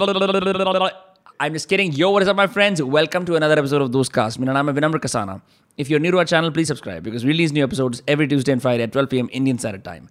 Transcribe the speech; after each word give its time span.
I'm 0.00 1.52
just 1.52 1.68
kidding. 1.68 1.90
Yo, 1.90 2.10
what 2.10 2.22
is 2.22 2.28
up, 2.28 2.36
my 2.36 2.46
friends? 2.46 2.80
Welcome 2.80 3.24
to 3.24 3.34
another 3.34 3.58
episode 3.58 3.82
of 3.82 3.90
Those 3.90 4.08
Cast. 4.08 4.38
My 4.38 4.52
name 4.52 4.68
is 4.68 4.74
Vinamr 4.76 5.00
Kasana. 5.00 5.42
If 5.78 5.90
you're 5.90 5.98
new 5.98 6.12
to 6.12 6.18
our 6.18 6.24
channel, 6.24 6.52
please 6.52 6.68
subscribe 6.68 7.02
because 7.02 7.24
we 7.24 7.30
release 7.30 7.50
new 7.50 7.64
episodes 7.64 8.00
every 8.06 8.28
Tuesday 8.28 8.52
and 8.52 8.62
Friday 8.62 8.84
at 8.84 8.92
12 8.92 9.10
p.m. 9.10 9.28
Indian 9.32 9.58
Standard 9.58 9.84
Time. 9.84 10.08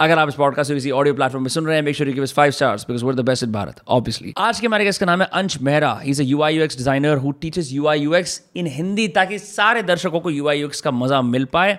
अगर 0.00 0.18
आप 0.18 0.28
इस 0.28 0.34
podcast 0.34 0.72
किसी 0.72 0.90
audio 0.90 1.14
platform 1.14 1.44
में 1.44 1.50
सुन 1.50 1.66
रहे 1.66 1.76
हैं 1.76 1.82
make 1.82 1.96
sure 1.96 2.08
you 2.08 2.14
give 2.14 2.22
us 2.24 2.32
five 2.32 2.50
stars 2.52 2.84
because 2.88 3.04
we're 3.04 3.14
the 3.14 3.20
best 3.26 3.44
in 3.44 3.52
Bharat 3.52 3.80
obviously 3.88 4.32
आज 4.38 4.60
के 4.60 4.66
हमारे 4.66 4.84
गेस्ट 4.84 5.00
का 5.00 5.06
नाम 5.06 5.22
है 5.22 5.28
Ansh 5.40 5.60
Mehra 5.68 5.92
he 6.02 6.10
is 6.10 6.22
a 6.22 6.24
UI 6.24 6.56
UX 6.56 6.76
designer 6.76 7.16
who 7.24 7.32
teaches 7.40 7.72
UI 7.72 8.00
UX 8.00 8.40
in 8.56 8.66
Hindi 8.76 9.08
ताकि 9.18 9.38
सारे 9.38 9.82
दर्शकों 9.90 10.20
को 10.20 10.30
यूआई 10.30 10.60
यूएक्स 10.60 10.80
का 10.80 10.90
मज़ा 10.90 11.22
मिल 11.30 11.44
पाए 11.52 11.78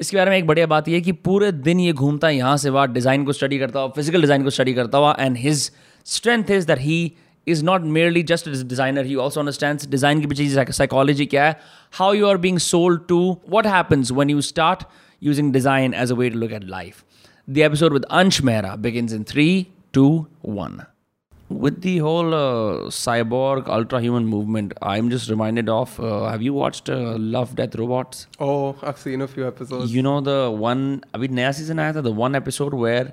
इसके 0.00 0.16
बारे 0.16 0.30
में 0.30 0.36
एक 0.36 0.46
बढ़िया 0.46 0.66
बात 0.66 0.88
यह 0.88 1.00
कि 1.00 1.12
पूरे 1.26 1.50
दिन 1.66 1.80
ये 1.80 1.92
घूमता 1.92 2.28
है 2.28 2.36
यहाँ 2.36 2.56
से 2.56 2.70
वहाँ 2.70 2.92
डिज़ाइन 2.92 3.24
को 3.24 3.32
स्टडी 3.32 3.58
करता 3.58 3.80
हुआ 3.80 3.88
फ़िज़िकल 3.96 4.20
डिज़ाइन 4.20 4.44
को 4.44 4.50
स्टडी 4.50 4.74
करता 4.74 4.98
हुआ 4.98 5.16
and 5.18 5.36
his 5.38 5.70
strength 6.04 6.50
is 6.50 6.66
that 6.66 6.78
he 6.78 7.16
is 7.44 7.62
not 7.62 7.84
merely 7.84 8.22
just 8.22 8.46
a 8.46 8.64
designer. 8.64 9.02
He 9.02 9.16
also 9.16 9.40
understands 9.40 9.86
design 9.86 10.20
ki 10.20 10.26
piche 10.26 10.74
psychology 10.74 11.26
kya 11.26 11.56
how 11.90 12.12
you 12.12 12.28
are 12.28 12.38
being 12.38 12.58
sold 12.58 13.08
to 13.08 13.34
what 13.56 13.66
happens 13.66 14.12
when 14.12 14.28
you 14.28 14.42
start 14.42 14.84
using 15.20 15.52
design 15.52 15.94
as 15.94 16.10
a 16.10 16.14
way 16.14 16.30
to 16.30 16.36
look 16.36 16.52
at 16.52 16.64
life. 16.68 17.04
The 17.48 17.62
episode 17.64 17.92
with 17.92 18.04
ansh 18.22 18.40
mehra 18.42 18.80
begins 18.80 19.12
in 19.12 19.24
3 19.24 19.70
2 19.92 20.26
1 20.42 20.86
with 21.48 21.82
the 21.82 21.98
whole 21.98 22.34
uh, 22.34 22.88
cyborg 22.88 23.66
ultra 23.68 24.00
human 24.00 24.26
movement 24.26 24.72
i'm 24.80 25.10
just 25.10 25.28
reminded 25.28 25.68
of 25.68 25.98
uh, 26.00 26.24
have 26.28 26.42
you 26.42 26.54
watched 26.54 26.88
uh, 26.88 27.16
love 27.18 27.54
death 27.56 27.74
robots? 27.74 28.26
Oh 28.40 28.76
i've 28.82 28.98
seen 28.98 29.20
a 29.20 29.28
few 29.28 29.46
episodes. 29.46 29.94
You 29.94 30.02
know 30.02 30.20
the 30.20 30.50
one 30.50 31.04
abhi 31.14 31.28
naya 31.30 31.52
season 31.52 31.82
aaya 31.84 31.96
tha 31.98 32.02
the 32.08 32.12
one 32.12 32.34
episode 32.34 32.74
where 32.84 33.12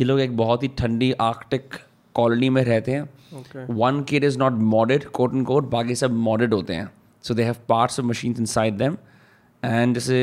ye 0.00 0.06
log 0.10 0.22
ek 0.26 0.32
bahut 0.42 0.66
hi 0.66 0.72
thandi 0.82 1.10
arctic 1.26 1.80
colony 2.18 2.48
में 2.50 2.62
रहते 2.64 2.92
हैं। 2.92 3.66
One 3.70 4.02
kid 4.08 4.24
is 4.24 4.38
not 4.38 4.52
modded 4.74 5.04
quote 5.10 5.34
and 5.34 5.46
quote 5.46 5.70
बाकी 5.70 5.94
सब 5.94 6.12
modded 6.28 6.54
होते 6.54 6.74
हैं। 6.74 6.90
So 7.24 7.34
they 7.34 7.44
have 7.44 7.56
parts 7.68 8.00
of 8.00 8.06
machine 8.06 8.34
inside 8.46 8.76
them 8.78 8.96
and 9.62 9.94
जैसे 9.94 10.18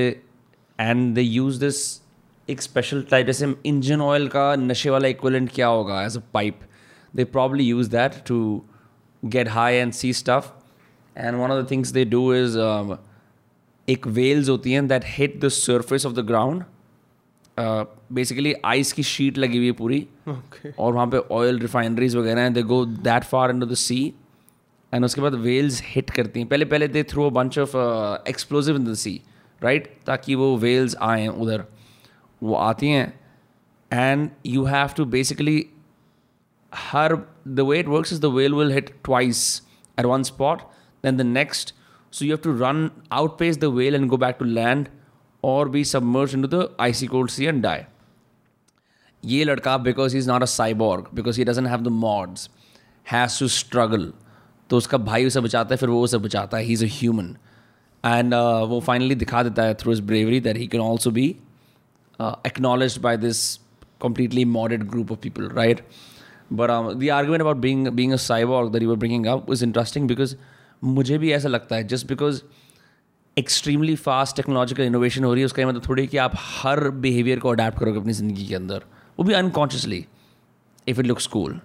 and 0.80 1.14
they 1.16 1.22
use 1.22 1.60
this 1.60 1.82
एक 2.50 2.62
special 2.62 3.02
type 3.12 3.26
जैसे 3.28 3.54
इंजन 3.66 4.02
ऑयल 4.02 4.28
का 4.28 4.56
नशे 4.56 4.90
वाला 4.90 5.08
इक्वलेंट 5.08 5.50
क्या 5.54 5.68
होगा 5.68 6.02
as 6.04 6.18
a 6.18 6.22
pipe 6.34 6.60
they 7.14 7.24
probably 7.36 7.64
use 7.64 7.90
that 7.92 8.14
to 8.28 8.40
get 9.24 9.50
high 9.50 9.76
and 9.76 9.92
see 9.94 10.14
stuff 10.14 10.52
and 11.16 11.36
one 11.36 11.52
of 11.52 11.64
the 11.64 11.70
things 11.72 11.92
they 11.92 12.06
do 12.06 12.34
is 12.34 12.58
एक 13.88 14.08
whales 14.18 14.50
होती 14.50 14.72
हैं 14.72 14.88
that 14.88 15.04
hit 15.08 15.40
the 15.46 15.48
surface 15.50 16.06
of 16.06 16.14
the 16.14 16.26
ground 16.28 16.64
basically 17.58 18.54
ice 18.66 18.92
की 18.94 19.04
sheet 19.04 19.38
लगी 19.38 19.58
हुई 19.58 19.68
है 19.68 19.72
पूरी। 19.74 20.00
Okay. 20.30 20.72
और 20.80 20.94
वहाँ 20.94 21.08
पे 21.08 21.18
ऑयल 21.32 21.60
रिफाइनरीज 21.60 22.16
वगैरह 22.16 22.42
हैं 22.42 22.54
they 22.54 22.62
go 22.64 22.86
that 22.86 23.24
far 23.24 23.50
in 23.50 23.60
the 23.60 23.74
sea 23.76 24.02
and 24.94 25.06
उसके 25.06 25.22
बाद 25.22 25.36
वेल्स 25.42 25.82
हिट 25.86 26.10
करती 26.10 26.40
हैं। 26.40 26.48
पहले 26.50 26.66
पहले 26.66 26.88
they 26.88 27.04
throw 27.04 27.26
a 27.26 27.30
bunch 27.34 27.60
of 27.60 27.76
explosive 28.30 28.76
in 28.76 28.86
the 28.86 28.94
sea 28.96 29.20
right 29.62 29.88
ताकि 30.06 30.36
वो 30.36 30.56
वेल्स 30.58 30.96
आएँ 31.02 31.28
उधर। 31.28 31.64
वो 32.42 32.56
आती 32.56 32.90
हैं 32.90 33.14
and 33.92 34.30
you 34.46 34.64
have 34.66 34.90
to 34.98 35.06
basically 35.06 35.66
herd 36.72 37.16
the 37.48 37.60
way 37.60 37.80
it 37.80 37.88
works 37.88 38.14
is 38.14 38.22
the 38.22 38.34
whale 38.36 38.54
will 38.54 38.72
hit 38.74 38.90
twice 39.04 39.62
at 40.00 40.06
one 40.06 40.24
spot 40.24 40.62
then 41.04 41.18
the 41.18 41.22
next 41.22 41.74
so 42.14 42.26
you 42.26 42.32
have 42.32 42.44
to 42.44 42.58
run 42.64 42.90
out 43.12 43.38
pace 43.40 43.60
the 43.60 43.66
whale 43.76 43.96
and 43.96 44.08
go 44.10 44.18
back 44.18 44.36
to 44.40 44.46
land 44.46 44.88
और 45.44 45.70
be 45.70 45.84
submerge 45.86 46.34
in 46.36 46.48
the 46.48 46.68
icy 46.82 47.08
cold 47.08 47.30
sea 47.32 47.46
and 47.46 47.62
die 47.64 47.82
ये 49.24 49.44
लड़का 49.44 49.78
because 49.80 50.14
he 50.14 50.20
is 50.20 50.30
not 50.30 50.42
a 50.42 50.46
cyborg 50.46 51.06
because 51.16 51.40
he 51.40 51.46
doesn't 51.46 51.68
have 51.68 51.82
the 51.84 51.88
mods 51.98 52.50
has 53.06 53.40
to 53.40 53.48
struggle 53.48 54.12
तो 54.70 54.78
उसका 54.78 54.98
भाई 55.00 55.26
उसे 55.26 55.40
बचाता 55.42 55.74
है, 55.74 55.78
फिर 55.78 55.90
वो 55.90 56.02
उसे 56.04 56.18
बचाता 56.18 56.58
है. 56.58 56.64
He 56.64 56.74
is 56.74 56.86
a 56.86 56.88
human 56.92 57.36
and 58.04 58.34
वो 58.70 58.80
फाइनली 58.80 59.16
दिखा 59.16 59.44
देता 59.44 59.64
है 59.64 59.74
through 59.82 59.92
his 59.92 60.02
bravery 60.02 60.40
that 60.40 60.58
he 60.58 60.68
can 60.68 60.82
also 60.82 61.12
be 61.12 61.28
acknowledge 62.48 62.98
by 63.04 63.18
this 63.18 63.44
completely 64.02 64.46
modded 64.46 64.84
group 64.90 65.12
of 65.12 65.20
people 65.20 65.50
right 65.56 65.82
but 66.54 66.96
the 66.98 67.10
argument 67.10 67.42
about 67.42 67.58
being 67.58 67.88
being 68.00 68.12
a 68.14 68.16
cyborg 68.24 68.72
that 68.74 68.84
you 68.84 68.92
are 68.92 68.98
bringing 68.98 69.26
up 69.28 69.52
is 69.54 69.64
interesting 69.66 70.08
because 70.08 70.36
मुझे 70.84 71.18
भी 71.18 71.32
ऐसा 71.34 71.50
लगता 71.50 71.76
है 71.76 71.88
just 71.88 72.08
because 72.08 72.42
extremely 73.38 73.96
fast 73.96 74.36
technological 74.36 74.84
innovation 74.84 75.24
हो 75.24 75.34
रही 75.34 75.42
है 75.42 75.46
उसका 75.46 75.68
मतलब 75.68 75.82
थोड़ी 75.90 76.06
कि 76.08 76.18
आप 76.18 76.32
हर 76.40 76.90
बिहेवियर 77.06 77.40
को 77.40 77.50
अडेप्ट 77.50 77.80
करोगे 77.80 78.00
अपनी 78.00 78.14
ज़िंदगी 78.14 78.46
के 78.48 78.56
अंदर। 78.56 78.82
वो 79.20 79.26
भी 79.26 79.34
unconsciously 79.34 80.06
if 80.88 81.00
it 81.00 81.06
looks 81.06 81.28
cool 81.28 81.60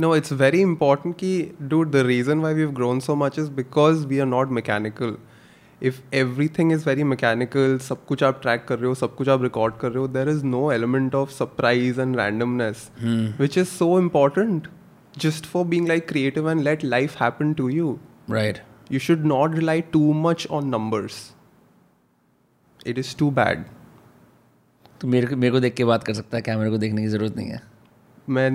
no 0.00 0.14
it's 0.16 0.32
very 0.32 0.60
important 0.60 1.14
कि 1.16 1.50
do 1.62 1.84
the 1.84 1.96
reason 2.06 2.40
why 2.40 2.54
we 2.54 2.66
grown 2.72 3.00
so 3.00 3.14
much 3.14 3.38
is 3.38 3.50
because 3.50 4.06
we 4.06 4.18
are 4.18 4.26
not 4.26 4.50
mechanical 4.50 5.16
if 5.82 6.00
everything 6.48 6.72
is 6.72 6.88
very 6.88 7.04
mechanical 7.04 7.78
सब 7.78 8.04
कुछ 8.06 8.22
आप 8.24 8.40
ट्रैक 8.42 8.64
कर 8.68 8.78
रहे 8.78 8.88
हो 8.88 8.94
सब 8.94 9.14
कुछ 9.16 9.28
आप 9.28 9.42
रिकॉर्ड 9.42 9.76
कर 9.80 9.88
रहे 9.88 9.98
हो 9.98 10.08
there 10.08 10.28
is 10.28 10.44
no 10.46 10.70
element 10.72 11.14
of 11.14 11.30
surprise 11.30 12.00
and 12.00 12.16
randomness 12.16 12.90
which 13.40 13.58
is 13.58 13.68
so 13.68 13.98
important 14.00 14.68
just 15.18 15.46
for 15.46 15.66
being 15.66 15.88
like 15.88 16.08
creative 16.08 16.50
and 16.50 16.62
let 16.62 16.84
life 16.84 17.22
happen 17.22 17.52
to 17.52 17.68
you 17.68 17.98
right 18.30 18.58
you 18.95 18.99
should 19.07 19.25
not 19.31 19.57
rely 19.61 19.79
too 19.95 20.13
much 20.27 20.45
on 20.57 20.69
numbers 20.75 21.17
it 22.93 23.01
is 23.03 23.13
too 23.23 23.31
bad 23.41 23.65
तो 25.01 25.07
मेरे 25.07 25.27
को 25.27 25.35
मेरे 25.35 25.51
को 25.51 25.59
देख 25.59 25.73
के 25.73 25.85
बात 25.85 26.03
कर 26.03 26.13
सकता 26.13 26.37
है 26.37 26.41
क्या 26.43 26.57
मेरे 26.57 26.71
को 26.71 26.77
देखने 26.77 27.01
की 27.01 27.07
जरूरत 27.07 27.35
नहीं 27.37 27.49
है 27.49 27.61
मैं 28.37 28.49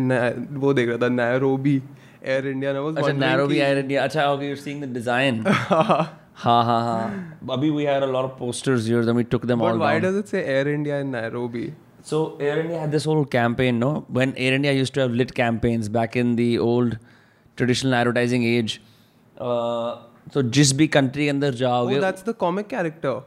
वो 0.64 0.72
देख 0.74 0.88
रहा 0.88 0.98
था 1.02 1.08
नैरोबी 1.20 1.76
एयर 2.24 2.46
इंडिया 2.48 2.72
ने 2.72 2.78
अच्छा 3.00 3.12
नैरोबी 3.12 3.58
एयर 3.58 3.78
इंडिया 3.78 4.04
अच्छा 4.04 4.26
okay 4.32 4.46
you 4.48 4.54
are 4.54 4.60
seeing 4.64 4.82
the 4.84 4.92
design 4.94 5.42
हाँ 5.46 6.62
हाँ 6.64 6.82
हाँ 6.84 7.38
अभी 7.54 7.70
we 7.78 7.84
had 7.92 8.02
a 8.02 8.12
lot 8.12 8.28
of 8.28 8.36
posters 8.42 8.86
here 8.92 9.02
then 9.08 9.16
we 9.22 9.24
took 9.34 9.48
them 9.52 9.64
but 9.64 9.72
all 9.72 9.82
why 9.84 9.92
down. 9.98 10.06
does 10.06 10.20
it 10.20 10.28
say 10.34 10.44
Air 10.56 10.68
India 10.74 11.00
in 11.06 11.10
Nairobi 11.16 11.66
So 12.08 12.36
Air 12.38 12.54
India 12.60 12.78
had 12.78 12.90
this 12.92 13.04
whole 13.08 13.24
campaign, 13.24 13.78
no? 13.78 13.90
When 14.08 14.34
Air 14.36 14.52
India 14.54 14.72
used 14.78 14.92
to 14.96 15.00
have 15.00 15.12
lit 15.20 15.30
campaigns 15.36 15.88
back 15.88 16.16
in 16.22 16.34
the 16.40 16.48
old 16.58 16.98
traditional 17.56 17.94
advertising 17.94 18.44
age. 18.44 18.82
Uh, 19.38 20.02
तो 20.33 20.41
जिस 20.57 20.73
भी 20.77 20.87
country 20.87 21.23
के 21.23 21.29
अंदर 21.29 21.53
जाओगे 21.61 21.99
that's 21.99 22.25
the 22.25 22.33
comic 22.39 22.67
character 22.67 23.21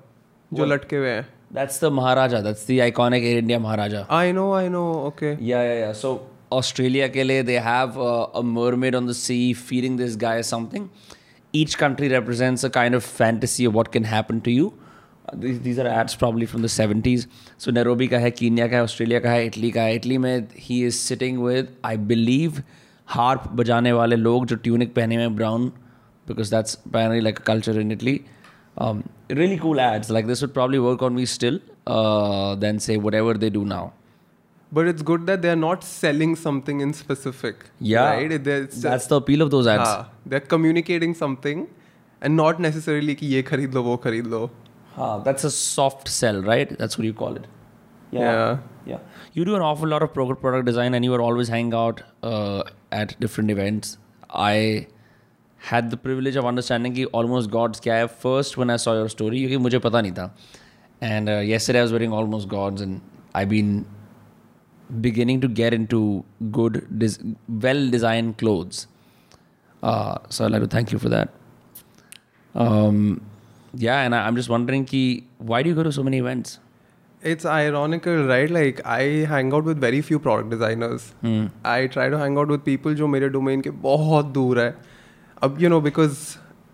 जो 0.51 0.65
लटके 0.65 0.97
हुए 0.97 1.11
हैं 1.11 1.27
that's 1.55 1.85
the 1.85 1.93
Maharaja 1.93 2.41
that's 2.41 2.67
the 2.69 2.79
iconic 2.83 3.25
Air 3.25 3.39
India 3.39 3.59
Maharaja 3.59 4.07
I 4.19 4.33
know 4.33 4.53
I 4.55 4.69
know 4.69 4.85
okay 5.07 5.37
yeah 5.47 5.63
yeah 5.63 5.75
yeah 5.75 5.93
so 6.03 6.21
Australia 6.53 7.09
के 7.09 7.23
लिए 7.25 7.43
they 7.43 7.59
have 7.67 8.01
a 8.03 8.41
mermaid 8.59 8.97
on 8.97 9.07
the 9.07 9.13
sea 9.23 9.43
feeding 9.69 9.99
this 9.99 10.17
guy 10.27 10.43
something 10.53 10.89
each 11.53 11.77
country 11.79 12.09
represents 12.09 12.65
a 12.65 12.71
kind 12.71 12.95
of 12.95 13.05
fantasy 13.05 13.65
of 13.65 13.75
what 13.75 13.93
can 13.93 14.05
happen 14.05 14.41
to 14.41 14.51
you. 14.51 14.73
Uh, 15.29 15.37
these, 15.37 15.61
these 15.61 15.79
are 15.79 15.87
ads 15.87 16.15
probably 16.15 16.47
from 16.47 16.63
the 16.63 16.69
70s. 16.69 17.27
So 17.59 17.71
Nairobi 17.71 18.09
का 18.09 18.19
है, 18.19 18.31
Kenya 18.31 18.69
का 18.69 18.77
है, 18.77 18.83
Australia 18.83 19.21
का 19.21 19.31
है, 19.31 19.51
Italy 19.51 19.73
का 19.73 19.83
है. 19.83 19.99
Italy 20.01 20.19
में 20.19 20.49
he 20.69 20.83
is 20.85 20.99
sitting 20.99 21.43
with, 21.43 21.69
I 21.85 21.97
believe, 22.13 22.63
harp 23.17 23.49
बजाने 23.53 23.93
वाले 23.93 24.17
लोग 24.17 24.47
जो 24.47 24.57
tunic 24.57 24.95
पहने 24.95 25.25
हुए 25.25 25.37
brown 25.37 25.71
because 26.27 26.51
that's 26.51 26.77
primarily 26.77 27.21
like 27.21 27.39
a 27.39 27.43
culture 27.43 27.79
in 27.79 27.91
Italy. 27.91 28.25
Um, 28.79 29.09
really 29.29 29.59
cool 29.59 29.81
ads 29.81 30.11
like 30.11 30.27
this 30.27 30.41
would 30.41 30.55
probably 30.55 30.79
work 30.79 31.03
on 31.03 31.15
me 31.15 31.27
still 31.27 31.59
uh, 31.87 32.55
than 32.55 32.79
say 32.79 32.97
whatever 32.97 33.35
they 33.35 33.51
do 33.51 33.65
now. 33.65 33.93
But 34.75 34.87
it's 34.87 35.03
good 35.03 35.27
that 35.27 35.43
they're 35.43 35.55
not 35.55 35.85
selling 35.85 36.35
something 36.35 36.81
in 36.81 36.95
specific. 36.95 37.67
Yeah, 37.79 38.15
right. 38.15 38.43
Just, 38.43 38.81
that's 38.81 39.07
the 39.07 39.17
appeal 39.17 39.43
of 39.43 39.51
those 39.51 39.67
ads. 39.67 39.83
Ah, 39.87 40.09
they're 40.25 40.41
communicating 40.41 41.13
something, 41.13 41.69
and 42.23 42.37
not 42.37 42.59
necessarily 42.59 43.15
ki 43.15 43.27
ye 43.27 43.43
kharid 43.43 43.75
lo, 43.75 43.83
wo 43.83 43.99
kharid 43.99 44.31
lo. 44.31 44.51
Ah, 44.97 45.19
that's 45.19 45.45
a 45.45 45.51
soft 45.51 46.09
sell, 46.09 46.41
right? 46.41 46.79
That's 46.79 46.97
what 46.97 47.05
you 47.05 47.13
call 47.13 47.37
it. 47.37 47.47
Yeah. 48.11 48.21
yeah. 48.21 48.59
yeah. 48.87 48.99
You 49.35 49.45
do 49.45 49.57
an 49.57 49.63
awful 49.63 49.89
lot 49.89 50.03
of 50.03 50.15
product 50.15 50.65
design, 50.65 50.95
and 50.95 51.05
you 51.05 51.13
are 51.13 51.21
always 51.21 51.49
hanging 51.49 51.75
out 51.75 52.03
uh, 52.23 52.63
at 52.91 53.19
different 53.21 53.51
events. 53.51 53.99
I 54.31 54.87
had 55.71 55.89
the 55.91 55.95
privilege 55.95 56.39
of 56.39 56.47
understanding 56.47 56.95
की 56.95 57.05
almost 57.05 57.51
God's 57.51 57.81
क्या 57.81 57.95
है 57.95 58.07
first 58.07 58.59
one 58.59 58.71
I 58.71 58.79
saw 58.79 58.95
your 58.95 59.09
story 59.09 59.39
क्योंकि 59.39 59.57
मुझे 59.57 59.79
पता 59.79 60.01
नहीं 60.01 60.13
था 60.13 60.37
and 61.03 61.29
yes 61.29 61.71
I 61.71 61.81
was 61.81 61.93
wearing 61.93 62.13
Almost 62.13 62.49
Gods 62.49 62.83
and 62.83 63.01
I 63.37 63.45
been 63.45 63.85
beginning 64.93 65.43
to 65.43 65.49
get 65.49 65.75
in 65.75 65.87
to 65.87 66.25
good 66.43 66.81
well 67.51 67.91
design 67.91 68.33
clothes 68.33 68.89
so 69.85 70.49
like 70.49 70.61
to 70.61 70.67
thank 70.75 70.93
you 70.93 70.99
for 70.99 71.11
that 71.11 71.29
yeah 73.83 74.03
and 74.03 74.15
I 74.15 74.29
am 74.29 74.37
just 74.37 74.51
wondering 74.51 74.85
की 74.87 75.23
why 75.43 75.63
do 75.63 75.75
go 75.75 75.91
so 75.91 76.03
many 76.03 76.17
events 76.17 76.59
it's 77.25 77.47
ironical, 77.47 78.25
right? 78.27 78.51
Like 78.51 78.81
I 78.85 79.27
hang 79.33 79.53
out 79.53 79.65
with 79.65 79.81
very 79.81 80.01
few 80.01 80.19
product 80.19 80.51
designers. 80.51 81.05
Mm. 81.23 81.51
I 81.65 81.87
try 81.87 82.09
to 82.09 82.19
hang 82.19 82.37
out 82.37 82.49
with 82.49 82.65
people 82.65 82.95
who 82.95 83.15
are 83.15 83.29
domain 83.29 83.63
ke 83.63 83.73
bahut 83.85 84.33
dur 84.33 84.57
hai. 84.57 84.73
अब 85.43 85.57
you 85.61 85.69
know 85.69 85.81
because 85.81 86.19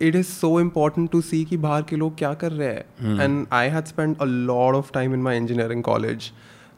it 0.01 0.17
is 0.17 0.27
so 0.27 0.61
important 0.61 1.11
to 1.11 1.21
see 1.21 1.45
कि 1.45 1.57
बाहर 1.57 1.83
के 1.83 1.97
लोग 1.97 2.17
क्या 2.19 2.33
कर 2.35 2.53
रहे 2.53 2.69
हैं। 2.69 3.21
And 3.21 3.47
I 3.53 3.69
had 3.69 3.85
spend 3.85 4.17
a 4.17 4.25
lot 4.25 4.75
of 4.75 4.91
time 4.95 5.15
in 5.15 5.21
my 5.23 5.37
engineering 5.37 5.83
college 5.83 6.31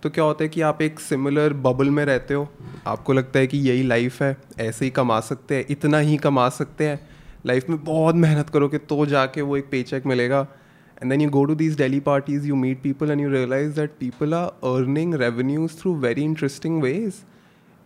तो 0.02 0.10
क्या 0.10 0.24
होता 0.24 0.44
है 0.44 0.48
कि 0.48 0.60
आप 0.60 0.82
एक 0.82 1.00
सिमिलर 1.00 1.52
बबल 1.64 1.90
में 1.90 2.04
रहते 2.04 2.34
हो। 2.34 2.48
आपको 2.86 3.12
लगता 3.12 3.38
है 3.38 3.46
कि 3.46 3.58
यही 3.58 3.82
लाइफ 3.82 4.22
है 4.22 4.36
ऐसे 4.60 4.84
ही 4.84 4.90
कमा 4.90 5.18
सकते 5.20 5.54
हैं 5.54 5.66
इतना 5.70 5.98
ही 5.98 6.16
कमा 6.18 6.48
सकते 6.50 6.88
हैं। 6.88 7.00
लाइफ 7.46 7.68
में 7.70 7.82
बहुत 7.84 8.14
मेहनत 8.16 8.50
करोगे 8.50 8.78
तो 8.78 9.04
जाके 9.06 9.42
वो 9.42 9.56
एक 9.56 9.70
पे 9.70 9.82
चेक 9.82 10.06
मिलेगा। 10.06 10.46
And 11.02 11.10
then 11.10 11.20
you 11.20 11.30
go 11.30 11.44
to 11.44 11.54
these 11.54 11.76
daily 11.78 12.00
parties 12.00 12.46
you 12.46 12.56
meet 12.56 12.82
people 12.82 13.10
and 13.10 13.20
you 13.20 13.30
realise 13.30 13.74
that 13.76 13.96
people 14.00 14.34
are 14.34 14.46
earning 14.74 15.14
revenues 15.22 15.80
through 15.80 15.94
very 16.00 16.22
interesting 16.22 16.82
ways 16.82 17.22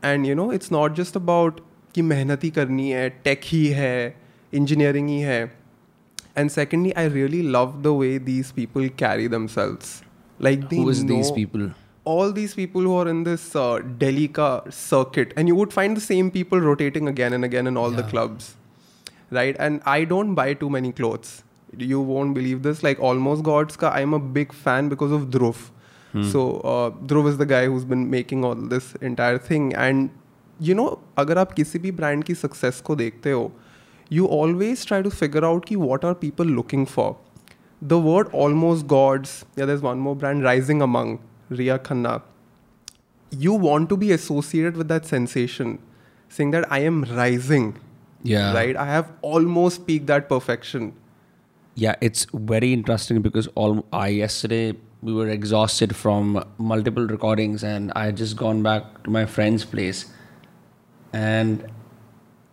and 0.05 0.27
you 0.27 0.35
know 0.35 0.53
it's 0.53 0.73
not 0.73 0.97
just 0.97 1.17
about 1.17 1.61
कि 1.95 2.03
मेहनत 2.03 2.45
ही 2.45 2.51
करनी 2.51 2.91
है 2.91 3.09
tech 3.25 3.41
ही 3.45 3.67
है 3.81 4.17
engineering 4.55 5.09
ही 5.09 5.21
है 5.21 5.43
and 6.39 6.51
secondly 6.51 6.91
I 6.91 7.09
really 7.09 7.43
love 7.57 7.81
the 7.83 7.97
way 8.01 8.19
these 8.29 8.51
people 8.53 8.89
carry 8.99 9.29
themselves 9.57 10.03
like 10.43 10.69
these 10.69 11.33
people? 11.39 11.71
all 12.05 12.33
these 12.33 12.55
people 12.55 12.83
who 12.83 12.95
are 12.95 13.09
in 13.09 13.25
this 13.25 13.45
uh, 13.57 13.79
Delhi 13.99 14.29
ka 14.29 14.63
circuit, 14.71 15.33
and 15.37 15.49
you 15.49 15.55
would 15.57 15.73
find 15.73 15.97
the 15.97 16.03
same 16.07 16.31
people 16.31 16.61
rotating 16.61 17.09
again 17.09 17.33
and 17.33 17.45
again 17.45 17.67
in 17.67 17.77
all 17.77 17.91
yeah. 17.91 18.01
the 18.01 18.09
clubs, 18.09 18.57
right? 19.31 19.57
And 19.59 19.81
I 19.87 20.05
don't 20.05 20.35
buy 20.35 20.55
too 20.55 20.71
many 20.71 20.93
clothes. 20.93 21.43
You 21.77 22.01
won't 22.01 22.35
believe 22.35 22.63
this. 22.63 22.83
Like 22.83 23.01
almost 23.01 23.43
gods 23.43 23.77
ka, 23.77 23.91
I'm 23.91 24.15
a 24.15 24.19
big 24.19 24.53
fan 24.53 24.89
because 24.89 25.13
of 25.13 25.31
Dhruv. 25.37 25.71
Hmm. 26.13 26.29
So 26.35 26.61
uh, 26.61 26.91
Dhruv 26.91 27.29
is 27.29 27.39
the 27.39 27.47
guy 27.47 27.65
who's 27.67 27.85
been 27.85 28.11
making 28.11 28.45
all 28.45 28.55
this 28.55 28.95
entire 28.97 29.39
thing, 29.39 29.73
and 29.75 30.11
you 30.63 30.75
know 30.75 30.87
अगर 31.19 31.39
आप 31.39 31.53
किसी 31.53 31.79
भी 31.79 31.91
brand 31.93 32.25
की 32.25 32.35
success 32.35 32.81
को 32.81 32.97
देखते 32.97 33.31
हो 33.31 33.51
you 34.11 34.27
always 34.33 34.87
try 34.87 35.03
to 35.03 35.11
figure 35.11 35.45
out 35.45 35.65
कि 35.65 35.77
what 35.77 36.05
are 36.05 36.15
people 36.15 36.49
looking 36.49 36.87
for 36.87 37.15
the 37.83 37.93
word 38.05 38.29
Almost 38.35 38.87
Gods 38.87 39.43
या 39.59 39.67
there 39.67 39.77
one 39.79 39.99
more 39.99 40.17
brand 40.17 40.45
rising 40.45 40.83
among 40.83 41.19
Riya 41.53 41.77
Khanna 41.87 42.21
you 43.33 43.59
want 43.59 43.89
to 43.89 43.97
be 43.97 44.11
associated 44.13 44.77
with 44.77 44.87
that 44.87 45.05
sensation 45.05 45.79
sing 46.31 46.53
that 46.53 46.65
I 46.73 46.83
am 46.83 47.05
rising 47.05 47.73
right 48.27 48.77
I 48.77 48.91
have 48.91 49.05
almost 49.25 49.81
peak 49.87 50.07
that 50.07 50.29
perfection 50.29 50.93
yeah 51.77 51.95
it's 52.03 52.27
very 52.35 52.73
interesting 52.73 53.23
because 53.23 53.49
all 53.57 53.81
yesterday 54.47 54.71
we 55.05 55.13
were 55.13 55.29
exhausted 55.31 55.93
from 55.93 56.39
multiple 56.69 57.09
recordings 57.09 57.65
and 57.65 57.91
I 57.97 58.13
just 58.13 58.37
gone 58.39 58.63
back 58.63 58.93
to 59.05 59.13
my 59.13 59.25
friends 59.27 59.65
place 59.65 60.07
and 61.15 61.59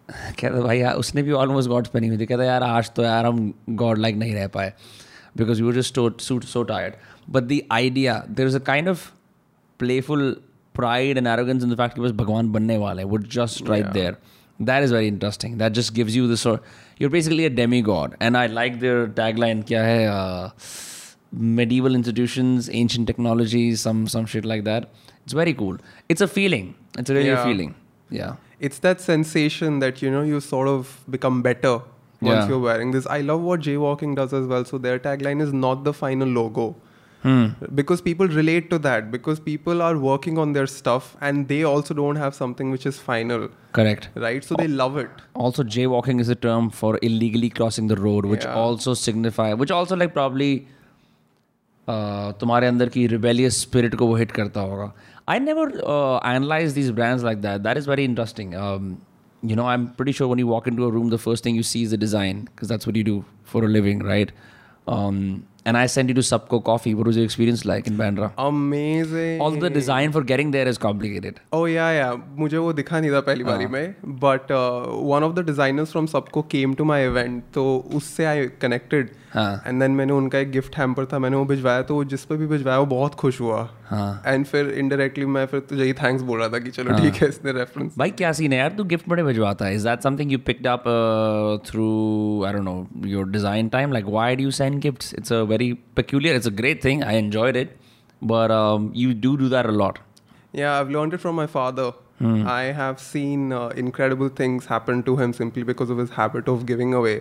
कहते 0.10 0.62
भाई 0.62 0.80
यार 0.80 0.96
उसने 0.96 1.24
भी 1.24 1.32
almost 1.32 1.70
god 1.70 1.88
पहनी 1.88 2.08
हुई 2.08 2.18
थी। 2.18 2.26
कहता 2.26 2.44
यार 2.44 2.64
आज 2.64 2.92
तो 2.92 3.04
यार 3.04 3.26
हम 3.26 3.54
गॉड 3.70 3.98
लाइक 3.98 4.16
नहीं 4.16 4.34
रह 4.36 4.48
पाए 4.48 4.74
because 5.38 5.62
you 5.62 5.72
just 5.72 6.00
suit 6.22 6.44
so 6.44 6.64
tired 6.64 6.94
but 7.30 7.44
the 7.44 7.60
idea 7.72 8.26
there 8.30 8.48
is 8.48 8.56
a 8.56 8.60
kind 8.60 8.90
of 8.90 9.10
playful 9.80 10.32
pride 10.76 11.18
and 11.18 11.28
arrogance 11.28 11.64
in 11.64 11.70
the 11.70 11.78
fact 11.78 12.00
बस 12.00 12.12
भगवान 12.12 12.52
बनने 12.52 12.78
वाले 12.78 13.04
would 13.04 13.28
just 13.30 13.70
right 13.70 13.86
there 13.86 14.18
that 14.62 14.84
is 14.84 14.94
very 14.94 15.08
interesting 15.08 15.60
that 15.60 15.74
just 15.74 15.94
gives 15.94 16.18
you 16.18 16.28
this 16.28 16.48
your 17.02 17.12
basically 17.12 17.46
a 17.46 17.50
demi 17.50 17.82
god 17.82 18.16
and 18.22 18.38
I 18.38 18.48
like 18.48 18.80
their 18.80 19.06
tag 19.08 19.38
line 19.38 19.62
क्या 19.62 19.84
है 19.84 20.52
medieval 21.34 21.96
institution 21.96 22.62
ancient 22.74 23.06
technology 23.06 23.76
some 23.76 24.26
shit 24.26 24.46
like 24.46 24.64
that 24.64 24.84
it's 24.84 25.36
very 25.36 25.54
cool 25.54 25.80
it's 26.10 26.24
a 26.24 26.26
feeling 26.26 26.70
it's 27.00 27.12
a 27.12 27.14
real 27.14 27.36
feeling 27.36 27.74
yeah 28.14 28.38
It's 28.61 28.79
that 28.89 29.01
sensation 29.01 29.79
that 29.81 30.03
you 30.07 30.11
know 30.17 30.23
you 30.33 30.41
sort 30.41 30.69
of 30.73 30.97
become 31.19 31.43
better 31.51 31.75
once 31.77 32.33
Yeah. 32.33 32.49
you're 32.49 32.59
wearing 32.67 32.93
this. 32.97 33.07
I 33.19 33.21
love 33.31 33.43
what 33.53 33.61
jaywalking 33.69 34.17
does 34.17 34.33
as 34.33 34.47
well. 34.53 34.65
So 34.65 34.79
their 34.89 34.99
tagline 35.07 35.43
is 35.47 35.53
not 35.69 35.85
the 35.93 35.93
final 36.03 36.37
logo. 36.41 36.75
hmm. 37.29 37.45
because 37.79 38.01
people 38.07 38.29
relate 38.39 38.67
to 38.73 38.77
that 38.83 39.07
because 39.13 39.39
people 39.45 39.81
are 39.85 39.95
working 40.03 40.37
on 40.43 40.51
their 40.57 40.67
stuff 40.73 41.07
and 41.29 41.49
they 41.53 41.57
also 41.71 41.95
don't 42.01 42.21
have 42.23 42.35
something 42.39 42.75
which 42.75 42.85
is 42.91 42.99
final 43.07 43.47
correct 43.79 44.05
right 44.25 44.45
so 44.51 44.59
they 44.61 44.67
love 44.83 44.99
it 45.03 45.23
also 45.47 45.65
jaywalking 45.77 46.21
is 46.25 46.31
a 46.35 46.37
term 46.47 46.69
for 46.83 46.91
illegally 47.09 47.51
crossing 47.57 47.89
the 47.95 47.99
road 48.03 48.29
which 48.35 48.47
Yeah. 48.49 48.61
also 48.67 48.95
signify 49.07 49.49
which 49.63 49.75
also 49.79 49.99
like 50.03 50.15
probably 50.19 50.51
uh, 51.95 52.33
तुम्हारे 52.45 52.67
अंदर 52.75 52.89
की 52.99 53.07
rebellious 53.17 53.61
spirit 53.67 53.95
को 54.03 54.07
वो 54.13 54.19
hit 54.23 54.33
करता 54.41 54.61
होगा 54.71 54.93
I 55.31 55.39
never 55.45 55.65
uh, 55.95 56.19
analyze 56.33 56.75
these 56.75 56.91
brands 57.01 57.23
like 57.29 57.41
that 57.49 57.63
that 57.65 57.77
is 57.83 57.87
very 57.93 58.05
interesting 58.11 58.55
um, 58.67 58.91
you 59.43 59.57
know 59.61 59.67
I'm 59.73 59.89
pretty 60.01 60.13
sure 60.21 60.29
when 60.35 60.39
you 60.45 60.47
walk 60.53 60.67
into 60.75 60.85
a 60.85 60.91
room 60.99 61.09
the 61.17 61.19
first 61.27 61.43
thing 61.49 61.57
you 61.63 61.65
see 61.73 61.83
is 61.89 61.91
the 61.97 62.01
design 62.07 62.45
because 62.53 62.69
that's 62.75 62.87
what 62.87 62.97
you 62.97 63.05
do 63.11 63.17
for 63.55 63.65
a 63.65 63.69
living 63.79 64.05
right 64.13 64.33
um, 64.87 65.21
and 65.65 65.77
I 65.77 65.87
sent 65.87 66.09
you 66.09 66.15
to 66.15 66.21
Subco 66.21 66.59
Coffee 66.65 66.95
what 66.95 67.09
was 67.11 67.17
your 67.17 67.25
experience 67.25 67.65
like 67.65 67.89
in 67.89 67.97
Bandra 68.03 68.31
amazing 68.39 69.41
all 69.41 69.51
the 69.65 69.71
design 69.79 70.13
for 70.17 70.23
getting 70.23 70.53
there 70.57 70.69
is 70.73 70.79
complicated 70.87 71.41
Oh 71.53 71.65
yeah, 71.73 71.91
yeah. 71.99 72.17
मुझे 72.39 72.59
वो 72.59 72.73
दिखा 72.81 73.01
नहीं 73.01 73.11
था 73.13 73.21
पहली 73.29 73.45
बारी 73.45 73.67
में 73.75 73.95
but 74.25 74.53
one 75.13 75.25
of 75.29 75.35
the 75.39 75.47
designers 75.47 75.93
from 75.93 76.07
सबको 76.15 76.43
came 76.55 76.75
to 76.81 76.85
my 76.93 77.07
event 77.07 77.43
तो 77.55 77.65
उससे 78.01 78.25
आई 78.33 78.47
कनेक्टेड 78.63 79.11
हाँ। 79.34 79.64
एंड 79.68 79.80
देन 79.82 79.92
मैंने 79.92 80.14
उनका 80.14 80.40
एक 80.40 80.52
गिफ्ट 80.52 80.78
हैम्पर 80.78 81.06
था 81.14 81.20
मैंने 81.20 81.38
वो 81.38 81.46
भिजवाया 81.46 81.82
तो 81.82 81.96
वो 81.96 82.04
जिस 82.14 82.26
पर 82.26 82.38
भी 82.38 82.48
भिजवाया 82.48 82.80
वो 82.80 82.86
बहुत 82.86 83.16
खुश 83.22 83.40
हुआ। 83.42 83.68
हाँ। 83.90 84.22
एंड 84.28 84.46
फिर 84.46 84.70
इनडायरेक्टली 84.70 85.26
मैं 85.26 85.46
फिर 85.46 85.60
तुझे 85.70 85.84
ही 85.84 85.94
थैंक्स 86.04 86.24
बोल 86.24 86.40
रहा 86.40 86.50
था 86.50 86.60
कि 86.60 86.72
चलो 86.72 86.98
ठीक 86.98 87.22
है 87.22 87.30
इसने 87.30 87.52
रेफरेंस 87.60 87.98
भाई 87.98 88.12
क्या 88.22 88.32
सीन 88.40 88.54
है 88.54 88.60
यार? 88.60 88.72
तू 88.78 88.84
गिफ्ट 88.94 89.10
बड़े 89.10 89.24
भिजवाता 89.24 89.66
है। 89.66 89.76
Is 89.76 89.88
that 89.88 90.02
something 90.04 90.32
you 90.32 90.40
picked 90.46 90.68
up 90.68 90.84
through 91.72 91.90
I 92.48 92.54
don't 92.54 92.64
know 92.64 93.08
your 93.10 93.30
design 93.30 93.70
time 93.78 93.94
like 93.94 94.06
why 94.06 94.36
do 94.36 94.44
you 94.44 94.52
send 94.62 94.80
gifts 94.82 95.14
it's 95.14 95.34
a 95.34 95.42
very 95.54 95.74
peculiar 96.00 96.34
it's 96.38 96.48
a 96.50 96.58
great 96.58 96.84
thing. 96.84 97.02
I 97.12 97.16
enjoyed 97.22 97.58
it. 97.62 97.78
But 98.30 98.52
um, 98.54 98.84
you 99.02 99.14
do 99.22 99.30
do 99.38 99.48
that 99.52 99.68
a 99.70 99.72
lot. 99.82 100.00
Yeah, 100.54 100.74
I've 100.80 100.90
learned 100.96 101.14
it 101.18 101.22
from 101.22 101.36
my 101.40 101.46
father. 101.54 101.86
I 102.54 102.66
have 102.80 103.00
seen 103.04 103.46
uh, 103.60 103.62
incredible 103.84 104.30
things 104.40 104.68
happen 104.72 105.00
to 105.08 105.16
him 105.22 105.32
simply 105.38 105.64
because 105.70 105.94
of 105.96 106.02
his 106.02 106.12
habit 106.18 106.52
of 106.54 106.66
giving 106.72 106.94
away. 107.00 107.14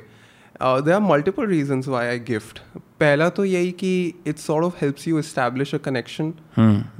There 0.63 0.95
are 0.95 1.01
multiple 1.01 1.47
reason 1.47 1.83
why 1.89 2.07
I 2.07 2.19
gift 2.29 2.59
पहला 3.01 3.29
तो 3.29 3.45
यही 3.45 3.71
कि 3.81 3.93
it's 4.27 4.47
sort 4.47 4.65
of 4.65 4.77
helps 4.81 5.09
you 5.09 5.19
establish 5.19 5.75
a 5.75 5.79
connection 5.85 6.33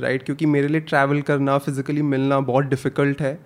right 0.01 0.23
क्योंकि 0.23 0.47
मेरे 0.47 0.69
लिए 0.69 0.81
travel 0.81 1.21
करना 1.31 1.59
physically 1.59 2.03
मिलना 2.03 2.41
बहुत 2.51 2.65
डिफ़िकल्ट 2.65 3.21
है. 3.23 3.39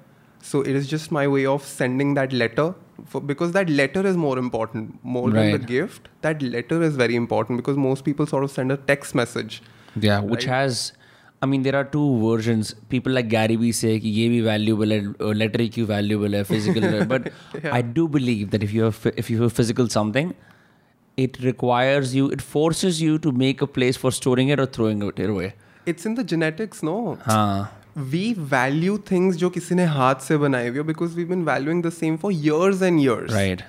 So 0.42 0.62
it 0.64 0.76
is 0.76 0.88
just 0.90 1.12
my 1.12 1.26
way 1.26 1.44
of 1.46 1.64
sending 1.66 2.14
that 2.16 2.32
letter 2.32 2.74
because 3.16 3.52
that 3.52 3.70
letter 3.70 4.06
is 4.06 4.16
more 4.16 4.38
important 4.38 4.90
more 5.04 5.30
the 5.32 5.64
gift 5.70 6.08
that 6.22 6.42
letter 6.42 6.82
is 6.82 6.98
very 6.98 7.14
important 7.14 7.58
because 7.58 7.76
most 7.78 8.04
people 8.04 8.26
sort 8.26 8.44
of 8.44 8.52
send 8.52 8.72
a 8.72 8.76
text 8.86 9.16
message 9.16 9.60
Yeah, 10.02 10.22
which 10.28 10.44
right. 10.44 10.52
has 10.52 10.78
i 11.42 11.46
mean 11.46 11.62
there 11.62 11.76
are 11.80 11.84
two 11.84 12.04
versions 12.20 12.72
people 12.94 13.12
like 13.18 13.28
gary 13.28 13.56
vee 13.62 13.72
say 13.80 13.98
कि 14.00 14.08
ये 14.18 14.28
भी 14.28 14.40
valuable 14.48 14.92
है 14.92 15.34
letter 15.42 15.60
ही 15.60 15.68
क्यों 15.76 15.86
valuable 15.88 16.34
है 16.34 16.42
physical 16.50 16.86
है 16.94 17.06
but 17.12 17.28
i 17.80 17.82
do 17.98 18.06
believe 18.16 18.50
that 18.54 18.62
if 18.68 18.74
you 18.78 18.84
have 18.88 19.00
if 19.24 19.30
you 19.34 19.42
have 19.42 19.52
physical 19.60 19.90
something 19.96 20.32
it 21.26 21.38
requires 21.48 22.14
you 22.18 22.30
it 22.38 22.40
forces 22.54 23.00
you 23.06 23.18
to 23.26 23.32
make 23.44 23.60
a 23.68 23.70
place 23.78 24.00
for 24.04 24.10
storing 24.20 24.48
it 24.56 24.60
or 24.66 24.66
throwing 24.78 25.06
it 25.12 25.20
away 25.28 25.52
It's 25.92 26.06
in 26.08 26.14
the 26.18 26.22
genetics, 26.24 26.82
no? 26.88 26.96
हाँ 27.26 27.70
we 28.12 28.22
value 28.52 28.96
things 29.10 29.36
जो 29.42 29.50
किसी 29.56 29.74
ने 29.74 29.84
हाथ 29.96 30.22
से 30.28 30.36
बनाए 30.44 30.68
हुए 30.68 30.82
because 30.90 31.14
we've 31.18 31.28
been 31.32 31.44
valuing 31.48 31.82
the 31.86 31.90
same 31.96 32.16
for 32.24 32.30
years 32.32 32.80
and 32.88 33.02
years. 33.02 33.32
right 33.34 33.62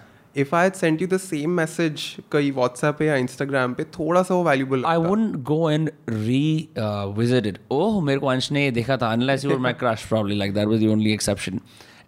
If 0.44 0.54
I 0.54 0.62
had 0.63 0.75
sent 0.75 1.01
you 1.01 1.08
the 1.12 1.18
same 1.24 1.54
message 1.58 2.01
कहीं 2.32 2.51
WhatsApp 2.54 2.98
पे 3.00 3.06
या 3.08 3.15
Instagram 3.25 3.75
पे 3.75 3.84
थोड़ा 3.98 4.24
सा 4.30 4.36
वो 4.36 4.44
valuable 4.48 4.86
I 4.86 4.96
लगता. 4.96 5.10
wouldn't 5.10 5.44
go 5.50 5.60
and 5.74 5.92
revisit 6.08 7.46
it. 7.51 7.60
Oh, 7.72 8.01
मेरे 8.01 8.20
को 8.20 8.27
अंश 8.27 8.51
ने 8.51 8.63
ये 8.65 8.72
देखा 8.80 8.98
था 9.04 9.12
unless 9.18 9.44
you 9.46 9.51
were 9.51 9.60
my 9.68 9.74
crush 9.84 10.06
probably 10.10 10.36
like 10.42 10.54
that 10.58 10.68
was 10.68 10.80
the 10.82 10.89
only 10.96 11.13
exception. 11.20 11.62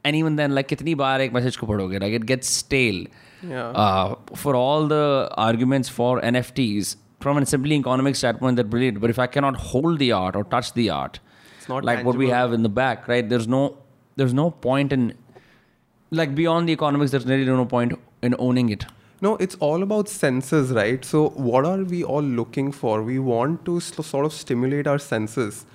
And 0.04 0.16
even 0.22 0.36
then 0.40 0.54
like 0.56 0.68
कितनी 0.74 0.96
बार 1.04 1.22
एक 1.22 1.34
मैसेज 1.34 1.58
को 1.58 1.68
पढ़ोगे 1.68 2.00
like 2.04 2.14
it 2.22 2.26
gets 2.32 2.50
stale. 2.64 3.06
Yeah. 3.44 3.70
Uh, 3.84 4.16
for 4.44 4.56
all 4.56 4.88
the 4.88 5.30
arguments 5.46 5.90
for 6.00 6.20
NFTs 6.22 6.96
from 7.26 7.38
a 7.38 7.46
simply 7.46 7.76
economic 7.76 8.16
standpoint 8.24 8.56
they're 8.58 8.72
brilliant. 8.76 9.00
But 9.06 9.10
if 9.16 9.20
I 9.20 9.28
cannot 9.28 9.56
hold 9.72 10.00
the 10.00 10.12
art 10.12 10.36
or 10.36 10.44
touch 10.56 10.74
the 10.74 10.90
art, 10.90 11.20
It's 11.60 11.70
not 11.70 11.86
like 11.92 12.04
what 12.10 12.16
we 12.24 12.26
tangible. 12.26 12.40
have 12.40 12.54
in 12.60 12.64
the 12.64 12.74
back, 12.82 13.08
right? 13.08 13.28
There's 13.36 13.48
no 13.48 13.62
there's 14.18 14.34
no 14.34 14.50
point 14.68 14.92
in 14.98 15.08
like 16.12 16.36
beyond 16.36 16.68
the 16.70 16.74
economics. 16.80 17.12
There's 17.12 17.26
really 17.26 17.46
no 17.46 17.66
point 17.66 17.98
and 18.22 18.36
owning 18.40 18.70
it? 18.70 18.86
No 19.22 19.36
it's 19.38 19.56
all 19.60 19.84
about 19.84 20.10
senses 20.10 20.72
right? 20.72 21.04
So 21.04 21.30
what 21.30 21.66
are 21.66 21.84
we 21.84 22.04
all 22.04 22.22
looking 22.22 22.72
for? 22.72 23.02
We 23.02 23.20
want 23.20 23.66
to 23.66 23.80
sort 23.80 24.26
of 24.26 24.34
stimulate 24.34 24.88
our 24.88 25.00
senses. 25.00 25.66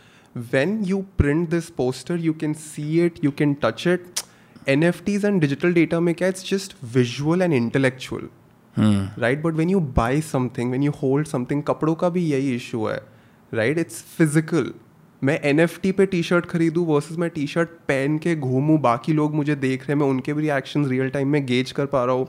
When 0.51 0.85
you 0.85 1.07
print 1.17 1.51
this 1.51 1.71
poster 1.71 2.17
you 2.17 2.35
can 2.35 2.55
see 2.55 3.01
it 3.01 3.23
you 3.23 3.33
can 3.33 3.57
touch 3.57 3.87
it. 3.87 4.23
Nfts 4.67 5.25
and 5.25 5.41
digital 5.41 5.73
data 5.73 6.01
make 6.01 6.23
it's 6.23 6.43
just 6.43 6.75
visual 6.75 7.43
and 7.43 7.53
intellectual. 7.53 8.29
Hmm. 8.75 9.09
right? 9.19 9.43
But 9.43 9.55
when 9.55 9.69
you 9.69 9.81
buy 9.81 10.21
something 10.21 10.71
when 10.71 10.81
you 10.81 10.93
hold 10.93 11.29
something 11.29 11.63
kapdon 11.63 11.99
ka 11.99 12.09
bhi 12.11 12.29
yahi 12.29 12.55
issue 12.55 12.87
hai 12.89 13.01
right? 13.51 13.77
It's 13.77 14.01
physical. 14.01 14.73
मैं 15.25 15.39
NFT 15.49 15.91
पे 15.99 16.05
T 16.13 16.23
shirt 16.23 16.47
खरीदूँ 16.47 16.87
versus 16.87 17.19
मैं 17.19 17.29
T 17.31 17.47
shirt 17.47 17.69
पहन 17.89 18.19
के 18.19 18.35
घूमूँ 18.37 18.79
बाकी 18.81 19.13
लोग 19.13 19.35
मुझे 19.35 19.55
देख 19.57 19.83
रहे 19.83 19.93
हैं 19.93 19.99
मैं 20.01 20.07
उनके 20.11 20.33
भी 20.35 20.43
रिएक्शन 20.43 20.87
रियल 20.87 21.11
टाइम 21.11 21.29
में 21.29 21.45
गेज 21.47 21.73
कर 21.73 21.87
पा 21.95 22.05
रहा 22.05 22.15
हूँ 22.15 22.29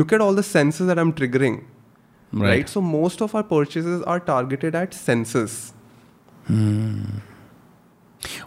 look 0.00 0.12
at 0.12 0.22
all 0.26 0.34
the 0.34 0.42
senses 0.42 0.88
that 0.90 0.98
I'm 1.00 1.12
triggering. 1.18 1.56
Right. 2.32 2.68
So 2.68 2.80
most 2.80 3.20
of 3.26 3.34
our 3.40 3.44
purchases 3.50 4.02
are 4.12 4.18
targeted 4.28 4.74
at 4.74 4.94
senses. 4.94 5.52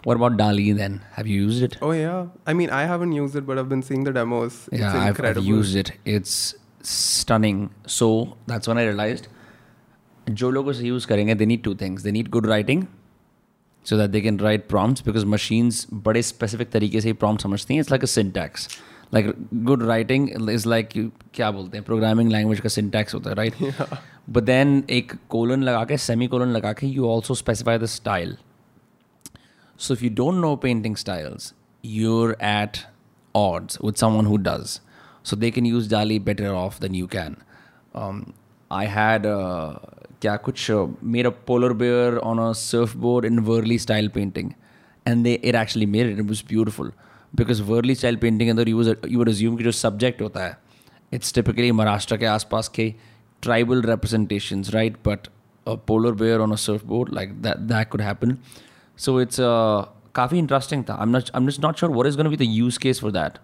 What 0.04 0.16
about 0.16 0.36
Dali 0.40 0.76
then? 0.76 1.00
Have 1.12 1.26
you 1.26 1.38
used 1.44 1.62
it? 1.62 1.78
Oh 1.80 1.92
yeah. 1.92 2.26
I 2.46 2.52
mean, 2.52 2.70
I 2.70 2.82
haven't 2.90 3.12
used 3.12 3.36
it, 3.36 3.46
but 3.46 3.58
I've 3.58 3.70
been 3.70 3.82
seeing 3.82 4.04
the 4.04 4.12
demos. 4.12 4.58
yeah, 4.72 4.78
it's 4.78 4.84
I've, 4.84 5.00
I've 5.00 5.08
incredible. 5.08 5.48
used 5.48 5.76
it. 5.76 5.92
It's 6.04 6.54
stunning. 6.82 7.70
So 7.86 8.36
that's 8.46 8.68
when 8.68 8.78
I 8.78 8.86
realized 8.90 9.28
जो 10.40 10.50
लोग 10.50 10.66
उसे 10.68 10.84
use 10.84 11.06
करेंगे 11.08 11.36
they 11.38 11.46
need 11.46 11.64
two 11.64 11.74
things. 11.74 12.02
They 12.02 12.12
need 12.18 12.30
good 12.30 12.46
writing 12.52 12.86
so 13.87 13.97
that 13.97 14.11
they 14.11 14.21
can 14.21 14.37
write 14.37 14.67
prompts 14.73 15.05
because 15.07 15.25
machines 15.25 15.85
बड़े 15.93 16.21
specific 16.21 16.71
तरीके 16.71 17.01
से 17.01 17.09
ही 17.09 17.13
prompt 17.13 17.43
समझती 17.43 17.75
हैं. 17.75 17.83
It's 17.83 17.93
like 17.93 18.05
a 18.05 18.11
syntax. 18.13 18.67
Like 19.13 19.27
good 19.69 19.83
writing 19.89 20.27
is 20.57 20.65
like 20.65 20.95
you 20.97 21.09
क्या 21.33 21.51
बोलते 21.51 21.77
हैं 21.77 21.85
programming 21.85 22.31
language 22.31 22.59
का 22.59 22.69
syntax 22.69 23.13
होता 23.13 23.29
है 23.29 23.35
right? 23.35 23.73
But 24.29 24.45
then 24.45 24.89
एक 24.89 25.13
colon 25.35 25.63
लगा 25.63 25.83
के 25.85 25.97
semicolon 25.97 26.53
लगा 26.55 26.73
के 26.73 26.95
you 26.95 27.09
also 27.15 27.39
specify 27.43 27.77
the 27.77 27.91
style. 27.95 28.35
So 29.77 29.93
if 29.93 30.01
you 30.01 30.09
don't 30.21 30.41
know 30.41 30.55
painting 30.55 30.95
styles, 30.95 31.53
you're 31.81 32.35
at 32.55 32.79
odds 33.35 33.79
with 33.79 33.97
someone 33.97 34.25
who 34.25 34.37
does. 34.37 34.79
So 35.23 35.35
they 35.35 35.51
can 35.51 35.65
use 35.65 35.87
Dali 35.87 36.23
better 36.23 36.53
off 36.53 36.79
than 36.79 36.93
you 36.93 37.07
can. 37.07 37.37
Um, 37.95 38.33
I 38.71 38.85
had 38.85 39.25
uh, 39.25 39.79
क्या 40.21 40.35
कुछ 40.47 40.71
uh, 40.71 40.87
made 41.01 41.25
a 41.25 41.31
polar 41.49 41.73
bear 41.73 42.23
on 42.25 42.39
a 42.39 42.53
surfboard 42.53 43.25
in 43.25 43.43
Worley 43.45 43.77
style 43.77 44.09
painting, 44.09 44.53
and 45.05 45.25
they 45.25 45.33
it 45.51 45.55
actually 45.55 45.85
made 45.85 46.11
it. 46.11 46.19
It 46.19 46.27
was 46.33 46.41
beautiful 46.41 46.91
because 47.35 47.61
Worley 47.71 47.95
style 47.95 48.17
painting 48.17 48.49
अंदर 48.49 48.67
you 48.67 48.77
was 48.77 48.87
you 48.87 49.17
would 49.17 49.31
assume 49.33 49.57
कि 49.57 49.63
जो 49.63 49.71
subject 49.71 50.21
होता 50.21 50.43
है, 50.43 50.57
it's 51.13 51.31
typically 51.39 51.71
Maharashtra 51.71 52.17
के 52.17 52.25
आसपास 52.25 52.67
के 52.67 52.93
tribal 53.41 53.81
representations, 53.81 54.73
right? 54.73 55.01
But 55.03 55.27
a 55.65 55.77
polar 55.77 56.13
bear 56.13 56.41
on 56.41 56.51
a 56.51 56.57
surfboard 56.57 57.11
like 57.11 57.41
that 57.41 57.67
that 57.67 57.89
could 57.89 58.01
happen. 58.01 58.37
So 58.95 59.17
it's 59.17 59.39
uh, 59.39 59.85
काफी 60.15 60.37
interesting 60.37 60.83
था. 60.83 60.99
I'm 60.99 61.11
not 61.11 61.29
I'm 61.33 61.47
just 61.47 61.61
not 61.61 61.77
sure 61.77 61.89
what 61.89 62.07
is 62.07 62.15
going 62.15 62.31
to 62.31 62.37
be 62.37 62.45
the 62.45 62.51
use 62.55 62.77
case 62.77 62.99
for 62.99 63.11
that. 63.11 63.39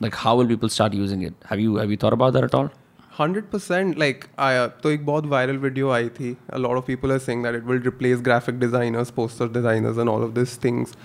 Like 0.00 0.14
how 0.14 0.36
will 0.36 0.46
people 0.46 0.68
start 0.68 0.94
using 0.94 1.22
it? 1.22 1.34
Have 1.46 1.60
you 1.60 1.76
have 1.76 1.90
you 1.90 1.96
thought 1.96 2.12
about 2.12 2.32
that 2.32 2.44
at 2.44 2.54
all? 2.54 2.70
Hundred 3.19 3.43
percent 3.49 3.97
like 3.99 4.23
आया 4.39 4.65
तो 4.83 4.91
एक 4.91 5.05
बहुत 5.05 5.25
viral 5.25 5.57
video 5.57 5.89
आई 5.91 6.07
थी। 6.09 6.35
A lot 6.53 6.77
of 6.77 6.85
people 6.85 7.11
are 7.11 7.17
saying 7.19 7.43
that 7.43 7.55
it 7.55 7.63
will 7.63 7.81
replace 7.81 8.19
graphic 8.21 8.59
designers 8.59 9.11
poster 9.11 9.49
designers 9.53 9.97
and 9.99 10.09
all 10.09 10.23
of 10.23 10.31
this 10.31 10.57
things 10.63 10.95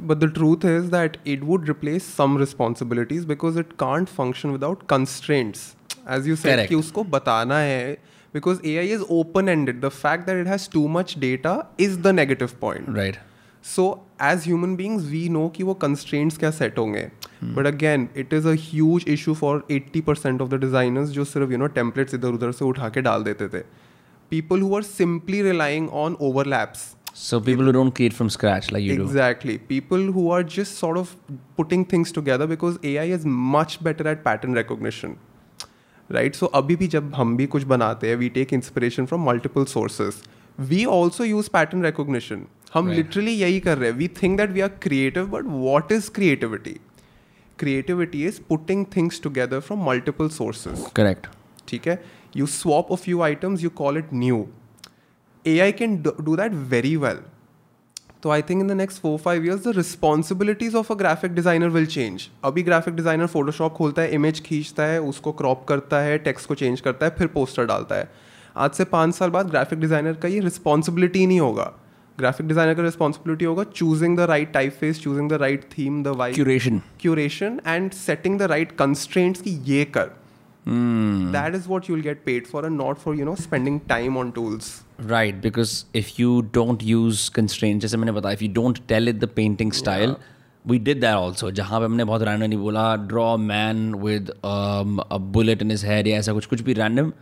but 0.00 0.18
the 0.18 0.32
truth 0.34 0.64
is 0.66 0.90
that 0.90 1.16
it 1.26 1.42
would 1.44 1.66
replace 1.68 2.12
some 2.16 2.38
responsibilities 2.38 3.24
because 3.24 3.58
it 3.58 3.72
can't 3.78 4.08
function 4.08 4.50
without 4.50 4.86
constraints 4.88 5.72
as 6.10 6.28
you 6.28 6.36
said 6.36 6.66
कि 6.68 6.74
उसको 6.74 7.04
बताना 7.16 7.58
है 7.58 7.92
because 8.34 8.66
AI 8.78 8.88
is 8.88 9.02
open 9.10 9.48
ended 9.48 9.80
the 9.80 9.88
fact 9.88 10.26
that 10.26 10.40
it 10.40 10.46
has 10.46 10.70
too 10.72 10.86
much 10.88 11.18
data 11.18 11.54
is 11.80 12.00
the 12.00 12.14
negative 12.14 12.50
point 12.60 12.96
right 12.96 13.16
so 13.64 13.84
as 14.22 14.44
human 14.46 14.74
beings 14.76 15.04
we 15.10 15.28
know 15.28 15.48
कि 15.56 15.62
वो 15.62 15.74
constraints 15.82 16.38
क्या 16.38 16.50
set 16.50 16.78
होंगे 16.78 17.10
but 17.44 17.66
again 17.66 18.08
it 18.16 18.32
is 18.34 18.48
a 18.48 18.54
huge 18.60 19.04
issue 19.08 19.34
for 19.34 19.64
eighty 19.70 20.00
percent 20.00 20.40
of 20.42 20.50
the 20.50 20.60
designers 20.60 21.10
जो 21.10 21.24
सिर्फ़ 21.24 21.52
you 21.52 21.58
know 21.58 21.66
templates 21.78 22.14
इधर 22.14 22.32
उधर 22.34 22.52
से 22.52 22.64
उठा 22.64 22.88
के 22.88 23.00
डाल 23.02 23.24
देते 23.24 23.48
थे 23.48 23.62
people 24.30 24.60
who 24.60 24.74
are 24.76 24.82
simply 24.82 25.42
relying 25.42 25.88
on 26.04 26.16
overlaps 26.20 26.90
So 27.14 27.38
people 27.40 27.66
who 27.66 27.72
don't 27.72 27.94
create 27.96 28.14
from 28.14 28.30
scratch 28.30 28.70
like 28.72 28.82
you 28.82 28.92
exactly. 28.92 28.98
do. 28.98 29.04
Exactly. 29.04 29.58
People 29.58 30.12
who 30.12 30.30
are 30.30 30.42
just 30.42 30.78
sort 30.78 30.96
of 30.96 31.10
putting 31.56 31.84
things 31.84 32.10
together 32.10 32.46
because 32.46 32.78
AI 32.82 33.04
is 33.16 33.26
much 33.26 33.82
better 33.82 34.08
at 34.08 34.24
pattern 34.24 34.54
recognition. 34.54 35.18
Right? 36.10 36.34
So 36.34 36.50
अभी 36.54 36.76
भी 36.76 36.88
जब 36.94 37.12
हम 37.14 37.36
भी 37.36 37.46
कुछ 37.46 37.64
बनाते 37.64 38.08
हैं 38.08 38.16
we 38.22 38.30
take 38.38 38.54
inspiration 38.58 39.10
from 39.12 39.26
multiple 39.28 39.68
sources. 39.74 40.22
We 40.70 40.86
also 40.86 41.28
use 41.32 41.50
pattern 41.58 41.82
recognition. 41.82 42.46
हम 42.74 42.88
literally 42.88 43.26
right. 43.26 43.42
यही 43.42 43.60
कर 43.60 43.78
रहे 43.78 43.90
हैं। 43.90 43.96
We 43.96 44.08
think 44.22 44.36
that 44.38 44.50
we 44.50 44.60
are 44.60 44.68
creative 44.82 45.26
but 45.30 45.44
what 45.46 45.92
is 45.92 46.10
creativity 46.10 46.78
creativity 47.58 48.24
is 48.26 48.40
putting 48.48 48.84
things 48.96 49.20
together 49.22 49.60
from 49.60 49.84
multiple 49.86 50.28
sources 50.28 50.84
correct 50.96 51.26
ठीक 51.68 51.88
है? 51.88 52.02
You 52.36 52.46
swap 52.46 52.90
of 52.92 53.10
you 53.10 53.20
items 53.22 53.62
you 53.64 53.70
call 53.76 53.98
it 53.98 54.14
new 54.14 54.46
AI 55.58 55.72
can 55.72 55.96
do 56.02 56.36
that 56.36 56.52
very 56.70 56.96
well 56.96 57.18
तो 58.22 58.30
I 58.30 58.42
think 58.42 58.60
in 58.60 58.68
the 58.68 58.72
next 58.72 59.00
four 59.02 59.18
five 59.18 59.44
years 59.46 59.66
the 59.66 59.76
responsibilities 59.76 60.74
of 60.74 60.92
a 60.92 60.96
graphic 60.96 61.34
designer 61.34 61.68
will 61.68 61.86
change 61.86 62.28
अभी 62.44 62.62
graphic 62.62 62.94
designer 62.96 63.26
Photoshop 63.26 63.72
खोलता 63.74 64.02
है 64.02 64.14
image 64.14 64.40
खींचता 64.40 64.84
है 64.86 65.00
उसको 65.02 65.32
crop 65.32 65.64
करता 65.68 66.00
है 66.00 66.18
takes 66.20 66.46
को 66.46 66.54
चेंज 66.54 66.80
करता 66.80 67.06
है 67.06 67.14
फिर 67.18 67.26
पोस्टर 67.26 67.64
डालता 67.66 67.94
है। 67.94 68.10
आज 68.56 68.70
से 68.70 68.84
पाँच 68.86 69.14
साल 69.14 69.30
बाद 69.30 69.50
ग्राफिक 69.50 69.80
डिज़ाइनर 69.80 70.14
का 70.14 70.28
ये 70.28 70.40
रिस्पॉन्सिबिलिटी 70.40 71.26
नहीं 71.26 71.40
होगा। 71.40 71.72
ग्राफिक 72.18 72.46
डिज़ाइनर 72.48 72.74
का 72.74 72.82
रिस्पॉन्सिबिलिटी 72.82 73.44
होगा 73.44 73.64
choosing 73.74 74.16
the 74.16 74.20
right 74.30 74.52
typeface 74.80 75.00
choosing 75.02 75.30
the 75.30 75.42
right 75.42 75.64
theme 75.76 76.02
the 76.02 76.08
white 76.16 76.34
curation 76.34 76.80
curation 77.00 77.60
and 77.66 77.90
setting 77.92 78.38
the 78.38 78.42
right 78.52 78.72
constraints 78.78 79.40
की 79.40 79.50
ये 79.66 79.84
कर। 79.96 80.10
That 80.66 81.54
is 81.54 81.68
what 81.68 81.90
you 81.90 81.96
get 82.02 82.22
paid 82.26 82.46
for 82.46 82.66
and 82.66 82.76
not 82.76 82.98
for 82.98 83.18
you 83.18 83.24
know 83.24 83.34
spending 83.36 83.80
time 83.88 84.16
on 84.18 84.30
tools 84.30 84.74
right 85.06 85.40
because 85.42 85.82
if 85.98 86.12
you 86.18 86.40
don't 86.54 86.82
use 86.84 87.30
constraint 87.34 87.80
जैसे 87.82 87.96
मैंने 87.96 88.12
बताया 88.12 88.34
if 88.34 88.44
you 88.44 88.52
don't 88.52 88.78
tell 88.88 89.08
it 89.08 89.18
the 89.18 89.28
painting 89.36 89.72
style 89.72 90.14
we 90.64 90.78
did 90.78 91.00
there 91.00 91.14
also 91.14 91.50
जहाँ 91.52 91.80
पे 91.80 91.84
हमने 91.84 92.04
बहुत 92.04 92.22
random 92.22 92.46
नहीं 92.46 92.58
बोला 92.58 92.94
draw 93.08 93.36
man 93.38 93.94
with 94.04 94.30
bullet 95.32 95.62
in 95.62 95.70
his 95.70 95.86
hair 95.86 96.08
या 96.08 96.18
ऐसा 96.18 96.32
कुछ 96.32 96.46
कुछ 96.46 96.60
भी 96.60 96.72
random 96.74 97.12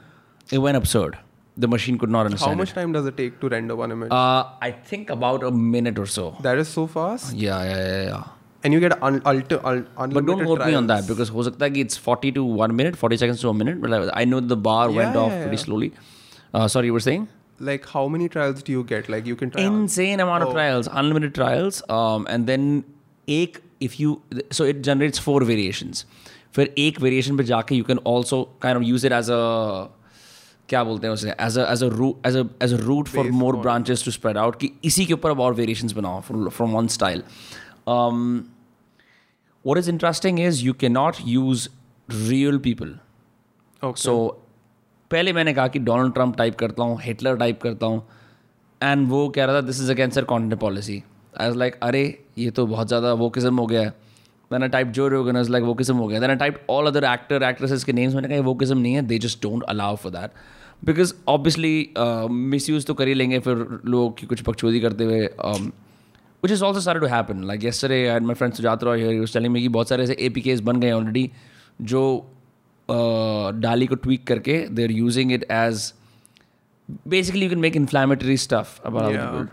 even 0.48 0.74
absurd 0.74 1.16
The 1.63 1.67
machine 1.71 1.97
could 1.99 2.09
not 2.13 2.19
how 2.19 2.25
understand 2.29 2.57
much 2.61 2.71
it. 2.71 2.75
time 2.77 2.91
does 2.93 3.05
it 3.09 3.15
take 3.17 3.35
to 3.41 3.49
render 3.51 3.75
one 3.81 3.91
image 3.95 4.09
Uh, 4.11 4.43
I 4.69 4.71
think 4.93 5.11
about 5.13 5.43
a 5.49 5.51
minute 5.75 5.99
or 5.99 6.05
so. 6.15 6.25
that 6.47 6.57
is 6.63 6.67
so 6.77 6.85
fast 6.95 7.33
Yeah, 7.43 7.61
yeah, 7.69 7.77
yeah, 7.91 8.01
yeah. 8.07 8.23
and 8.63 8.73
you 8.77 8.79
get 8.85 8.95
un- 9.09 9.21
ulti- 9.31 9.59
un- 9.71 9.87
unlimited 9.97 10.13
But 10.17 10.25
don't 10.31 10.43
quote 10.49 10.65
me 10.65 10.75
on 10.81 10.87
that 10.91 11.05
trials. 11.05 11.07
because 11.13 11.29
हो 11.37 11.43
सकता 11.49 11.65
है 11.65 11.71
कि 11.77 11.85
it's 11.85 12.01
40 12.09 12.31
to 12.39 12.43
1 12.63 12.75
minute, 12.81 12.97
40 13.05 13.19
seconds 13.23 13.45
to 13.45 13.49
a 13.53 13.53
minute. 13.61 13.79
But 13.85 13.93
like, 13.95 14.09
I 14.23 14.25
know 14.33 14.41
the 14.55 14.57
bar 14.67 14.83
went 14.97 15.13
Yeah, 15.15 15.21
off 15.23 15.31
yeah, 15.35 15.41
pretty 15.45 15.59
yeah. 15.61 15.63
slowly. 15.65 15.89
Uh, 16.53 16.67
sorry, 16.75 16.91
you 16.93 16.99
were 16.99 17.05
saying? 17.09 17.27
like 17.67 17.85
how 17.89 18.01
many 18.13 18.25
trials 18.31 18.61
do 18.67 18.71
you 18.75 18.79
get 18.87 19.05
like 19.11 19.27
you 19.31 19.35
can 19.41 19.51
try 19.51 19.63
on- 19.67 19.75
insane 19.81 20.21
amount 20.23 20.43
of 20.45 20.49
Oh. 20.49 20.55
trials 20.55 20.87
unlimited 21.01 21.33
trials 21.37 21.77
um, 21.97 22.25
and 22.33 22.49
then 22.51 22.65
एक 23.35 23.59
if 23.87 23.93
you 23.99 24.09
so 24.57 24.65
it 24.71 24.81
generates 24.87 25.21
four 25.27 25.35
variations 25.51 26.01
फिर 26.57 26.73
एक 26.85 26.99
variation 27.05 27.37
पे 27.37 27.43
जाके 27.51 27.77
you 27.77 27.85
can 27.91 28.01
also 28.13 28.39
kind 28.65 28.79
of 28.81 28.85
use 28.89 29.05
it 29.09 29.15
as 29.19 29.29
a 29.37 29.39
क्या 30.70 30.82
बोलते 30.84 31.06
हैं 31.06 31.14
उसे 31.14 31.30
a 31.30 31.62
as 32.64 32.72
a 32.72 32.80
route 32.80 33.08
for 33.14 33.24
Base 33.24 33.34
more 33.34 33.52
point. 33.52 33.62
branches 33.64 34.02
to 34.06 34.12
spread 34.16 34.40
out 34.42 34.56
कि 34.60 34.70
इसी 34.84 35.06
के 35.06 35.14
ऊपर 35.14 35.30
अब 35.30 35.40
और 35.40 35.54
variations 35.56 35.92
बनाओ 35.92 36.20
from, 36.22 36.74
one 36.74 36.86
style 36.96 37.22
what 39.64 39.78
is 39.78 39.88
interesting 39.88 40.38
is 40.38 40.62
you 40.64 40.74
cannot 40.82 41.18
use 41.30 41.68
real 42.08 42.60
people. 42.66 42.92
Okay. 43.82 44.02
So 44.02 44.14
पहले 45.10 45.32
मैंने 45.32 45.52
कहा 45.54 45.68
कि 45.68 45.78
डोनाल्ड 45.78 46.14
ट्रंप 46.14 46.36
टाइप 46.36 46.54
करता 46.58 46.82
हूँ 46.82 46.98
हिटलर 47.02 47.36
टाइप 47.36 47.60
करता 47.62 47.86
हूँ 47.86 48.02
एंड 48.80 49.08
वो 49.08 49.28
कह 49.28 49.44
रहा 49.44 49.56
था 49.56 49.60
this 49.66 49.80
is 49.80 49.90
against 49.92 50.14
sir 50.14 50.24
content 50.24 50.60
policy 50.60 51.02
I 51.40 51.46
was 51.46 51.56
like 51.56 51.78
अरे 51.82 52.02
ये 52.38 52.50
तो 52.50 52.66
बहुत 52.66 52.88
ज़्यादा 52.88 53.12
वोकिज्म 53.22 53.58
हो 53.58 53.66
गया 53.66 53.82
है. 53.82 53.92
आई 54.50 54.68
टाइप 54.68 54.86
जो 54.98 55.08
रोगन 55.08 55.36
इज़ 55.36 55.50
लाइक 55.50 55.64
वोकिज्म 55.64 55.96
हो 55.96 56.06
गया 56.06 56.20
then 56.20 56.30
I 56.30 56.36
type 56.36 56.64
all 56.70 56.86
other 56.86 57.04
actor 57.04 57.42
actresses 57.48 57.84
के 57.84 57.92
नेम्स 57.92 58.14
मैंने 58.14 58.28
कहा 58.28 58.40
वोकिज्म 58.46 58.78
नहीं 58.78 58.94
है 58.94 59.02
they 59.06 59.18
just 59.18 59.42
don't 59.42 59.62
allow 59.68 59.96
for 59.96 60.12
that 60.12 60.30
because 60.84 61.12
obviously 61.28 61.72
misuse 62.70 62.86
तो 62.86 62.94
कर 62.94 63.08
ही 63.08 63.14
लेंगे 63.14 63.38
फिर 63.46 63.66
लोग 63.94 64.16
की 64.18 64.26
कुछ 64.26 64.40
पक्षोदी 64.42 64.80
करते 64.80 65.04
हुए 65.04 65.26
um, 65.44 65.70
which 66.44 66.52
is 66.56 66.62
also 66.66 66.80
started 66.84 67.02
to 67.04 67.08
happen. 67.12 67.42
Like 67.48 67.64
yesterday, 67.68 67.96
I 68.10 68.12
had 68.14 68.26
my 68.28 68.34
friend 68.40 68.54
Sujat 68.58 68.84
Roy 68.88 68.92
here. 69.00 69.10
He 69.14 69.20
was 69.24 69.32
telling 69.32 69.52
me 69.56 69.60
कि 69.60 69.68
बहुत 69.76 69.88
सारे 69.88 70.04
ऐसे 70.04 70.16
APKs 70.28 70.60
बन 70.68 70.80
गए 70.80 70.92
already 70.98 71.24
जो 71.90 72.02
डाली 73.64 73.86
को 73.86 73.96
tweak 74.06 74.24
करके 74.26 74.56
they're 74.78 74.94
using 75.00 75.34
it 75.38 75.44
as 75.56 75.82
basically 77.14 77.42
you 77.46 77.50
can 77.50 77.60
make 77.66 77.76
inflammatory 77.80 78.36
stuff 78.44 78.72
about 78.90 79.02
other 79.02 79.18
Yeah. 79.18 79.26
people 79.26 79.50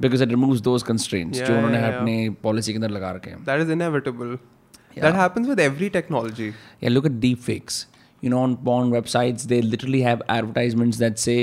because 0.00 0.22
it 0.26 0.30
removes 0.36 0.62
those 0.68 0.86
constraints 0.90 1.40
Yeah, 1.40 1.48
जो 1.48 1.56
उन्होंने. 1.56 1.82
अपने 1.88 2.14
policy 2.46 2.72
के 2.72 2.82
अंदर 2.82 2.90
लगा 2.90 3.10
रखे 3.16 3.30
हैं 3.30 3.44
that 3.50 3.64
is 3.66 3.72
inevitable 3.78 4.32
Yeah. 4.36 5.02
that 5.06 5.18
happens 5.22 5.50
with 5.54 5.64
every 5.68 5.90
technology 5.98 6.48
Yeah, 6.84 6.94
look 6.98 7.10
at 7.10 7.18
deepfakes. 7.26 7.80
You 8.20 8.30
know, 8.30 8.38
on 8.46 8.56
porn 8.68 8.90
websites, 8.94 9.44
they 9.54 9.60
literally 9.62 10.00
have 10.06 10.22
advertisements 10.28 10.98
that 11.02 11.18
say, 11.24 11.36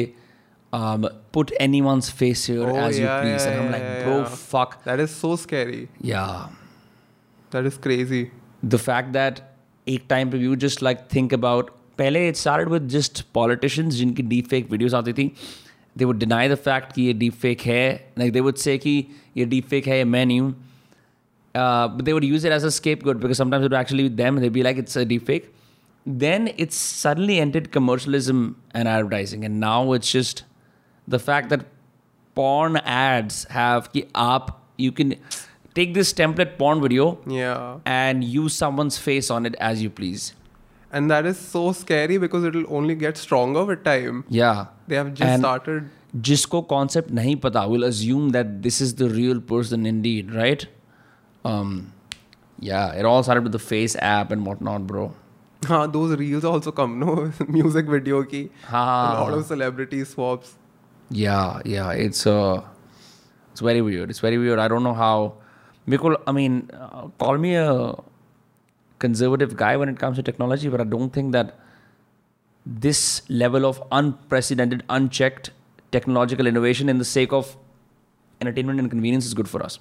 um, 0.79 1.07
"Put 1.37 1.51
anyone's 1.67 2.09
face 2.21 2.45
here 2.51 2.67
Oh, 2.71 2.75
as 2.87 2.99
you 2.99 3.05
yeah, 3.05 3.19
please," 3.21 3.45
yeah, 3.45 3.51
and 3.51 3.59
I'm 3.61 3.65
yeah, 3.65 3.77
like, 3.77 3.87
yeah, 3.87 4.03
"Bro, 4.03 4.17
yeah. 4.19 4.35
fuck." 4.53 4.75
that 4.89 4.99
is 5.05 5.15
so 5.23 5.35
scary 5.45 5.81
Yeah, 6.13 6.47
that 7.55 7.65
is 7.71 7.77
crazy 7.87 8.21
the 8.75 8.81
fact 8.87 9.13
that 9.19 9.41
एक 9.95 10.05
time 10.09 10.31
पे 10.31 10.39
you 10.43 10.55
just 10.65 10.81
like 10.89 11.03
think 11.15 11.33
about 11.39 11.69
पहले 11.97 12.27
it 12.29 12.37
started 12.43 12.69
with 12.75 12.87
just 12.95 13.21
politicians 13.39 13.95
जिनकी 14.01 14.27
deep 14.35 14.47
fake 14.53 14.69
videos 14.75 14.93
आती 15.01 15.13
थी 15.19 15.27
they 15.99 16.07
would 16.09 16.19
deny 16.23 16.41
the 16.53 16.57
fact 16.67 16.93
कि 16.95 17.01
ये 17.07 17.13
deep 17.19 17.37
fake 17.43 17.61
है 17.73 17.83
like 18.21 18.33
they 18.37 18.41
would 18.47 18.59
say 18.63 18.77
कि 18.85 18.95
ये 19.37 19.45
deep 19.53 19.69
fake 19.73 19.87
है 19.87 19.97
ये 19.97 20.03
मैं 20.15 20.25
नहीं 20.25 20.39
हूँ 20.41 20.51
uh, 21.55 21.87
but 21.95 22.05
they 22.05 22.13
would 22.17 22.27
use 22.31 22.43
it 22.49 22.51
as 22.57 22.63
a 22.63 22.71
scapegoat 22.79 23.21
because 23.25 23.37
sometimes 23.43 23.65
it 23.65 23.71
would 23.71 23.79
actually 23.83 24.07
be 24.09 24.15
them 24.23 24.41
they'd 24.43 24.57
be 24.59 24.63
like 24.69 24.81
it's 24.83 24.99
a 25.03 25.05
deep 25.13 25.25
fake 25.31 25.47
then 26.06 26.48
it's 26.58 26.76
suddenly 26.76 27.38
entered 27.38 27.70
commercialism 27.72 28.38
and 28.74 28.88
advertising 28.88 29.44
and 29.44 29.60
now 29.60 29.92
it's 29.92 30.10
just 30.10 30.44
the 31.06 31.18
fact 31.18 31.48
that 31.50 31.64
porn 32.34 32.76
ads 32.78 33.44
have 33.50 33.92
कि 33.92 34.04
आप 34.16 34.50
you 34.78 34.90
can 35.00 35.14
take 35.78 35.94
this 35.94 36.12
template 36.12 36.56
porn 36.58 36.80
video 36.82 37.06
Yeah. 37.26 37.78
and 37.86 38.24
use 38.24 38.54
someone's 38.54 38.98
face 38.98 39.30
on 39.30 39.46
it 39.46 39.54
as 39.70 39.82
you 39.82 39.90
please. 39.90 40.32
And 40.92 41.10
that 41.10 41.24
is 41.24 41.38
so 41.38 41.72
scary 41.72 42.18
because 42.18 42.44
it'll 42.44 42.64
only 42.68 42.94
get 42.94 43.16
stronger 43.16 43.64
with 43.64 43.82
time. 43.84 44.24
Yeah. 44.28 44.66
They 44.88 44.96
have 44.96 45.14
just 45.14 45.28
And- 45.30 45.40
started. 45.42 45.90
जिसको 46.28 46.60
concept 46.70 47.10
नहीं 47.18 47.36
पता 47.44 47.60
will 47.74 47.84
assume 47.84 48.30
that 48.36 48.50
this 48.64 48.80
is 48.86 48.94
the 48.96 49.08
real 49.12 49.40
person 49.52 49.86
indeed, 49.90 50.34
right? 50.34 50.66
Um, 51.52 51.70
yeah, 52.60 52.92
it 53.02 53.06
all 53.12 53.22
started 53.22 53.44
with 53.44 53.52
the 53.52 53.62
Face 53.70 53.96
app 54.10 54.30
and 54.36 54.44
whatnot, 54.50 54.86
bro. 54.86 55.06
Huh, 55.65 55.87
those 55.87 56.17
reels 56.17 56.45
also 56.45 56.71
come, 56.71 56.99
no? 56.99 57.31
Music 57.47 57.85
video 57.87 58.23
ki. 58.23 58.49
A 59.01 59.13
lot 59.13 59.33
हाँ 59.33 59.33
of 59.33 59.45
celebrity 59.45 60.03
swaps. 60.03 60.55
Yeah, 61.09 61.61
yeah, 61.65 61.91
it's 61.91 62.27
uh, 62.27 62.61
it's 63.51 63.61
very 63.61 63.81
weird. 63.81 64.09
It's 64.09 64.19
very 64.19 64.37
weird. 64.37 64.59
I 64.59 64.67
don't 64.67 64.83
know 64.83 64.93
how. 64.93 65.33
Mikul, 65.87 66.15
I 66.27 66.31
mean, 66.31 66.69
uh, 66.73 67.07
call 67.17 67.37
me 67.37 67.55
a 67.55 67.95
conservative 68.99 69.55
guy 69.55 69.77
when 69.77 69.89
it 69.89 69.99
comes 69.99 70.17
to 70.17 70.23
technology, 70.23 70.69
but 70.69 70.81
I 70.81 70.83
don't 70.83 71.11
think 71.11 71.31
that 71.31 71.55
this 72.65 73.21
level 73.29 73.65
of 73.65 73.81
unprecedented, 73.91 74.83
unchecked 74.89 75.51
technological 75.91 76.45
innovation 76.47 76.89
in 76.89 76.97
the 76.97 77.05
sake 77.05 77.31
of 77.31 77.55
entertainment 78.41 78.79
and 78.79 78.89
convenience 78.89 79.25
is 79.25 79.33
good 79.33 79.49
for 79.49 79.63
us. 79.63 79.79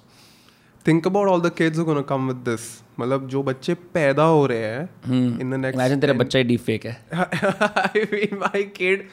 Think 0.87 1.05
about 1.05 1.27
all 1.27 1.41
the 1.43 1.49
kids 1.51 1.77
who 1.77 1.81
are 1.81 1.85
going 1.85 1.97
to 1.97 2.07
come 2.09 2.27
with 2.31 2.43
this. 2.49 2.65
मतलब 2.99 3.27
जो 3.29 3.41
बच्चे 3.43 3.73
पैदा 3.93 4.23
हो 4.23 4.45
रहे 4.45 4.65
हैं 4.65 5.39
in 5.39 5.49
the 5.53 5.57
next 5.63 5.77
Imagine 5.77 6.01
तेरा 6.01 6.13
बच्चा 6.23 6.39
ही 6.39 6.45
deep 6.51 6.61
fake 6.67 6.85
है. 6.85 6.93
I 7.13 8.03
mean, 8.11 8.37
my 8.43 8.63
kid, 8.77 9.03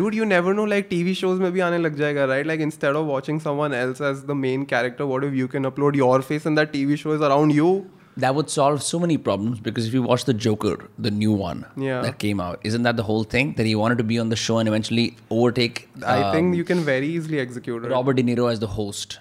dude, 0.00 0.14
you 0.14 0.24
never 0.24 0.54
know. 0.58 0.66
Like 0.72 0.88
TV 0.90 1.14
shows 1.20 1.40
में 1.40 1.50
भी 1.52 1.60
आने 1.60 1.78
लग 1.78 1.96
जाएगा, 1.96 2.26
right? 2.32 2.46
Like 2.50 2.60
instead 2.66 2.98
of 3.00 3.06
watching 3.12 3.40
someone 3.46 3.74
else 3.78 4.00
as 4.10 4.24
the 4.32 4.36
main 4.42 4.66
character, 4.74 5.06
what 5.12 5.24
if 5.30 5.34
you 5.34 5.48
can 5.54 5.70
upload 5.70 5.96
your 6.02 6.20
face 6.22 6.46
and 6.46 6.56
that 6.58 6.72
TV 6.72 6.98
show 7.04 7.12
is 7.12 7.20
around 7.30 7.54
you? 7.60 7.86
That 8.16 8.34
would 8.34 8.50
solve 8.50 8.82
so 8.82 8.98
many 8.98 9.16
problems 9.16 9.58
because 9.60 9.88
if 9.88 9.94
you 9.94 10.02
watch 10.02 10.24
the 10.24 10.34
Joker, 10.34 10.76
the 10.98 11.10
new 11.10 11.32
one 11.32 11.64
Yeah. 11.76 12.02
that 12.02 12.18
came 12.18 12.40
out, 12.40 12.60
isn't 12.70 12.82
that 12.82 12.96
the 12.96 13.04
whole 13.08 13.22
thing 13.22 13.54
that 13.58 13.66
he 13.66 13.74
wanted 13.74 13.98
to 13.98 14.04
be 14.04 14.18
on 14.18 14.28
the 14.28 14.36
show 14.44 14.58
and 14.58 14.68
eventually 14.68 15.16
overtake? 15.30 15.88
Um, 15.96 16.04
I 16.04 16.22
um, 16.22 16.32
think 16.32 16.56
you 16.56 16.64
can 16.64 16.80
very 16.92 17.08
easily 17.08 17.40
execute 17.40 17.84
it. 17.84 17.90
Robert 17.90 18.14
De 18.14 18.22
Niro 18.22 18.52
as 18.52 18.60
the 18.60 18.70
host. 18.78 19.18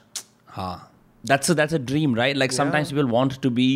हाँ 0.58 0.87
that's 1.24 1.50
a 1.50 1.56
that's 1.60 1.74
a 1.74 1.80
dream 1.92 2.14
right? 2.20 2.38
Like 2.42 2.54
sometimes 2.58 2.92
people 2.92 3.12
want 3.18 3.38
to 3.46 3.52
be 3.62 3.70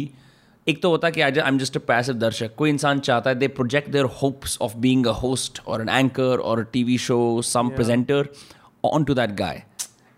एक 0.68 0.82
तो 0.82 0.90
होता 0.90 1.08
है 1.08 1.12
कि 1.12 1.22
I 1.22 1.32
am 1.48 1.58
just 1.58 1.78
a 1.78 1.80
passive 1.88 2.16
दर्शक। 2.16 2.54
कोई 2.58 2.70
इंसान 2.70 3.00
चाहता 3.00 3.30
है 3.30 3.36
they 3.36 3.48
project 3.60 3.90
their 3.92 4.06
hopes 4.22 4.58
of 4.62 4.76
being 4.78 5.06
a 5.08 5.12
host 5.22 5.62
और 5.68 5.82
एन 5.82 5.90
एंकर 5.90 6.40
और 6.40 6.60
a 6.60 6.64
TV 6.74 6.98
show 6.98 7.42
some 7.42 7.70
presenter 7.70 8.30
on 8.86 9.04
to 9.04 9.14
that 9.14 9.32
guy 9.36 9.64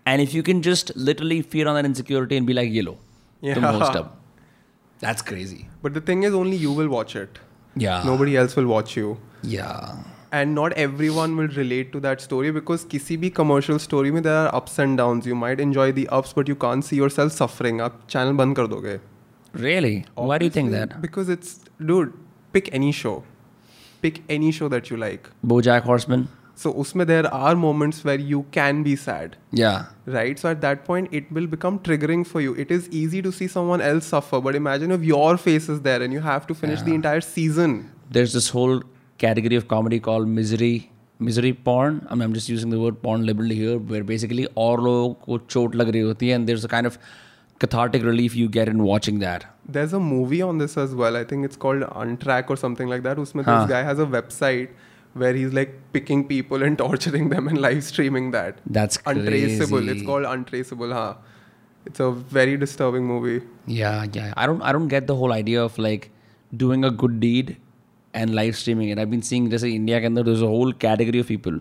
and 0.06 0.20
if 0.20 0.36
you 0.36 0.42
can 0.42 0.60
just 0.62 0.92
literally 0.96 1.40
feel 1.42 1.68
on 1.68 1.74
that 1.74 1.84
insecurity 1.84 2.36
and 2.36 2.46
be 2.46 2.52
like 2.52 2.72
ये 2.72 2.80
लो 2.80 2.92
तुम 3.42 3.64
Yeah. 3.64 3.72
Host 3.80 3.96
अब. 3.96 4.18
That's 5.00 5.22
crazy 5.22 5.66
But 5.84 5.94
the 5.96 6.02
thing 6.10 6.22
is, 6.28 6.36
only 6.42 6.58
you 6.64 6.74
will 6.80 6.90
watch 6.96 7.16
it. 7.22 7.40
या 7.82 8.02
Nobody 8.04 8.36
else 8.42 8.56
will 8.58 8.70
watch 8.74 8.92
you. 8.98 9.14
Yeah 9.44 9.70
and 10.38 10.54
not 10.58 10.76
everyone 10.84 11.36
will 11.40 11.50
relate 11.56 11.90
to 11.96 12.00
that 12.04 12.24
story 12.26 12.52
because 12.58 12.84
kisi 12.92 13.18
bhi 13.24 13.32
commercial 13.40 13.80
story 13.86 14.14
there 14.28 14.36
are 14.42 14.54
ups 14.60 14.78
and 14.84 15.00
downs 15.02 15.28
you 15.32 15.40
might 15.42 15.64
enjoy 15.66 15.86
the 15.98 16.06
ups 16.20 16.36
but 16.38 16.52
you 16.52 16.56
can't 16.66 16.88
see 16.90 17.00
yourself 17.02 17.36
suffering 17.40 17.82
channel 18.14 18.38
band 18.42 18.58
kar 18.60 18.68
doge 18.76 18.94
really 19.66 19.96
why 20.30 20.38
do 20.44 20.50
you 20.50 20.54
think 20.60 20.76
that 20.78 20.96
because 21.08 21.34
it's 21.36 21.58
dude 21.90 22.16
pick 22.56 22.72
any 22.80 22.94
show 23.02 23.18
pick 24.06 24.24
any 24.38 24.56
show 24.60 24.72
that 24.76 24.90
you 24.94 25.04
like 25.04 25.30
bojack 25.52 25.92
horseman 25.92 26.26
so 26.62 26.72
usme 26.80 27.04
there 27.06 27.28
are 27.34 27.54
moments 27.60 28.04
where 28.08 28.18
you 28.32 28.44
can 28.56 28.82
be 28.84 28.94
sad. 28.94 29.36
Yeah. 29.60 29.86
Right? 30.06 30.38
So 30.38 30.50
at 30.50 30.60
that 30.60 30.84
point 30.84 31.08
it 31.20 31.30
will 31.32 31.48
become 31.54 31.78
triggering 31.88 32.26
for 32.26 32.40
you. 32.40 32.54
It 32.54 32.70
is 32.70 32.88
easy 32.90 33.22
to 33.22 33.32
see 33.32 33.48
someone 33.48 33.80
else 33.80 34.06
suffer, 34.06 34.40
but 34.40 34.54
imagine 34.54 34.92
if 34.92 35.02
your 35.02 35.36
face 35.36 35.68
is 35.68 35.80
there 35.86 36.00
and 36.00 36.12
you 36.12 36.20
have 36.20 36.46
to 36.46 36.54
finish 36.54 36.82
the 36.82 36.94
entire 36.94 37.20
season. 37.20 37.90
There's 38.08 38.32
this 38.32 38.48
whole 38.50 38.82
category 39.23 39.55
of 39.61 39.67
comedy 39.73 39.99
called 40.09 40.27
misery 40.39 40.73
misery 41.27 41.51
porn 41.53 41.95
I 42.09 42.15
mean, 42.15 42.21
I'm 42.27 42.33
just 42.33 42.49
using 42.49 42.69
the 42.73 42.79
word 42.79 43.01
porn 43.05 43.25
liberally 43.29 43.55
here 43.61 43.77
where 43.93 44.03
basically 44.11 44.45
और 44.65 44.81
लोगों 44.83 45.13
को 45.25 45.37
चोट 45.49 45.75
लग 45.75 45.89
रही 45.95 46.01
होती 46.09 46.29
है 46.29 46.37
and 46.39 46.49
there's 46.51 46.65
a 46.67 46.69
kind 46.75 46.89
of 46.91 46.99
cathartic 47.63 48.03
relief 48.09 48.35
you 48.41 48.49
get 48.57 48.69
in 48.73 48.83
watching 48.89 49.17
that 49.25 49.47
There's 49.77 49.91
a 49.97 49.99
movie 50.03 50.37
on 50.43 50.59
this 50.61 50.75
as 50.83 50.93
well. 50.99 51.17
I 51.17 51.23
think 51.31 51.47
it's 51.47 51.57
called 51.63 51.83
Untrack 52.03 52.53
or 52.53 52.55
something 52.61 52.87
like 52.93 53.03
that. 53.07 53.19
Usme 53.23 53.41
Huh. 53.47 53.57
this 53.57 53.69
guy 53.71 53.81
has 53.87 53.99
a 54.05 54.07
website 54.13 54.69
where 55.23 55.33
he's 55.39 55.51
like 55.57 55.75
picking 55.97 56.23
people 56.29 56.63
and 56.69 56.79
torturing 56.83 57.27
them 57.33 57.49
and 57.51 57.61
live 57.65 57.83
streaming 57.89 58.31
that. 58.37 58.63
that's 58.77 59.01
Untraceable. 59.11 59.77
crazy. 59.83 59.91
It's 59.97 60.07
called 60.11 60.29
Untraceable. 60.31 60.95
Huh. 60.99 61.13
It's 61.91 62.03
a 62.05 62.09
very 62.37 62.55
disturbing 62.63 63.05
movie. 63.11 63.35
yeah 63.79 64.05
yeah 64.19 64.33
I 64.45 64.47
don't 64.51 64.63
I 64.71 64.73
don't 64.77 64.91
get 64.95 65.05
the 65.11 65.17
whole 65.21 65.33
idea 65.35 65.61
of 65.67 65.77
like 65.87 66.07
doing 66.63 66.87
a 66.89 66.91
good 67.03 67.19
deed 67.25 67.51
and 68.13 68.33
live 68.39 68.55
streaming 68.61 68.89
it 68.93 68.99
I've 69.03 69.11
been 69.15 69.25
seeing 69.31 69.49
जैसे 69.49 69.73
India 69.73 69.99
के 69.99 70.05
अंदर 70.13 70.25
there's 70.29 70.45
a 70.47 70.53
whole 70.53 70.71
category 70.85 71.19
of 71.25 71.27
people 71.33 71.59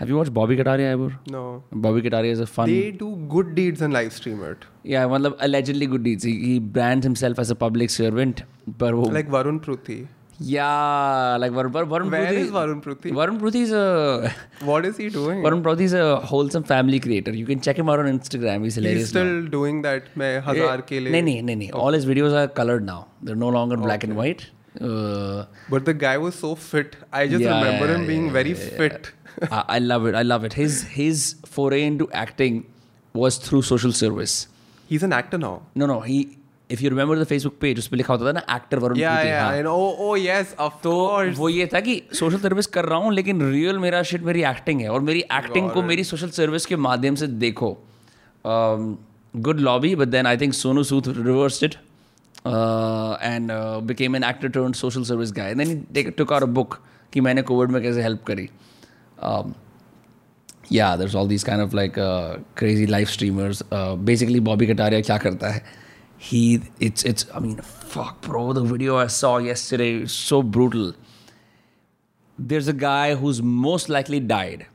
have 0.00 0.10
you 0.12 0.16
watched 0.20 0.32
Bobby 0.38 0.56
Kataria 0.56 0.88
ever 0.96 1.06
No. 1.34 1.42
Bobby 1.86 2.02
Kataria 2.06 2.32
is 2.38 2.40
a 2.40 2.48
fun 2.56 2.72
They 2.72 2.90
do 3.04 3.06
good 3.36 3.54
deeds 3.60 3.84
and 3.86 3.98
live 3.98 4.12
stream 4.18 4.42
it. 4.50 4.66
yeah 4.94 5.06
मतलब 5.14 5.36
allegedly 5.48 5.86
good 5.94 6.04
deeds 6.08 6.28
he, 6.30 6.34
he 6.42 6.58
brands 6.76 7.08
himself 7.10 7.38
as 7.44 7.54
a 7.54 7.58
public 7.64 7.94
servant 7.96 8.42
पर 8.82 8.92
वो 9.00 9.06
Like 9.18 9.30
Varun 9.38 9.60
Pruthi. 9.68 9.98
Yeah, 10.38 11.36
like 11.40 11.52
Varun, 11.52 11.72
Varun, 11.72 11.88
Varun 11.88 12.10
Where 12.10 12.26
Pruthi. 12.26 12.40
is 12.46 12.50
Varun 12.50 12.80
Pruthi? 12.86 13.10
Varun 13.18 13.38
Pruthi 13.40 13.60
is 13.66 13.70
a 13.72 14.34
What 14.70 14.84
is 14.88 14.98
he 15.02 15.08
doing? 15.14 15.38
Varun 15.46 15.62
Pruthi 15.62 15.86
is 15.90 15.94
a 15.94 16.20
wholesome 16.32 16.62
family 16.70 17.00
creator. 17.00 17.32
You 17.34 17.46
can 17.46 17.62
check 17.66 17.78
him 17.78 17.88
out 17.88 17.98
on 18.02 18.06
Instagram. 18.10 18.64
He's 18.64 18.74
hilarious. 18.80 19.00
He's 19.00 19.08
still 19.14 19.32
doing 19.54 19.80
that. 19.86 20.10
मैं 20.22 20.28
now. 20.34 20.42
हजार 20.50 20.82
के 20.90 21.00
लिए. 21.00 21.12
नहीं 21.12 21.22
नहीं 21.22 21.42
नहीं 21.42 21.56
नहीं. 21.62 21.70
All 21.84 21.98
his 21.98 22.04
videos 22.10 22.36
are 22.42 22.46
colored 22.60 22.84
now. 22.90 22.98
They're 23.22 23.40
no 23.44 23.48
longer 23.58 23.78
black 23.86 24.04
and 24.08 24.16
white. 24.22 24.44
Uh, 24.79 25.45
But 25.69 25.85
the 25.85 25.93
guy 25.93 26.17
was 26.17 26.35
so 26.35 26.55
fit. 26.55 26.95
I 27.11 27.27
just 27.27 27.41
Yeah, 27.41 27.57
remember 27.57 27.87
yeah, 27.87 27.95
him 27.95 28.07
being 28.07 28.27
yeah, 28.27 28.33
very 28.33 28.53
fit. 28.53 29.09
I, 29.51 29.63
I 29.77 29.79
love 29.79 30.05
it. 30.05 30.15
I 30.15 30.21
love 30.23 30.45
it. 30.45 30.53
His 30.53 30.83
his 30.93 31.23
foray 31.55 31.81
into 31.87 32.07
acting 32.25 32.61
was 33.15 33.37
through 33.47 33.63
social 33.63 33.91
service. 33.91 34.35
He's 34.91 35.03
an 35.03 35.13
actor 35.17 35.37
now. 35.37 35.55
No, 35.75 35.89
no. 35.91 35.99
He 36.01 36.19
if 36.69 36.81
you 36.81 36.89
remember 36.89 37.17
the 37.21 37.27
Facebook 37.29 37.59
page, 37.59 37.79
उस 37.79 37.87
पे 37.87 37.97
लिखा 37.97 38.13
होता 38.13 38.25
था 38.27 38.31
ना 38.39 38.45
actor 38.55 38.79
Varun 38.85 38.97
Yeah, 38.97 39.21
yeah. 39.29 39.43
हाँ. 39.43 39.57
I. 39.57 39.63
Oh, 39.73 40.07
oh, 40.07 40.15
yes, 40.25 40.55
of 40.67 40.79
तो. 40.83 40.93
वो 41.37 41.49
ये 41.49 41.67
था 41.73 41.79
कि 41.87 42.01
सोशल 42.19 42.39
सर्विस 42.47 42.67
कर 42.77 42.85
रहा 42.85 42.99
हूँ 43.05 43.13
लेकिन 43.13 43.41
रियल 43.51 43.79
मेरा 43.79 44.01
शिट 44.11 44.23
मेरी 44.31 44.43
एक्टिंग 44.55 44.81
है 44.81 44.89
और 44.89 45.01
मेरी 45.11 45.23
एक्टिंग 45.39 45.69
को 45.71 45.81
मेरी 45.91 46.03
सोशल 46.13 46.29
सर्विस 46.39 46.65
के 46.65 46.75
माध्यम 46.87 47.15
से 47.23 47.27
देखो 47.45 47.77
good 48.45 49.59
lobby 49.59 49.95
but 49.95 50.07
then 50.07 50.27
I 50.27 50.37
think 50.37 50.53
Sonu 50.53 50.83
Sood 50.83 51.13
reverse 51.17 51.63
it 51.63 51.75
And 52.46 53.50
became 53.86 54.16
an 54.16 54.24
actor 54.24 54.48
turn 54.48 54.72
social 54.82 55.04
service 55.04 55.32
guy 55.36 55.54
then 55.54 56.10
took 56.18 56.32
our 56.32 56.44
book 56.58 56.78
कि 57.12 57.20
मैंने 57.20 57.42
कोविड 57.42 57.70
में 57.70 57.82
कैसे 57.82 58.02
हेल्प 58.02 58.24
करी 58.26 58.48
Um, 59.18 59.54
yeah, 60.68 60.96
there's 60.96 61.14
all 61.14 61.26
these 61.26 61.44
kind 61.44 61.60
of 61.60 61.74
like 61.74 61.98
uh, 61.98 62.38
crazy 62.54 62.86
live 62.86 63.10
streamers. 63.10 63.62
Uh, 63.70 63.96
basically, 63.96 64.40
Bobby 64.40 64.66
Kataria 64.66 65.02
क्या 65.02 65.18
करता 65.18 65.50
है? 65.52 65.62
He, 66.18 66.60
it's, 66.80 67.04
it's. 67.04 67.26
I 67.34 67.40
mean, 67.40 67.56
fuck, 67.94 68.20
bro. 68.20 68.52
The 68.52 68.62
video 68.62 68.96
I 68.96 69.06
saw 69.06 69.38
yesterday 69.38 70.02
is 70.02 70.12
so 70.12 70.42
brutal. 70.42 70.92
There's 72.38 72.68
a 72.68 72.72
guy 72.72 73.14
who's 73.14 73.40
most 73.42 73.88
likely 73.88 74.20
died 74.20 74.66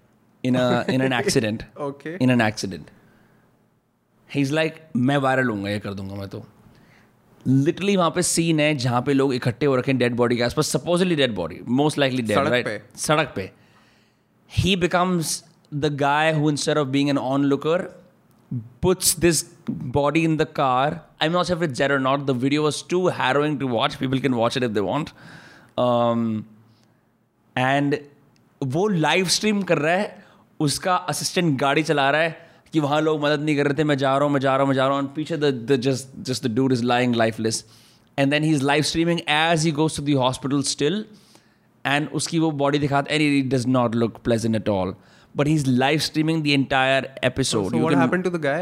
in 0.43 0.55
a 0.55 0.85
in 0.87 1.01
an 1.01 1.13
accident. 1.13 1.65
Okay. 1.77 2.17
In 2.19 2.29
an 2.29 2.41
accident. 2.41 2.89
He's 4.29 4.51
like, 4.51 4.81
मैं 4.95 5.17
viral 5.17 5.49
हूँगा 5.49 5.69
ये 5.69 5.79
कर 5.79 5.93
दूंगा 5.93 6.15
मैं 6.15 6.27
तो 6.29 6.43
literally 7.46 7.96
वहाँ 7.96 8.10
पे 8.10 8.22
scene 8.22 8.60
है 8.60 8.76
जहाँ 8.76 9.02
पे 9.02 9.12
लोग 9.12 9.34
इकट्ठे 9.34 9.66
हो 9.66 9.76
रखे 9.76 9.92
डेड 9.92 10.14
बॉडी 10.16 10.36
के 10.36 10.42
आसपास 10.42 10.66
supposedly 10.68 11.16
dead 11.16 11.34
body 11.34 11.60
most 11.68 11.98
likely 11.98 12.22
dead 12.22 12.38
right 12.38 12.96
सड़क 12.96 13.32
पे। 13.36 13.52
He 14.56 14.76
becomes 14.76 15.44
the 15.74 15.84
guy 15.84 16.32
who 16.32 16.50
instead 16.50 16.78
of 16.78 16.88
being 16.88 17.10
an 17.10 17.18
onlooker 17.44 18.02
puts 18.54 19.18
this 19.18 19.44
body 19.70 20.24
in 20.24 20.36
the 20.36 20.42
car 20.42 21.00
I 21.22 21.28
may 21.28 21.34
not 21.34 21.46
safe 21.46 21.82
not 21.92 22.20
the 22.20 22.30
video 22.30 22.62
was 22.62 22.84
too 22.90 23.08
harrowing 23.08 23.60
to 23.60 23.68
watch 23.68 23.94
people 23.94 24.18
can 24.18 24.34
watch 24.34 24.56
it 24.56 24.62
if 24.62 24.72
they 24.72 24.80
want 24.80 25.08
and 27.58 27.98
वो 28.62 28.88
live 28.88 29.26
stream 29.26 29.62
कर 29.62 29.78
रहा 29.78 29.94
है 29.94 30.24
उसका 30.60 30.96
assistant 30.96 31.60
गाड़ी 31.60 31.82
चला 31.82 32.10
रहा 32.10 32.20
है 32.20 32.45
कि 32.76 32.80
वहाँ 32.80 33.00
लोग 33.00 33.20
मदद 33.22 33.40
नहीं 33.44 33.56
कर 33.56 33.66
रहे 33.66 33.78
थे 33.78 33.84
मैं 33.90 33.96
जा 33.98 34.16
रहा 34.16 34.24
हूँ 34.24 34.32
मैं 34.32 34.40
जा 34.40 34.54
रहा 34.56 34.62
हूँ 34.62 34.68
मैं 34.68 34.76
जा 34.76 34.86
रहा 34.88 34.98
हूँ 34.98 35.12
पीछे 35.14 35.36
the 35.36 35.76
just 35.88 36.08
just 36.30 36.46
the 36.46 36.54
dude 36.54 36.72
is 36.72 36.84
lying 36.84 37.14
lifeless 37.16 37.64
and 38.18 38.30
then 38.30 38.44
he 38.44 38.50
is 38.54 38.64
live 38.64 38.82
streaming 38.90 39.20
as 39.28 39.64
he 39.64 39.72
goes 39.80 39.96
to 39.96 40.02
the 40.02 40.16
hospital 40.18 40.62
still 40.70 41.04
and 41.84 42.08
उसकी 42.20 42.38
वो 42.38 42.50
बॉडी 42.62 42.78
दिखाता 42.78 43.14
and 43.14 43.22
it 43.22 43.52
does 43.54 43.66
not 43.66 43.94
look 43.94 44.20
pleasant 44.24 44.56
at 44.56 44.68
all 44.68 44.94
but 45.36 45.48
he 45.48 45.54
is 45.54 45.70
live 45.70 45.98
streaming 46.08 46.42
the 46.42 46.56
entire 46.60 47.08
episode 47.24 47.76
So 47.76 47.84
what 47.86 47.98
happened 48.02 48.30
to 48.30 48.38
the? 48.38 48.54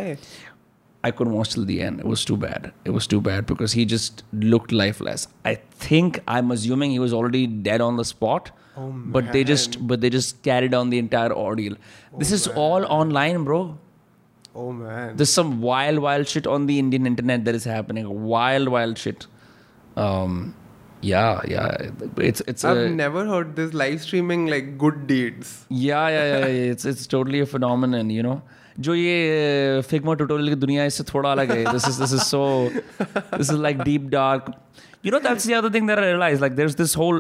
I 1.05 1.11
couldn't 1.11 1.35
watch 1.35 1.51
till 1.55 1.65
the 1.67 1.83
end. 1.83 2.01
It 2.01 2.07
was 2.07 2.25
too 2.25 2.37
bad. 2.43 2.73
It 2.85 2.91
was 2.91 3.07
too 3.07 3.21
bad 3.21 3.47
because 3.47 3.73
he 3.73 3.85
just 3.85 4.23
looked 4.53 4.73
lifeless. 4.73 5.27
I 5.45 5.53
think 5.87 6.21
I'm 6.27 6.55
assuming 6.55 6.93
he 6.93 7.01
was 7.03 7.17
already 7.19 7.47
dead 7.67 7.83
on 7.87 7.99
the 7.99 8.07
spot. 8.11 8.53
Oh, 8.77 8.91
but 9.17 9.33
they 9.33 9.43
just 9.45 9.77
but 9.87 10.01
they 10.01 10.11
just 10.11 10.43
carried 10.43 10.75
on 10.75 10.89
the 10.91 10.99
entire 10.99 11.33
ordeal. 11.33 11.77
Oh, 12.13 12.19
this 12.19 12.33
is 12.33 12.47
man. 12.49 12.57
all 12.57 12.87
online, 12.87 13.45
bro. 13.45 13.61
Oh 14.56 14.72
man. 14.72 15.16
There's 15.16 15.32
some 15.32 15.62
wild, 15.62 16.00
wild 16.00 16.28
shit 16.28 16.48
on 16.48 16.66
the 16.68 16.80
Indian 16.80 17.06
internet 17.06 17.46
that 17.46 17.56
is 17.56 17.64
happening. 17.64 18.08
Wild, 18.24 18.70
wild 18.70 18.98
shit. 18.98 19.28
Um, 19.96 20.56
yeah, 21.02 21.42
yeah. 21.48 21.92
It's 22.18 22.42
it's 22.54 22.66
I've 22.66 22.78
a, 22.78 22.90
never 22.90 23.26
heard 23.26 23.56
this 23.56 23.74
live 23.74 24.02
streaming 24.02 24.48
like 24.48 24.78
good 24.78 25.06
deeds. 25.08 25.66
yeah, 25.70 26.08
yeah, 26.10 26.26
yeah, 26.32 26.48
yeah. 26.48 26.72
It's 26.78 26.86
it's 26.86 27.06
totally 27.08 27.40
a 27.42 27.46
phenomenon. 27.58 28.10
You 28.10 28.24
know. 28.30 28.40
जो 28.80 28.94
ये 28.96 29.82
Figma 29.90 30.14
tutorial 30.20 30.50
की 30.50 30.56
दुनिया 30.56 30.82
है, 30.82 30.88
इससे 30.88 31.04
थोड़ा 31.04 31.32
अलग 31.32 31.52
है 31.52 31.72
this 31.72 31.88
is 31.88 31.96
this 32.02 32.14
is 32.14 32.22
so 32.22 32.44
this 33.38 33.50
is 33.50 33.58
like 33.62 33.82
deep 33.88 34.02
dark 34.10 34.52
you 35.08 35.12
know 35.14 35.20
that's 35.26 35.48
the 35.50 35.56
other 35.58 35.70
thing 35.74 35.90
that 35.90 36.00
i 36.04 36.06
realized 36.06 36.44
like 36.44 36.56
there's 36.60 36.78
this 36.80 36.94
whole 37.02 37.20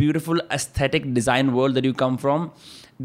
beautiful 0.00 0.40
aesthetic 0.56 1.06
design 1.18 1.52
world 1.58 1.78
that 1.78 1.86
you 1.88 1.94
come 2.02 2.16
from 2.24 2.48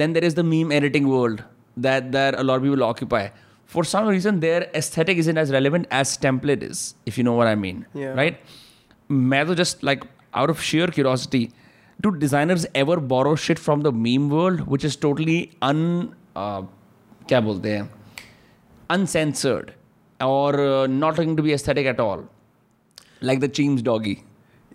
then 0.01 0.15
there 0.17 0.29
is 0.29 0.37
the 0.39 0.45
meme 0.53 0.73
editing 0.77 1.05
world 1.11 1.43
that 1.85 2.11
that 2.11 2.39
a 2.39 2.43
lot 2.49 2.57
of 2.61 2.63
people 2.67 2.83
occupy 2.89 3.23
for 3.75 3.83
some 3.91 4.07
reason 4.07 4.39
their 4.45 4.59
aesthetic 4.79 5.17
isn't 5.23 5.37
as 5.43 5.51
relevant 5.55 5.87
as 5.99 6.17
template 6.25 6.63
is 6.71 6.81
if 7.11 7.17
you 7.19 7.23
know 7.29 7.33
what 7.39 7.47
i 7.47 7.55
mean 7.65 7.85
Yeah. 8.03 8.13
right 8.21 8.37
मैं 9.31 9.45
तो 9.47 9.55
just 9.61 9.83
like 9.89 10.05
out 10.41 10.49
of 10.55 10.61
sheer 10.67 10.87
curiosity 10.99 11.41
do 12.05 12.11
designers 12.23 12.65
ever 12.83 12.95
borrow 13.13 13.33
shit 13.47 13.59
from 13.65 13.83
the 13.87 13.91
meme 14.05 14.29
world 14.37 14.61
which 14.75 14.85
is 14.91 14.95
totally 15.07 15.37
un 15.71 15.81
uh, 16.43 16.61
क्या 17.29 17.39
बोलते 17.49 17.75
हैं 17.77 17.83
uncensored 18.89 19.73
or 20.21 20.49
uh, 20.59 20.87
not 20.87 21.17
looking 21.17 21.35
to 21.37 21.43
be 21.43 21.53
aesthetic 21.53 21.85
at 21.93 21.99
all 21.99 22.23
like 23.29 23.39
the 23.45 23.49
Cheems 23.59 23.81
doggy 23.89 24.15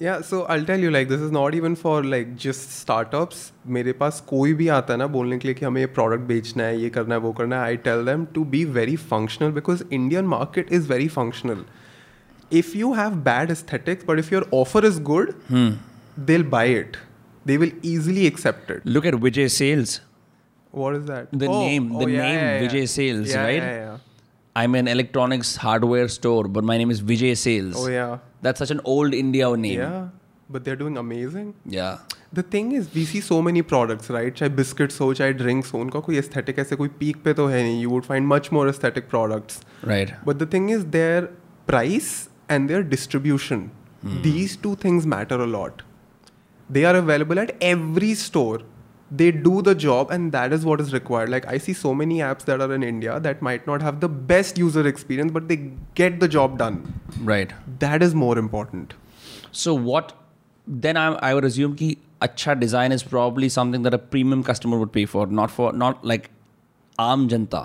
या 0.01 0.19
so 0.21 0.41
I 0.49 0.63
tell 0.65 0.83
you 0.83 0.89
like 0.89 1.07
this 1.09 1.21
is 1.21 1.31
not 1.31 1.55
even 1.55 1.75
for 1.75 2.05
like 2.05 2.35
जिस 2.35 2.57
startup 2.79 3.29
मेरे 3.75 3.91
पास 3.93 4.19
कोई 4.27 4.53
भी 4.53 4.67
आता 4.67 4.93
है 4.93 4.99
ना 4.99 5.07
बोलने 5.07 5.37
के 5.37 5.47
लिए 5.47 5.55
कि 5.55 5.65
हमें 5.65 5.79
ये 5.81 5.87
प्रोडक्ट 5.89 6.23
बेचना 6.23 6.63
है 6.63 6.81
ये 6.81 6.89
करना 6.89 7.15
है 7.15 7.21
वो 7.21 7.31
करना 7.33 7.59
है 7.59 7.63
I 7.63 7.77
tell 7.85 8.05
them 8.05 8.25
to 8.35 8.43
be 8.45 8.63
very 8.77 8.95
functional 9.05 9.51
because 9.51 9.83
Indian 9.91 10.25
market 10.27 10.73
is 10.73 10.89
very 10.89 11.07
functional 11.09 11.63
if 12.51 12.77
you 12.77 12.93
have 12.93 13.15
bad 13.23 13.53
aesthetics 13.53 14.05
but 14.09 14.19
if 14.19 14.33
your 14.33 14.49
offer 14.53 14.85
is 14.85 15.01
good 15.03 15.33
they 16.21 16.37
buy 16.49 16.73
it 16.73 16.97
they 17.45 17.57
will 17.57 17.71
easily 17.85 18.25
accepted 18.27 18.81
look 18.87 19.05
at 19.05 19.15
Vijay 19.21 19.47
Sales 19.51 20.01
what 20.73 20.95
is 20.95 21.03
that 21.03 21.35
the 21.35 21.43
name 21.43 21.89
the 21.99 22.07
name 22.09 22.59
Vijay 22.61 22.85
Sales 22.87 23.35
right 23.35 24.04
yeah, 24.54 24.62
yeah. 24.62 24.64
I'm 24.64 24.74
an 24.74 24.88
electronics 24.88 25.56
hardware 25.56 26.08
store 26.08 26.44
but 26.44 26.64
my 26.64 26.78
name 26.78 26.90
is 26.90 27.02
Vijay 27.02 27.36
Sales 27.36 27.74
oh 27.78 27.88
yeah 27.88 28.18
that's 28.42 28.58
such 28.58 28.70
an 28.70 28.80
old 28.84 29.14
India 29.14 29.56
name 29.56 29.78
yeah 29.78 30.08
but 30.50 30.64
they're 30.64 30.76
doing 30.76 30.96
amazing 30.96 31.52
yeah 31.64 31.96
the 32.34 32.42
thing 32.54 32.72
is 32.74 32.88
we 32.94 33.04
see 33.06 33.20
so 33.20 33.42
many 33.42 33.62
products 33.62 34.10
right 34.10 34.34
चाहे 34.34 34.52
biscuits 34.54 35.00
हो 35.00 35.14
चाहे 35.14 35.32
drinks 35.32 35.72
हो 35.74 35.78
उनका 35.78 36.00
कोई 36.00 36.18
aesthetic 36.18 36.58
ऐसे 36.58 36.76
कोई 36.76 36.88
peak 36.88 37.16
पे 37.24 37.32
तो 37.34 37.46
है 37.46 37.62
नहीं 37.62 37.82
you 37.82 37.90
would 37.90 38.02
find 38.02 38.26
much 38.26 38.48
more 38.52 38.68
aesthetic 38.68 39.08
products 39.08 39.60
right 39.88 40.26
but 40.26 40.36
the 40.36 40.52
thing 40.52 40.70
is 40.70 40.80
their 40.80 41.24
price 41.66 42.28
and 42.50 42.68
their 42.68 42.82
distribution 42.82 43.70
these 44.04 44.62
two 44.62 44.76
things 44.84 45.06
matter 45.06 45.40
a 45.40 45.46
lot 45.46 45.82
they 46.70 46.84
are 46.84 46.96
available 46.96 47.38
at 47.38 47.56
every 47.60 48.14
store 48.14 48.58
they 49.10 49.30
do 49.32 49.60
the 49.62 49.74
job 49.74 50.10
and 50.10 50.32
that 50.32 50.52
is 50.52 50.64
what 50.64 50.80
is 50.80 50.92
required 50.92 51.28
like 51.28 51.46
i 51.52 51.58
see 51.58 51.72
so 51.72 51.92
many 52.00 52.18
apps 52.26 52.44
that 52.50 52.60
are 52.66 52.72
in 52.74 52.84
india 52.88 53.18
that 53.20 53.42
might 53.42 53.66
not 53.66 53.82
have 53.82 53.98
the 54.04 54.10
best 54.32 54.58
user 54.58 54.86
experience 54.86 55.32
but 55.38 55.48
they 55.48 55.58
get 56.00 56.20
the 56.20 56.28
job 56.28 56.58
done 56.58 56.76
right 57.32 57.54
that 57.86 58.06
is 58.08 58.14
more 58.14 58.36
important 58.38 58.94
so 59.52 59.74
what 59.74 60.12
then 60.66 60.96
I, 60.96 61.06
I 61.28 61.34
would 61.34 61.44
assume 61.44 61.74
कि 61.76 61.96
अच्छा 62.22 62.54
design 62.60 62.92
is 62.92 63.02
probably 63.02 63.48
something 63.48 63.82
that 63.82 63.94
a 63.94 63.98
premium 63.98 64.44
customer 64.44 64.78
would 64.78 64.92
pay 64.92 65.04
for 65.06 65.26
not 65.26 65.50
for 65.50 65.72
not 65.72 66.04
like 66.04 66.30
आम 66.98 67.26
जनता 67.28 67.60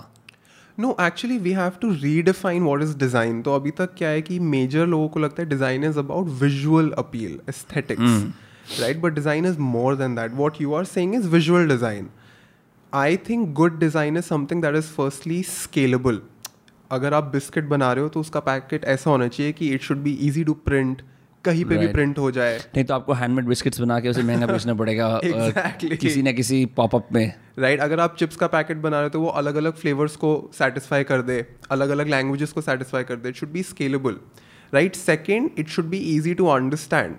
no 0.80 0.96
actually 1.02 1.38
we 1.38 1.52
have 1.54 1.72
to 1.82 1.92
redefine 1.94 2.64
what 2.64 2.82
is 2.82 2.96
design 2.98 3.42
तो 3.42 3.54
अभी 3.56 3.72
तक 3.80 3.94
क्या 3.98 4.10
है 4.10 4.22
कि 4.22 4.40
major 4.40 4.86
लोगों 4.88 5.08
को 5.10 5.20
लगता 5.20 5.42
है 5.44 5.50
design 5.50 5.84
is 5.84 5.98
about 5.98 6.28
visual 6.42 6.92
appeal 6.98 7.40
aesthetics 7.50 8.24
right 8.81 9.01
but 9.01 9.13
design 9.13 9.47
is 9.47 9.59
more 9.59 9.97
than 9.97 10.15
that 10.15 10.33
what 10.33 10.61
you 10.61 10.75
are 10.75 10.85
saying 10.85 11.15
is 11.15 11.29
visual 11.29 11.69
design 11.69 12.09
I 12.93 13.17
think 13.29 13.53
good 13.55 13.79
design 13.81 14.17
is 14.17 14.25
something 14.25 14.63
that 14.63 14.77
is 14.77 14.89
firstly 14.97 15.43
scalable 15.43 16.21
अगर 16.91 17.15
आप 17.15 17.25
biscuit 17.33 17.65
बना 17.65 17.93
रहे 17.93 18.03
हो 18.03 18.09
तो 18.09 18.21
उसका 18.21 18.41
packet 18.41 18.85
ऐसा 18.85 19.11
होना 19.11 19.29
चाहिए 19.29 19.53
कि 19.53 19.69
it 19.75 19.83
should 19.83 19.99
be 20.03 20.19
easy 20.29 20.45
to 20.45 20.53
print 20.53 21.03
कहीं 21.45 21.65
पे 21.65 21.75
right. 21.75 21.87
भी 21.87 21.93
प्रिंट 21.93 22.19
हो 22.19 22.31
जाए। 22.31 22.57
नहीं 22.59 22.85
तो 22.85 22.95
आपको 22.95 23.13
हैंडमेड 23.13 23.47
बिस्किट्स 23.49 23.81
बना 23.81 23.99
के 24.01 24.09
उसे 24.09 24.23
महँगा 24.23 24.47
बेचना 24.47 24.75
पड़ेगा 24.75 25.07
Exactly. 25.25 25.97
किसी 25.97 26.23
ना 26.23 26.33
किसी 26.33 26.65
पॉपअप 26.77 27.09
में। 27.13 27.33
राइट 27.59 27.79
right, 27.79 27.85
अगर 27.85 28.01
आप 28.01 28.17
चिप्स 28.19 28.37
का 28.37 28.47
पैकेट 28.47 28.77
बना 28.77 28.97
रहे 28.97 29.05
हो 29.05 29.11
तो 29.11 29.21
वो 29.21 29.29
अलग 29.41 29.55
अलग 29.55 29.77
फ्लेवर्स 29.77 30.17
को 30.17 30.51
सेटिस्फाई 30.59 31.05
कर 31.05 31.23
दे 31.23 31.45
अलग 31.71 31.91
अलग 31.91 32.09
लैंग्वेजेस 32.09 32.53
को 32.53 32.61
सेटिस्फाई 32.61 33.05
कर 33.05 33.17
दे. 33.17 33.29
It 33.29 33.37
should 33.37 33.53
be 33.53 33.63
scalable 33.63 34.17
right 34.75 34.97
second 34.97 35.51
it 35.59 35.69
should 35.69 35.85
be 35.85 35.99
easy 36.17 36.35
to 36.35 36.47
understand 36.49 37.17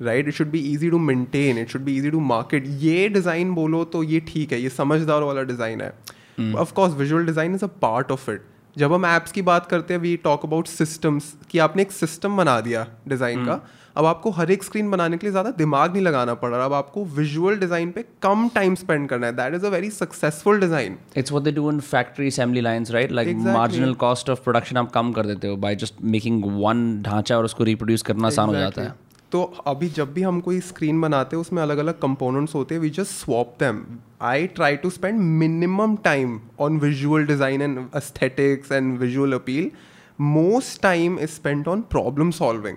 right 0.00 0.28
it 0.28 0.34
should 0.34 0.50
be 0.50 0.58
easy 0.72 0.90
to 0.90 0.98
maintain 1.00 1.58
it 1.58 1.70
should 1.70 1.82
be 1.82 1.96
easy 1.96 2.10
to 2.10 2.20
market 2.26 2.64
ये 2.80 3.08
डिज़ाइन 3.08 3.54
बोलो 3.54 3.84
तो 3.86 4.02
ये 4.04 4.20
ठीक 4.28 4.52
है 4.52 4.60
ये 4.60 4.68
समझदार 4.70 5.22
वाला 5.22 5.42
डिज़ाइन 5.44 5.80
है। 5.80 6.54
Of course 6.56 6.94
visual 6.94 7.26
design 7.26 7.54
is 7.54 7.64
a 7.64 7.68
part 7.82 8.12
of 8.12 8.30
it 8.30 8.42
जब 8.76 8.92
हम 8.92 9.04
ऐप्स 9.06 9.32
की 9.32 9.42
बात 9.42 9.66
करते 9.66 9.94
हैं 9.94 10.00
वी 10.00 10.16
टॉक 10.24 10.44
अबाउट 10.44 10.66
सिस्टम्स 10.68 11.34
कि 11.50 11.58
आपने 11.58 11.82
एक 11.82 11.92
सिस्टम 11.92 12.36
बना 12.36 12.60
दिया 12.60 12.86
डिज़ाइन 13.08 13.44
का 13.46 13.60
अब 13.96 14.06
आपको 14.06 14.30
हर 14.30 14.50
एक 14.50 14.62
स्क्रीन 14.64 14.90
बनाने 14.90 15.16
के 15.16 15.26
लिए 15.26 15.30
ज़्यादा 15.32 15.50
दिमाग 15.52 15.92
नहीं 15.92 16.02
लगाना 16.02 16.34
पड़ 16.34 16.50
रहा। 16.50 16.64
अब 16.64 16.72
आपको 16.72 17.04
विजुअल 17.16 17.56
डिज़ाइन 17.58 17.90
पे 17.92 18.04
कम 18.22 18.48
टाइम 18.54 18.74
स्पेंड 18.74 19.08
करना 19.08 19.26
है। 19.26 19.32
That 19.36 19.54
is 19.54 19.66
a 19.66 19.68
very 19.70 19.90
successful 19.90 20.60
design 20.60 20.96
it's 21.16 21.32
what 21.32 21.44
they 21.44 21.52
do 21.52 21.70
in 21.70 21.80
factory 21.80 22.26
assembly 22.28 22.60
lines 22.60 22.90
right 22.90 23.12
like 23.12 23.36
marginal 23.38 23.94
cost 24.04 24.30
of 24.30 24.42
production 24.44 24.76
आप 24.76 24.90
कम 24.92 25.12
कर 25.12 25.26
देते 25.26 25.48
हो 25.48 25.56
बाय 25.58 25.76
जस्ट 25.76 26.02
मेकिंग 26.06 26.44
वन 26.56 27.00
ढांचा 27.02 27.38
और 27.38 27.44
उसको 27.44 27.64
रिप्रोड्यूस 27.64 28.02
करना 28.02 28.26
आसान 28.26 28.48
exactly. 28.48 28.64
हो 28.64 28.70
जाता 28.70 28.82
है। 28.82 29.09
तो 29.32 29.42
अभी 29.66 29.88
जब 29.88 30.12
भी 30.12 30.22
हम 30.22 30.40
कोई 30.40 30.60
स्क्रीन 30.60 31.00
बनाते 31.00 31.36
हैं 31.36 31.40
उसमें 31.40 31.62
अलग 31.62 31.78
अलग 31.78 31.98
कंपोनेंट्स 32.00 32.54
होते 32.54 32.74
हैं 32.74 32.82
we 32.82 32.90
just 32.90 33.12
swap 33.14 33.54
them 33.60 33.82
I 34.22 34.46
try 34.56 34.76
to 34.76 34.90
spend 34.90 35.20
minimum 35.20 35.96
time 36.04 36.40
on 36.60 36.78
visual 36.80 37.26
design 37.26 37.62
and 37.62 37.78
aesthetics 37.94 38.72
and 38.72 38.98
visual 38.98 39.32
appeal 39.32 39.70
most 40.20 40.82
time 40.82 41.18
is 41.18 41.30
spend 41.30 41.68
on 41.68 41.80
problem 41.90 42.30
solving 42.38 42.76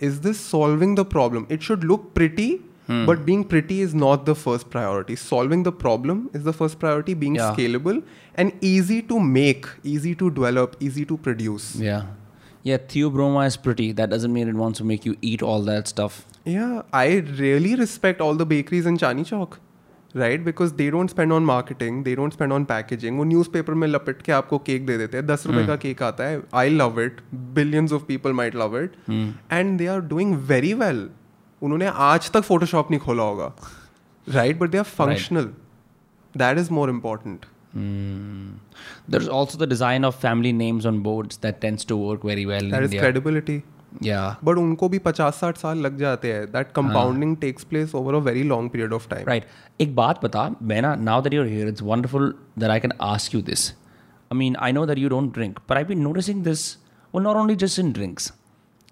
is 0.00 0.20
this 0.20 0.40
solving 0.50 0.96
the 0.96 1.04
problem 1.10 1.46
it 1.50 1.62
should 1.62 1.84
look 1.84 2.10
pretty 2.14 2.50
but 2.90 3.18
being 3.18 3.44
pretty 3.44 3.80
is 3.82 3.94
not 3.96 4.24
the 4.26 4.32
first 4.34 4.66
priority 4.68 5.16
solving 5.18 5.64
the 5.64 5.68
problem 5.80 6.26
is 6.36 6.48
the 6.48 6.50
first 6.52 6.78
priority 6.78 7.14
being 7.14 7.38
scalable 7.38 8.02
and 8.38 8.50
easy 8.64 9.00
to 9.00 9.18
make 9.30 9.66
easy 9.86 10.14
to 10.14 10.28
develop 10.30 10.72
easy 10.82 11.04
to 11.04 11.16
produce 11.16 11.72
Yeah. 12.64 12.78
Theobroma 12.92 13.46
is 13.46 13.56
pretty. 13.56 13.92
That 13.92 14.10
doesn't 14.10 14.32
mean 14.32 14.48
it 14.48 14.54
wants 14.54 14.78
to 14.78 14.84
make 14.84 15.04
you 15.04 15.16
eat 15.20 15.42
all 15.42 15.62
that 15.62 15.88
stuff. 15.88 16.24
Yeah, 16.46 16.82
I 16.92 17.06
really 17.38 17.74
respect 17.74 18.20
all 18.20 18.34
the 18.34 18.46
bakeries 18.46 18.86
in 18.86 18.96
Chani 18.98 19.24
Chowk, 19.30 19.58
right? 20.14 20.42
Because 20.44 20.72
they 20.74 20.88
don't 20.90 21.08
spend 21.08 21.32
on 21.32 21.44
marketing, 21.44 22.02
they 22.04 22.14
don't 22.14 22.36
spend 22.38 22.56
on 22.56 22.66
packaging. 22.72 23.18
वो 23.18 23.24
newspaper 23.24 23.74
में 23.74 23.86
लपेट 23.88 24.22
के 24.22 24.32
आपको 24.32 24.58
cake 24.68 24.86
दे 24.86 24.96
देते 24.98 25.16
हैं 25.16 25.26
दस 25.26 25.46
रुपए 25.46 25.66
का 25.66 25.76
केक 25.84 26.02
आता 26.02 26.24
है 26.24 26.42
I 26.62 26.70
love 26.70 27.00
it 27.00 27.20
billions 27.60 27.92
of 27.92 28.04
people 28.08 28.32
might 28.40 28.54
love 28.56 28.78
it 28.82 28.96
and 29.52 29.78
they 29.78 29.86
are 29.86 30.00
doing 30.12 30.36
very 30.48 30.74
well 30.84 31.08
उन्होंने 31.62 31.90
आज 32.10 32.30
तक 32.32 32.42
फोटोशॉप 32.50 32.90
नहीं 32.90 33.00
खोला 33.00 33.22
होगा 33.22 33.52
right 34.26 34.58
but 34.58 34.70
they 34.70 34.78
are 34.78 34.84
functional 34.84 35.50
that 36.34 36.58
is 36.58 36.72
more 36.72 36.90
important 36.90 37.46
There's 39.13 39.27
also 39.39 39.57
the 39.57 39.67
design 39.73 40.05
of 40.09 40.15
family 40.15 40.51
names 40.61 40.85
on 40.91 41.01
boards 41.07 41.37
that 41.47 41.59
tends 41.65 41.85
to 41.91 41.97
work 42.05 42.23
very 42.31 42.45
well 42.51 42.63
in 42.63 42.71
that 42.71 42.83
is 42.83 42.89
India. 42.89 43.01
Credibility 43.01 43.61
Yeah. 44.05 44.35
But 44.45 44.57
उनको 44.57 44.87
भी 44.89 44.97
पचास 45.05 45.39
साठ 45.41 45.57
साल 45.57 45.77
लग 45.85 45.97
जाते 45.99 46.31
हैं 46.33 46.45
that 46.51 46.71
compounding 46.75 47.35
takes 47.43 47.63
place 47.69 47.93
over 47.95 48.15
a 48.15 48.17
very 48.25 48.43
long 48.51 48.69
period 48.71 48.93
of 48.93 49.07
time 49.09 49.25
Right. 49.29 49.43
एक 49.81 49.95
बात 49.95 50.23
बता 50.25 50.43
मैं 50.71 50.81
ना 50.81 50.95
now 51.05 51.15
that 51.27 51.35
you're 51.37 51.47
here, 51.53 51.69
it's 51.73 51.85
wonderful 51.91 52.27
that 52.63 52.73
I 52.75 52.79
can 52.85 52.93
ask 53.07 53.37
you 53.37 53.41
this. 53.47 53.63
I 54.33 54.37
mean, 54.41 54.57
I 54.67 54.69
know 54.77 54.85
that 54.91 54.99
you 55.03 55.09
don't 55.15 55.33
drink, 55.39 55.61
but 55.71 55.79
I've 55.79 55.87
been 55.93 56.03
noticing 56.07 56.43
this. 56.49 56.65
Well, 57.13 57.23
not 57.29 57.39
only 57.43 57.55
just 57.63 57.81
in 57.83 57.87
drinks. 57.99 58.27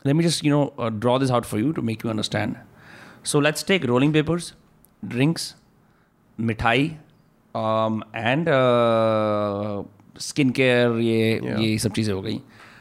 Let 0.10 0.16
me 0.22 0.24
just 0.28 0.44
you 0.48 0.54
know 0.56 0.64
uh, 0.86 0.90
draw 1.06 1.18
this 1.24 1.34
out 1.40 1.50
for 1.52 1.60
you 1.64 1.74
to 1.80 1.84
make 1.90 2.06
you 2.08 2.12
understand. 2.16 2.58
So 3.32 3.42
let's 3.48 3.68
take 3.72 3.86
rolling 3.92 4.16
papers, 4.18 4.48
drinks, 5.14 5.46
mithai, 6.52 6.76
Um, 7.55 8.03
and 8.15 8.49
uh, 8.49 9.83
skincare. 10.19 11.01
ये. 11.01 11.41
ये 11.63 11.79
सब 11.79 11.93
चीज़ें 11.93 12.13
हो 12.15 12.21
गई. 12.23 12.41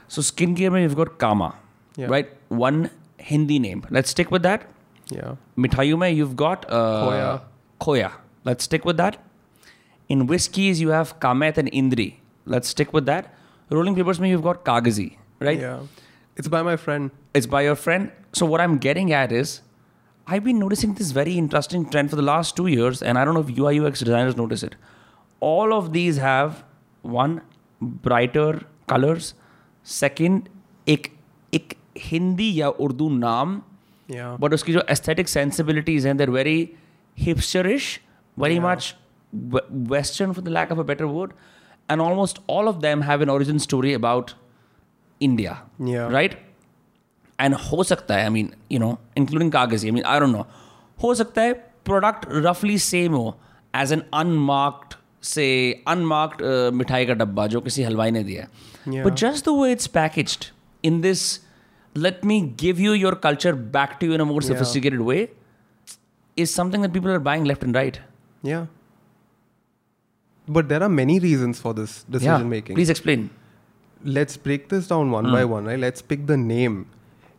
So 0.10 0.22
skincare 0.22 0.72
में 0.72 0.82
you've 0.88 0.98
got 1.02 1.18
Kama, 1.20 1.54
Yeah. 1.98 2.10
right? 2.16 2.30
One 2.50 2.90
Hindi 3.30 3.60
name. 3.60 3.84
Let's 3.90 4.10
stick 4.10 4.32
with 4.32 4.44
that. 4.44 4.64
या 5.14 5.36
Mithayu 5.58 5.98
mein 6.04 6.16
you've 6.18 6.36
got 6.36 6.66
uh, 6.70 7.04
Khoya. 7.06 7.42
Khoya. 7.86 8.12
Let's 8.46 8.64
stick 8.64 8.86
with 8.86 8.98
that. 8.98 9.18
In 10.10 10.26
whiskeys 10.28 10.82
you 10.82 10.90
have 10.90 11.20
Kamet 11.20 11.58
and 11.58 11.72
Indri. 11.72 12.08
Let's 12.46 12.70
stick 12.70 12.94
with 12.94 13.06
that. 13.06 13.34
Rolling 13.70 13.96
papers 13.96 14.20
mein 14.20 14.32
you've 14.32 14.44
got 14.48 14.64
Kagazi, 14.66 15.18
right? 15.40 15.60
Yeah. 15.60 15.80
It's 16.38 16.48
by 16.48 16.62
my 16.64 16.76
friend. 16.76 17.12
It's 17.34 17.46
by 17.46 17.62
your 17.62 17.76
friend. 17.76 18.12
So 18.34 18.46
what 18.46 18.62
I'm 18.62 18.78
getting 18.78 19.14
at 19.14 19.32
is 19.32 19.62
I've 20.31 20.45
been 20.45 20.59
noticing 20.59 20.95
this 20.95 21.11
very 21.12 21.35
interesting 21.38 21.88
trend 21.90 22.11
for 22.11 22.16
the 22.16 22.27
last 22.29 22.57
two 22.57 22.66
years, 22.66 23.03
and 23.03 23.19
I 23.19 23.25
don't 23.25 23.35
know 23.35 23.45
if 23.49 23.59
UI 23.59 23.75
UX 23.81 24.01
designers 24.01 24.37
notice 24.37 24.62
it. 24.62 24.75
All 25.42 25.73
of 25.73 25.92
these 25.99 26.19
have 26.19 26.64
one 27.05 27.38
brighter 28.05 28.59
colours 28.88 29.35
second 29.87 30.49
एक 30.88 31.07
एक 31.53 31.75
हिंदी 32.11 32.53
या 32.61 32.69
उर्दू 32.87 33.09
नाम 33.16 33.61
Yeah. 34.09 34.37
But 34.40 34.55
उसकी 34.55 34.73
जो 34.73 34.83
aesthetic 34.90 35.29
sensibilities 35.29 36.07
हैं 36.07 36.16
there 36.16 36.31
very 36.31 36.59
hipsterish 37.19 37.88
very 38.37 38.59
much 38.61 38.95
western 39.92 40.33
for 40.33 40.45
the 40.45 40.49
lack 40.49 40.73
of 40.73 40.79
a 40.79 40.83
better 40.90 41.05
word 41.05 41.33
and 41.90 42.01
almost 42.01 42.38
all 42.51 42.69
of 42.69 42.77
them 42.83 43.03
have 43.03 43.23
an 43.23 43.31
origin 43.31 43.59
story 43.66 43.92
about 43.95 44.31
India 45.21 45.53
Yeah. 45.83 46.11
Right 46.12 46.38
And 47.41 47.56
हो 47.71 47.84
सकता 47.84 48.15
है 48.15 48.23
I 48.23 48.30
mean 48.30 48.49
you 48.71 48.80
know 48.80 48.97
including 49.17 49.51
कागज़ 49.51 49.86
I 49.86 49.91
mean 49.91 50.04
I 50.13 50.19
don't 50.19 50.36
know 50.36 50.45
हो 51.04 51.13
सकता 51.21 51.41
है 51.41 51.54
product 51.86 52.25
रफली 52.47 52.77
same 52.88 53.13
हो 53.13 53.38
as 53.75 53.93
an 53.93 54.01
unmarked 54.13 54.95
से 55.27 55.45
अनमार्क्ड 55.88 56.41
मिठाई 56.73 57.06
का 57.06 57.13
डब्बा 57.13 57.47
जो 57.47 57.62
किसी 57.62 57.84
हलवाई 57.84 58.12
ने 58.12 58.23
दिया 58.23 58.43
है. 58.43 59.04
But 59.04 59.13
just 59.23 59.45
the 59.45 59.54
way 59.62 59.71
it's 59.71 59.88
packaged 59.97 60.45
in 60.86 61.01
this 61.01 61.23
let 61.95 62.25
me 62.25 62.39
give 62.60 62.80
you 62.80 62.93
your 62.93 63.15
culture 63.23 63.54
back 63.77 63.97
to 64.01 64.08
you 64.08 64.13
in 64.13 64.19
a 64.19 64.23
more 64.23 64.43
Yeah. 64.43 65.01
way 65.10 65.19
is 66.38 66.54
something 66.58 66.84
that 66.86 66.93
people 66.95 67.12
are 67.13 67.23
buying 67.23 67.43
left 67.49 67.63
and 67.67 67.77
right. 67.77 67.97
Yeah. 68.49 68.67
But 70.47 70.69
there 70.69 70.84
are 70.86 70.89
many 70.89 71.17
reasons 71.19 71.60
for 71.63 71.73
this 71.80 71.95
decision 72.15 72.49
making. 72.54 72.77
Please 72.80 72.91
explain. 72.93 73.25
Let's 74.01 74.38
break 74.45 74.63
this 74.69 74.88
down 74.91 75.12
one 75.15 75.27
Hmm. 75.30 75.36
by 75.38 75.41
one, 75.51 75.67
right? 75.71 75.82
Let's 75.84 76.06
pick 76.13 76.23
the 76.32 76.38
name. 76.43 76.77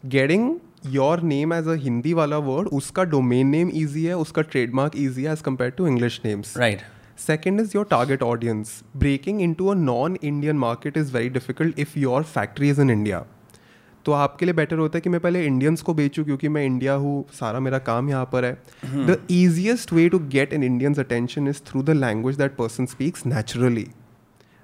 Getting 0.04 0.54
your 0.86 1.20
name 1.22 1.52
as 1.54 1.68
a 1.68 1.74
Hindi 1.74 2.12
वाला 2.12 2.38
word 2.38 2.68
उसका 2.68 3.02
domain 3.04 3.46
name 3.46 3.70
easy 3.74 4.04
है 4.04 4.16
उसका 4.16 4.42
trademark 4.42 4.92
easy 4.98 5.24
है 5.24 5.32
as 5.32 5.40
compare 5.40 5.70
to 5.70 5.86
English 5.86 6.20
names 6.24 6.56
right 6.58 6.80
second 7.18 7.60
is 7.60 7.72
your 7.74 7.84
target 7.90 8.22
audience 8.22 8.82
breaking 8.96 9.40
into 9.54 9.66
a 9.66 9.74
non 9.74 10.16
Indian 10.22 10.56
market 10.58 10.96
is 10.96 11.12
very 11.12 11.28
difficult 11.28 11.78
if 11.78 11.98
your 11.98 12.22
factory 12.22 12.70
is 12.70 12.80
in 12.80 12.90
India 12.90 13.24
तो 14.06 14.12
आपके 14.12 14.46
लिए 14.46 14.54
better 14.54 14.76
होता 14.76 14.98
है 14.98 15.00
कि 15.00 15.10
मैं 15.10 15.20
पहले 15.20 15.44
इंडियंस 15.46 15.82
को 15.82 15.94
बेचूँ 15.94 16.24
क्योंकि 16.24 16.48
मैं 16.48 16.64
इंडिया 16.66 16.94
हूँ 16.94 17.24
सारा 17.32 17.60
मेरा 17.60 17.78
काम 17.80 18.08
यहाँ 18.08 18.28
पर 18.32 18.44
है। 18.44 18.52
The 19.06 19.16
easiest 19.30 19.92
way 19.92 20.08
to 20.08 20.18
get 20.28 20.52
an 20.52 20.64
Indians 20.64 20.98
attention 20.98 21.48
is 21.48 21.60
through 21.66 21.82
the 21.82 21.90
language 21.96 22.36
that 22.36 22.56
person 22.56 22.86
speaks 22.86 23.26
naturally 23.26 23.86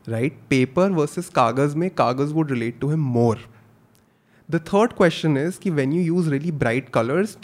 right 0.07 0.40
paper 0.51 0.90
versus 0.90 1.29
कागज़ 1.35 1.77
में 1.77 1.88
कागज़ 1.90 2.33
would 2.33 2.51
relate 2.51 2.81
to 2.81 2.90
him 2.90 3.05
more 3.12 3.46
the 4.51 4.59
third 4.67 4.93
question 4.93 5.37
is 5.39 5.59
कि 5.61 5.71
when 5.71 5.93
you 5.93 6.03
use 6.03 6.29
really 6.31 6.51
bright 6.61 6.89
colours 6.89 7.37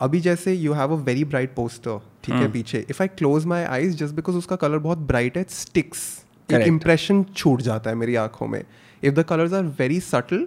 अभी 0.00 0.20
जैसे 0.20 0.52
you 0.54 0.72
have 0.72 0.92
a 0.92 0.96
very 1.04 1.24
bright 1.24 1.54
poster 1.54 1.98
ठीक 2.24 2.34
है 2.34 2.50
पीछे। 2.52 2.84
If 2.90 3.02
I 3.02 3.08
close 3.08 3.44
my 3.46 3.62
eyes 3.64 3.96
just 3.98 4.14
because 4.14 4.36
उसका 4.36 4.56
कलर 4.56 4.78
बहुत 4.78 4.98
ब्राइट 5.10 5.36
है 5.36 5.44
स्टिक्स 5.50 6.02
एक. 6.48 6.66
इंप्रेशन 6.66 7.22
छूट 7.36 7.60
जाता 7.62 7.90
है 7.90 7.96
मेरी 7.96 8.14
आँखों 8.14 8.46
में। 8.46 8.62
If 9.02 9.14
the 9.14 9.22
colours 9.28 9.52
are 9.52 9.64
very 9.78 10.00
subtle 10.00 10.46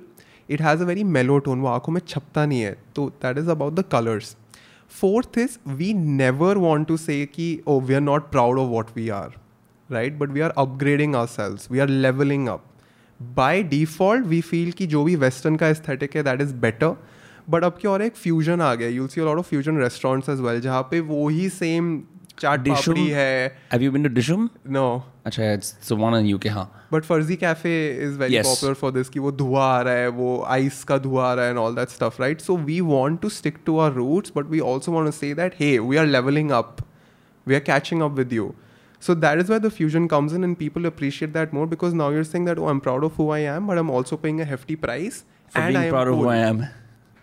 it 0.49 0.61
has 0.61 0.81
a 0.81 0.85
very 0.85 1.03
mellow 1.03 1.37
tone 1.39 1.61
वो 1.61 1.67
आँखों 1.67 1.93
में 1.93 2.01
छपता 2.07 2.45
नहीं 2.45 2.61
है। 2.61 2.75
तो 2.95 3.09
that 3.21 3.37
is 3.37 3.49
about 3.49 3.73
the 3.73 3.83
colours 3.91 4.35
fourth 4.91 5.37
is 5.37 5.57
we 5.69 5.93
never 5.93 6.57
want 6.57 6.87
to 6.87 6.97
say 6.97 7.25
कि 7.35 7.47
ओ 7.67 7.79
we 7.79 7.93
are 7.93 8.01
not 8.01 8.29
proud 8.31 8.59
of 8.59 8.69
what 8.69 8.95
we 8.95 9.09
are 9.21 9.39
right 9.89 10.17
but 10.19 10.29
we 10.29 10.39
are 10.39 10.53
upgrading 10.57 11.15
our 11.15 11.27
sales 11.29 11.71
we 11.71 11.79
are 11.79 11.87
levelling 11.87 12.47
up 12.47 12.65
by 13.35 13.63
default 13.63 14.25
we 14.25 14.41
feel 14.41 14.71
कि 14.71 14.87
जो 14.87 15.03
भी 15.03 15.15
western 15.15 15.55
का 15.55 15.67
aesthetic 15.67 16.15
है 16.15 16.23
that 16.23 16.41
is 16.41 16.53
better 16.53 16.95
but 17.49 17.63
अब 17.63 17.77
क्या 17.81 17.91
और 17.91 18.01
एक 18.01 18.15
फ्यूजन 18.15 18.61
आ 18.61 18.75
गया? 18.75 18.87
You'll 18.87 19.07
see 19.07 19.21
lot 19.21 19.37
of 19.37 19.45
fusion 19.45 19.77
restaurants 19.77 20.29
as 20.29 20.39
well 20.39 20.61
जहाँ 20.61 20.81
पे 20.81 20.99
वो 20.99 21.29
ही 21.29 21.49
सेम 21.49 22.03
चाट? 22.39 22.67
पापड़ी 22.67 23.07
है। 23.07 23.57
Have 23.73 23.83
you 23.83 23.93
been 23.95 24.05
to 24.07 24.13
Dishum? 24.15 24.47
No 24.67 25.03
अच्छा 25.25 25.57
it's 25.57 25.91
the 25.91 25.97
one 25.99 26.15
in 26.19 26.35
UK 26.35 26.47
हाँ. 26.47 26.87
But 26.93 27.03
Farzi 27.03 27.35
cafe 27.35 27.73
is 28.03 28.17
very 28.17 28.39
popular 28.39 28.73
for 28.73 28.91
this 28.91 29.09
कि 29.09 29.19
वो 29.19 29.31
धुआँ 29.31 29.67
आ 29.67 29.81
रहा 29.81 29.93
है 29.93 30.07
वो 30.07 30.43
आइस 30.47 30.83
का 30.83 30.97
धुआँ 30.97 31.29
आ 31.29 31.33
रहा 31.33 31.45
है 31.45 31.51
and 31.51 31.59
all 31.59 31.75
that 31.75 31.89
stuff 31.89 32.21
right 32.21 32.41
so 32.41 32.57
we 32.57 32.81
want 32.81 33.21
to 33.21 33.29
stick 33.29 33.57
to 33.65 33.79
our 33.79 33.91
roots 33.91 34.31
but 34.37 34.45
we 34.45 34.59
also 34.59 34.91
want 34.91 35.05
to 35.05 35.11
say 35.11 35.33
that 35.33 35.55
hey 35.59 35.79
we 35.79 35.97
are 35.97 36.05
levelling 36.05 36.51
up 36.51 36.77
we 37.47 37.55
are 37.55 37.61
catching 37.61 38.01
up 38.01 38.11
with 38.11 38.33
you 38.33 38.53
So 39.02 39.14
that 39.14 39.38
is 39.38 39.48
where 39.48 39.60
the 39.64 39.70
fusion 39.70 40.08
comes 40.12 40.32
in, 40.32 40.42
and 40.44 40.58
people 40.58 40.86
appreciate 40.86 41.32
that 41.34 41.52
more 41.52 41.66
because 41.72 41.94
now 41.94 42.08
you're 42.10 42.24
saying 42.24 42.46
that 42.46 42.58
oh, 42.58 42.68
I'm 42.68 42.80
proud 42.80 43.04
of 43.04 43.14
who 43.22 43.30
I 43.30 43.38
am, 43.56 43.66
but 43.72 43.78
I'm 43.78 43.90
also 43.90 44.16
paying 44.16 44.40
a 44.40 44.44
hefty 44.44 44.76
price. 44.86 45.24
for 45.52 45.60
and 45.60 45.68
being 45.74 45.82
I 45.82 45.84
am 45.86 45.92
proud 45.92 46.08
of 46.08 46.14
who 46.16 46.22
cool. 46.22 46.30
I 46.30 46.36
am 46.46 46.58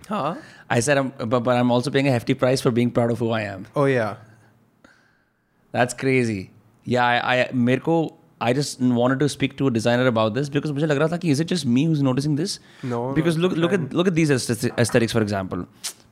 Huh? 0.09 0.35
I 0.75 0.79
said 0.85 0.97
I'm 1.01 1.09
but, 1.33 1.39
but 1.47 1.57
I'm 1.57 1.71
also 1.75 1.91
paying 1.95 2.07
a 2.07 2.11
hefty 2.13 2.33
price 2.43 2.61
for 2.67 2.71
being 2.77 2.91
proud 2.99 3.11
of 3.15 3.19
who 3.23 3.29
I 3.39 3.41
am 3.49 3.65
Oh 3.81 3.85
yeah. 3.91 4.15
That's 5.71 5.93
crazy. 6.03 6.51
Yeah, 6.93 7.05
I, 7.05 7.35
I 7.35 7.49
मेरे 7.53 7.81
को 7.89 7.97
I 8.41 8.51
just 8.53 8.81
wanted 9.01 9.19
to 9.23 9.27
speak 9.33 9.57
to 9.59 9.67
a 9.67 9.71
designer 9.71 10.07
about 10.13 10.33
this 10.37 10.49
because 10.55 10.71
मुझे 10.77 10.87
लग 10.87 10.97
रहा 11.03 11.07
था 11.11 11.17
कि 11.25 11.31
is 11.35 11.39
it 11.45 11.47
just 11.53 11.65
me 11.77 11.85
who's 11.91 12.01
noticing 12.07 12.35
this? 12.41 12.57
No, 12.93 13.01
Because 13.19 13.37
no, 13.37 13.47
look 13.47 13.57
look 13.65 13.73
at 13.79 13.93
look 14.01 14.07
at 14.13 14.15
these 14.21 14.33
aestheti- 14.37 14.71
aesthetics 14.85 15.17
for 15.19 15.21
example. 15.27 15.65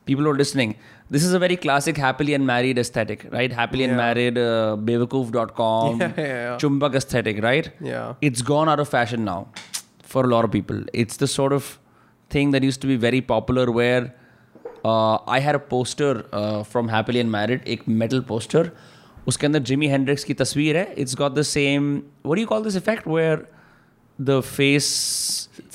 People 0.08 0.24
who 0.24 0.30
are 0.32 0.38
listening. 0.38 0.72
This 1.10 1.24
is 1.26 1.34
a 1.36 1.38
very 1.42 1.56
classic 1.60 1.96
happily 1.96 2.34
and 2.38 2.46
married 2.48 2.78
aesthetic, 2.82 3.22
right? 3.36 3.52
Happily 3.60 3.84
and 3.84 3.92
Yeah. 3.92 4.00
married, 4.00 4.38
uh, 4.38 4.76
bewakoof.com, 4.88 6.00
Yeah, 6.00 6.12
yeah, 6.16 6.26
yeah. 6.26 6.56
chumbak 6.64 6.98
aesthetic, 7.00 7.40
right? 7.44 7.70
Yeah. 7.92 8.14
It's 8.30 8.42
gone 8.50 8.68
out 8.74 8.82
of 8.84 8.90
fashion 8.96 9.24
now 9.30 9.38
for 10.14 10.24
a 10.24 10.30
lot 10.34 10.44
of 10.48 10.52
people. 10.58 10.82
It's 11.04 11.22
the 11.24 11.30
sort 11.36 11.52
of 11.60 11.70
thing 12.30 12.52
that 12.56 12.62
used 12.70 12.82
to 12.82 12.90
be 12.92 12.96
very 13.06 13.20
popular 13.32 13.66
where 13.78 14.02
uh, 14.84 15.16
I 15.36 15.40
had 15.48 15.54
a 15.54 15.62
poster 15.74 16.12
uh, 16.32 16.62
from 16.74 16.88
Happily 16.96 17.20
and 17.26 17.30
Married, 17.38 17.64
एक 17.76 17.88
metal 18.02 18.22
poster. 18.32 18.64
उसके 19.28 19.46
अंदर 19.46 19.58
Jimi 19.68 19.86
Hendrix 19.88 20.24
की 20.24 20.34
तस्वीर 20.38 20.76
है 20.76 20.94
it's 21.02 21.14
got 21.18 21.34
the 21.34 21.42
same 21.50 21.84
what 22.26 22.38
you 22.38 22.46
call 22.46 22.62
this 22.64 22.76
effect 22.76 23.06
where 23.08 23.46
the 24.18 24.40
face 24.54 24.88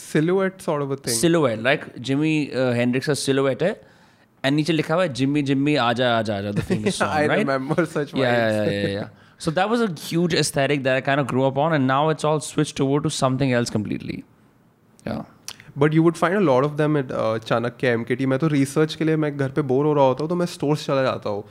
Silhouette 0.10 0.62
sort 0.68 0.84
of 0.86 0.92
a 0.96 0.98
thing. 1.06 1.16
Silhouette 1.22 1.60
like 1.62 1.82
Jimi 2.10 2.34
Hendrix 2.76 3.08
का 3.08 3.14
silhouette 3.24 3.64
है 3.64 3.72
And 4.45 4.57
नीचे 4.57 4.73
लिखा 4.73 4.95
हुआ 4.95 5.03
है 5.03 5.13
जिम्मी 5.13 5.43
जिम्मी 5.43 5.77
आ 5.77 5.93
जा 5.93 6.19
आ 6.19 6.23
जा 6.23 6.37
आ 6.37 6.53
so 9.39 9.51
that 9.51 9.69
was 9.69 9.81
a 9.81 9.87
huge 10.01 10.35
aesthetic 10.35 10.83
that 10.83 11.09
grow 11.29 11.43
up 11.43 11.59
on 11.59 11.75
and 11.75 11.87
now 11.87 12.11
it's 12.11 12.25
all 12.25 12.39
switched 12.41 12.81
over 12.81 13.01
to 13.01 13.09
something 13.09 13.53
else 13.53 13.71
completely 13.71 14.23
but 15.79 15.95
you 15.95 16.03
would 16.03 16.15
find 16.15 16.37
a 16.37 16.41
lot 16.41 16.65
of 16.65 16.73
them 16.73 17.01
Chanakya 17.39 17.89
M 17.89 18.03
K 18.05 18.17
T 18.17 18.27
मैं 18.27 18.39
तो 18.39 18.47
research 18.47 18.95
के 18.95 19.05
लिए 19.05 19.17
मैं 19.17 19.37
घर 19.37 19.49
पे 19.49 19.63
bore 19.63 19.87
हो 19.87 19.93
रहा 19.93 20.05
होता 20.05 20.23
हूँ 20.23 20.29
तो 20.29 20.37
मैं 20.37 20.47
स्टोर्स 20.47 20.87
चला 20.87 21.03
जाता 21.03 21.31
हूँ। 21.31 21.45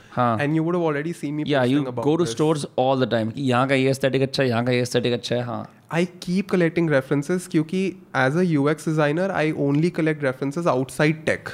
यहाँ 3.38 3.68
का 3.68 3.76
ये 3.76 3.90
एस्थेटिक 3.90 4.22
अच्छा 4.22 4.44
है 4.44 4.50
यहाँ 4.50 4.66
का 4.66 4.72
ये 4.72 4.82
एस्थेटिक 4.82 5.14
अच्छा 5.14 5.36
है 5.36 5.42
हाँ। 5.44 5.68
आई 5.92 6.06
कीप 6.06 6.50
कलेक्टिंग 6.50 6.90
रेफरेंसेज 6.90 7.48
क्योंकि 7.48 7.86
as 8.18 8.38
a 8.38 8.42
U 8.42 8.70
X 8.70 8.88
designer 8.90 9.32
I 9.32 9.52
only 9.52 9.90
collect 9.90 10.24
references 10.24 10.68
outside 10.68 11.26
tech 11.26 11.50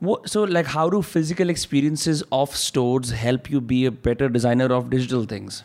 What, 0.00 0.28
so, 0.28 0.42
like, 0.44 0.66
how 0.66 0.90
do 0.90 1.00
physical 1.00 1.48
experiences 1.48 2.22
of 2.30 2.54
stores 2.54 3.10
help 3.12 3.48
you 3.50 3.62
be 3.62 3.86
a 3.86 3.90
better 3.90 4.28
designer 4.28 4.66
of 4.66 4.90
digital 4.90 5.24
things? 5.24 5.62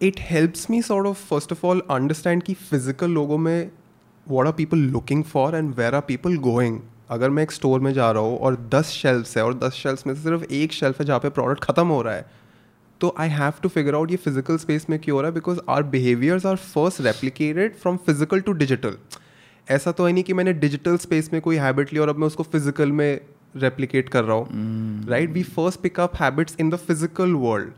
It 0.00 0.20
helps 0.20 0.66
me 0.70 0.80
sort 0.82 1.06
of 1.06 1.18
first 1.26 1.52
of 1.52 1.64
all 1.66 1.82
understand 1.90 2.42
कि 2.42 2.54
physical 2.54 3.10
लोगों 3.10 3.38
में 3.38 3.70
what 4.26 4.46
are 4.46 4.52
people 4.52 4.78
looking 4.92 5.22
for 5.24 5.56
and 5.56 5.74
where 5.74 5.94
are 5.94 6.00
people 6.08 6.36
going 6.46 6.80
अगर 7.10 7.30
मैं 7.30 7.42
एक 7.42 7.52
store 7.52 7.80
में 7.80 7.92
जा 7.92 8.10
रहा 8.10 8.22
हूँ 8.22 8.38
और 8.38 8.56
दस 8.74 8.88
शेल्फ्स 8.92 9.36
है 9.36 9.44
और 9.44 9.54
दस 9.58 9.72
शेल्फ्स 9.72 10.06
में 10.06 10.14
से 10.14 10.22
सिर्फ़ 10.22 10.44
एक 10.52 10.72
शेल्फ 10.72 11.00
है 11.00 11.06
जहाँ 11.06 11.18
पे 11.20 11.28
प्रोडक्ट 11.30 11.64
खत्म 11.64 11.86
हो 11.86 12.00
रहा 12.02 12.14
है 12.14 12.26
तो 13.00 13.14
I 13.18 13.28
have 13.30 13.52
to 13.62 13.68
figure 13.68 13.94
out 13.94 14.10
ये 14.10 14.16
फ़िज़िकल 14.16 14.56
स्पेस 14.58 14.86
में 14.90 14.98
क्यों 14.98 15.16
हो 15.16 15.20
रहा 15.20 15.28
है? 15.28 15.34
Because 15.34 15.60
our 15.68 15.82
behaviours 15.94 16.46
are 16.46 16.56
first 16.56 17.00
replicated 17.00 17.76
from 17.76 17.96
physical 18.06 18.40
to 18.40 18.52
digital 18.64 18.96
ऐसा 19.68 19.92
तो 19.92 20.06
है 20.06 20.12
नहीं 20.12 20.24
कि 20.24 20.32
मैंने 20.32 20.52
डिजिटल 20.52 20.96
स्पेस 20.96 21.32
में 21.32 21.40
कोई 21.42 21.56
हैबिट 21.56 21.92
ली 21.92 21.98
और 21.98 22.08
अब 22.08 22.16
मैं 22.16 22.26
उसको 22.26 22.42
फ़िज़िकल 22.42 22.92
में 22.92 23.20
रेप्लिकेट 23.56 24.08
कर 24.08 24.24
रहा 24.24 24.36
हूँ 24.36 25.06
right 25.08 25.30
we 25.30 25.42
first 25.42 25.80
pick 25.80 26.00
up 26.00 26.16
habits 26.20 26.56
in 26.60 26.70
the 26.70 26.76
physical 26.76 27.34
world 27.44 27.72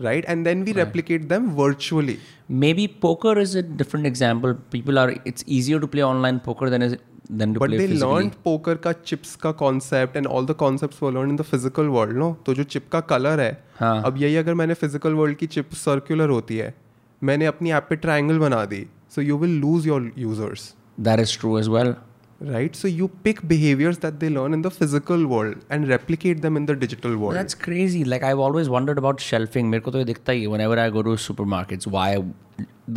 right 0.00 0.26
and 0.32 0.46
then 0.46 0.62
we 0.66 0.72
replicate 0.76 1.24
them 1.30 1.48
virtually 1.56 2.14
Maybe 2.62 2.84
poker 3.02 3.38
is 3.38 3.54
a 3.54 3.62
different 3.62 4.06
example. 4.06 4.54
People 4.70 4.98
are, 4.98 5.14
it's 5.24 5.44
easier 5.46 5.80
to 5.80 5.86
play 5.86 6.02
online 6.02 6.40
poker 6.40 6.68
than, 6.70 6.82
is, 6.82 6.96
than 7.30 7.54
to 7.54 7.60
but 7.60 7.68
play 7.68 7.78
they 7.78 7.86
physically. 7.86 8.12
learned 8.14 8.34
poker 8.44 8.74
का 8.86 8.94
chips 9.04 9.34
का 9.36 9.52
concept 9.58 10.16
and 10.16 10.26
all 10.26 10.48
the 10.50 10.54
concepts 10.54 11.00
were 11.00 11.12
learned 11.12 11.30
in 11.30 11.36
the 11.36 11.46
physical 11.50 11.90
world 11.90 12.16
no 12.22 12.30
तो 12.46 12.54
जो 12.54 12.64
chip 12.64 12.88
का 12.92 13.02
color 13.06 13.38
है 13.38 13.50
हाँ. 13.80 14.02
अब 14.06 14.16
यही 14.22 14.36
अगर 14.36 14.54
मैंने 14.54 14.74
physical 14.74 15.18
world 15.20 15.38
की 15.42 15.46
chip 15.46 15.76
circular 15.84 16.28
होती 16.30 16.56
है 16.56 16.74
मैंने 17.22 17.46
अपनी 17.46 17.72
ऐप 17.72 17.86
पे 17.90 17.96
triangle 17.96 18.40
बना 18.40 18.64
दी 18.74 18.86
so 19.16 19.26
you 19.28 19.38
will 19.44 19.58
lose 19.66 19.90
your 19.92 20.00
users 20.26 20.68
That 21.08 21.20
is 21.20 21.30
true 21.42 21.58
as 21.58 21.68
well. 21.68 21.94
right 22.41 22.75
so 22.79 22.87
you 22.87 23.07
pick 23.27 23.39
behaviors 23.51 23.97
that 24.01 24.17
they 24.23 24.27
learn 24.33 24.53
in 24.57 24.61
the 24.65 24.71
physical 24.73 25.25
world 25.29 25.61
and 25.75 25.87
replicate 25.91 26.41
them 26.41 26.57
in 26.59 26.65
the 26.71 26.75
digital 26.81 27.15
world 27.21 27.35
That's 27.37 27.55
crazy. 27.67 28.01
Like 28.13 28.25
I've 28.31 28.41
always 28.47 28.69
wondered 28.73 28.99
about 29.03 29.23
shelving. 29.27 29.69
मेरे 29.71 29.81
को 29.87 29.91
तो 29.91 29.97
ये 29.99 30.05
दिखता 30.05 30.31
ही 30.31 30.41
है 30.43 30.49
whenever 30.55 30.77
I 30.83 30.89
go 30.97 31.03
to 31.07 31.15
supermarkets. 31.23 31.87
Why 31.95 32.09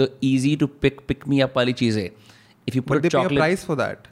the 0.03 0.09
easy 0.31 0.53
to 0.65 0.69
pick 0.85 1.01
pick 1.13 1.27
me 1.35 1.41
up 1.47 1.57
वाली 1.57 1.73
चीज़ें. 1.83 2.11
If 2.69 2.77
you 2.79 2.83
put 2.83 3.01
but 3.01 3.03
they 3.07 3.09
a 3.09 3.11
pay 3.11 3.21
a 3.21 3.23
chocolate, 3.23 3.43
price 3.45 3.65
for 3.71 3.77
that 3.83 4.09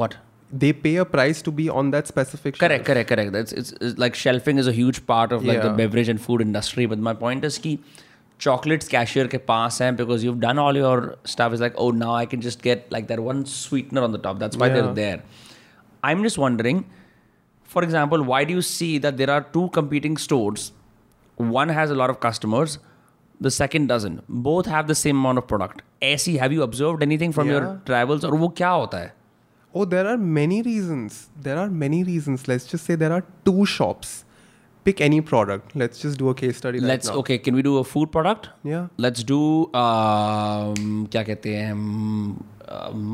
what? 0.00 0.16
they 0.64 0.72
pay 0.82 0.96
a 0.96 1.04
price 1.14 1.40
to 1.46 1.52
be 1.60 1.68
on 1.78 1.88
that 1.94 2.06
specific 2.10 2.58
Correct, 2.58 2.82
shelf. 2.82 2.86
correct, 2.90 3.08
correct. 3.14 3.32
That's 3.32 3.52
it's, 3.62 3.72
it's 3.80 3.98
like 4.02 4.14
shelving 4.24 4.58
is 4.62 4.66
a 4.66 4.72
huge 4.72 5.00
part 5.14 5.32
of 5.38 5.44
like 5.52 5.62
the 5.62 5.68
Yeah. 5.72 5.80
beverage 5.80 6.08
and 6.12 6.20
food 6.26 6.44
industry. 6.44 6.86
But 6.92 7.02
my 7.08 7.14
point 7.24 7.44
is 7.48 7.58
कि 7.66 7.78
chocolates 8.37 8.87
cashier 8.87 9.27
ke 9.27 9.39
paas 9.45 9.79
because 9.95 10.23
you've 10.23 10.39
done 10.39 10.57
all 10.57 10.75
your 10.75 11.15
stuff. 11.23 11.51
It's 11.53 11.61
like, 11.61 11.73
oh, 11.77 11.91
now 11.91 12.13
I 12.13 12.25
can 12.25 12.41
just 12.41 12.61
get 12.61 12.91
like 12.91 13.07
that 13.07 13.19
one 13.19 13.45
sweetener 13.45 14.01
on 14.01 14.11
the 14.11 14.17
top. 14.17 14.39
That's 14.39 14.57
why 14.57 14.69
they're 14.69 14.93
there. 14.93 15.23
I'm 16.03 16.23
just 16.23 16.37
wondering, 16.37 16.85
for 17.63 17.83
example, 17.83 18.23
why 18.23 18.43
do 18.43 18.53
you 18.53 18.61
see 18.61 18.97
that 18.97 19.17
there 19.17 19.29
are 19.29 19.41
two 19.41 19.69
competing 19.69 20.17
stores? 20.17 20.71
One 21.37 21.69
has 21.69 21.89
a 21.89 21.95
lot 21.95 22.09
of 22.09 22.19
customers, 22.19 22.79
the 23.39 23.49
second 23.51 23.87
doesn't. 23.87 24.23
Both 24.27 24.65
have 24.65 24.87
the 24.87 24.95
same 24.95 25.17
amount 25.17 25.37
of 25.37 25.47
product. 25.47 25.81
AC, 26.01 26.37
have 26.37 26.51
you 26.51 26.63
observed 26.63 27.01
anything 27.01 27.31
from 27.31 27.47
your 27.49 27.81
travels? 27.85 28.23
Or 28.23 28.35
wo? 28.35 28.53
Oh, 29.75 29.85
there 29.85 30.05
are 30.07 30.17
many 30.17 30.61
reasons. 30.61 31.29
There 31.41 31.57
are 31.57 31.69
many 31.69 32.03
reasons. 32.03 32.47
Let's 32.47 32.67
just 32.67 32.85
say 32.85 32.95
there 32.95 33.11
are 33.11 33.25
two 33.45 33.65
shops 33.65 34.25
pick 34.85 35.01
any 35.01 35.21
product. 35.21 35.75
Let's 35.75 35.99
just 35.99 36.17
do 36.17 36.29
a 36.29 36.35
case 36.35 36.57
study. 36.57 36.79
Let's 36.81 37.07
now. 37.07 37.15
okay. 37.21 37.37
Can 37.39 37.55
we 37.55 37.61
do 37.61 37.77
a 37.77 37.83
food 37.83 38.11
product? 38.11 38.49
Yeah. 38.63 38.87
Let's 38.97 39.23
do. 39.23 39.39
Um, 39.83 41.07
क्या 41.11 41.23
कहते 41.23 41.55
हैं 41.55 41.73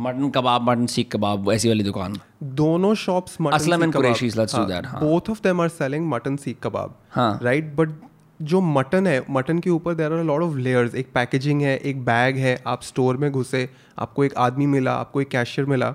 mutton 0.04 0.30
kebab 0.36 0.70
mutton 0.70 0.86
seekh 0.88 1.10
kebab 1.12 1.52
ऐसी 1.52 1.68
वाली 1.68 1.84
दुकान 1.84 2.16
दोनों 2.60 2.94
shops 2.96 3.38
Aslam 3.54 3.84
and 3.84 3.94
Qureshi's 3.94 4.38
let's 4.38 4.56
do 4.56 4.64
that 4.66 4.86
both 5.00 5.30
of 5.30 5.42
them 5.44 5.62
are 5.62 5.70
selling 5.70 6.08
mutton 6.10 6.36
seekh 6.44 6.58
kebab 6.64 6.96
हाँ 7.12 7.40
right 7.44 7.74
but 7.76 7.94
जो 8.40 8.62
mutton 8.62 9.08
है 9.08 9.24
मटन 9.30 9.60
के 9.60 9.70
ऊपर 9.70 9.94
there 9.94 10.14
are 10.14 10.24
lot 10.24 10.42
of 10.42 10.56
layers 10.58 10.96
एक 10.96 11.12
पैकेजिंग 11.14 11.62
है 11.62 11.78
एक 11.78 12.04
बैग 12.06 12.38
है 12.38 12.58
आप 12.68 12.84
स्टोर 12.84 13.18
में 13.18 13.32
घुसे 13.32 13.68
आपको 14.00 14.24
एक 14.24 14.38
आदमी 14.48 14.66
मिला 14.76 14.94
आपको 14.96 15.22
एक 15.22 15.30
कैशियर 15.30 15.68
मिला 15.68 15.94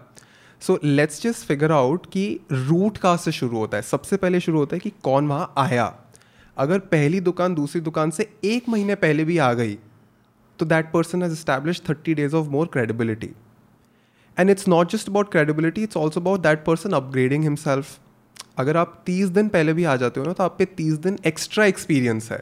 so 0.66 0.78
let's 0.84 1.22
just 1.22 1.46
figure 1.46 1.72
out 1.72 2.06
कि 2.12 2.24
रूट 2.52 2.98
कहाँ 2.98 3.16
से 3.16 3.32
शुरू 3.32 3.58
होता 3.58 3.76
है। 3.76 3.82
सबसे 3.82 4.16
पहले 4.16 4.40
शुरू 4.40 4.58
होता 4.58 4.76
है 4.76 4.80
कि 4.80 4.90
कौन 5.04 5.26
वहाँ 5.28 5.52
आया। 5.58 5.92
अगर 6.56 6.78
पहली 6.90 7.20
दुकान 7.20 7.54
दूसरी 7.54 7.80
दुकान 7.80 8.10
से 8.10 8.28
एक 8.44 8.68
महीने 8.68 8.94
पहले 8.96 9.24
भी 9.24 9.38
आ 9.38 9.52
गई 9.52 9.74
तो 10.58 10.66
that 10.66 10.90
person 10.92 11.22
has 11.22 11.34
established 11.34 11.88
thirty 11.88 12.14
days 12.14 12.36
of 12.36 12.48
more 12.48 12.66
credibility 12.72 13.30
and 14.36 14.50
it's 14.50 14.68
not 14.68 14.92
just 14.92 15.08
about 15.08 15.30
credibility 15.32 15.82
it's 15.82 15.96
also 15.96 16.20
about 16.20 16.40
that 16.40 16.64
person 16.64 16.92
upgrading 16.92 17.42
himself 17.44 17.98
अगर 18.58 18.76
आप 18.76 19.02
तीस 19.06 19.28
दिन 19.30 19.48
पहले 19.48 19.72
भी 19.72 19.84
आ 19.84 19.96
जाते 19.96 20.20
हो 20.20 20.26
ना 20.26 20.32
तो 20.32 20.44
आप 20.44 20.56
पे 20.58 20.64
तीस 20.76 20.94
दिन 20.98 21.18
एक्स्ट्रा 21.26 21.64
एक्सपीरियंस 21.64 22.30
है। 22.32 22.38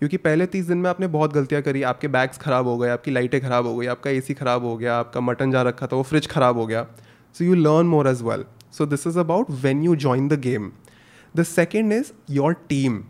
क्योंकि 0.00 0.16
पहले 0.18 0.46
तीस 0.46 0.66
दिन 0.66 0.78
में 0.78 0.88
आपने 0.90 1.06
बहुत 1.08 1.32
गलतियाँ 1.32 1.62
करी, 1.62 1.82
आपके 1.82 2.08
बैग्स 2.08 2.38
ख़राब 2.38 2.66
हो 2.66 2.76
गए, 2.78 2.88
आपकी 2.88 3.10
लाइटें 3.10 3.40
ख़राब 3.40 3.66
हो 3.66 3.76
गई, 3.76 3.86
आपका 3.88 4.10
एसी 4.10 4.34
ख़राब 4.34 4.64
हो 4.64 4.76
गया, 4.76 4.96
आपका 4.96 5.20
मटन 5.20 5.50
जा 5.52 5.62
रखा 5.62 5.86
था, 5.86 5.96
वो 5.96 6.02
फ्रिज 6.02 6.26
ख़राब 6.28 6.58
हो 6.58 6.66
गया। 6.66 6.86
So 7.34 7.44
you 7.44 7.54
learn 7.54 7.86
more 7.86 8.08
as 8.08 8.22
well 8.22 8.44
so 8.72 8.86
this 8.86 9.06
is 9.06 9.18
about 9.18 9.50
when 9.62 9.82
you 9.82 9.96
join 9.96 10.28
the 10.28 10.40
game 10.40 10.70
the 11.34 11.42
second 11.42 11.92
is 11.92 12.12
your 12.30 12.52
team 12.68 13.02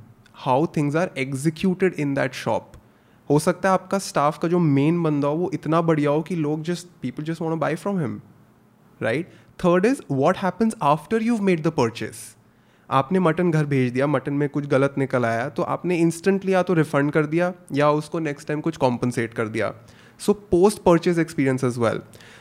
how 0.45 0.67
things 0.77 0.97
are 0.97 1.11
executed 1.19 1.95
in 1.95 2.15
that 2.15 2.35
shop 2.35 2.73
हो 3.31 3.39
सकता 3.39 3.69
है 3.69 3.75
आपका 3.75 3.99
स्टाफ 3.99 4.39
का 4.39 4.49
जो 4.49 4.59
मेन 4.59 5.03
बंदा 5.03 5.29
हो, 5.29 5.35
वो 5.35 5.51
इतना 5.55 5.81
बढ़िया 5.83 6.11
हो 6.11 6.23
कि 6.23 6.37
लोग 6.37 6.63
just 6.63 6.87
people 7.03 7.23
just 7.23 7.43
want 7.43 7.61
buy 7.61 7.75
from 7.77 8.01
him 8.01 8.21
right 9.01 9.33
third 9.65 9.87
is 9.87 10.01
what 10.11 10.37
happens 10.39 10.75
after 10.83 11.23
you 11.23 11.39
made 11.39 11.63
the 11.63 11.73
purchase 11.77 12.19
आपने 12.91 13.19
मटन 13.19 13.51
घर 13.51 13.65
भेज 13.67 13.93
दिया, 13.93 14.07
मटन 14.07 14.33
में 14.35 14.49
कुछ 14.49 14.67
गलत 14.67 14.95
निकल 14.99 15.25
आया 15.25 15.49
तो 15.49 15.63
आपने 15.65 15.97
इंस्टेंटली 15.99 16.53
या 16.55 16.63
तो 16.63 16.75
रिफंड 16.75 17.13
कर 17.13 17.27
दिया, 17.27 17.53
या 17.73 17.91
उसको 17.91 18.19
नेक्स्ट 18.19 18.49
टाइम 18.49 18.61
कुछ 18.61 18.77
कॉम्पनसेट 18.77 19.35
कर 19.35 19.49
दिया. 19.49 19.73
So 20.21 20.33
post 20.33 20.83
purchase 20.83 21.19
experience 21.19 21.65
as 21.65 21.79
well 21.79 22.01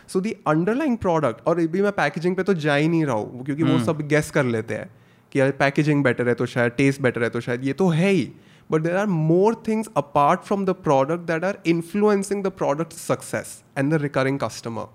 so 0.10 0.22
the 0.22 0.32
underlying 0.48 0.98
product 0.98 1.48
और 1.48 1.62
भी 1.68 1.82
मैं 1.82 1.92
पैकेजिंग 1.92 2.36
पे 2.36 2.44
तो 2.44 2.54
जा 2.54 2.76
ही 2.76 2.88
नहीं 2.88 3.06
रहा 3.06 3.16
हूँ 3.16 3.44
क्योंकि 3.46 3.64
hmm. 3.64 3.72
वो 3.72 3.80
सब 3.86 4.08
गेस 4.08 4.32
कर 4.32 4.46
लेते 4.46 4.74
हैं 4.74 4.90
कि 5.32 5.40
अरे 5.40 5.52
पैकेजिंग 5.58 6.04
बेटर 6.04 6.28
है 6.28 6.34
तो 6.34 6.46
शायद 6.46 6.72
टेस्ट 6.72 7.02
बेटर 7.02 7.24
है 7.24 7.30
तो 7.30 7.40
शायद 7.40 7.64
ये 7.64 7.74
तो 7.74 7.88
है 7.90 8.10
ही 8.10 8.32
but 8.70 8.82
there 8.82 8.96
are 8.96 9.06
more 9.08 9.56
things 9.68 9.90
apart 9.98 10.42
from 10.42 10.66
the 10.66 10.76
product 10.84 11.28
that 11.28 11.44
are 11.44 11.60
influencing 11.68 12.44
the 12.44 12.48
product 12.58 12.94
success 12.94 13.62
and 13.78 13.92
the 13.94 14.02
recurring 14.02 14.40
customer 14.40 14.88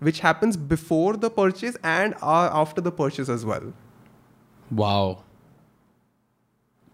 which 0.00 0.22
happens 0.24 0.56
before 0.66 1.16
the 1.16 1.30
purchase 1.36 1.78
and 1.84 2.14
after 2.22 2.82
the 2.82 2.92
purchase 2.98 3.30
as 3.30 3.44
well 3.44 3.72
wow 4.72 5.14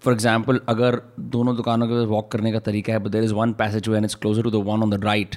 for 0.03 0.13
example 0.13 0.61
अगर 0.69 1.01
दोनों 1.35 1.57
दुकानों 1.57 1.87
के 1.87 2.05
walk 2.07 2.31
करने 2.33 2.53
का 2.53 2.59
तरीका 2.61 2.93
है 2.93 2.99
but 2.99 3.11
there 3.11 3.25
is 3.25 3.35
one 3.35 3.53
passage 3.55 3.89
and 3.89 4.05
it's 4.05 4.15
closer 4.15 4.43
to 4.43 4.51
the 4.51 4.65
one 4.67 4.83
on 4.83 4.91
the 4.91 5.05
right. 5.05 5.37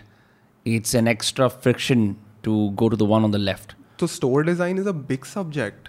It's 0.75 0.95
an 0.95 1.07
extra 1.07 1.47
friction 1.47 2.15
to 2.43 2.69
go 2.75 2.89
to 2.89 2.97
the 2.97 3.09
one 3.11 3.23
on 3.23 3.31
the 3.31 3.35
left 3.35 3.75
so 4.01 4.07
store 4.07 4.41
design 4.43 4.77
is 4.77 4.87
a 4.87 4.93
big 4.93 5.23
subject. 5.25 5.87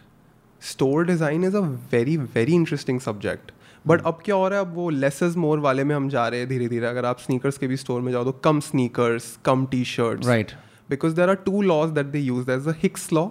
Store 0.63 1.01
design 1.05 1.43
is 1.45 1.55
a 1.55 1.61
very 1.95 2.15
very 2.37 2.55
interesting 2.59 3.01
subject. 3.07 3.51
But 3.87 4.03
अब 4.07 4.21
क्या 4.25 4.35
हो 4.35 4.47
रहा 4.49 4.59
है? 4.59 4.65
अब 4.65 4.75
वो 4.75 4.89
less 4.91 5.23
is 5.23 5.37
more 5.39 5.59
वाले 5.59 5.85
में 5.85 5.95
हम 5.95 6.09
जा 6.09 6.27
रहे 6.29 6.41
हैं 6.41 6.49
धीरे 6.49 6.69
धीरे 6.69 6.87
अगर 6.87 7.05
आप 7.05 7.19
स्नीकर्स 7.19 7.59
के 7.59 7.67
भी 7.67 7.77
स्टोर 7.77 8.01
में 8.01 8.11
जाओ 8.13 8.25
तो 8.25 8.33
कम 8.45 8.61
sneakers 8.61 9.37
come 9.45 9.67
T 9.67 9.83
shirt 9.85 10.27
right 10.27 10.53
because 10.91 11.15
there 11.17 11.29
are 11.29 11.35
two 11.45 11.63
laws 11.63 11.91
that 11.91 12.07
they 12.07 12.19
use 12.19 12.47
that 12.47 12.67
a 12.69 12.75
Hick's 12.83 13.13
law 13.13 13.27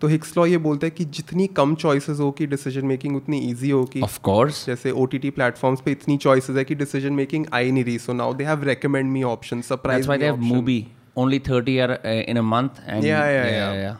तो 0.00 0.08
हिक्स 0.08 0.36
लॉ 0.36 0.44
ये 0.46 0.58
बोलते 0.58 0.86
हैं 0.86 0.94
कि 0.96 1.04
जितनी 1.16 1.46
कम 1.56 1.74
चॉइसेस 1.74 2.20
हो 2.20 2.30
कि 2.30 2.46
डिसीज़न 2.46 2.86
मेकिंग 2.86 3.16
उतनी 3.16 3.38
ईजी 3.48 3.70
हो 3.70 3.84
कि 3.84 4.00
ऑफ़ 4.00 4.18
कोर्स 4.22 4.64
जैसे 4.66 4.90
ओ 4.90 5.04
टी 5.06 5.18
टी 5.18 5.30
प्लेटफॉर्म्स 5.30 5.80
पे 5.80 5.92
इतनी 5.92 6.16
चॉइसेस 6.16 6.56
है 6.56 6.64
कि 6.64 6.74
डिसीज़न 6.74 7.12
मेकिंग 7.12 7.46
आई 7.54 7.70
नहीं 7.70 7.84
रही। 7.84 7.98
So 7.98 8.12
now 8.12 8.34
they 8.34 8.44
have 8.44 8.64
recommend 8.64 9.10
me 9.10 9.22
option 9.22 9.60
surprise 9.60 10.08
why 10.08 10.16
they 10.16 10.30
have 10.32 10.46
movie 10.52 10.80
only 11.16 11.40
30 11.48 11.78
are 11.86 11.92
in 12.32 12.40
a 12.42 12.46
month 12.52 12.80
and 12.88 13.04
Yeah, 13.04 13.26
yeah, 13.36 13.74
yeah. 13.80 13.96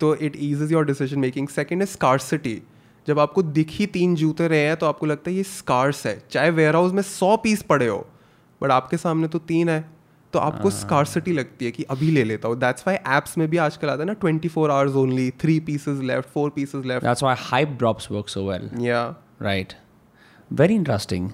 तो 0.00 0.14
it 0.14 0.36
eases 0.36 0.72
your 0.72 0.84
decision 0.86 1.18
making 1.20 1.48
second 1.48 1.82
is 1.82 1.88
scarcity 1.88 2.60
जब 3.06 3.18
आपको 3.18 3.42
दिख 3.42 3.70
ही 3.70 3.86
तीन 3.86 4.14
जूते 4.14 4.48
रहे 4.48 4.66
हैं 4.66 4.76
तो 4.76 4.86
आपको 4.86 5.06
लगता 5.06 5.30
है 5.30 5.36
ये 5.36 5.42
स्कार्स 5.42 6.06
है। 6.06 6.20
चाहे 6.30 6.50
वेयर 6.50 6.74
हाउस 6.74 6.92
में 6.92 7.02
सौ 7.02 7.36
पीस 7.36 7.62
पड़े 7.62 7.86
हो 7.86 8.06
बट 8.60 8.70
आपके 8.70 8.96
सामने 8.96 9.28
तो 9.28 9.38
तीन 9.38 9.68
है। 9.68 9.84
तो 10.32 10.38
आपको 10.38 10.70
स्कारसिटी 10.70 11.32
लगती 11.32 11.64
है 11.64 11.70
कि 11.70 11.82
अभी 11.90 12.10
ले 12.10 12.24
लेता 12.24 12.48
हूँ 12.48 12.58
दैट्स 12.60 12.84
वाई 12.86 12.94
एप्स 13.16 13.36
में 13.38 13.48
भी 13.50 13.56
आजकल 13.66 13.90
आता 13.90 14.02
है 14.02 14.06
ना 14.06 14.12
twenty 14.24 14.48
four 14.48 14.70
hours 14.70 14.94
only 15.02 15.30
three 15.40 15.58
pieces 15.70 16.02
left 16.10 16.28
four 16.34 16.50
pieces 16.56 16.86
left 16.86 17.06
That's 17.06 17.26
why 17.26 17.34
hype 17.48 17.74
drops 17.82 18.10
work 18.16 18.32
so 18.36 18.44
well. 18.50 18.68
या 18.86 19.02
Right. 19.46 19.74
Very 20.50 20.74
interesting. 20.80 21.24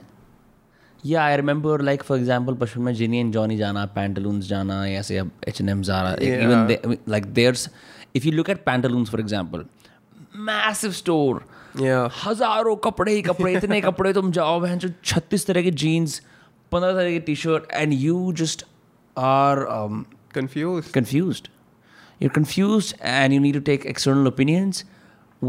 Yeah, 1.04 1.24
I 1.24 1.36
remember 1.40 1.76
like 1.88 2.04
for 2.08 2.16
example 2.16 2.56
बचपन 2.58 2.82
में 2.82 2.92
जिनी 2.94 3.18
एंड 3.18 3.32
जॉनी 3.32 3.56
जाना 3.58 3.84
पैंटलून्स 3.94 4.48
जाना 4.48 4.84
या 4.86 4.98
ऐसे 5.00 5.16
अब 5.18 5.30
एच 5.48 5.60
एन 5.60 5.68
एम 5.68 5.82
जाना 5.88 6.14
Yeah. 6.20 6.44
even 6.46 6.66
they, 6.68 6.78
I 6.84 6.92
mean, 6.92 7.00
like 7.14 7.26
there's 7.38 7.64
if 8.20 8.26
you 8.28 8.32
look 8.38 8.52
at 8.54 8.64
pantaloons 8.68 9.14
for 9.14 9.20
example 9.24 9.64
massive 10.50 10.94
store 11.00 11.40
या 11.82 11.98
हज़ारों 12.24 12.74
कपड़े 12.84 13.12
ही 13.12 13.22
कपड़े 13.22 13.52
इतने 13.56 13.80
कपड़े 13.80 14.12
तुम 14.12 14.30
जाओ 14.32 14.60
बहन 14.60 14.78
जो 14.78 14.88
छत्तीस 15.04 15.46
तरह 15.46 15.62
के 15.62 15.70
जीन्स 15.82 16.20
पंद्रह 16.72 16.92
तरह 16.92 17.10
की 17.10 17.20
T 17.28 17.36
shirt 17.36 17.72
and 17.72 17.92
you 17.92 18.32
just 18.40 18.64
Are 19.17 19.65
confused 20.35 20.91
confused. 20.97 21.49
You're 22.19 22.33
confused 22.35 22.93
and 22.99 23.33
you 23.33 23.39
need 23.39 23.57
to 23.57 23.61
take 23.61 23.85
external 23.85 24.27
opinions. 24.27 24.83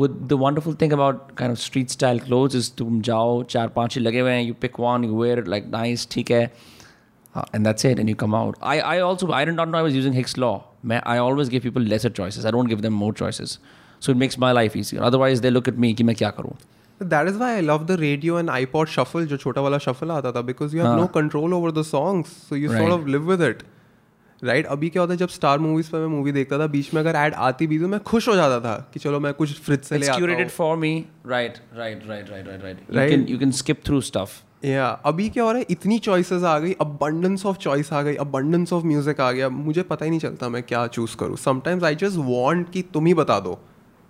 With 0.00 0.16
the 0.30 0.36
wonderful 0.36 0.74
thing 0.80 0.92
about 0.92 1.34
kind 1.36 1.50
of 1.50 1.58
street 1.58 1.90
style 1.90 2.18
clothes 2.24 2.54
is 2.54 2.70
तुम 2.78 3.00
जाओ 3.08 3.42
चार 3.52 3.68
पांच 3.76 3.94
ही 3.96 4.00
लगे 4.02 4.20
हुए 4.20 4.32
हैं 4.32 4.46
you 4.48 4.56
pick 4.64 4.78
one 4.84 5.06
you 5.08 5.20
wear 5.20 5.38
it 5.42 5.48
like 5.54 5.70
nice 5.74 6.06
ठीक 6.10 6.30
है 6.30 6.42
uh, 7.36 7.44
and 7.54 7.68
that's 7.68 7.88
it 7.90 8.02
and 8.02 8.12
you 8.12 8.16
come 8.24 8.34
out. 8.40 8.58
I 8.74 8.76
I 8.94 8.98
also 9.08 9.30
I 9.40 9.44
did 9.50 9.58
not 9.60 9.72
know 9.72 9.78
I 9.78 9.86
was 9.88 9.96
using 10.00 10.18
Hicks 10.18 10.36
law. 10.44 10.54
मैं 10.84 11.02
I 11.14 11.18
always 11.26 11.52
give 11.54 11.68
people 11.68 11.88
lesser 11.94 12.10
choices. 12.20 12.48
I 12.50 12.54
don't 12.56 12.74
give 12.74 12.82
them 12.88 12.98
more 13.04 13.12
choices. 13.22 13.58
So 14.00 14.12
it 14.12 14.20
makes 14.24 14.38
my 14.46 14.52
life 14.60 14.76
easier. 14.82 15.02
Otherwise 15.10 15.40
they 15.46 15.54
look 15.56 15.72
at 15.72 15.80
me 15.84 15.94
कि 15.94 16.04
मैं 16.04 16.16
क्या 16.16 16.30
करूँ. 16.40 16.56
that 17.01 17.27
is 17.27 17.37
why 17.37 17.53
I 17.53 17.61
love 17.61 17.85
the 17.85 17.97
radio 17.99 18.39
and 18.39 18.49
iPod 18.49 18.87
shuffle 18.87 19.25
जो 19.25 19.37
छोटा 19.37 19.61
वाला 19.61 19.77
shuffle 19.85 20.11
आता 20.11 20.31
था 20.31 20.41
because 20.41 20.75
you 20.77 20.83
have. 20.83 20.95
No 20.95 21.05
control 21.15 21.53
over 21.53 21.71
the 21.71 21.83
songs 21.85 22.29
so 22.49 22.55
you 22.55 22.69
Right. 22.69 22.81
Sort 22.81 22.93
of 22.93 23.07
live 23.07 23.29
with 23.31 23.41
it 23.49 23.63
right 24.41 24.65
अभी 24.65 24.89
क्या 24.89 25.01
होता 25.01 25.13
है 25.13 25.17
जब 25.17 25.27
स्टार 25.29 25.59
मूवीज़ 25.59 25.91
पे 25.91 25.97
मैं 25.97 26.07
मूवी 26.07 26.31
देखता 26.31 26.57
था 26.59 26.65
बीच 26.67 26.93
में 26.93 27.01
अगर 27.01 27.15
ऐड 27.15 27.33
आती 27.49 27.67
भी 27.67 27.79
तो 27.79 27.87
मैं 27.87 27.99
खुश 28.03 28.27
हो 28.27 28.35
जाता 28.35 28.59
था 28.59 28.75
कि 28.93 28.99
चलो 28.99 29.19
मैं 29.19 29.33
कुछ 29.33 29.59
फ्रिज 29.59 29.79
से 29.81 29.97
ले 29.97 30.05
It's 30.05 30.15
आता 30.15 30.21
curated 30.23 30.51
for 30.55 30.71
me. 30.77 30.91
Right, 31.33 31.59
right, 31.77 32.01
right, 32.09 32.31
right, 32.31 32.49
right, 32.49 32.65
right. 32.65 32.81
You 32.89 32.99
Right. 32.99 33.13
can 33.13 33.23
you 33.33 33.39
can 33.43 33.55
skip 33.61 33.85
through 33.89 34.01
stuff. 34.09 34.41
या 34.65 34.87
अभी 35.05 35.29
क्या 35.29 35.43
हो 35.43 35.51
रहा 35.51 35.59
है 35.59 35.65
इतनी 35.69 35.97
चॉइसेस 35.99 36.43
आ 36.43 36.57
गई 36.59 36.73
abundance 36.81 37.45
ऑफ़ 37.45 37.57
चॉइस 37.57 37.91
आ 37.93 38.01
गई 38.01 38.15
abundance 38.17 38.73
ऑफ़ 38.73 38.85
म्यूज़िक 38.85 39.21
आ 39.21 39.31
गया 39.31 39.49
मुझे 39.49 39.83
पता 39.89 40.05
ही 40.05 40.11
नहीं 40.11 40.19
चलता 40.19 40.49
मैं 40.49 40.63
क्या 40.63 40.85
चूज़ 40.87 41.15
करूँ 41.17 41.37
समटाइम्स 41.37 41.83
आई 41.83 41.95
जस्ट 41.95 42.17
वांट 42.19 42.69
कि 42.71 42.81
तुम 42.93 43.05
ही 43.05 43.13
बता 43.13 43.39
दो 43.39 43.59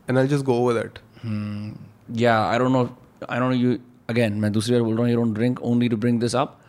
and 0.10 0.18
I 0.18 0.28
just 0.28 0.46
go 0.46 0.60
with 0.68 0.84
it 0.84 1.00
yeah 2.10 2.48
i 2.48 2.58
don't 2.58 2.74
know 2.74 2.90
i 3.30 3.40
don't 3.40 3.50
know 3.54 3.62
you 3.66 3.80
again 4.10 4.40
मैं 4.42 4.52
दूसरी 4.52 4.74
बार 4.76 4.82
बोल 4.84 4.96
रहा 4.98 5.06
हूँ 5.06 5.14
you 5.14 5.20
don't 5.22 5.34
drink 5.40 5.60
only 5.72 5.90
to 5.94 5.98
bring 6.06 6.20
this 6.24 6.34
up 6.44 6.60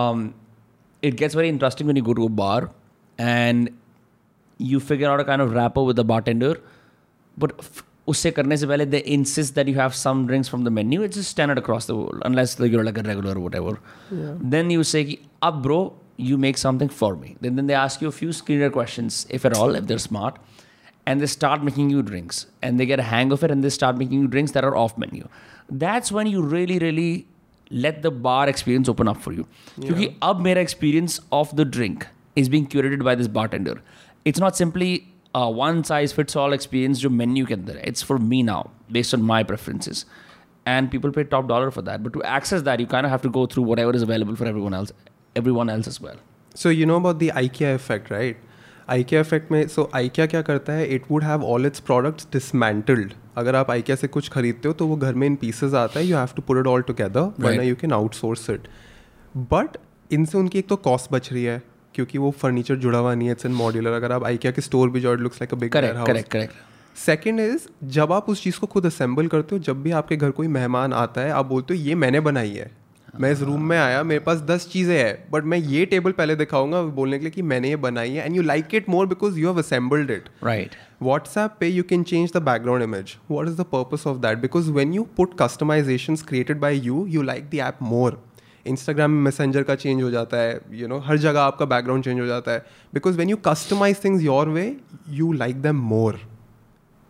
um, 0.00 0.22
it 1.02 1.16
gets 1.22 1.34
very 1.34 1.48
interesting 1.48 1.86
when 1.86 1.96
you 1.96 2.02
go 2.02 2.14
to 2.14 2.24
a 2.24 2.28
bar 2.28 2.70
and 3.18 3.70
you 4.58 4.80
figure 4.80 5.08
out 5.10 5.20
a 5.20 5.24
kind 5.24 5.42
of 5.42 5.52
rapport 5.52 5.84
with 5.86 5.96
the 5.96 6.04
bartender 6.12 6.54
but 7.44 7.52
f- 7.58 7.82
उससे 8.08 8.30
करने 8.36 8.56
से 8.56 8.66
पहले 8.66 8.86
they 8.94 9.02
insist 9.16 9.54
that 9.58 9.68
you 9.72 9.74
have 9.80 9.94
some 9.98 10.26
drinks 10.30 10.48
from 10.54 10.64
the 10.64 10.70
menu 10.78 11.02
it's 11.02 11.16
just 11.16 11.30
standard 11.30 11.58
across 11.58 11.86
the 11.90 11.94
world 11.96 12.22
unless 12.30 12.58
like, 12.60 12.70
you're 12.72 12.84
like 12.84 12.98
a 12.98 13.02
regular 13.02 13.34
or 13.36 13.40
whatever 13.44 13.78
then 14.56 14.70
you 14.70 14.82
say 14.94 15.04
कि 15.04 15.18
अब 15.42 15.62
bro 15.62 15.78
you 16.16 16.36
make 16.38 16.58
something 16.58 16.88
for 16.88 17.16
me 17.16 17.36
then, 17.40 17.56
then 17.56 17.66
they 17.66 17.74
ask 17.74 18.02
you 18.02 18.08
a 18.08 18.12
few 18.18 18.28
screener 18.40 18.70
questions 18.72 19.26
if 19.30 19.44
at 19.44 19.56
all 19.60 19.74
if 19.74 19.86
they're 19.86 20.04
smart 20.08 20.36
and 21.06 21.20
they 21.20 21.26
start 21.26 21.62
making 21.62 21.90
you 21.90 22.02
drinks 22.02 22.46
and 22.62 22.80
they 22.80 22.86
get 22.86 22.98
a 22.98 23.02
hang 23.02 23.32
of 23.32 23.44
it 23.44 23.50
and 23.50 23.62
they 23.62 23.70
start 23.70 23.96
making 23.96 24.20
you 24.20 24.28
drinks 24.28 24.52
that 24.52 24.64
are 24.64 24.76
off 24.76 24.96
menu. 24.96 25.28
That's 25.68 26.10
when 26.10 26.26
you 26.26 26.42
really 26.42 26.78
really 26.78 27.26
let 27.70 28.02
the 28.02 28.10
bar 28.10 28.48
experience 28.48 28.88
open 28.88 29.08
up 29.08 29.16
for 29.16 29.32
you. 29.32 29.46
Because 29.78 30.06
ab 30.22 30.40
mera 30.40 30.60
experience 30.60 31.20
of 31.32 31.54
the 31.56 31.64
drink 31.64 32.06
is 32.36 32.48
being 32.48 32.66
curated 32.66 33.04
by 33.04 33.14
this 33.14 33.28
bartender. 33.28 33.80
It's 34.24 34.38
not 34.38 34.56
simply 34.56 35.08
a 35.34 35.50
one 35.50 35.82
size 35.84 36.12
fits 36.12 36.36
all 36.36 36.52
experience 36.52 37.00
jo 37.00 37.08
menu 37.08 37.44
can 37.46 37.64
there 37.64 37.80
it's 37.92 38.02
for 38.10 38.18
me 38.18 38.42
now 38.42 38.70
based 38.90 39.14
on 39.14 39.22
my 39.22 39.42
preferences. 39.42 40.06
And 40.66 40.90
people 40.90 41.12
pay 41.12 41.24
top 41.24 41.46
dollar 41.46 41.70
for 41.70 41.82
that. 41.82 42.02
But 42.02 42.14
to 42.14 42.22
access 42.22 42.62
that 42.62 42.80
you 42.80 42.86
kind 42.86 43.04
of 43.04 43.10
have 43.10 43.20
to 43.22 43.28
go 43.28 43.44
through 43.44 43.64
whatever 43.64 43.94
is 43.94 44.02
available 44.02 44.34
for 44.34 44.46
everyone 44.46 44.72
else 44.72 44.92
everyone 45.36 45.68
else 45.68 45.86
as 45.86 46.00
well. 46.00 46.16
So 46.54 46.68
you 46.68 46.86
know 46.86 46.96
about 46.96 47.18
the 47.18 47.30
ikea 47.30 47.74
effect 47.74 48.10
right? 48.10 48.36
IKEA 48.90 49.14
effect 49.14 49.52
में 49.52 49.68
सो 49.68 49.90
so 49.94 50.00
IKEA 50.00 50.28
क्या 50.28 50.42
करता 50.42 50.72
है? 50.72 50.86
It 50.86 51.02
would 51.10 51.24
have 51.24 51.42
all 51.42 51.70
its 51.70 51.82
products 51.90 52.26
dismantled. 52.36 53.10
अगर 53.36 53.54
आप 53.54 53.68
IKEA 53.68 53.96
से 53.96 54.08
कुछ 54.08 54.28
खरीदते 54.28 54.68
हो 54.68 54.74
तो 54.74 54.86
वो 54.86 54.96
घर 54.96 55.14
में 55.14 55.26
इन 55.26 55.38
pieces 55.44 55.74
आता 55.74 56.00
है। 56.00 56.06
You 56.06 56.16
have 56.16 56.28
to 56.36 56.42
put 56.42 56.62
it 56.62 56.70
all 56.72 56.90
together. 56.90 57.40
वरना 57.40 57.62
Right. 57.62 57.82
you 57.82 57.90
can 57.90 58.50
it 58.50 58.60
but 59.36 59.76
इनसे 60.12 60.38
उनकी 60.38 60.58
एक 60.58 60.68
तो 60.68 60.76
कॉस्ट 60.76 61.12
बच 61.12 61.32
रही 61.32 61.44
है 61.44 61.62
क्योंकि 61.94 62.18
वो 62.18 62.30
फर्नीचर 62.30 62.76
जुड़ा 62.76 62.98
हुआ 62.98 63.14
नहीं 63.14 63.28
है 63.28 63.32
इट्स 63.32 63.46
इन 63.46 63.52
मॉड्यूलर 63.52 63.90
अगर 63.90 64.12
आप 64.12 64.22
IKEA 64.22 64.52
के 64.52 64.60
स्टोर 64.60 64.90
भी 64.90 65.00
जाओ 65.00 65.14
it 65.14 65.20
looks 65.20 65.36
like 65.36 65.54
a 65.54 65.56
big 65.56 65.72
correct 65.72 66.08
correct 66.10 66.28
correct. 66.28 66.52
Second 66.96 67.40
is 67.40 67.66
जब 67.84 68.12
आप 68.12 68.28
उस 68.28 68.42
चीज़ 68.42 68.58
को 68.58 68.66
खुद 68.66 68.86
असेंबल 68.86 69.26
करते 69.26 69.56
हो 69.56 69.62
जब 69.62 69.82
भी 69.82 69.90
आपके 69.90 70.16
घर 70.16 70.30
कोई 70.30 70.46
मेहमान 70.46 70.92
आता 70.92 71.20
है 71.20 71.30
आप 71.30 71.46
बोलते 71.46 71.74
हो 71.74 71.80
ये 71.80 71.94
मैंने 71.94 72.20
बनाई 72.20 72.50
है। 72.50 72.83
मैं 73.20 73.30
इस 73.32 73.40
रूम 73.42 73.62
में 73.62 73.76
आया 73.78 74.02
मेरे 74.02 74.20
पास 74.20 74.40
दस 74.40 74.68
चीज़ें 74.68 74.96
हैं 74.96 75.30
बट 75.30 75.44
मैं 75.44 75.58
ये 75.58 75.84
टेबल 75.86 76.12
पहले 76.12 76.36
दिखाऊँगा 76.36 76.82
बोलने 76.82 77.18
के 77.18 77.24
लिए 77.24 77.30
कि 77.30 77.42
मैंने 77.42 77.68
ये 77.68 77.76
बनाई 77.76 78.10
है 78.10 78.24
and 78.26 78.36
you 78.36 78.42
like 78.42 78.74
it 78.74 78.88
more 78.88 79.06
because 79.06 79.38
you 79.38 79.48
have 79.48 79.58
assembled 79.58 80.10
it 80.10 80.28
right 80.44 80.70
WhatsApp 81.02 81.56
पे 81.60 81.68
you 81.68 81.82
can 81.82 82.02
change 82.02 82.32
the 82.36 82.42
background 82.42 82.82
image 82.82 83.16
what 83.30 83.48
is 83.48 83.56
the 83.56 83.64
purpose 83.72 84.06
of 84.06 84.18
that 84.18 84.38
because 84.38 84.70
when 84.70 84.94
you 84.94 85.06
put 85.16 85.34
customization 85.40 86.16
created 86.28 86.60
by 86.60 86.80
you 86.80 87.06
you 87.06 87.22
like 87.22 87.50
the 87.50 87.54
app 87.54 87.78
more 87.82 88.22
Instagram 88.66 89.10
में 89.10 89.22
messenger 89.22 89.62
का 89.62 89.74
change 89.74 90.02
हो 90.02 90.10
जाता 90.10 90.36
है 90.36 90.60
you 90.72 90.88
know 90.88 90.98
हर 90.98 91.16
जगह 91.16 91.40
आपका 91.40 91.64
background 91.64 92.04
change 92.04 92.20
हो 92.20 92.26
जाता 92.26 92.52
है. 92.52 92.64
Because 92.94 93.18
when 93.18 93.30
you 93.30 93.36
customize 93.36 94.04
things 94.04 94.22
your 94.22 94.48
way 94.48 94.76
you 95.10 95.32
like 95.32 95.62
them 95.62 95.76
more 95.76 96.20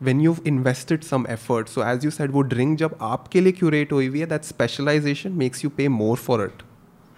When 0.03 0.21
you 0.21 0.35
invested 0.47 1.03
some 1.03 1.25
effort 1.29 1.67
so 1.69 1.83
as 1.91 2.05
you 2.05 2.11
said 2.11 2.31
वो 2.31 2.41
ड्रिंक 2.53 2.77
जब 2.79 2.97
आपके 3.01 3.41
लिए 3.41 3.51
क्यूरेट 3.51 3.91
हुई 3.93 4.07
हुई 4.07 4.19
है 4.19 4.25
that 4.27 4.43
specialisation 4.43 5.31
makes 5.43 5.63
you 5.65 5.69
pay 5.77 5.87
more 5.99 6.17
for 6.17 6.43
it 6.45 6.63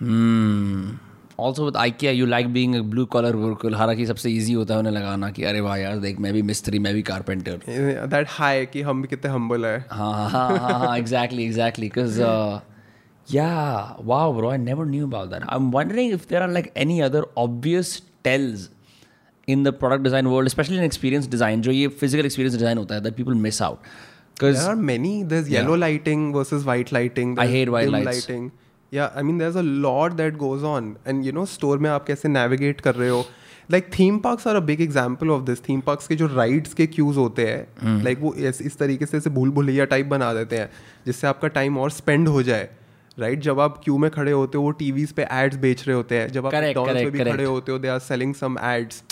Hmm. 0.03 0.93
Also 1.43 1.65
with 1.65 1.75
IKEA, 1.81 2.11
you 2.19 2.25
like 2.29 2.47
being 2.53 2.75
a 2.77 2.79
blue 2.93 3.03
collar 3.15 3.31
worker. 3.41 3.71
हालांकि 3.75 4.05
सबसे 4.05 4.29
easy 4.29 4.55
होता 4.55 4.73
है 4.73 4.79
उन्हें 4.79 4.93
लगाना 4.93 5.29
कि 5.31 5.43
अरे 5.51 5.59
वाह 5.61 5.75
यार 5.77 5.97
देख 5.99 6.19
मैं 6.19 6.31
भी 6.33 6.41
मिस्त्री 6.47 6.79
मैं 6.85 6.93
भी 6.93 7.01
कारपेंटर 7.09 7.59
दैट 8.13 8.27
हाई 8.29 8.65
कि 8.73 8.81
हम 8.87 9.01
भी 9.01 9.07
कितने 9.07 9.31
हम्बल 9.31 9.65
है 9.65 9.77
हाँ 9.91 10.29
हाँ 10.29 10.57
हाँ 10.57 10.79
हाँ 10.79 10.97
exactly 10.99 11.45
exactly 11.51 11.89
because 11.91 12.19
uh, 12.29 12.59
yeah 13.27 13.93
wow 14.11 14.23
bro 14.39 14.51
I 14.51 14.57
never 14.65 14.85
knew 14.93 15.05
about 15.09 15.29
that 15.33 15.47
I'm 15.57 15.71
wondering 15.77 16.11
if 16.17 16.27
there 16.33 16.43
are 16.47 16.51
like 16.57 16.71
any 16.85 16.99
other 17.09 17.23
obvious 17.45 17.93
tells 18.29 18.67
in 19.48 19.64
the 19.64 19.68
product 19.72 20.02
design 20.02 20.26
world 20.26 20.50
specially 20.50 20.76
in 20.76 20.84
experience 20.84 21.28
design 21.30 21.60
जो 21.62 21.70
ये 21.70 21.88
physical 21.88 22.26
experience 22.26 22.56
design 22.56 22.78
होता 22.78 22.94
है 22.94 23.00
that 23.00 23.14
people 23.14 23.34
miss 23.46 23.62
out 23.62 23.76
because 23.76 24.56
there 24.56 24.68
are 24.68 24.74
many 24.74 25.22
there 25.24 25.42
is 25.42 25.52
yellow 25.54 25.76
lighting 25.76 26.34
versus 26.34 26.62
white 26.62 26.92
lighting 26.92 27.38
I 27.38 27.48
hate 27.48 27.68
white 27.68 27.88
lighting 27.88 28.50
या 28.92 29.12
I 29.16 29.22
mean 29.22 29.38
there 29.38 29.50
is 29.50 29.58
a 29.58 29.62
lot 29.62 30.12
that 30.12 30.36
goes 30.36 30.62
on 30.62 30.94
and 31.08 31.24
you 31.26 31.32
know 31.32 31.44
store 31.46 31.78
में 31.78 31.90
आप 31.90 32.06
कैसे 32.06 32.28
navigate 32.28 32.80
कर 32.80 32.94
रहे 32.94 33.08
हो? 33.08 33.24
Like 33.70 33.88
theme 33.98 34.18
parks 34.18 34.46
are 34.46 34.56
a 34.56 34.60
big 34.60 34.80
example 34.80 35.30
of 35.30 35.42
this 35.44 35.62
theme 35.68 35.80
parks 35.80 36.06
के 36.08 36.16
जो 36.16 36.26
rides 36.26 36.74
के 36.74 36.86
क्यूज 36.86 37.16
होते 37.16 37.46
हैं 37.46 38.02
लाइक 38.04 38.18
वो 38.20 38.34
इस 38.34 38.76
तरीके 38.78 39.06
से 39.06 39.30
भूल 39.30 39.50
भुलैया 39.50 39.84
टाइप 39.84 40.06
बना 40.06 40.32
देते 40.34 40.56
हैं 40.56 40.70
जिससे 41.06 41.26
आपका 41.26 41.48
टाइम 41.48 41.78
और 41.78 41.90
स्पेंड 41.90 42.28
हो 42.28 42.42
जाए. 42.42 42.68
राइट 43.18 43.40
जब 43.40 43.60
आप 43.60 43.80
क्यू 43.84 43.96
में 43.98 44.10
खड़े 44.10 44.32
होते 44.32 44.58
हो 44.58 44.64
वो 44.64 44.70
टीवीज 44.78 45.12
पे 45.12 45.26
एड्स 45.32 45.56
बेच 45.56 45.86
रहे 45.86 45.96
होते 45.96 46.18
हैं. 46.18 46.28
जब 46.32 46.46
आप 46.46 46.52
डॉल्स 46.52 46.94
पे 46.94 47.10
भी 47.10 47.24
खड़े 47.24 47.44
होते 47.44 47.72
हो 47.72 47.78
they 47.78 47.88
are 47.88 47.98
selling 47.98 48.34
some 48.34 48.56
ads 48.64 49.02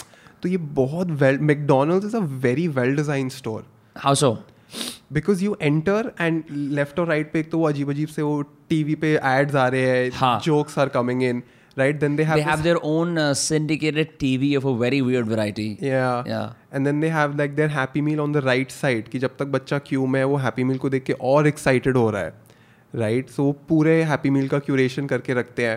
तो 0.45 0.49
ये 0.49 0.57
बहुत 0.79 1.11
well 1.23 1.39
McDonald's 1.51 2.07
is 2.07 2.17
a 2.17 2.21
very 2.47 2.69
well 2.79 2.97
design 2.97 3.29
store 3.39 3.65
how 4.05 4.15
so? 4.23 4.37
Because 5.13 5.45
you 5.45 5.57
enter 5.63 6.11
and 6.21 6.43
left 6.51 6.99
और 7.01 7.07
राइट 7.09 7.33
पे 7.33 7.41
एक 7.41 7.51
तो 7.51 7.59
वो 7.59 7.69
अजीब 7.69 7.91
अजीब 7.91 8.09
से 8.09 8.23
वो 8.23 8.41
टीवी 8.69 8.95
पे 9.03 9.13
एड्स 9.25 9.55
आ 9.55 9.67
रहे 9.69 9.87
हैं. 9.87 10.39
Jokes 10.45 10.79
are 10.79 10.89
coming 10.89 11.23
in 11.23 11.43
right 11.79 11.99
then 12.01 12.17
they 12.17 12.25
they 12.25 12.33
have 12.33 12.51
have 12.51 12.65
their 12.65 12.81
own 12.89 13.19
uh, 13.19 13.31
syndicated 13.41 14.11
TV 14.23 14.51
of 14.59 14.67
a 14.73 14.75
very 14.83 15.01
weird 15.09 15.31
variety. 15.33 15.69
Yeah. 15.83 16.25
Yeah. 16.33 16.53
and 16.77 16.87
then 16.87 17.01
they 17.01 17.09
have 17.09 17.37
like 17.41 17.57
their 17.57 17.69
happy 17.69 18.01
meal 18.01 18.21
on 18.21 18.33
the 18.37 18.43
right 18.47 18.75
side 18.77 19.09
कि 19.09 19.19
जब 19.19 19.37
तक 19.39 19.47
बच्चा 19.57 19.79
Q 19.89 20.07
में 20.07 20.19
है 20.21 20.27
वो 20.27 20.37
happy 20.37 20.65
मील 20.65 20.79
को 20.79 20.91
देख 20.91 21.05
के 21.05 21.13
और 21.33 21.47
एक्साइटेड 21.47 21.97
हो 21.97 22.11
रहा 22.11 22.23
है 22.23 22.33
राइट 22.95 23.31
सो 23.31 23.51
पूरे 23.69 24.03
हैप्पी 24.03 24.31
मील 24.31 24.49
का 24.49 24.59
क्यूरेशन 24.59 25.07
करके 25.07 25.35
रखते 25.35 25.67
हैं। 25.67 25.77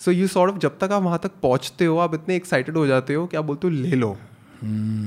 सो 0.00 0.10
यू 0.10 0.26
सॉर्ट 0.26 0.52
ऑफ़ 0.52 0.58
जब 0.58 0.78
तक 0.78 0.92
आप 0.92 1.02
वहाँ 1.02 1.18
तक 1.22 1.30
पहुँचते 1.42 1.84
हो 1.84 1.96
आप 1.98 2.14
इतने 2.14 2.36
एक्साइटेड 2.36 2.76
हो 2.76 2.86
जाते 2.86 3.14
हो 3.14 3.26
कि 3.26 3.36
आप 3.36 3.44
बोलते 3.44 3.66
हो 3.66 3.72
ले 3.72 3.96
लो. 3.96 4.16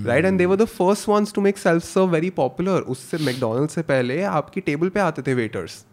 Right 0.07 0.25
and 0.25 0.37
they 0.37 0.45
were 0.45 0.55
the 0.55 0.65
first 0.65 1.09
ones 1.09 1.33
to 1.33 1.41
make 1.41 1.57
self 1.57 1.83
serve 1.83 2.07
very 2.07 2.29
popular 2.29 2.81
उससे 2.95 3.17
मैकडोनल्ड 3.17 3.69
से 3.69 3.81
पहले 3.81 4.21
आपकी 4.23 4.61
टेबल 4.61 4.89
पे 4.89 4.99
आते 4.99 5.21
थे 5.21 5.33
वेटर्स 5.33 5.83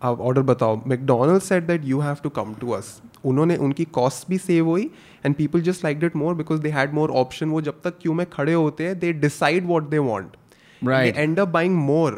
आप 0.00 0.20
ऑर्डर 0.20 0.42
बताओ. 0.42 0.80
McDonald 0.86 1.42
set 1.42 1.62
that 1.66 1.84
you 1.84 2.00
have 2.00 2.16
to 2.22 2.28
come 2.30 2.54
to 2.54 2.70
us 2.70 3.00
उन्होंने 3.24 3.56
उनकी 3.56 3.84
कॉस्ट 3.92 4.28
भी 4.28 4.38
सेव 4.38 4.66
हुई 4.66 4.90
and 5.26 5.34
people 5.34 5.60
just 5.62 5.84
like 5.84 6.04
it 6.04 6.16
more 6.16 6.34
because 6.34 6.60
they 6.60 6.70
had 6.70 6.94
more 6.94 7.10
option 7.22 7.48
वो 7.48 7.60
जब 7.60 7.80
तक 7.84 7.98
क्यू 8.02 8.12
में 8.12 8.26
खड़े 8.30 8.52
होते 8.52 8.86
हैं 8.86 8.98
they 8.98 9.12
decide 9.12 9.66
what 9.66 9.88
they 9.90 9.98
want 9.98 10.36
Right. 10.82 11.16
End 11.16 11.38
up 11.40 11.48
buying 11.48 11.76
more 11.76 12.12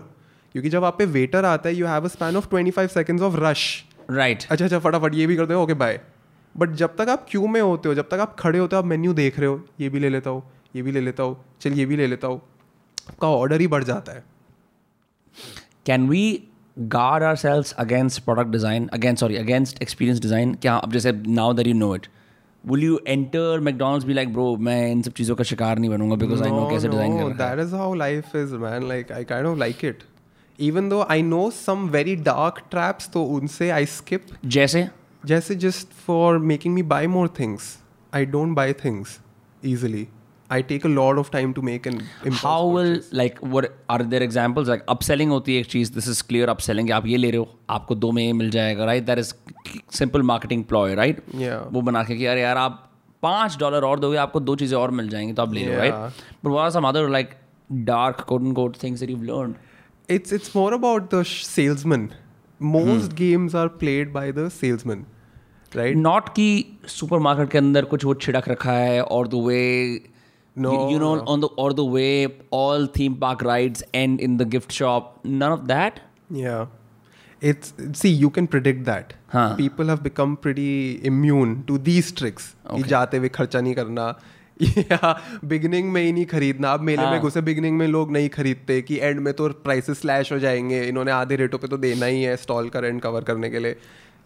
क्योंकि 0.55 0.70
जब 0.70 0.84
आप 0.84 0.97
पे 0.99 1.05
वेटर 1.07 1.45
आता 1.45 1.68
है 1.68 1.74
you 1.74 1.87
have 1.87 2.05
a 2.05 2.09
span 2.09 2.37
of 2.37 2.49
twenty 2.51 2.70
five 2.70 2.89
seconds 2.89 3.22
of 3.22 3.34
rush 3.37 3.62
right 4.11 4.44
अच्छा 4.50 4.64
अच्छा 4.64 4.78
फटाफट 4.78 5.14
ये 5.14 5.26
भी 5.26 5.36
कर 5.36 5.46
दो 5.46 5.62
ओके 5.62 5.74
बाय 5.74 6.00
बट 6.57 6.70
जब 6.70 6.96
तक 6.96 7.09
आप 7.09 7.26
क्यू 7.30 7.46
में 7.46 7.61
होते 7.61 7.88
हो 7.88 7.94
जब 7.94 8.09
तक 8.09 8.18
आप 8.18 8.36
खड़े 8.38 8.59
होते 8.59 8.76
हो 8.76 8.82
आप 8.82 8.88
मेन्यू 8.88 9.12
देख 9.14 9.38
रहे 9.38 9.48
हो 9.48 9.61
ये 9.80 9.88
भी 9.88 9.98
ले 9.98 10.09
लेता 10.09 10.30
हो 10.30 10.44
ये 10.76 10.82
भी 10.82 10.92
ले 10.92 11.00
लेता 11.00 11.22
हो 11.22 11.38
चल 11.61 11.72
ये 11.72 11.86
भी 11.86 11.96
ले 11.96 12.07
लेता 12.07 12.28
हो 12.28 12.42
आपका 13.09 13.28
ऑर्डर 13.28 13.61
ही 13.61 13.66
बढ़ 13.66 13.84
जाता 13.84 14.12
है। 14.12 14.24
Can 15.86 16.09
we 16.09 16.42
guard 16.78 17.22
our 17.22 17.36
sales 17.36 17.72
against 17.72 18.22
product 18.24 18.50
design 18.50 18.88
against 18.92 19.20
sorry 19.20 19.36
against 19.36 19.82
experience 19.82 20.20
design 20.20 20.54
क्या 20.54 20.74
आप 20.74 20.92
जैसे 20.92 21.12
now 21.12 21.52
there 21.52 21.68
you 21.68 21.74
know 21.74 21.94
it 21.96 22.07
will 22.64 22.82
you 22.84 23.00
enter 23.09 23.61
McDonald's 23.61 24.07
भी 24.07 24.14
लाइक 24.14 24.32
ब्रो 24.32 24.57
मैं 24.57 24.90
इन 24.92 25.02
सब 25.02 25.12
चीज़ों 25.12 25.36
का 25.36 25.44
शिकार 25.44 25.78
नहीं 25.78 25.90
बनूँगा 25.90 26.16
बिकॉज़ 26.16 26.42
आई 26.42 26.50
नो 26.50 26.68
कैसे 26.70 26.88
design 26.88 27.98
life 27.98 28.36
is 28.36 28.54
man 28.54 28.88
like 28.88 29.12
I 29.12 29.24
kind 29.24 29.46
of 29.46 29.59
like 29.59 29.84
it 29.84 30.02
even 30.59 30.88
though 30.90 31.04
I 31.14 31.20
know 31.20 31.44
some 31.50 31.88
very 31.94 32.16
dark 32.26 32.61
traps 32.74 33.09
तो 33.12 33.24
उनसे 33.38 33.70
I 33.78 33.84
skip 33.94 34.34
जैसे 34.57 34.88
जैसे 35.26 35.57
just 35.64 35.96
for 36.09 36.38
making 36.52 36.74
me 36.78 36.82
buy 36.92 37.07
more 37.16 37.28
things 37.40 37.64
I 38.12 38.24
don't 38.34 38.54
buy 38.59 38.72
things 38.84 39.18
easily 39.72 40.07
I 40.57 40.61
take 40.62 40.84
a 40.84 40.88
lot 40.88 41.18
of 41.18 41.30
time 41.34 41.52
to 41.54 41.62
make 41.68 41.86
an 41.90 42.00
how 42.40 42.59
will 42.66 42.90
purchase. 42.94 43.12
like 43.20 43.38
what 43.54 43.68
are 43.94 44.02
there 44.12 44.22
examples 44.26 44.68
like 44.72 44.84
upselling 44.94 45.28
होती 45.36 45.54
है 45.54 45.61
एक 45.61 45.66
चीज़ 45.70 45.92
this 45.98 46.09
is 46.14 46.22
clear 46.32 46.48
upselling 46.54 46.90
आप 46.98 47.07
ये 47.07 47.16
ले 47.16 47.30
रहे 47.30 47.38
हो 47.38 47.48
आपको 47.78 47.94
दो 47.94 48.11
में 48.18 48.22
ये 48.22 48.32
मिल 48.40 48.50
जाएगा 48.57 48.86
right 48.92 49.07
that 49.11 49.22
is 49.24 49.34
simple 50.00 50.26
marketing 50.32 50.64
ploy 50.72 50.86
right 51.02 51.20
Yeah. 51.44 51.66
वो 51.72 51.80
बना 51.90 52.02
के 52.04 52.16
कि 52.16 52.26
अरे 52.34 52.40
यार 52.42 52.57
आप 52.57 52.82
पाँच 53.22 53.57
डॉलर 53.61 53.84
और 53.84 54.00
दोगे 54.00 54.16
आपको 54.24 54.40
दो 54.40 54.57
चीज़ें 54.57 54.78
और 54.78 54.90
मिल 55.00 55.09
जाएँगी 55.09 55.32
तो 55.32 55.42
आप 55.42 55.52
ले 55.54 55.64
लो. 55.66 55.76
Right 55.78 55.94
but 55.94 56.50
what 56.52 56.64
are 56.66 56.72
some 56.78 56.88
other 56.92 57.04
like 57.18 57.34
dark 57.90 58.26
quote 58.30 58.44
unquote 58.50 58.76
things 58.84 59.00
that 59.04 59.12
you've 59.14 59.26
learned 59.30 59.57
It's 60.09 60.32
it's 60.38 60.53
more 60.55 60.74
about 60.78 61.09
the 61.16 61.24
sh- 61.24 61.43
salesman. 61.49 62.05
Most 62.59 63.16
games 63.20 63.53
are 63.55 63.70
played 63.84 64.09
by 64.16 64.24
the 64.39 64.49
salesman, 64.55 65.03
right? 65.80 65.95
Not 65.97 66.30
कि 66.36 66.47
सुपरमार्केट 66.95 67.49
के 67.51 67.57
अंदर 67.57 67.86
कुछ 67.93 68.05
वो 68.05 68.14
छिड़क 68.26 68.49
रखा 68.49 68.74
है 68.78 69.01
और 69.03 69.28
the 69.28 69.43
way 69.47 69.62
No, 70.55 70.72
you 70.91 70.97
know 71.01 71.09
on 71.34 71.43
the 71.43 71.47
or 71.64 71.66
the 71.76 71.84
way 71.91 72.28
all 72.55 72.86
theme 72.95 73.14
park 73.20 73.43
rides 73.47 73.84
end 73.99 74.24
in 74.26 74.34
the 74.39 74.47
gift 74.55 74.74
shop 74.78 75.05
none 75.41 75.53
of 75.57 75.62
that 75.70 75.99
Yeah. 76.39 76.66
It's 77.51 77.72
see 77.99 78.09
you 78.24 78.30
can 78.38 78.47
predict 78.55 78.84
that. 78.89 79.14
हाँ. 79.34 79.45
People 79.59 79.91
have 79.93 80.01
become 80.07 80.34
pretty 80.45 80.74
immune 81.12 81.53
to 81.70 81.78
these 81.88 82.12
tricks. 82.22 82.49
कि 82.68 82.80
Okay. 82.82 82.89
जाते 82.89 83.18
हुए 83.18 83.30
खर्चा 83.39 83.62
नहीं 83.62 83.74
करना 83.76 84.09
या 84.61 85.38
beginning 85.44 85.92
में 85.92 86.02
ही 86.02 86.12
नहीं 86.12 86.26
खरीदना। 86.26 86.72
अब 86.72 86.80
मेले 86.80 87.02
हाँ. 87.02 87.11
में. 87.12 87.20
घुसे 87.20 87.40
बिगनिंग 87.40 87.78
में 87.78 87.86
लोग 87.88 88.12
नहीं 88.12 88.28
खरीदते 88.28 88.80
कि 88.82 88.98
एंड 88.98 89.20
में 89.20 89.32
तो 89.34 89.48
प्राइसेस 89.64 90.00
स्लैश 90.00 90.32
हो 90.32 90.38
जाएँगे। 90.38 90.82
इन्होंने 90.84 91.11
आधे 91.11 91.36
रेटों 91.36 91.59
पे 91.59 91.68
तो 91.68 91.78
देना 91.78 92.07
ही 92.07 92.22
है 92.22 92.36
स्टॉल 92.36 92.68
का 92.68 92.80
रेंट 92.80 93.02
कवर 93.02 93.24
करने 93.24 93.50
के 93.50 93.59
लिए। 93.59 93.76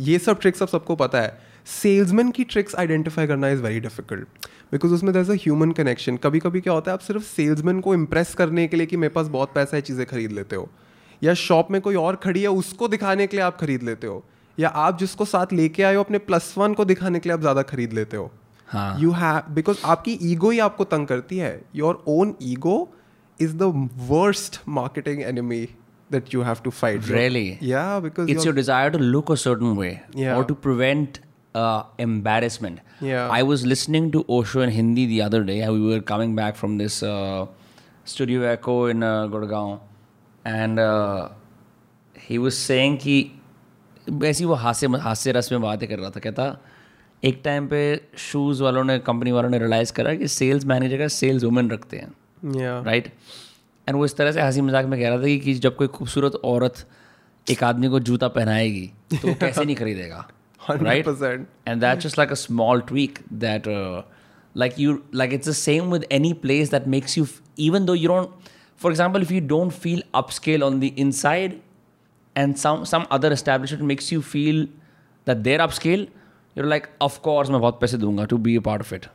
ये 0.01 0.19
सब 0.19 0.41
ट्रिक्स 0.41 0.63
अब 0.63 0.69
सबको 0.69 0.97
पता 0.97 1.21
है। 1.21 1.39
सेल्समैन 1.67 2.31
की 2.31 2.45
ट्रिक्स 2.45 2.75
आइडेंटिफाई 2.75 3.27
करना 3.27 3.49
इज़ 3.49 3.63
वेरी 3.63 3.81
डिफ़िकल्ट 3.81 4.47
बिकॉज़ 4.73 4.93
उसमें 4.93 5.13
there 5.15 5.21
is 5.21 5.31
a 5.33 5.35
human 5.35 5.73
connection 5.73 6.17
कभी 6.17 6.39
कभी 6.39 6.61
क्या 6.61 6.73
होता 6.73 6.91
है 6.91 6.95
आप 6.95 7.01
सिर्फ़ 7.01 7.23
सेल्समैन 7.23 7.81
को 7.81 7.95
इम्प्रेस 7.95 8.35
करने 8.35 8.67
के 8.69 8.77
लिए 8.77 8.87
कि 8.87 8.97
मेरे 8.97 9.13
पास 9.15 9.27
बहुत 9.27 9.53
पैसा 9.55 9.77
है 9.77 9.83
चीज़ें 9.83 10.07
खरीद 10.07 10.33
लेते 10.33 10.57
हो। 10.57 10.69
या 11.23 11.35
शॉप 11.35 11.71
में 11.71 11.81
कोई 11.81 11.95
और 11.95 12.17
खड़ी 12.17 12.43
है 12.43 12.49
उसको 12.49 12.89
दिखाने 12.89 13.27
के 13.27 13.37
लिए 13.37 13.45
आप 13.45 13.61
खरीद 13.61 13.83
लेते 13.83 14.07
हो। 14.07 14.25
या 14.59 14.69
आप 14.69 14.99
जिसको 14.99 15.25
साथ 15.25 15.53
लेके 15.53 15.83
आए 15.83 15.95
हो 15.95 16.03
अपने 16.03 16.19
प्लस 16.19 16.55
वन 16.59 16.75
को 16.75 16.85
दिखाने 16.85 17.19
के 17.19 17.29
लिए 17.29 17.35
आप 17.35 17.41
ज़्यादा 17.41 17.63
खरीद 17.63 17.93
लेते 17.93 18.17
हाँ। 18.17 18.31
यू 18.75 19.11
हैव 19.13 19.53
बिकॉज़ 19.55 19.79
आपकी 19.85 20.19
ईगो 20.23 20.51
ही 20.51 20.59
आपको 20.59 20.85
तंग 20.85 21.07
करती 21.07 21.39
है। 21.39 21.61
Your 21.75 22.03
own 22.09 22.35
ego 22.43 22.77
is 23.41 23.57
the 23.57 23.73
worst 24.09 24.61
marketing 24.69 25.23
enemy 25.23 25.61
that 26.13 26.35
you 26.35 26.43
have 26.43 26.57
to 26.65 26.71
fight 26.71 27.09
really 27.09 27.59
या 27.63 27.99
because 28.01 28.31
it's 28.31 28.47
your 28.47 28.55
desire 28.55 28.91
to 28.91 28.99
look 28.99 29.33
a 29.33 29.35
certain 29.45 29.77
way 29.77 29.91
और 30.35 30.45
to 30.45 30.55
prevent 30.55 31.19
embarrassment 32.01 32.81
I 33.05 33.43
was 33.43 33.67
listening 33.67 34.13
to 34.13 34.25
Osho 34.31 34.63
in 34.63 34.69
Hindi 34.71 35.07
the 35.07 35.19
other 35.21 35.43
day 35.43 35.61
we 35.69 35.95
are 35.95 36.01
coming 36.09 36.37
back 36.37 36.55
from 36.55 36.79
this 36.79 37.01
studio 38.07 38.45
Echo 38.45 38.89
in 38.91 39.01
Gurgaon 39.33 39.79
and 40.45 40.81
he 42.29 42.39
was 42.39 42.55
saying 42.55 42.97
की 42.97 43.21
वैसे 44.11 44.45
वो 44.45 44.55
हास्य 44.55 44.89
हास्य 45.01 45.33
रस 45.33 45.53
में 45.53 45.61
बातें 45.63 45.89
कर 45.89 45.99
रहा 45.99 46.11
था 46.11 46.21
कहता 46.21 46.45
एक 47.23 47.41
टाइम 47.45 47.67
पे 47.69 47.81
शूज़ 48.19 48.63
वालों 48.63 48.85
ने 48.85 48.99
कंपनी 48.99 49.33
वालों 49.33 49.49
ने 49.51 49.59
रियलाइज़ 49.59 49.93
करा 49.93 50.15
कि 50.15 50.29
सेल्स 50.29 50.65
मैनेजर 50.67 50.99
का 50.99 51.09
सेल्स 51.09 51.45
वुमेन 51.45 51.71
रखते 51.71 51.97
हैं 51.97 52.83
राइट 52.85 53.13
एंड 53.87 53.97
वो 53.97 54.05
इस 54.05 54.17
तरह 54.17 54.33
से 54.33 54.41
हँसी 54.41 54.61
मज़ाक 54.61 54.87
में 54.87 54.99
कह 55.01 55.09
रहा 55.09 55.19
था 55.19 55.37
कि 55.45 55.55
जब 55.57 55.77
कोई 55.77 55.89
खूबसूरत 55.89 56.35
औरत 56.45 56.85
एक 57.47 57.65
आदमी 57.65 57.89
को 57.89 58.01
जूता 58.01 58.29
पहनाएगी 58.29 58.87
तो 59.13 59.35
कैसे 59.35 59.65
नहीं 59.65 59.77
खरीदेगा 59.77 60.29
right 60.61 61.09
and 61.69 61.81
that 61.81 61.99
just 61.99 62.19
like 62.19 62.31
a 62.31 62.35
small 62.35 62.81
tweak 62.89 63.19
that 63.45 63.69
like 64.55 64.79
you 64.79 64.99
like 65.15 65.33
it's 65.33 65.49
the 65.49 65.53
same 65.53 65.93
with 65.93 66.07
any 66.13 66.33
place 66.43 66.71
that 66.71 66.87
makes 66.89 67.19
you 67.19 67.27
even 67.59 67.85
though 67.85 67.95
you 67.95 68.09
don't 68.09 68.49
for 68.81 68.93
example 68.93 69.23
if 69.23 69.33
you 69.33 69.41
don't 69.49 69.73
feel 69.73 70.03
upscale 70.31 70.63
on 70.63 70.81
the 70.81 70.91
inside 70.99 71.61
and 72.37 72.55
some 72.57 73.05
other 73.11 73.33
establishment 73.33 73.85
makes 73.85 74.13
you 74.13 74.21
feel 74.31 74.65
that 75.27 75.37
there 75.39 75.61
upscale 75.71 76.09
you're 76.57 76.69
like 76.75 76.89
of 77.09 77.17
course 77.29 77.51
मैं 77.51 77.61
बहुत 77.61 77.81
पैसे 77.81 77.99
दूँगा 78.05 78.27
to 78.35 78.39
be 78.49 78.57
a 78.61 78.63
part 78.69 78.85
of 78.87 78.93
it 78.99 79.09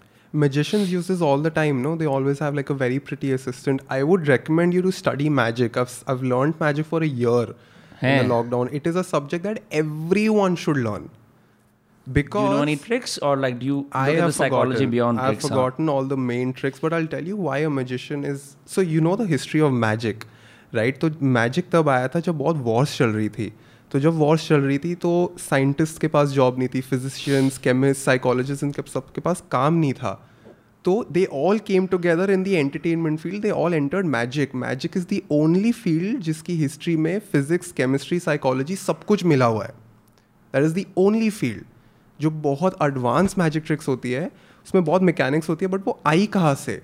magicians 0.44 0.92
use 0.94 1.08
this 1.12 1.22
all 1.26 1.44
the 1.48 1.52
time 1.58 1.82
no 1.88 1.96
they 2.00 2.08
always 2.14 2.40
have 2.46 2.56
like 2.60 2.70
a 2.74 2.78
very 2.80 3.00
pretty 3.10 3.32
assistant 3.36 3.84
i 3.98 4.02
would 4.12 4.28
recommend 4.32 4.74
you 4.78 4.82
to 4.88 4.92
study 4.98 5.30
magic 5.42 5.78
i've, 5.84 5.94
I've 6.08 6.24
learned 6.34 6.60
magic 6.64 6.86
for 6.94 7.02
a 7.04 7.12
year 7.24 7.44
in 7.44 7.56
Hey. 8.00 8.16
the 8.22 8.26
lockdown 8.32 8.72
it 8.80 8.88
is 8.92 8.98
a 9.02 9.04
subject 9.10 9.46
that 9.50 9.62
everyone 9.82 10.56
should 10.64 10.78
learn 10.88 11.06
do 12.08 12.14
because 12.18 12.48
you 12.50 12.56
know 12.56 12.62
any 12.66 12.76
tricks 12.88 13.14
or 13.30 13.30
like 13.44 13.56
do 13.60 13.66
you 13.70 13.78
I 14.00 14.10
have 14.10 14.26
the 14.26 14.34
psychology 14.34 14.74
forgotten. 14.80 14.90
beyond 14.96 15.20
I've 15.20 15.30
tricks 15.36 15.44
huh? 15.46 15.50
forgotten 15.50 15.88
all 15.94 16.04
the 16.04 16.18
main 16.18 16.52
tricks, 16.54 16.80
but 16.80 16.94
I'll 16.98 17.08
tell 17.14 17.24
you 17.32 17.38
why 17.46 17.56
a 17.60 17.70
magician 17.78 18.26
is. 18.32 18.44
So 18.74 18.82
you 18.82 19.00
know 19.06 19.16
the 19.22 19.26
history 19.32 19.62
of 19.68 19.74
magic, 19.86 20.26
right? 20.80 21.00
तो 21.04 21.10
magic 21.38 21.72
तब 21.72 21.90
आया 21.90 22.08
था 22.16 22.20
जब 22.28 22.38
बहुत 22.44 22.62
wars 22.68 22.98
चल 22.98 23.16
रही 23.16 23.30
थी. 23.38 23.52
तो 23.96 24.00
जब 24.00 24.14
वॉर्स 24.14 24.48
चल 24.48 24.56
रही 24.56 24.78
थी 24.78 24.96
तो 24.96 25.36
साइंटिस्ट 25.40 26.02
के 26.02 26.08
पास 26.08 26.30
जॉब 26.30 26.58
नहीं 26.60 26.68
थी, 26.68 26.82
फिजिशियंस, 26.82 27.58
केमिस्ट 27.58 28.02
साइकोलॉजिस्ट 28.02 28.64
इनके 28.64 28.82
सबके 28.92 29.22
पास 29.22 29.44
काम 29.52 29.74
नहीं 29.74 29.94
था। 29.94 30.30
तो 30.86 31.06
they 31.12 31.26
all 31.26 31.60
came 31.60 31.88
together 31.88 32.32
in 32.32 32.44
the 32.44 32.52
entertainment 32.52 33.20
field 33.20 33.42
they 33.42 33.52
all 33.52 33.74
entered 33.74 34.06
magic 34.06 34.56
magic 34.56 34.98
is 34.98 35.06
the 35.08 35.24
only 35.32 35.72
field 35.72 36.20
जिसकी 36.20 36.54
हिस्ट्री 36.54 36.98
में 36.98 37.20
फिजिक्स 37.20 37.72
केमिस्ट्री 37.72 38.20
साइकोलॉजी 38.20 38.76
सब 38.76 39.04
कुछ 39.04 39.24
मिला 39.24 39.46
हुआ 39.46 39.64
है। 39.64 39.74
That 40.54 40.64
is 40.64 40.74
the 40.74 40.86
only 40.98 41.30
field 41.30 41.64
जो 42.22 42.30
बहुत 42.30 42.78
एडवांस 42.84 43.38
मैजिक 43.38 43.64
ट्रिक्स 43.66 43.88
होती 43.88 44.12
है, 44.12 44.32
उसमें 44.66 44.84
बहुत 44.84 45.02
मैकेनिक्स 45.02 45.50
होती 45.50 45.66
है 45.66 45.72
बट 45.72 45.88
वो 45.88 46.00
आई 46.06 46.26
कहाँ 46.26 46.56
से? 46.56 46.82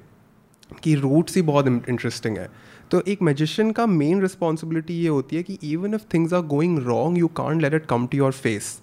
कि 0.84 0.96
रूट्स 0.96 1.36
ही 1.36 1.42
बहुत 1.42 1.68
इंटरेस्टिंग 1.68 2.38
है। 2.38 2.50
तो 2.92 3.02
एक 3.08 3.22
मैजिशियन 3.22 3.72
का 3.72 3.86
मेन 3.86 4.22
रिस्पॉन्सिबिलिटी 4.22 4.94
ये 4.94 5.08
होती 5.08 5.36
है 5.36 5.44
कि 5.44 5.58
even 5.64 5.94
if 5.94 6.02
things 6.14 6.34
are 6.34 6.42
going 6.48 6.80
wrong 6.80 7.18
you 7.18 7.28
can't 7.28 7.62
let 7.62 7.74
it 7.74 7.86
come 7.86 8.08
to 8.08 8.18
your 8.18 8.32
face 8.32 8.80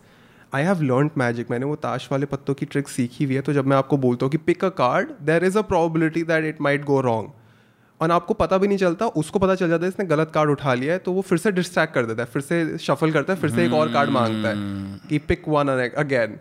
I 0.55 0.63
have 0.63 0.83
learn 0.83 1.11
magic 1.19 1.51
मैंने 1.51 1.67
वो 1.67 1.75
ताश 1.77 2.09
वाले 2.13 2.27
पत्तों 2.27 2.55
की 2.55 2.67
ट्रिक 2.67 2.89
सीखी 2.89 3.25
हुई 3.25 3.35
है 3.35 3.41
तो 3.43 3.53
जब 3.53 3.67
मैं 3.67 3.77
आपको 3.77 3.97
बोलता 3.97 4.27
हूँ 4.27 4.31
कि 4.31 4.39
pick 4.47 4.65
a 4.65 4.69
card 4.79 5.11
there 5.23 5.45
is 5.45 5.59
a 5.59 5.63
probability 5.65 6.23
that 6.23 6.45
it 6.45 6.61
might 6.61 6.85
go 6.85 7.01
wrong 7.01 7.31
और 8.01 8.11
आपको 8.11 8.35
पता 8.35 8.59
भी 8.59 8.69
नहीं 8.69 8.79
चलता 8.79 9.07
उसको 9.17 9.39
पता 9.39 9.55
चल 9.55 9.69
जाता 9.69 9.85
है 9.85 9.89
इसने 9.89 10.07
गलत 10.07 10.31
कार्ड 10.35 10.51
उठा 10.51 10.75
लिया 10.75 10.93
है 10.93 10.99
तो 10.99 11.13
वो 11.13 11.23
फिर 11.23 11.39
से 11.39 11.53
डिस्ट्रैक्ट 11.53 11.95
कर 11.95 12.07
देता 12.07 12.23
है 12.23 12.29
फिर 12.29 12.43
से 12.43 12.79
शफल 12.79 13.13
करता 13.13 13.33
है 13.33 13.41
फिर 13.41 13.51
से 13.51 13.65
एक 13.67 13.73
और 13.73 13.93
कार्ड 13.93 14.11
माँगता 14.11 14.49
है 14.49 15.01
कि 15.09 15.19
pick 15.29 15.49
one 15.49 15.69
again 15.97 16.39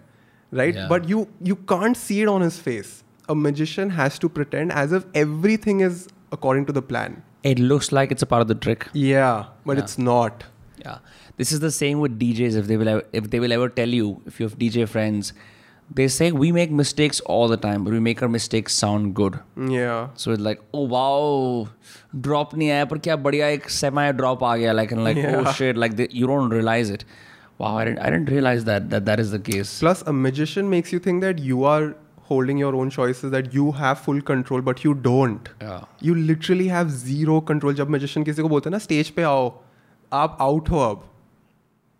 right 0.51 0.75
but 0.91 1.09
you 1.09 1.27
you 1.43 1.55
can't 1.67 1.97
see 1.97 2.21
it 2.21 2.27
on 2.27 2.43
his 2.43 2.59
face 2.61 3.01
a 3.29 3.33
magician 3.35 3.91
has 3.91 4.19
to 4.19 4.31
pretend 4.37 4.77
as 4.77 5.01
everything 5.57 5.81
is 5.81 6.07
according 6.33 6.65
to 6.65 6.73
the 6.73 6.87
plan. 6.87 7.26
it 7.52 7.58
looks 7.72 7.90
like 7.98 8.12
it's 8.16 8.22
a 8.22 8.30
part 8.32 8.42
of 8.46 8.48
the 8.48 8.58
trick 8.66 8.88
yeah 8.92 9.44
but 9.66 9.76
Yeah. 9.76 9.84
it's 9.84 9.98
not 10.10 10.44
Yeah, 10.84 10.98
this 11.40 11.50
is 11.54 11.60
the 11.62 11.68
same 11.74 11.98
with 12.04 12.14
DJs. 12.20 12.54
If 12.60 12.68
they 12.68 12.76
will, 12.78 12.88
ever, 12.92 13.02
if 13.18 13.26
they 13.32 13.40
will 13.42 13.52
ever 13.56 13.66
tell 13.74 13.92
you, 13.96 14.06
if 14.30 14.38
you 14.40 14.46
have 14.46 14.54
DJ 14.62 14.86
friends, 14.94 15.28
they 15.98 16.06
say 16.14 16.26
we 16.44 16.48
make 16.56 16.72
mistakes 16.80 17.20
all 17.34 17.52
the 17.52 17.58
time, 17.64 17.84
but 17.88 17.94
we 17.96 18.00
make 18.06 18.22
our 18.26 18.30
mistakes 18.36 18.78
sound 18.84 19.12
good. 19.20 19.36
yeah 19.74 20.08
So 20.24 20.32
it's 20.36 20.42
like, 20.48 20.64
oh 20.80 20.82
wow, 20.94 21.68
drop 22.28 22.54
नहीं 22.62 22.70
आया 22.78 22.84
पर 22.94 22.98
क्या 23.06 23.16
बढ़िया 23.28 23.48
एक 23.58 23.68
semi 23.76 24.06
drop 24.22 24.42
आ 24.50 24.54
गया 24.64 24.74
like 24.80 24.94
and 24.96 25.04
like 25.08 25.22
oh 25.24 25.30
Yeah. 25.42 25.52
shit 25.60 25.80
like 25.84 25.96
the, 26.02 26.08
you 26.22 26.26
don't 26.32 26.56
realize 26.58 26.90
it. 26.98 27.04
Wow, 27.58 27.72
I 27.82 27.84
didn't 27.90 28.00
I 28.08 28.10
didn't 28.16 28.34
realize 28.38 28.64
that 28.72 28.90
that 28.96 29.06
that 29.12 29.20
is 29.26 29.30
the 29.36 29.42
case. 29.50 29.74
plus 29.86 30.02
a 30.14 30.16
magician 30.26 30.70
makes 30.76 30.92
you 30.96 31.02
think 31.08 31.22
that 31.28 31.44
you 31.52 31.64
are 31.76 31.94
holding 32.30 32.60
your 32.62 32.72
own 32.80 32.90
choices 32.96 33.30
that 33.32 33.54
you 33.54 33.64
have 33.78 33.98
full 34.02 34.20
control 34.30 34.62
but 34.68 34.82
you 34.84 34.92
don't 35.06 35.48
Yeah. 35.62 35.80
You 36.04 36.14
literally 36.14 36.68
have 36.68 36.88
zero 37.06 37.40
control 37.50 37.74
जब 37.80 37.90
magician 37.96 38.24
किसी 38.24 38.42
को 38.42 38.48
बोलते 38.48 38.68
हैं 38.68 38.72
ना 38.72 38.78
stage 38.84 39.10
पे 39.16 39.22
आओ 39.32 39.50
आप 40.20 40.36
out 40.40 40.70
हो 40.70 40.78
अब 40.90 41.04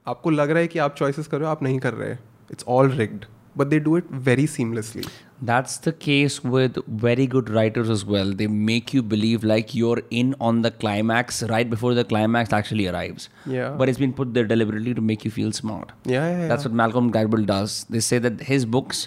आपको 0.07 0.31
लग 0.31 0.51
रहा 0.51 0.61
है 0.61 0.69
कि 0.69 0.79
आप 0.87 0.95
चॉइसेस 0.99 1.27
कर 1.27 1.39
रहे 1.39 1.47
हो 1.47 1.51
आप 1.51 1.63
नहीं 1.63 1.79
कर 1.87 1.95
रहे 1.95 2.13
it's 2.53 2.65
all 2.77 2.91
rigged 2.91 3.25
but 3.59 3.67
they 3.67 3.79
do 3.81 3.97
it 3.99 4.13
very 4.31 4.47
seamlessly 4.57 5.03
That's 5.49 5.73
the 5.85 5.93
case 6.03 6.35
with 6.55 6.77
very 7.05 7.25
good 7.31 7.49
writers 7.55 7.89
as 7.93 8.03
well. 8.11 8.29
They 8.41 8.47
make 8.67 8.93
you 8.97 9.01
believe 9.13 9.47
like 9.53 9.73
you're 9.79 10.03
in 10.19 10.29
on 10.49 10.61
the 10.67 10.71
climax 10.83 11.41
right 11.53 11.73
before 11.73 11.91
the 11.97 12.05
climax 12.13 12.53
actually 12.59 12.85
arrives. 12.91 13.25
Yeah. 13.55 13.73
But 13.81 13.91
it's 13.93 14.03
been 14.03 14.13
put 14.21 14.37
there 14.37 14.49
deliberately 14.53 14.95
to 14.99 15.05
make 15.09 15.25
you 15.29 15.33
feel 15.39 15.51
smart. 15.59 15.91
Yeah, 16.13 16.29
yeah, 16.29 16.37
yeah. 16.43 16.47
That's 16.53 16.69
what 16.69 16.77
Malcolm 16.83 17.09
Gladwell 17.17 17.49
does. 17.49 17.75
They 17.97 18.03
say 18.11 18.21
that 18.29 18.45
his 18.53 18.69
books, 18.77 19.01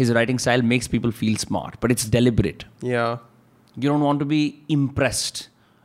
his 0.00 0.12
writing 0.16 0.38
style 0.38 0.62
makes 0.74 0.90
people 0.96 1.16
feel 1.22 1.38
smart, 1.46 1.80
but 1.80 1.96
it's 1.96 2.10
deliberate. 2.18 2.66
yeah 2.92 3.16
You 3.76 3.88
don't 3.88 4.04
want 4.06 4.20
to 4.20 4.26
be 4.30 4.42
impressed. 4.68 5.38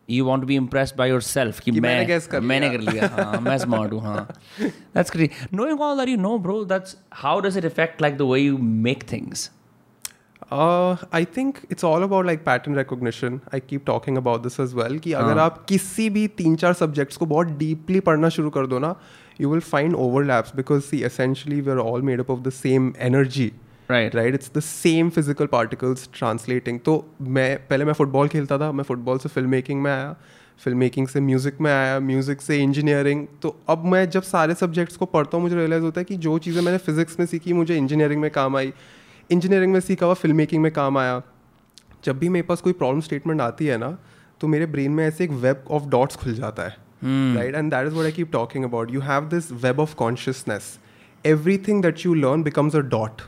You 0.10 0.26
want 0.26 0.42
to 0.44 0.48
be 0.50 0.56
impressed 0.62 0.96
by 1.02 1.06
yourself. 1.10 1.60
कि 1.60 1.72
कि 1.72 1.80
मैं 1.80 1.90
मैंने 1.90 2.06
guess 2.08 2.28
कर 2.32 2.42
मैंने 2.50 2.70
लिया। 2.70 2.78
कर 2.78 2.92
लिया 2.92 3.08
हाँ 3.30 3.40
मैं 3.42 3.58
smart 3.58 3.92
हूँ 3.94 4.02
हाँ 4.02 4.28
That's 4.98 5.14
great. 5.18 5.38
Knowing 5.60 5.82
all 5.88 6.02
that 6.02 6.12
you 6.14 6.18
know, 6.26 6.34
bro, 6.48 6.58
that's 6.72 6.96
how 7.26 7.36
does 7.46 7.60
it 7.62 7.70
affect 7.70 8.04
like 8.08 8.18
the 8.24 8.28
way 8.34 8.40
you 8.46 8.58
make 8.88 9.06
things? 9.14 9.50
Uh, 10.52 10.96
I 11.20 11.24
think 11.38 11.58
it's 11.70 11.84
all 11.84 12.04
about 12.04 12.26
like 12.26 12.44
pattern 12.46 12.76
recognition. 12.80 13.40
I 13.52 13.60
keep 13.72 13.86
talking 13.86 14.20
about 14.24 14.44
this 14.44 14.60
as 14.66 14.76
well 14.82 15.00
कि 15.06 15.14
अगर 15.22 15.38
आप 15.46 15.66
किसी 15.70 16.10
भी 16.18 16.28
तीन 16.42 16.56
चार 16.62 16.74
subjects 16.82 17.18
को 17.18 17.26
बहुत 17.26 17.48
deeply 17.64 18.00
पढ़ना 18.10 18.30
शुरू 18.36 18.50
कर 18.58 18.68
दो 18.74 18.80
ना 18.80 18.96
you 19.42 19.50
will 19.52 19.62
find 19.72 19.96
overlaps 20.06 20.56
because 20.56 20.82
see 20.84 21.02
essentially 21.10 21.60
we 21.62 21.72
are 21.72 21.78
all 21.78 22.02
made 22.10 22.20
up 22.20 22.32
of 22.32 22.40
the 22.48 22.50
same 22.60 22.94
Right. 23.91 24.15
Right 24.15 24.35
it's 24.35 24.51
the 24.55 24.61
same 24.61 25.09
physical 25.11 25.47
particles 25.47 26.09
translating 26.15 26.79
तो 26.81 26.93
मैं 27.21 27.57
पहले 27.69 27.85
मैं 27.85 27.93
फुटबॉल 27.93 28.29
खेलता 28.29 28.59
था 28.59 28.71
मैं 28.73 28.85
फुटबॉल 28.85 29.19
से 29.19 29.29
फ़िल्म 29.29 29.51
मेकिंग 29.51 29.83
में 29.83 29.91
आया 29.91 30.15
फ़िल्म 30.65 30.79
मेकिंग 30.79 31.09
से 31.09 31.21
म्यूज़िक 31.21 31.61
में 31.61 31.71
आया 31.73 31.99
म्यूज़िक 32.01 32.41
से 32.43 32.59
इंजीनियरिंग 32.63 33.27
तो 33.43 33.57
अब 33.69 33.85
मैं 33.85 34.09
जब 34.11 34.23
सारे 34.23 34.55
सब्जेक्ट्स 34.55 34.97
को 34.97 35.07
पढ़ता 35.07 35.37
हूँ 35.37 35.43
मुझे 35.45 35.57
रियलाइज़ 35.57 35.83
होता 35.83 36.01
है 36.01 36.05
कि 36.05 36.17
जो 36.19 36.39
चीज़ें 36.39 36.61
मैंने 36.63 36.79
फिजिक्स 36.79 37.19
में 37.21 37.27
सीखी 37.27 37.53
मुझे 37.53 37.77
इंजीनियरिंग 37.77 38.21
में 38.21 38.31
काम 38.31 38.57
आई। 38.57 38.73
इंजीनियरिंग 39.31 39.73
में 39.73 39.81
सीखा 39.81 40.07
हुआ 40.07 40.15
फ़िल्म 40.15 40.37
मेकिंग 40.37 40.63
में 40.63 40.71
काम 40.73 40.99
आया। 40.99 41.21
जब 42.05 42.19
भी 42.19 42.29
मेरे 42.29 42.47
पास 42.47 42.61
कोई 42.61 42.73
प्रॉब्लम 42.75 43.01
स्टेटमेंट 43.01 43.41
आती 43.41 43.67
है 43.67 43.79
ना 43.79 43.97
तो 44.41 44.49
मेरे 44.49 44.67
ब्रेन 44.67 44.91
में 44.91 45.05
ऐसे 45.07 45.25
एक 45.25 45.31
वेब 45.43 45.65
ऑफ़ 45.71 45.89
डॉट्स 45.91 46.17
खुल 46.17 46.35
जाता 46.35 46.63
है। 46.63 46.77
Right 47.37 47.55
and 47.55 47.71
that 47.71 47.87
is 47.87 47.95
what 47.95 48.07
I 48.07 48.13
keep 48.13 48.33
talking 48.33 48.65
about 48.65 48.95
you 48.95 49.01
have 49.03 49.29
this 49.29 49.53
web 49.65 49.81
of 49.81 49.95
consciousness 49.97 50.79
everything 51.69 51.83
that 51.83 52.07
you 52.07 52.15
learn 52.15 52.43
becomes 52.43 52.77
a 52.77 52.81
dot 52.91 53.23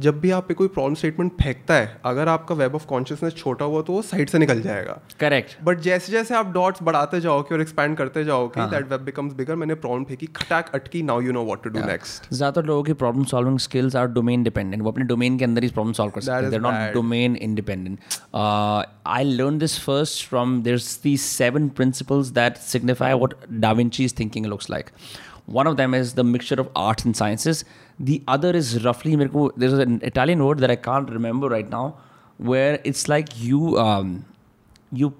जब 0.00 0.18
भी 0.20 0.30
आप 0.30 0.46
पे 0.48 0.54
कोई 0.54 0.68
प्रॉब्लम 0.68 0.94
स्टेटमेंट 0.94 1.32
फेंकता 1.40 1.74
है 1.74 2.00
अगर 2.06 2.28
आपका 2.28 2.54
वेब 2.54 2.74
ऑफ़ 2.74 2.84
कॉन्शियसनेस 2.86 3.34
छोटा 3.36 3.64
हुआ 3.64 3.80
तो 3.82 3.92
वो 3.92 4.02
साइड 4.02 4.28
से 4.30 4.38
निकल 4.38 4.60
जाएगा। 4.62 4.98
Correct. 5.22 5.54
बट 5.64 5.80
जैसे 5.80 6.12
जैसे 6.12 6.34
आप 6.34 6.52
डॉट्स 6.52 6.82
बढ़ाते 6.82 7.20
जाओगे 7.20 7.54
और 7.54 7.60
एक्सपैंड 7.60 7.96
करते 7.96 8.24
जाओगे 8.24 8.66
दैट 8.70 8.90
वेब 8.90 9.00
बिकम्स 9.04 9.32
बिगर 9.34 9.56
मैंने 9.56 9.74
प्रॉब्लम 9.84 10.04
फेंकी 10.04 10.26
खटाक 10.36 10.70
अटकी 10.74 11.02
now 11.02 11.20
you 11.20 11.32
know 11.32 11.44
what 11.44 11.62
to 11.64 11.70
do 11.70 11.84
next 11.86 12.32
ज़्यादातर 12.34 12.66
लोगों 12.66 12.82
की 12.82 12.92
problem 13.02 13.24
solving 13.32 13.58
skills 13.66 13.96
are 13.96 14.06
domain 14.08 14.42
dependent 14.42 14.82
वो 14.82 14.90
अपने 14.90 15.04
डोमेन 15.04 15.38
के 15.38 15.44
अंदर 15.44 15.62
ही 15.62 15.70
प्रॉब्लम 15.70 15.92
सॉल्व 15.92 16.12
कर 16.12 16.20
सकते 16.20 16.56
हैं. 16.56 16.62
Not 16.62 16.94
domain 16.94 17.36
independent 17.36 17.98
I 18.34 19.24
learn 19.24 19.58
this 19.58 19.78
first 19.84 20.28
from 20.28 20.62
there's 20.62 21.00
the 21.04 21.16
seven 21.16 21.68
principles 21.68 22.28
that 22.40 22.56
signify 22.66 23.12
what 23.14 23.34
da Vinci's 23.66 24.18
thinking 24.18 24.46
looks 24.46 24.70
like 24.70 24.90
one 25.56 25.68
of 25.68 25.74
them 25.76 25.94
is 25.96 26.10
the 26.16 26.22
mixture 26.30 26.56
of 26.62 26.66
arts 26.78 27.06
and 27.08 27.16
sciences. 27.18 27.60
the 27.99 28.21
other 28.27 28.51
is 28.51 28.83
roughly 28.83 29.15
मेरे 29.15 29.29
को 29.29 29.51
there's 29.57 29.73
an 29.73 29.99
Italian 30.03 30.43
word 30.45 30.59
that 30.59 30.71
I 30.71 30.75
can't 30.75 31.09
remember 31.09 31.49
right 31.49 31.69
now 31.69 31.95
where 32.37 32.79
it's 32.83 33.07
like 33.07 33.29
you 33.39 33.77
um, 33.79 34.25
you 34.91 35.13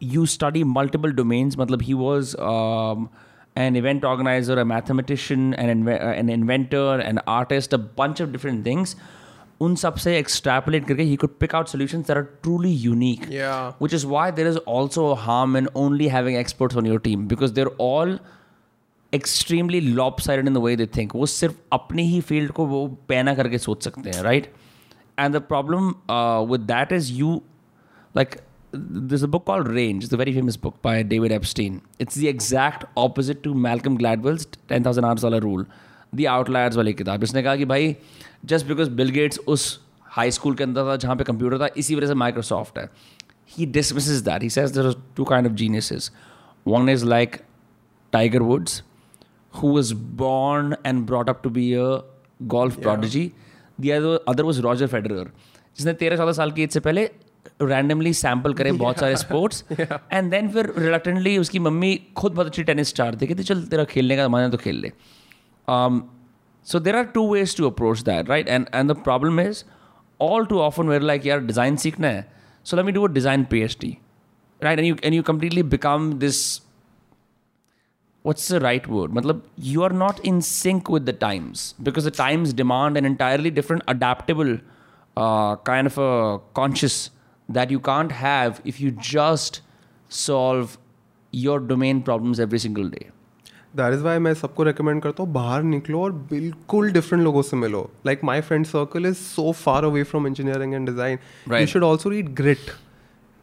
you 0.00 0.26
study 0.26 0.64
multiple 0.64 1.12
domains 1.12 1.56
matlab 1.56 1.82
he 1.82 1.94
was 1.94 2.34
um, 2.38 3.08
an 3.56 3.76
event 3.76 4.04
organizer 4.04 4.58
a 4.58 4.64
mathematician 4.64 5.54
an, 5.54 5.84
inve- 5.84 6.00
uh, 6.00 6.18
an 6.22 6.28
inventor 6.30 6.98
an 7.00 7.20
artist 7.26 7.72
a 7.72 7.78
bunch 7.78 8.20
of 8.20 8.32
different 8.32 8.64
things 8.64 8.96
उन 9.60 9.74
सब 9.74 9.94
से 9.98 10.20
extrapolate 10.22 10.84
करके 10.88 11.04
he 11.10 11.16
could 11.16 11.38
pick 11.40 11.54
out 11.54 11.68
solutions 11.68 12.06
that 12.06 12.16
are 12.16 12.28
truly 12.42 12.70
unique. 12.70 13.24
Yeah. 13.28 13.72
Which 13.78 13.92
is 13.92 14.06
why 14.06 14.30
there 14.30 14.46
is 14.46 14.56
also 14.58 15.06
a 15.06 15.14
harm 15.16 15.56
in 15.56 15.68
only 15.74 16.08
having 16.08 16.36
experts 16.36 16.76
on 16.76 16.84
your 16.84 16.98
team 17.00 17.26
because 17.26 17.54
they're 17.54 17.74
extremely 19.13 19.79
lopsided 20.19 20.47
in 20.47 20.53
the 20.53 20.57
way 20.57 20.75
they 20.75 20.85
think 20.97 21.15
वो 21.15 21.25
सिर्फ़ 21.25 21.55
अपनी 21.73 22.03
ही 22.03 22.19
field 22.21 22.51
को 22.51 22.65
वो 22.65 22.87
पैना 23.09 23.33
करके 23.35 23.57
सोच 23.57 23.83
सकते 23.83 24.09
हैं 24.09 24.23
right 24.23 24.51
and 25.19 25.35
the 25.35 25.41
problem 25.43 25.93
with 26.51 26.61
that 26.67 26.91
is 26.91 27.11
you 27.13 27.41
like 28.15 28.35
this 28.75 29.23
book 29.25 29.45
call 29.45 29.63
range 29.65 30.09
the 30.09 30.15
very 30.15 30.33
famous 30.33 30.59
book 30.63 30.75
by 30.83 31.03
David 31.05 31.31
Epstein 31.31 31.79
it's 32.01 32.19
the 32.19 32.23
exact 32.25 32.85
opposite 32.97 33.41
to 33.43 33.53
Malcolm 33.61 33.97
Gladwell's 33.97 34.47
ten 34.69 34.85
thousand 34.85 35.05
hours 35.05 35.23
वाला 35.23 35.37
rule 35.39 35.65
the 36.15 36.25
out 36.29 36.49
lawyers 36.49 36.77
वाली 36.77 36.93
किताब 36.93 37.23
इसने 37.23 37.43
कहा 37.43 37.55
कि 37.55 37.65
भाई 37.65 37.95
just 38.45 38.67
because 38.67 38.89
Bill 38.91 39.09
Gates 39.11 39.39
उस 39.47 39.67
high 40.11 40.31
school 40.31 40.55
के 40.55 40.63
अंदर 40.63 40.83
था 40.83 40.95
जहाँ 40.95 41.15
पर 41.15 41.23
कंप्यूटर 41.23 41.59
था 41.59 41.69
इसी 41.77 41.95
वजह 41.95 42.07
से 42.07 42.13
माइक्रोसॉफ्ट 42.15 42.77
है 42.77 42.89
ही 43.49 43.65
dismiss 43.71 44.09
that 44.21 44.43
he 44.43 44.49
says 44.49 44.71
there 44.71 44.93
two 45.17 45.23
kind 45.25 45.47
of 45.47 45.53
genius 45.55 46.11
one 46.65 46.89
is 46.89 47.05
like 47.05 47.37
Tiger 48.13 48.41
Woods 48.41 48.83
who 49.55 49.71
was 49.77 49.93
born 49.93 50.75
and 50.83 51.05
brought 51.05 51.29
up 51.29 51.43
to 51.43 51.49
be 51.49 51.73
a 51.73 51.89
golf 52.47 52.77
yeah. 52.77 52.83
prodigy. 52.83 53.25
The 53.79 53.93
other 53.93 54.19
other 54.27 54.45
was 54.45 54.61
Roger 54.69 54.87
Federer, 54.87 55.27
जिसने 55.77 55.93
तेरह 55.99 56.17
चौदह 56.17 56.31
साल 56.31 56.51
की 56.51 56.63
as 56.63 56.71
से 56.71 56.79
पहले 56.79 57.09
randomly 57.61 58.13
sample 58.13 58.53
करे 58.53 58.71
बहुत 58.71 58.99
सारे 58.99 59.15
स्पोर्ट्स 59.17 59.63
एंड 60.13 60.29
देन 60.31 60.49
फिर 60.49 60.73
रिलक्टेंटली 60.77 61.37
उसकी 61.37 61.59
मम्मी 61.59 61.95
खुद 62.17 62.33
बहुत 62.33 62.47
अच्छी 62.47 62.63
टेनिस 62.63 62.89
स्टार 62.89 63.15
थी 63.21 63.27
कहती 63.27 63.43
चल 63.43 63.63
तेरा 63.71 63.83
खेलने 63.93 64.17
का 64.17 64.27
मन 64.29 64.39
है 64.39 64.51
तो 64.51 64.57
खेल 64.57 64.81
ले 64.85 64.91
so 66.71 66.79
there 66.79 66.95
are 66.95 67.05
two 67.15 67.23
ways 67.29 67.53
to 67.55 67.65
approach 67.69 68.03
that 68.09 68.29
right 68.31 68.49
and 68.57 68.69
and 68.79 68.91
the 68.91 68.95
problem 69.07 69.39
is 69.43 69.63
all 70.27 70.45
too 70.51 70.59
often 70.65 70.91
we're 70.91 71.07
like 71.09 71.25
यार 71.25 71.41
design 71.47 71.77
सीखना 71.85 72.07
है 72.07 72.25
so 72.65 72.77
let 72.79 72.87
me 72.89 72.93
do 72.97 73.05
a 73.07 73.11
design 73.17 73.45
PhD 73.53 73.89
right 74.61 74.81
and 74.83 74.89
you 74.89 74.99
and 75.07 75.17
you 75.19 75.25
completely 75.31 75.63
become 75.73 76.07
this 76.19 76.39
what's 78.24 78.48
the 78.54 78.60
right 78.64 78.86
word 78.94 79.14
matlab 79.18 79.42
you 79.68 79.84
are 79.88 79.94
not 80.00 80.24
in 80.30 80.40
sync 80.48 80.88
with 80.94 81.04
the 81.10 81.14
times 81.26 81.62
because 81.88 82.08
the 82.08 82.16
times 82.22 82.52
demand 82.62 83.00
an 83.00 83.06
entirely 83.10 83.50
different 83.58 83.82
adaptable 83.94 84.50
uh, 85.16 85.56
kind 85.70 85.86
of 85.86 85.98
a 85.98 86.10
conscious 86.60 86.98
that 87.48 87.70
you 87.70 87.80
can't 87.90 88.12
have 88.24 88.60
if 88.64 88.80
you 88.80 88.90
just 89.12 89.60
solve 90.10 90.76
your 91.32 91.60
domain 91.60 92.02
problems 92.10 92.44
every 92.48 92.66
single 92.66 92.92
day 92.98 93.06
that 93.76 93.94
is 93.94 94.02
why 94.02 94.18
मैं 94.18 94.32
सबको 94.34 94.62
recommend 94.64 95.00
करता 95.02 95.22
हूँ 95.22 95.32
बाहर 95.32 95.62
निकलो 95.62 96.00
और 96.02 96.12
बिल्कुल 96.30 96.90
different 96.92 97.22
लोगों 97.24 97.42
से 97.42 97.56
मिलो 97.56 97.80
like 98.06 98.24
my 98.24 98.40
friend 98.40 98.66
circle 98.66 99.06
is 99.06 99.16
so 99.16 99.52
far 99.62 99.84
away 99.84 100.02
from 100.12 100.26
engineering 100.26 100.74
and 100.74 100.88
design 100.88 101.18
you 101.18 101.54
Right. 101.54 101.68
Should 101.72 101.84
also 101.84 102.10
read 102.10 102.28
grit 102.36 102.70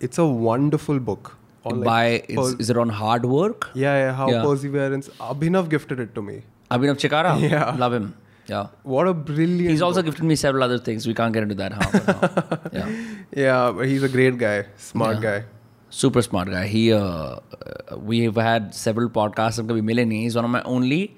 it's 0.02 0.20
a 0.20 0.24
wonderful 0.48 1.00
book 1.10 1.32
on 1.65 1.83
by 1.83 2.23
is, 2.29 2.55
is, 2.55 2.71
it 2.71 2.77
on 2.77 2.89
hard 2.89 3.27
work? 3.27 3.71
Yeah, 3.75 3.97
yeah. 3.97 4.13
How 4.15 4.31
yeah. 4.31 4.43
perseverance. 4.43 5.09
Abhinav 5.21 5.69
gifted 5.69 6.01
it 6.01 6.15
to 6.15 6.23
me. 6.23 6.43
Abhinav 6.71 6.97
Chikara. 6.97 7.41
Yeah, 7.41 7.75
love 7.77 7.93
him. 7.93 8.15
Yeah. 8.47 8.69
What 8.83 9.07
a 9.07 9.15
brilliant. 9.15 9.71
He's 9.71 9.83
also 9.83 10.01
book. 10.01 10.07
gifted 10.07 10.25
me 10.25 10.37
several 10.37 10.65
other 10.65 10.79
things. 10.79 11.07
We 11.07 11.15
can't 11.15 11.33
get 11.33 11.43
into 11.43 11.55
that. 11.57 11.73
Huh? 11.73 12.57
yeah. 12.73 12.89
Yeah, 13.37 13.73
but 13.73 13.87
he's 13.87 14.03
a 14.03 14.09
great 14.09 14.39
guy, 14.39 14.67
smart 14.77 15.17
yeah. 15.17 15.23
guy. 15.23 15.45
Super 15.91 16.23
smart 16.23 16.51
guy. 16.51 16.67
He, 16.67 16.93
uh, 16.93 17.01
uh 17.01 17.41
we've 17.97 18.35
had 18.35 18.75
several 18.75 19.09
podcasts. 19.09 19.59
And 19.59 19.69
kabhi 19.69 19.83
mile 19.83 20.05
nahi. 20.05 20.23
He's 20.23 20.37
one 20.37 20.45
of 20.45 20.51
my 20.51 20.63
only 20.63 21.17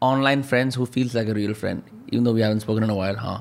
online 0.00 0.42
friends 0.42 0.74
who 0.74 0.86
feels 0.86 1.14
like 1.14 1.28
a 1.28 1.34
real 1.34 1.54
friend, 1.54 1.82
even 2.08 2.24
though 2.24 2.32
we 2.32 2.42
haven't 2.42 2.60
spoken 2.60 2.84
in 2.84 2.90
a 2.90 2.94
while. 2.94 3.16
Huh? 3.16 3.40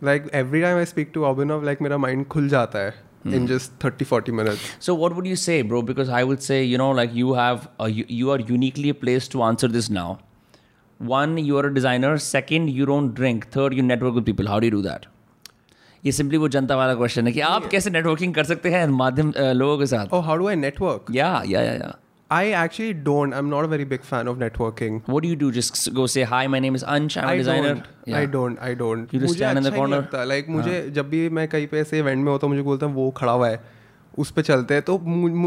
Like 0.00 0.28
every 0.32 0.60
time 0.60 0.76
I 0.76 0.84
speak 0.84 1.14
to 1.14 1.20
Abhinav, 1.20 1.64
like 1.64 1.80
my 1.80 1.96
mind 1.96 2.28
khul 2.28 2.50
jata 2.50 2.84
hai 2.84 2.96
है 3.25 3.37
in 3.37 3.47
just 3.51 3.71
30 3.85 4.05
40 4.09 4.33
minutes. 4.39 4.65
So 4.87 4.93
what 5.03 5.15
would 5.19 5.25
you 5.29 5.37
say, 5.43 5.55
bro? 5.71 5.81
Because 5.91 6.11
I 6.19 6.23
would 6.31 6.43
say, 6.49 6.59
you 6.71 6.77
know, 6.81 6.89
like 6.99 7.15
you 7.21 7.33
have, 7.39 7.67
a, 7.85 7.89
you, 7.99 8.05
you 8.19 8.31
are 8.35 8.39
uniquely 8.51 8.93
placed 9.05 9.31
to 9.37 9.43
answer 9.51 9.69
this 9.77 9.89
now. 9.97 10.07
One, 10.99 11.37
you 11.49 11.57
are 11.57 11.65
a 11.67 11.73
designer. 11.73 12.17
Second, 12.17 12.69
you 12.79 12.85
don't 12.85 13.13
drink. 13.21 13.49
Third, 13.57 13.73
you 13.79 13.83
network 13.83 14.15
with 14.19 14.25
people. 14.25 14.47
How 14.53 14.59
do 14.59 14.69
you 14.71 14.75
do 14.77 14.81
that? 14.89 15.05
ये 16.05 16.11
simply 16.11 16.37
वो 16.37 16.47
जनता 16.55 16.75
वाला 16.75 16.93
question 16.95 17.27
है 17.27 17.31
कि 17.33 17.39
आप 17.45 17.65
कैसे 17.71 17.89
networking 17.89 18.33
कर 18.33 18.43
सकते 18.49 18.69
हैं 18.71 18.85
माध्यम 18.87 19.31
अ, 19.31 19.51
लोगों 19.53 19.77
के 19.79 19.85
साथ 19.93 20.13
Oh, 20.17 20.21
how 20.27 20.37
do 20.41 20.47
I 20.51 20.55
network? 20.59 21.11
या 21.15 21.31
या 21.47 21.61
या 21.61 21.73
या 21.73 21.93
I 22.36 22.42
actually 22.60 22.94
don't. 23.08 23.34
I'm 23.38 23.50
not 23.50 23.66
a 23.66 23.68
very 23.72 23.84
big 23.92 24.06
fan 24.10 24.30
of 24.32 24.38
networking. 24.38 25.00
What 25.14 25.22
do 25.24 25.28
you 25.32 25.36
do? 25.42 25.50
Just 25.56 25.92
go 25.98 26.06
say 26.14 26.22
hi. 26.32 26.46
My 26.54 26.60
name 26.66 26.78
is 26.80 26.84
Ansh. 26.94 27.16
I'm 27.22 27.28
a 27.28 27.32
I 27.32 27.36
designer. 27.42 27.74
don't. 27.74 28.16
I 28.20 28.24
don't. 28.36 28.62
I 28.68 28.74
don't. 28.82 29.12
You 29.16 29.20
just 29.24 29.36
stand 29.40 29.62
in 29.62 29.68
the 29.68 29.72
अच्छा 29.72 29.82
corner? 29.82 30.26
Like 30.32 30.48
मुझे 30.56 30.80
जब 30.98 31.08
भी 31.10 31.28
मैं 31.38 31.46
कहीं 31.48 31.66
पे 31.74 31.80
ऐसे 31.80 31.98
event 31.98 32.24
में 32.24 32.30
होता 32.32 32.46
हूँ 32.46 32.54
मुझे 32.54 32.62
बोलते 32.70 32.86
हैं 32.86 32.92
वो 32.94 33.10
खड़ा 33.20 33.32
हुआ 33.32 33.48
है 33.48 33.60
उस 34.24 34.30
पे 34.30 34.42
चलते 34.42 34.74
हैं 34.74 34.82
तो 34.90 34.96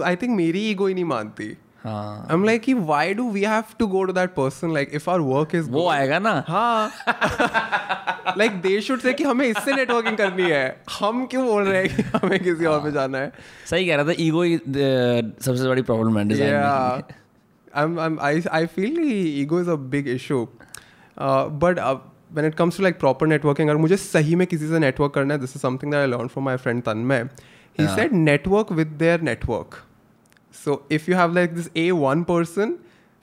आई 0.06 0.16
थिंक 0.22 0.36
मेरी 0.38 0.60
ईगो 0.70 0.88
ही 0.88 0.94
नहीं 0.94 1.06
मानती 1.16 1.56
हाँ 1.88 2.28
I 2.30 2.36
am 2.36 2.44
like 2.46 2.70
why 2.70 3.14
do 3.14 3.30
we 3.32 3.44
have 3.44 3.76
to 3.80 3.88
go 3.88 4.04
to 4.04 4.14
that 4.14 4.34
person 4.36 4.74
like 4.74 4.90
if 4.94 5.10
our 5.10 5.20
work 5.34 5.56
is 5.56 5.70
वो 5.72 5.88
आएगा 5.90 6.20
ना 6.20 6.34
हाँ 6.48 6.92
लाइक 8.38 8.62
दे 8.62 8.80
शुड 8.82 9.00
से 9.02 9.14
कि 9.14 9.24
हमें 9.24 9.46
इससे 9.48 9.76
नेटवर्किंग 9.76 10.18
करनी 10.18 10.50
है 10.50 10.66
हम 11.00 11.26
क्यों 11.32 11.46
बोल 11.46 11.64
रहे 11.68 11.84
हैं 11.84 11.96
कि 11.96 12.04
हमें 12.18 12.40
किसी 12.40 12.66
और 12.66 12.84
पे 12.84 12.92
जाना 12.92 13.18
है 13.18 13.32
सही 13.70 13.88
कह 13.88 13.96
रहा 13.96 14.06
था 14.08 14.14
ईगो 14.20 14.42
ही 14.42 14.58
सबसे 14.58 15.68
बड़ी 15.68 15.82
प्रॉब्लम 15.92 16.18
है 16.18 16.28
design 16.28 17.16
I'm, 17.80 17.98
I'm 18.00 18.16
I, 18.26 18.30
I 18.58 18.66
feel 18.66 19.00
ego 19.00 19.58
is 19.64 19.68
a 19.68 19.76
big 19.78 20.08
issue 20.08 20.48
uh, 21.18 21.50
but 21.64 21.78
uh, 21.80 21.98
when 22.38 22.46
it 22.46 22.56
comes 22.62 22.78
to 22.78 22.86
like 22.86 22.98
proper 23.04 23.28
networking 23.32 23.70
अगर 23.70 23.78
मुझे 23.78 23.98
सही 23.98 24.36
में 24.36 24.46
किसी 24.48 24.68
से 24.68 24.80
network 24.80 25.14
करना 25.18 25.34
है 25.34 25.42
this 25.42 25.56
is 25.60 25.64
something 25.66 25.94
that 25.96 26.06
I 26.06 26.10
learned 26.14 26.34
from 26.36 26.48
my 26.50 26.56
friend 26.64 26.86
Tanmay 26.88 27.20
he 27.80 27.84
Yeah. 27.84 27.96
said 27.98 28.16
network 28.22 28.72
with 28.80 28.96
their 29.04 29.18
network 29.30 29.78
so 30.63 30.83
if 30.91 31.09
you 31.09 31.15
have 31.15 31.33
like 31.41 31.55
this 31.61 31.69
A1 31.83 32.27
person 32.27 32.79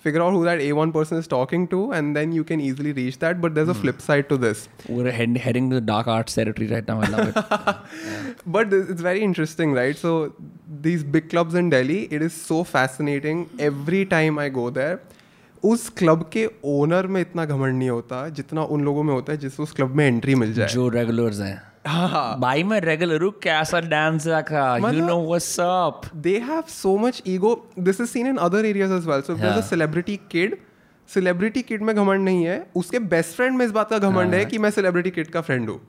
figure 0.06 0.22
out 0.26 0.32
who 0.34 0.44
that 0.46 0.60
A1 0.66 0.92
person 0.94 1.18
is 1.22 1.28
talking 1.28 1.64
to 1.72 1.80
and 1.96 2.16
then 2.16 2.32
you 2.36 2.44
can 2.50 2.62
easily 2.68 2.92
reach 3.00 3.20
that 3.24 3.42
but 3.46 3.54
there's 3.56 3.72
a 3.74 3.76
flip 3.80 4.02
side 4.02 4.30
to 4.30 4.38
this 4.38 4.68
We're 4.88 5.12
head, 5.12 5.38
heading 5.38 5.70
to 5.72 5.76
the 5.80 5.82
dark 5.90 6.08
arts 6.08 6.36
territory 6.36 6.68
right 6.68 6.88
now. 6.88 7.02
I 7.02 7.10
love 7.16 7.28
it. 7.32 7.36
but 8.58 8.70
this- 8.70 8.90
it's 8.96 9.02
very 9.02 9.22
interesting 9.30 9.74
right 9.74 9.98
so 10.06 10.34
these 10.88 11.04
big 11.18 11.30
clubs 11.30 11.54
in 11.64 11.70
delhi 11.76 12.00
it 12.18 12.22
is 12.30 12.34
so 12.50 12.64
fascinating 12.74 13.44
every 13.70 14.04
time 14.18 14.40
i 14.48 14.50
go 14.62 14.70
there 14.82 15.00
उस 15.66 15.88
club 15.98 16.22
के 16.34 16.46
owner 16.74 17.08
में 17.14 17.20
इतना 17.22 17.44
घमंड 17.46 17.78
नहीं 17.78 17.90
होता 17.90 18.28
जितना 18.36 18.64
उन 18.76 18.84
लोगों 18.86 19.02
में 19.04 19.14
होता 19.14 19.34
है 19.34 19.38
जिससे 19.40 19.64
उस 19.64 19.72
क्लब 19.80 19.96
में 19.96 20.06
एंट्री 20.08 20.36
मिल 20.42 20.54
जाए 20.54 20.68
जो 20.74 20.88
रेगुलर्स 20.90 21.40
हैं 21.40 21.56
हाँ 21.56 21.73
भाई 21.87 22.63
मैं 22.63 22.81
रेगुलर 22.81 23.23
हूँ 23.23 23.33
कैसा 23.43 23.81
डांस 23.81 24.27
रखा 24.27 24.77
you 24.77 25.05
know 25.07 25.17
what's 25.27 25.59
up 25.61 26.01
they 26.27 26.37
have 26.51 26.71
so 26.75 26.93
much 26.99 27.21
ego. 27.27 27.51
This 27.89 28.01
is 28.05 28.11
seen 28.11 28.27
in 28.27 28.39
other 28.47 28.63
areas 28.69 28.95
as 28.99 29.09
well. 29.11 29.23
So 29.23 29.35
if 29.35 29.41
there's 29.41 29.57
a 29.57 29.57
Yeah. 29.57 29.69
celebrity 29.69 30.17
kid 30.35 30.57
celebrity 31.09 31.63
kid 31.63 31.83
में 31.83 31.95
घमंड 31.97 32.25
नहीं 32.25 32.45
है. 32.45 32.67
उसके 32.77 32.99
बेस्ट 32.99 33.37
फ्रेंड 33.37 33.57
में 33.57 33.65
इस 33.67 33.73
बात 33.73 33.91
का 33.91 33.99
घमंड 33.99 34.35
है 34.35 34.45
कि 34.45 34.59
मैं 34.59 34.71
सेलिब्रिटी 34.71 35.11
किड 35.11 35.31
का 35.31 35.41
फ्रेंड 35.41 35.69
हूँ. 35.71 35.81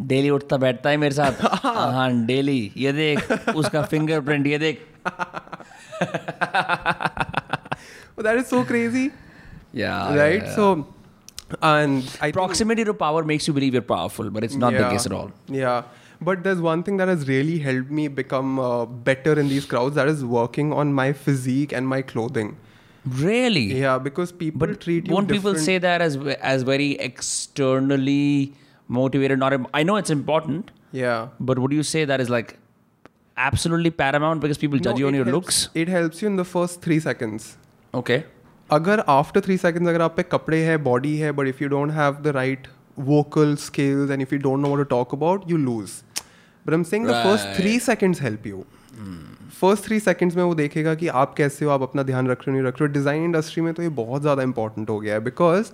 डेली 0.00 0.30
उठता 0.30 0.56
बैठता 0.56 0.90
है 0.90 0.96
मेरे 0.96 1.14
साथ. 1.14 1.32
हाँ। 1.64 2.10
डेली 2.26 2.72
ये 2.76 2.92
देख 2.92 3.48
उसका 3.56 3.82
फिंगरप्रिंट 3.82 4.46
ये 4.46 4.58
देख. 4.58 4.86
That 8.22 8.38
is 8.38 8.46
so 8.46 8.64
crazy 8.64 9.10
yeah 9.76 10.16
right 10.16 10.46
so 10.46 10.74
and 11.62 12.18
I 12.20 12.32
proximity 12.32 12.84
think, 12.84 12.98
to 12.98 13.04
power 13.04 13.24
makes 13.24 13.46
you 13.48 13.54
believe 13.54 13.74
you're 13.74 13.82
powerful 13.82 14.30
but 14.30 14.44
it's 14.44 14.54
not 14.54 14.72
yeah, 14.72 14.82
the 14.82 14.90
case 14.90 15.06
at 15.06 15.12
all. 15.12 15.32
Yeah. 15.48 15.82
But 16.22 16.42
there's 16.44 16.60
one 16.60 16.82
thing 16.82 16.98
that 16.98 17.08
has 17.08 17.26
really 17.26 17.58
helped 17.58 17.90
me 17.90 18.06
become 18.08 18.58
uh, 18.58 18.84
better 18.84 19.38
in 19.40 19.48
these 19.48 19.64
crowds 19.64 19.94
that 19.94 20.06
is 20.06 20.22
working 20.24 20.72
on 20.72 20.92
my 20.92 21.12
physique 21.12 21.72
and 21.72 21.88
my 21.88 22.02
clothing. 22.02 22.56
Really? 23.06 23.80
Yeah 23.80 23.98
because 23.98 24.32
people 24.32 24.58
but 24.58 24.80
treat 24.80 25.06
you 25.06 25.14
won't 25.14 25.28
people 25.28 25.54
say 25.54 25.78
that 25.78 26.02
as 26.02 26.16
as 26.16 26.62
very 26.62 26.92
externally 26.92 28.52
motivated 28.88 29.38
not 29.38 29.54
i 29.72 29.82
know 29.84 29.96
it's 29.96 30.10
important 30.10 30.70
yeah. 30.92 31.28
but 31.38 31.58
would 31.60 31.72
you 31.72 31.84
say 31.84 32.04
that 32.04 32.20
is 32.20 32.28
like 32.28 32.58
absolutely 33.36 33.90
paramount 33.90 34.40
because 34.40 34.58
people 34.58 34.78
judge 34.78 34.94
no, 34.94 35.00
you 35.00 35.06
on 35.06 35.14
your 35.14 35.24
helps, 35.24 35.34
looks? 35.34 35.68
It 35.74 35.88
helps 35.88 36.22
you 36.22 36.28
in 36.28 36.36
the 36.36 36.44
first 36.44 36.82
3 36.82 37.00
seconds. 37.00 37.56
Okay. 37.94 38.24
अगर 38.72 39.04
after 39.08 39.40
three 39.40 39.56
seconds 39.56 39.88
अगर 39.88 40.02
आप 40.02 40.16
पे 40.16 40.22
कपड़े 40.22 40.62
हैं 40.64 40.82
body 40.84 41.16
है 41.16 41.32
but 41.32 41.46
if 41.46 41.62
you 41.62 41.68
don't 41.68 41.92
have 41.92 42.16
the 42.22 42.32
right 42.36 42.68
vocal 42.98 43.54
skills 43.56 44.10
and 44.10 44.22
if 44.22 44.34
you 44.34 44.40
don't 44.40 44.60
know 44.60 44.68
वो 44.68 44.82
talk 44.90 45.14
about 45.14 45.50
you 45.50 45.56
lose 45.56 45.90
but 46.66 46.74
am 46.74 46.82
sing 46.84 47.06
the 47.06 47.22
first 47.24 47.56
three 47.56 47.78
seconds 47.80 48.22
help 48.22 48.46
you 48.46 48.64
first 49.60 49.84
three 49.84 49.98
seconds 50.00 50.36
में 50.36 50.42
वो 50.42 50.54
देखेगा 50.54 50.94
कि 50.94 51.08
आप 51.22 51.34
कैसे 51.36 51.64
हो 51.64 51.70
आप 51.70 51.82
अपना 51.82 52.02
ध्यान 52.02 52.28
रख 52.28 52.38
रहे 52.40 52.50
हो 52.50 52.52
नहीं 52.52 52.66
रख 52.68 52.80
रहे 52.80 52.88
हो। 52.88 52.92
डिज़ाइन 52.92 53.24
इंडस्ट्री 53.24 53.62
में 53.62 53.72
तो 53.74 53.82
ये 53.82 53.88
बहुत 53.98 54.22
ज़्यादा 54.22 54.42
इंपॉर्टेंट 54.42 54.90
हो 54.90 54.98
गया 55.00 55.14
है 55.14 55.20
because 55.24 55.70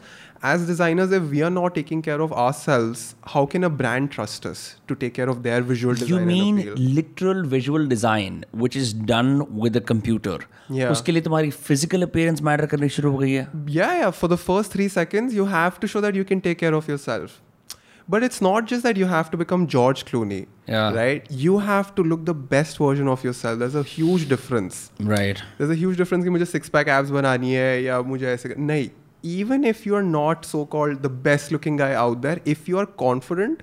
as 0.46 0.66
designers 0.68 1.12
if 1.12 1.22
we 1.22 1.40
are 1.40 1.50
not 1.50 1.74
taking 1.74 2.02
care 2.02 2.20
of 2.20 2.32
our 2.44 2.52
sales 2.52 3.14
how 3.34 3.46
can 3.52 3.64
a 3.64 3.68
brand 3.82 4.08
trust 4.14 4.46
us 4.46 4.64
to 4.88 4.94
take 4.94 5.14
care 5.14 5.28
of 5.28 5.38
their 5.46 5.62
visual 5.62 5.96
you 5.96 6.20
mean 6.26 6.56
design 6.56 6.94
literal 6.96 7.46
visual 7.54 7.88
design 7.94 8.42
which 8.64 8.80
is 8.82 8.92
done 9.12 9.32
with 9.64 9.80
a 9.82 9.84
computer. 9.92 10.36
Yeah. 10.74 10.90
उसके 10.92 11.12
लिए 11.12 11.22
तुम्हारी 11.22 11.50
physical 11.70 12.08
appearance 12.08 12.42
matter 12.50 12.66
करनी 12.70 12.88
शुरू 12.98 13.10
हो 13.10 13.18
गई 13.18 13.32
है। 13.32 13.48
Yeah 13.78 13.96
yeah 14.02 14.14
for 14.20 14.34
the 14.34 14.42
first 14.44 14.76
three 14.76 14.88
seconds 14.98 15.40
you 15.40 15.50
have 15.56 15.82
to 15.84 15.92
show 15.94 16.06
that 16.06 16.22
you 16.22 16.30
can 16.32 16.46
take 16.48 16.64
care 16.64 16.78
of 16.80 16.94
yourself. 16.94 17.42
But 18.13 18.23
it's 18.23 18.41
not 18.41 18.65
just 18.69 18.83
that 18.83 18.97
you 18.97 19.05
have 19.09 19.29
to 19.31 19.37
become 19.37 19.65
George 19.73 20.03
Clooney. 20.05 20.39
Yeah. 20.67 20.93
Right? 20.93 21.27
You 21.29 21.59
have 21.59 21.93
to 21.95 22.03
look 22.03 22.25
the 22.25 22.33
best 22.53 22.77
version 22.77 23.07
of 23.07 23.23
yourself. 23.23 23.59
There's 23.59 23.75
a 23.75 23.83
huge 23.83 24.27
difference. 24.31 24.79
Right. 24.99 25.41
There's 25.57 25.69
a 25.69 25.77
huge 25.83 25.97
difference 25.97 26.25
कि 26.25 26.29
मुझे 26.37 26.47
six 26.53 26.69
pack 26.77 26.87
abs 26.95 27.11
बनानी 27.17 27.53
है 27.53 27.83
या 27.83 28.01
मुझे 28.13 28.27
ऐसे 28.33 28.55
नहीं 28.57 28.89
even 29.31 29.63
if 29.69 29.85
you 29.85 29.95
are 29.95 30.03
not 30.03 30.45
so 30.51 30.65
called 30.75 31.03
the 31.07 31.09
best 31.25 31.51
looking 31.55 31.75
guy 31.83 31.89
out 32.03 32.21
there 32.23 32.39
if 32.53 32.67
you 32.71 32.79
are 32.83 32.85
confident 33.01 33.59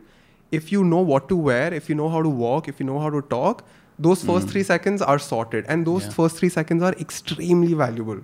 if 0.59 0.69
you 0.73 0.83
know 0.91 1.01
what 1.09 1.25
to 1.31 1.39
wear 1.49 1.73
if 1.79 1.89
you 1.93 1.97
know 2.01 2.09
how 2.17 2.21
to 2.27 2.33
walk 2.43 2.69
if 2.73 2.79
you 2.83 2.87
know 2.91 3.01
how 3.05 3.09
to 3.15 3.23
talk 3.33 3.65
those 4.07 4.23
first 4.29 4.53
three 4.53 4.63
seconds 4.69 5.03
are 5.15 5.19
sorted 5.25 5.67
and 5.75 5.89
those 5.91 6.05
Yeah. 6.09 6.13
first 6.19 6.37
three 6.43 6.51
seconds 6.59 6.87
are 6.91 6.93
extremely 7.07 7.75
valuable 7.81 8.21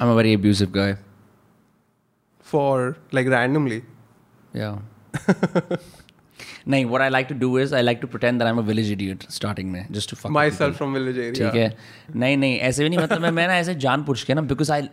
I'm 0.00 0.08
a 0.08 0.14
very 0.14 0.32
abusive 0.32 0.72
guy. 0.72 0.96
for 2.52 2.96
like 3.18 3.28
randomly 3.36 3.80
Yeah. 4.62 4.76
नहीं 6.68 6.84
what 6.90 7.02
I 7.04 7.08
like 7.14 7.28
to 7.30 7.34
do 7.40 7.48
is 7.62 7.72
I 7.78 7.80
like 7.86 8.00
to 8.04 8.08
pretend 8.14 8.40
that 8.42 8.48
I'm 8.50 8.58
a 8.62 8.66
village 8.68 8.90
idiot 8.96 9.24
starting 9.36 9.70
में 9.72 9.80
just 9.96 10.08
to 10.12 10.16
fuck 10.20 10.30
with 10.30 10.36
myself 10.36 10.60
people. 10.60 10.78
from 10.78 10.94
village 10.98 11.18
area 11.24 11.34
ठीक 11.38 11.54
है 11.54 11.76
नहीं 12.16 12.36
नहीं 12.36 12.58
ऐसे 12.68 12.82
भी 12.84 12.88
नहीं 12.88 12.98
मतलब 12.98 13.20
मैं 13.22 13.30
मैं 13.38 13.46
ना 13.48 13.56
ऐसे 13.64 13.74
जान 13.86 14.04
पूछ 14.04 14.22
के 14.30 14.34
ना 14.34 14.40
because 14.52 14.70
I 14.70 14.88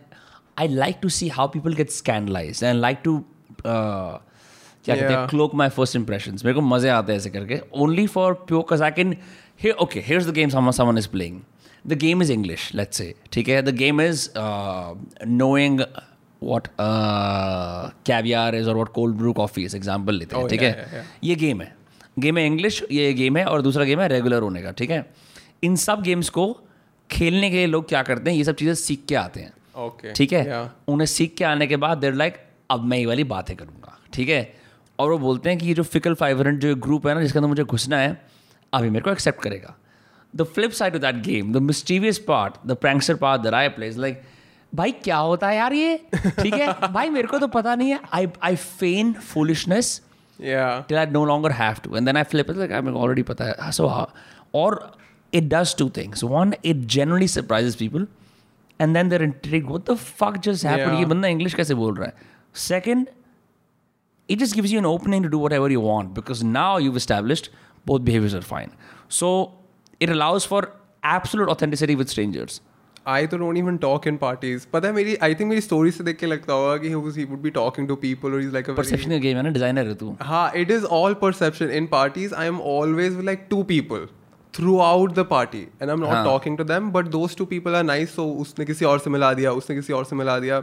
I 0.60 0.68
like 0.68 1.00
to 1.02 1.10
see 1.20 1.28
how 1.38 1.48
people 1.58 1.74
get 1.82 1.89
scandalize 2.00 2.64
and 2.64 2.80
like 2.82 3.02
to 3.04 3.18
क्या 3.66 4.96
कहते 4.96 5.06
हैं 5.06 5.20
Yeah. 5.20 5.30
Clock 5.30 5.54
my 5.56 5.70
first 5.70 5.96
impression 5.96 6.38
मेरे 6.46 6.54
को 6.54 6.62
मजे 6.68 6.89
आते 6.89 7.12
हैं 7.12 7.20
ऐसे 7.20 7.30
करके 7.30 7.60
only 7.84 8.06
for 8.18 8.34
pure 8.48 8.66
cause 8.70 8.82
I 8.82 8.92
can 9.00 9.16
here 9.64 9.74
okay 9.84 10.02
here's 10.06 10.28
the 10.28 10.34
game 10.36 10.52
someone 10.54 10.76
someone 10.76 11.00
is 11.02 11.08
playing 11.16 11.36
the 11.92 11.98
game 12.04 12.24
is 12.26 12.30
english 12.36 12.64
let's 12.80 13.02
say 13.02 13.10
ठीक 13.34 13.50
है 13.50 13.62
the 13.68 13.74
game 13.82 14.00
is 14.06 14.24
uh, 14.44 14.88
uh, 16.43 17.91
caviar 18.05 18.55
is 18.55 18.68
or 18.68 18.76
what 18.76 18.93
cold 18.93 19.16
brew 19.18 19.32
coffee 19.34 19.64
is 19.68 19.74
example 19.74 20.12
लेते 20.12 20.37
हैं 20.37 20.43
Oh, 20.43 20.51
ठीक 20.51 20.62
है. 20.62 21.05
ये 21.24 21.34
गेम 21.34 21.61
है। 21.62 21.74
गेम 22.18 22.39
है 22.39 22.47
इंग्लिश 22.47 22.82
ये 22.93 23.12
गेम 23.14 23.37
है 23.37 23.45
और 23.45 23.62
दूसरा 23.62 23.84
गेम 23.84 24.01
है 24.01 24.09
रेगुलर 24.09 24.43
होने 24.43 24.62
का 24.62 24.70
ठीक 24.70 24.91
है? 24.91 25.05
इन 25.64 25.76
सब 25.76 26.03
गेम्स 26.03 26.28
को 26.28 26.47
खेलने 27.11 27.51
के 27.51 27.57
लिए 27.57 27.66
लोग 27.66 27.89
क्या 27.89 28.03
करते 28.03 28.30
हैं? 28.30 28.37
ये 28.39 28.45
सब 28.45 28.55
चीज़ें 28.55 28.74
सीख 28.74 29.05
के 29.09 29.14
आते 29.14 29.41
हैं। 29.41 29.53
Okay 29.87 30.14
ठीक 30.16 30.32
है? 30.32 30.70
उन्हें 30.89 31.07
सीख 31.07 31.34
के 31.39 31.45
आने 31.45 31.66
के 31.66 31.76
बाद 31.76 31.99
देर 31.99 32.14
लाइक 32.14 32.37
अब 32.70 32.84
मैं 32.84 32.99
ये 32.99 33.07
वाली 33.07 33.24
बातें 33.24 33.57
करूँगा 33.57 33.99
ठीक 34.12 34.28
है? 34.28 34.53
और 34.99 35.11
वो 35.11 35.18
बोलते 35.18 35.51
हैं 35.51 35.59
कि 35.59 35.66
ये 35.66 35.74
जो 35.74 35.82
फिकल 35.82 36.14
फाइवरेंट 36.14 36.61
जो 36.61 36.74
ग्रुप 36.76 37.07
है 37.07 37.14
ना 37.14 37.20
जिसके 37.22 37.39
अंदर 37.39 37.49
मुझे 37.49 37.64
घुसना 37.64 37.99
है 37.99 38.20
अभी 38.72 38.91
मेरे 38.91 39.03
को 39.05 39.11
एक्सेप्ट 39.11 39.43
करेगा। 39.43 39.76
The 40.37 40.43
flip 40.55 40.70
side 40.70 40.95
of 40.95 41.03
that 41.03 41.16
game 41.24 41.53
the 41.53 41.62
mysterious 41.62 42.18
part 42.28 42.55
the 42.66 42.76
prankster 42.76 43.14
part 43.16 43.43
the 43.43 43.55
I 43.55 43.68
place 43.68 43.97
like 43.97 44.22
भाई 44.77 44.93
क्या 45.05 45.16
होता 45.16 45.49
है 45.49 45.57
यार 45.57 45.72
ये 45.72 45.97
ठीक 46.41 46.55
है 46.55 46.72
भाई 46.93 47.11
मेरे 47.11 47.29
को 47.29 47.39
तो 47.39 47.47
पता 47.61 47.74
नहीं 47.74 47.91
है 47.91 48.01
I 48.14 48.29
I 48.43 48.57
fan 48.57 49.12
foolishness 49.12 50.01
it 52.51 52.57
like 52.59 52.70
I'm 52.70 52.89
already 52.95 53.22
pata 53.22 53.55
hai. 53.59 53.70
So 53.70 53.89
how? 53.89 54.09
Or 54.53 54.91
it 55.33 55.49
does 55.49 55.74
two 55.74 55.89
things. 55.91 56.22
One, 56.22 56.55
it 56.62 56.87
generally 56.87 57.27
surprises 57.27 57.77
people, 57.77 58.07
and 58.79 58.99
then 58.99 59.09
they're 59.09 59.22
intrigued. 59.22 59.68
What 59.68 59.87
the 59.87 59.97
fuck 59.97 60.41
just 60.49 60.62
happened? 60.62 60.93
Yeah. 60.93 60.99
ये 60.99 61.07
बंदा 61.07 61.29
English 61.37 61.55
कैसे 61.55 61.74
बोल 61.74 61.95
रहा 61.97 62.07
है? 62.07 62.14
Second, 62.66 63.09
it 64.29 64.39
just 64.39 64.59
gives 64.61 64.72
you 64.72 64.79
an 64.79 64.91
opening 64.93 65.22
to 65.22 65.33
do 65.37 65.39
whatever 65.39 65.70
you 65.77 65.81
want 65.87 66.14
because 66.20 66.45
now 66.45 66.70
you've 66.87 67.01
established 67.03 67.51
both 67.93 68.05
behaviors 68.05 68.35
are 68.35 68.47
fine. 68.53 68.72
So 69.09 69.33
it 70.01 70.11
allows 70.11 70.45
for 70.53 70.62
absolute 71.16 71.49
authenticity 71.49 71.97
with 72.03 72.14
strangers. 72.16 72.61
I 73.09 73.27
तो 73.27 73.39
don't 73.39 73.57
even 73.57 73.77
talk 73.79 74.07
in 74.07 74.17
parties 74.17 74.67
पता 74.73 74.89
है 74.89 74.95
मेरी 74.95 75.17
I 75.23 75.35
think 75.35 75.49
मेरी 75.49 75.61
story 75.61 75.91
से 75.91 76.05
देख 76.05 76.17
के 76.19 76.27
लगता 76.27 76.53
होगा 76.53 76.77
कि 76.77 76.89
he 76.89 76.95
would 77.25 77.41
be 77.43 77.51
talking 77.51 77.89
to 77.89 77.97
people 77.97 78.33
और 78.33 78.43
is 78.43 78.53
like 78.53 78.71
a 78.71 78.75
perception 78.75 79.19
game 79.21 79.37
है 79.37 79.43
ना 79.43 79.51
डिज़ाइनर 79.51 79.87
है 79.87 79.95
तू। 79.95 80.17
हाँ 80.23 80.51
it 80.57 80.71
is 80.71 80.85
all 81.01 81.15
perception 81.23 81.71
in 81.73 81.87
parties 81.89 82.35
I 82.35 82.47
am 82.47 82.61
always 82.75 83.15
with 83.15 83.25
like 83.27 83.47
two 83.51 83.63
people 83.63 84.07
throughout 84.81 85.15
the 85.15 85.27
party 85.31 85.59
and 85.59 85.89
I 85.89 85.95
am 85.95 86.01
not 86.01 86.25
talking 86.25 86.57
to 86.59 86.65
them 86.65 86.91
but 86.93 87.07
those 87.09 87.37
two 87.37 87.45
people 87.47 87.75
are 87.75 87.83
nice 87.85 88.15
so 88.17 88.25
उसने 88.43 88.65
किसी 88.65 88.85
और 88.85 88.99
से 88.99 89.11
मिला 89.11 89.33
दिया 89.35 89.53
उसने 89.53 89.77
किसी 89.77 89.93
और 89.93 90.05
से 90.05 90.17
मिला 90.17 90.39
दिया। 90.39 90.61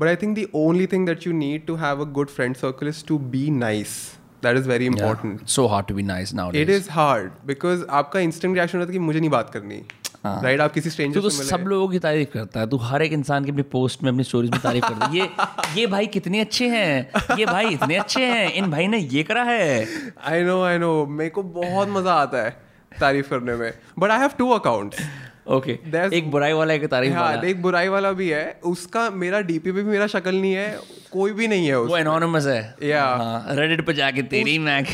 But 0.00 0.06
I 0.08 0.16
think 0.16 0.38
the 0.38 0.46
only 0.56 0.86
thing 0.86 1.06
that 1.06 1.26
you 1.26 1.32
need 1.32 1.66
to 1.66 1.74
have 1.76 2.00
a 2.00 2.10
good 2.12 2.28
friend 2.28 2.56
circle 2.56 2.88
is 2.88 3.04
to 3.08 3.18
be 3.34 3.48
nice 3.50 3.96
that 4.42 4.56
is 4.56 4.68
very 4.68 4.86
important 4.86 5.46
so 5.48 5.66
hard 5.66 5.86
to 5.86 5.94
be 5.94 6.02
nice 6.04 6.34
now 6.34 6.52
it 6.54 6.70
is 6.70 6.90
hard 6.90 7.30
because 7.46 7.84
आपका 8.00 8.20
instant 8.20 8.54
reaction 8.54 8.78
होता 8.78 8.88
है 8.88 8.92
कि 8.92 9.04
मुझे 9.04 9.18
नहीं 9.20 9.30
बात 9.30 9.50
करनी। 9.50 9.82
हाँ. 10.26 10.42
Right 10.42 10.60
आप 10.60 10.72
किसी 10.72 10.90
स्ट्रेंजर 10.90 11.20
तो 11.20 11.30
से 11.30 11.44
सब 11.44 11.64
लोगों 11.66 11.88
की 11.88 11.98
तारीफ़ 11.98 12.30
करता 12.30 12.60
है। 12.60 12.68
तू 12.68 12.76
हर 12.76 13.02
एक 13.02 13.12
इंसान 13.12 13.44
की 13.44 13.50
अपनी 13.50 13.62
पोस्ट 13.62 14.02
में 14.02 14.10
अपनी 14.10 14.24
स्टोरीज 14.24 14.50
में 14.50 14.60
तारीफ़ 14.60 14.84
करता 14.84 15.06
है। 15.06 15.16
ये 15.16 15.28
ये 15.76 15.86
भाई 15.86 16.06
कितने 16.06 16.40
अच्छे 16.40 16.68
हैं? 16.68 17.36
ये 17.38 17.46
भाई 17.46 17.68
इतने 17.68 17.96
अच्छे 17.96 18.24
हैं। 18.24 18.52
इन 18.52 18.70
भाई 18.70 18.86
ने 18.86 18.98
ये 18.98 19.22
करा 19.22 19.42
है। 19.42 19.86
आई 20.24 20.42
नो 20.42 20.62
आई 20.64 20.78
नो 20.78 21.06
मेरे 21.06 21.30
को 21.30 21.42
बहुत 21.42 21.88
मज़ा 21.88 22.14
आता 22.14 22.42
है 22.44 22.50
तारीफ़ 22.92 23.30
करने 23.30 23.54
में। 23.54 23.72
But 23.98 24.10
I 24.10 24.18
have 24.18 24.30
two 24.38 24.50
accounts 24.50 24.98
okay 25.46 25.78
There's- 25.90 26.12
एक 26.12 26.30
बुराई 26.30 26.52
वाला 26.52 26.74
एक 26.74 26.84
तारीफ़ 26.90 27.12
हाँ 27.14 27.22
वाला। 27.24 27.48
एक 27.48 27.60
बुराई 27.62 27.88
वाला 27.88 28.10
भी 28.12 28.28
है। 28.28 28.44
उसका 28.66 29.08
मेरा 29.22 29.40
डीपी 29.40 29.72
पे 29.72 29.82
भी 29.82 29.90
मेरा 29.90 30.06
शक्ल 30.06 30.34
नहीं 30.34 30.52
है 30.52 30.78
कोई 31.12 31.32
भी 31.32 31.48
नहीं 31.48 31.66
है 31.66 31.78
वो 31.80 31.96
एनोनिमस 31.96 32.46
है। 32.46 32.76
Yeah. 32.82 33.18
हाँ 33.18 33.54
रेडिट 33.56 33.84
पे 33.86 33.92
जाके 33.94 34.22
तेरी 34.32 34.58
मैक 34.66 34.86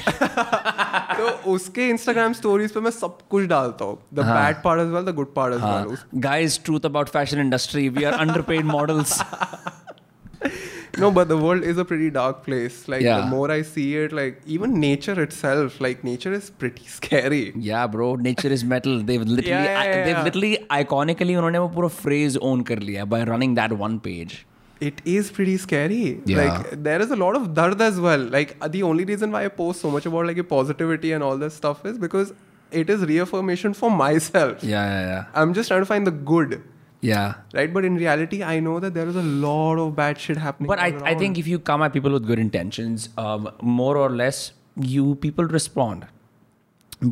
तो 1.19 1.29
उसके 1.53 1.89
इंस्टाग्राम 1.89 2.33
स्टोरीज 2.33 2.73
पे 2.73 2.81
मैं 2.81 2.91
सब 2.91 3.19
कुछ 3.31 3.47
डालता 3.47 3.85
हूँ। 3.85 3.99
The 4.15 4.27
bad 4.27 4.63
part 4.65 4.81
as 4.81 4.89
well 4.89 5.05
the 5.05 5.15
good 5.15 5.35
part 5.35 5.55
as 5.55 5.63
well 5.63 5.97
guys 6.21 6.61
truth 6.65 6.87
about 6.87 7.09
fashion 7.09 7.41
industry 7.41 7.89
we 7.89 8.05
are 8.05 8.13
underpaid 8.21 8.65
models 8.67 9.21
no 11.04 11.10
but 11.18 11.28
the 11.32 11.38
world 11.44 11.64
is 11.72 11.78
a 11.84 11.86
pretty 11.92 12.10
dark 12.18 12.44
place 12.48 12.78
like 12.94 13.02
Yeah. 13.08 13.20
the 13.22 13.28
more 13.36 13.48
i 13.56 13.62
see 13.72 13.86
it 14.04 14.14
like 14.20 14.40
even 14.58 14.76
nature 14.84 15.16
itself 15.24 15.80
like 15.86 16.04
nature 16.10 16.34
is 16.40 16.50
pretty 16.64 16.88
scary 16.98 17.42
या 17.68 17.86
bro 17.96 18.16
nature 18.28 18.52
is 18.58 18.64
metal 18.74 19.02
Dev 19.12 19.24
literally 19.24 19.52
Yeah, 19.54 19.64
yeah, 19.70 19.86
yeah, 19.90 20.04
Dev 20.06 20.16
yeah. 20.16 20.24
Literally 20.26 20.56
आइकॉनिकली 20.80 21.36
उन्होंने 21.36 21.58
वो 21.60 21.68
पूरा 21.76 21.88
phrase 22.04 22.38
own 22.52 22.62
कर 22.72 22.80
लिया 22.90 23.06
by 23.16 23.24
running 23.34 23.56
that 23.56 23.72
one 23.86 23.98
page 24.10 24.38
it 24.88 24.98
is 25.12 25.30
pretty 25.36 25.54
scary 25.62 26.02
Yeah. 26.32 26.40
like 26.40 26.66
there 26.88 27.04
is 27.06 27.14
a 27.14 27.16
lot 27.22 27.38
of 27.38 27.46
dard 27.60 27.80
as 27.86 27.96
well 28.08 28.26
like 28.36 28.52
uh, 28.66 28.68
the 28.76 28.82
only 28.90 29.06
reason 29.12 29.32
why 29.36 29.40
i 29.46 29.50
post 29.62 29.86
so 29.86 29.92
much 29.96 30.08
about 30.10 30.28
like 30.32 30.42
positivity 30.52 31.14
and 31.18 31.26
all 31.30 31.40
this 31.44 31.56
stuff 31.62 31.80
is 31.92 31.96
because 32.04 32.34
it 32.82 32.92
is 32.96 33.06
reaffirmation 33.12 33.74
for 33.80 33.90
myself 34.02 34.64
या 34.74 34.84
या 34.92 35.00
या 35.08 35.18
i'm 35.42 35.56
just 35.60 35.72
trying 35.74 35.86
to 35.86 35.90
find 35.94 36.10
the 36.12 36.14
good 36.34 36.54
या 37.04 37.24
right 37.56 37.74
but 37.74 37.86
in 37.90 37.98
reality 38.02 38.38
i 38.52 38.54
know 38.68 38.76
that 38.84 38.94
there 39.00 39.10
is 39.14 39.18
a 39.22 39.26
lot 39.46 39.82
of 39.84 39.90
bad 40.02 40.22
shit 40.26 40.38
happening 40.46 40.70
But 40.72 40.80
I, 40.86 40.88
all 40.92 40.98
I 40.98 41.12
around. 41.12 41.20
think 41.24 41.38
if 41.42 41.50
you 41.54 41.60
come 41.72 41.84
at 41.88 41.94
people 41.98 42.16
with 42.18 42.26
good 42.30 42.40
intentions, 42.44 43.10
um, 43.26 43.50
more 43.80 43.96
or 44.04 44.10
less, 44.22 44.40
you 44.94 45.04
people 45.26 45.46
respond. 45.58 46.08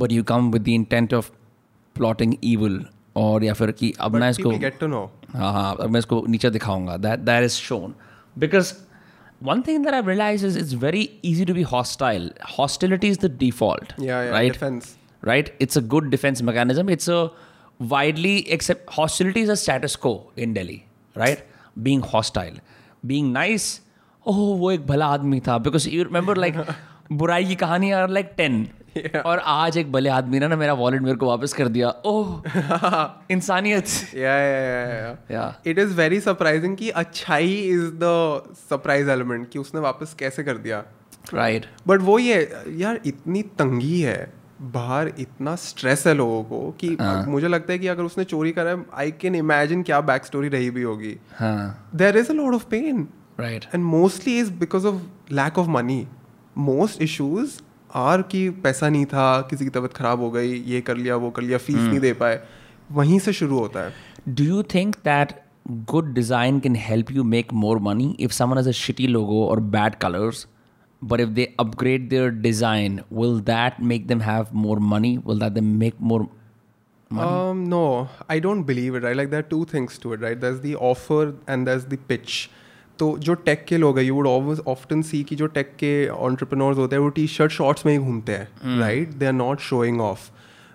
But 0.02 0.16
you 0.18 0.24
come 0.32 0.50
with 0.56 0.64
the 0.70 0.76
intent 0.82 1.14
of 1.20 1.30
plotting 2.00 2.34
evil 2.54 2.80
और 3.18 3.44
या 3.44 3.54
फिर 3.54 3.72
कि 3.82 3.92
अब 4.00 4.12
but 4.12 4.20
मैं 4.22 4.30
इसको 4.30 4.50
people 4.50 4.64
get 4.66 4.80
to 4.84 4.88
know 4.96 5.04
हाँ 5.36 5.52
हाँ 5.54 5.76
अब 5.82 5.90
मैं 5.92 6.00
इसको 6.00 6.24
नीचे 6.36 6.50
दिखाऊंगा 6.58 6.98
that 7.06 7.20
that 7.30 7.44
is 7.44 7.52
shown 7.70 7.96
because 8.46 8.74
one 9.52 9.62
thing 9.68 9.82
that 9.86 9.96
I've 9.96 10.08
realized 10.10 10.46
is 10.50 10.56
it's 10.60 10.74
very 10.82 11.02
easy 11.30 11.46
to 11.48 11.54
be 11.56 11.64
hostile. 11.72 12.28
Hostility 12.58 13.10
is 13.16 13.18
the 13.24 13.30
default. 13.42 13.90
yeah 13.98 14.22
yeah 14.28 14.30
right? 14.36 14.54
defense 14.54 14.94
right? 15.30 15.50
It's 15.66 15.80
a 15.80 15.84
good 15.94 16.10
defense 16.14 16.42
mechanism. 16.50 16.92
It's 16.96 17.10
a 17.16 17.20
widely 17.81 18.51
accept 18.53 18.91
hostility 18.91 19.41
is 19.41 19.49
a 19.49 19.57
status 19.57 19.97
quo 19.97 20.33
in 20.37 20.53
Delhi, 20.55 20.85
right? 21.17 21.43
Being 21.83 22.03
hostile, 22.03 22.59
being 23.07 23.33
nice. 23.33 23.81
Oh, 24.27 24.57
वो 24.59 24.71
एक 24.73 24.87
भला 24.87 25.07
आदमी 25.07 25.41
था 25.41 25.63
because 25.63 25.87
you 25.87 26.05
remember 26.05 26.37
like 26.37 26.57
बुराई 27.13 27.45
की 27.45 27.55
कहानी 27.57 27.93
are 27.93 28.09
like 28.09 28.37
ten. 28.37 28.69
Yeah. 28.97 29.23
और 29.27 29.39
आज 29.39 29.77
एक 29.79 29.91
भले 29.93 30.09
आदमी 30.11 30.39
ने 30.39 30.47
ना 30.49 30.57
मेरा 30.57 30.73
वॉलेट 30.75 31.03
मेरे 31.03 31.17
को 31.17 31.27
वापस 31.27 31.53
कर 31.53 31.69
दिया 31.69 31.89
ओह 32.05 33.33
इंसानियत 33.33 33.85
yeah 34.15 34.39
yeah 34.45 34.65
yeah 34.69 34.89
yeah 34.95 35.35
Yeah. 35.35 35.53
it 35.73 35.79
is 35.83 35.93
very 36.01 36.19
surprising 36.25 36.75
कि 36.77 36.89
अच्छाई 37.03 37.53
is 37.75 37.85
the 38.01 38.15
surprise 38.73 39.13
element 39.17 39.51
कि 39.53 39.59
उसने 39.59 39.81
वापस 39.81 40.15
कैसे 40.19 40.45
कर 40.45 40.59
दिया 40.67 40.85
राइट 41.35 41.67
बट 41.87 42.01
वो 42.01 42.19
ये 42.19 42.41
यार 42.81 43.01
इतनी 43.07 43.43
तंगी 43.43 44.01
है 44.01 44.33
बाहर 44.63 45.13
इतना 45.19 45.55
स्ट्रेस 45.57 46.07
है 46.07 46.15
लोगों 46.15 46.43
को 46.45 46.61
कि 46.81 46.97
मुझे 47.31 47.49
लगता 47.49 47.73
है 47.73 47.79
कि 47.79 47.87
अगर 47.87 48.03
उसने 48.03 48.25
चोरी 48.25 48.53
करा 48.53 48.71
है 48.71 48.85
आई 48.95 49.11
कैन 49.11 49.35
इमेजिन 49.35 49.83
क्या 49.83 50.01
बैक 50.01 50.25
स्टोरी 50.25 50.49
रही 50.49 50.71
भी 50.71 50.83
होगी। 50.83 51.17
हाँ। 51.39 51.91
There 51.95 52.17
is 52.17 52.31
a 52.31 52.35
lot 52.35 52.55
of 52.55 52.67
pain 52.71 53.07
right 53.41 53.65
and 53.75 53.85
mostly 53.85 54.39
is 54.39 54.53
because 54.53 54.87
of 54.87 55.03
lack 55.33 55.59
of 55.59 55.69
money 55.69 56.07
most 56.59 57.03
issues 57.03 57.61
are 57.95 58.23
कि 58.23 58.49
पैसा 58.65 58.89
नहीं 58.89 59.07
था 59.07 59.41
किसी 59.51 59.65
की 59.65 59.71
तबीयत 59.71 59.93
खराब 59.93 60.21
हो 60.21 60.31
गई 60.31 60.53
ये 60.63 60.81
कर 60.81 60.97
लिया 60.97 61.17
वो 61.17 61.31
कर 61.31 61.43
लिया 61.43 61.59
फ़ीस 61.59 61.77
नहीं 61.77 62.01
दे 62.01 62.13
पाए। 62.13 62.41
वहीं 62.93 63.19
से 63.19 63.33
शुरू 63.33 63.59
होता 63.59 63.81
है। 63.81 63.93
Do 64.29 64.45
you 64.45 64.63
think 64.75 64.97
that 65.05 65.33
good 65.91 66.13
design 66.15 66.61
can 66.61 66.77
help 66.77 67.11
you 67.11 67.25
make 67.25 67.53
more 67.55 67.79
money 67.79 68.17
if 68.21 68.33
someone 68.33 68.59
has 68.59 68.71
a 68.71 68.79
shitty 68.79 69.09
logo 69.17 69.43
or 69.51 69.61
bad 69.75 69.99
colors? 70.05 70.47
But 71.02 71.20
if 71.20 71.36
they 71.36 71.54
upgrade 71.60 72.10
their 72.10 72.32
design, 72.32 73.04
will 73.10 73.40
that 73.42 73.82
make 73.82 74.08
them 74.08 74.22
have 74.22 74.54
more 74.54 74.78
money? 74.78 75.18
Will 75.20 75.38
that 75.40 75.54
them 75.54 75.78
make 75.78 76.00
more? 76.00 76.28
Um, 77.12 77.70
no, 77.70 78.10
I 78.28 78.40
don't 78.40 78.64
believe 78.64 78.96
it. 78.96 79.04
Right, 79.04 79.16
like 79.16 79.30
there 79.30 79.40
are 79.40 79.50
two 79.50 79.66
things 79.66 79.98
to 80.00 80.14
it. 80.14 80.22
Right, 80.22 80.40
there's 80.40 80.62
the 80.62 80.76
offer 80.76 81.36
and 81.48 81.68
there's 81.68 81.86
the 81.86 81.98
pitch. 81.98 82.50
तो 83.00 83.18
जो 83.18 83.34
tech 83.46 83.66
के 83.70 83.78
लोग 83.78 83.98
हैं 83.98 84.06
you 84.06 84.16
would 84.16 84.28
always 84.28 84.60
often 84.68 85.02
see 85.02 85.24
कि 85.30 85.36
जो 85.36 85.48
tech 85.56 85.76
के 85.80 86.08
entrepreneurs 86.08 86.78
होते 86.78 86.96
हैं 86.96 87.04
वो 87.04 87.10
टी 87.18 87.26
शर्ट 87.28 87.52
शॉर्ट्स 87.52 87.86
में 87.86 87.92
ही 87.94 88.00
घूमते 88.00 88.32
हैं 88.32 88.80
right 88.80 89.14
they 89.14 89.26
are 89.26 89.34
not 89.34 89.60
showing 89.60 90.02
off 90.02 90.32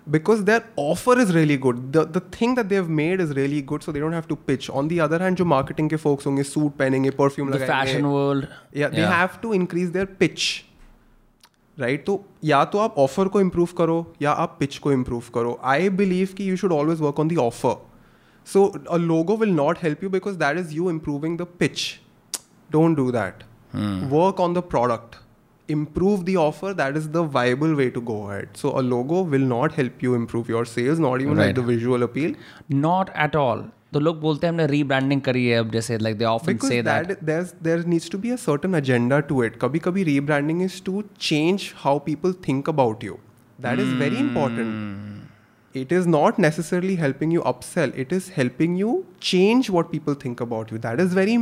because 0.07 0.43
their 0.45 0.63
offer 0.77 1.13
is 1.19 1.31
really 1.35 1.57
good 1.57 1.81
the 1.93 2.03
the 2.13 2.21
thing 2.35 2.55
that 2.55 2.69
they've 2.69 2.89
made 2.99 3.21
is 3.21 3.33
really 3.39 3.61
good 3.71 3.83
so 3.83 3.91
they 3.91 3.99
don't 3.99 4.17
have 4.19 4.27
to 4.27 4.37
pitch 4.49 4.69
on 4.81 4.87
the 4.87 4.99
other 5.05 5.19
hand 5.23 5.37
जो 5.37 5.45
marketing 5.51 5.89
के 5.89 5.97
folks 6.05 6.25
होंगे 6.27 6.43
suit 6.43 6.75
पहनेंगे 6.77 7.09
perfume 7.19 7.51
The 7.51 7.59
fashion 7.71 8.09
world. 8.13 8.47
yeah 8.81 8.95
they 8.97 9.07
have 9.13 9.39
to 9.45 9.53
increase 9.61 9.95
their 9.97 10.11
pitch 10.23 10.49
right 11.77 12.05
तो 12.05 12.23
या 12.43 12.63
तो 12.65 12.77
आप 12.77 12.95
offer 12.99 13.27
को 13.33 13.41
improve 13.41 13.69
करो 13.77 13.95
या 14.21 14.31
आप 14.43 14.55
पिच 14.59 14.77
को 14.77 14.91
इम्प्रूव 14.91 15.29
करो 15.35 15.59
आई 15.73 15.89
बिलीव 16.01 16.29
कि 16.37 16.49
you 16.49 16.55
should 16.57 16.71
always 16.71 16.99
work 17.01 17.19
on 17.19 17.27
the 17.27 17.37
offer 17.39 17.75
so 18.47 18.65
a 18.91 18.97
logo 18.97 19.37
will 19.37 19.53
not 19.55 19.77
help 19.83 20.03
you 20.03 20.09
because 20.09 20.35
that 20.43 20.57
is 20.57 20.73
you 20.75 20.89
improving 20.89 21.37
the 21.37 21.47
pitch 21.59 21.83
don't 22.71 22.97
do 22.97 23.11
that 23.11 23.43
work 24.13 24.39
on 24.39 24.53
the 24.53 24.63
product 24.73 25.15
improve 25.74 26.24
the 26.26 26.36
offer 26.36 26.72
that 26.80 26.96
is 26.96 27.08
the 27.14 27.22
viable 27.36 27.74
way 27.80 27.86
to 27.96 28.00
go 28.10 28.16
ahead 28.30 28.48
so 28.62 28.70
a 28.80 28.82
logo 28.90 29.22
will 29.34 29.46
not 29.52 29.72
help 29.78 30.02
you 30.06 30.14
improve 30.18 30.48
your 30.54 30.64
sales 30.74 31.00
not 31.06 31.24
even 31.24 31.36
like 31.36 31.46
Right. 31.46 31.56
the 31.60 31.64
visual 31.70 32.04
appeal 32.08 32.36
Not 32.84 33.10
at 33.26 33.40
all. 33.44 33.64
तो 33.94 34.00
लोग 34.00 34.20
बोलते 34.20 34.46
हैं 34.46 34.52
हमने 34.52 34.66
rebranding 34.66 35.20
करी 35.26 35.44
है 35.46 35.58
अब 35.58 35.70
जैसे 35.70 35.96
like 35.98 36.16
they 36.18 36.24
often 36.24 36.52
because 36.52 36.68
से 36.68 36.82
that, 36.82 37.06
that 37.08 37.18
there's 37.28 37.52
there 37.66 37.82
needs 37.92 38.08
to 38.14 38.18
be 38.24 38.32
a 38.36 38.38
certain 38.44 38.78
agenda 38.80 39.20
to 39.28 39.42
it 39.48 39.58
kabhi 39.64 39.80
kabhi 39.84 40.04
rebranding 40.08 40.62
is 40.66 40.78
to 40.88 41.02
change 41.28 41.66
how 41.84 41.94
people 42.08 42.34
think 42.48 42.70
about 42.74 43.06
you 43.08 43.18
that 43.66 43.82
is 43.84 43.92
very 44.02 44.18
important 44.24 45.78
it 45.82 45.92
is 45.98 46.06
not 46.16 46.38
necessarily 46.46 46.96
helping 47.04 47.32
you 47.36 47.46
upsell 47.52 47.94
it 48.04 48.12
is 48.18 48.28
helping 48.40 48.76
you 48.82 48.92
change 49.30 49.70
what 49.78 49.90
people 49.94 50.18
think 50.26 50.42
about 50.48 50.74
you 50.74 50.82
that 50.88 51.02
is 51.06 51.16
very 51.20 51.38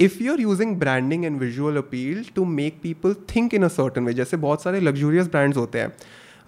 if 0.00 0.22
you 0.22 0.32
are 0.32 0.40
using 0.40 0.76
branding 0.76 1.24
and 1.24 1.38
visual 1.40 1.76
appeal 1.76 2.24
to 2.36 2.44
make 2.44 2.80
people 2.82 3.14
think 3.36 3.54
in 3.54 3.62
a 3.62 3.68
certain 3.68 4.04
way 4.04 4.14
जैसे 4.14 4.36
बहुत 4.36 4.62
सारे 4.62 4.80
luxurious 4.80 5.26
brands 5.26 5.56
होते 5.56 5.80
हैं 5.80 5.92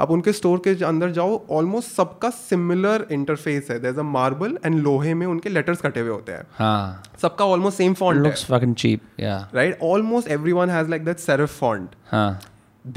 आप 0.01 0.11
उनके 0.11 0.33
store 0.33 0.59
के 0.59 0.71
अंदर 0.85 1.11
जाओ 1.11 1.41
ऑलमोस्ट 1.51 1.89
सबका 1.89 2.31
सिमिलर 2.31 3.07
इंटरफेस 3.13 3.67
है। 3.71 3.95
अ 3.95 4.03
मार्बल 4.03 4.59
एंड 4.65 4.79
लोहे 4.79 5.15
में 5.15 5.27
उनके 5.27 5.49
लेटर्स 5.49 5.81
कटे 5.81 6.01
हुए 6.01 6.11
होते 6.11 6.33
हैं। 6.33 6.43
सबका 7.23 7.45
almost 7.45 7.79
same 7.79 7.95
font 7.95 8.21
looks 8.21 8.47
cheap 8.75 9.01
या 9.21 9.37
right 9.55 9.79
almost 9.83 10.29
everyone 10.29 10.71
has 10.71 10.89
like 10.89 11.05
that 11.05 11.19
serif 11.19 11.59
font 11.59 11.95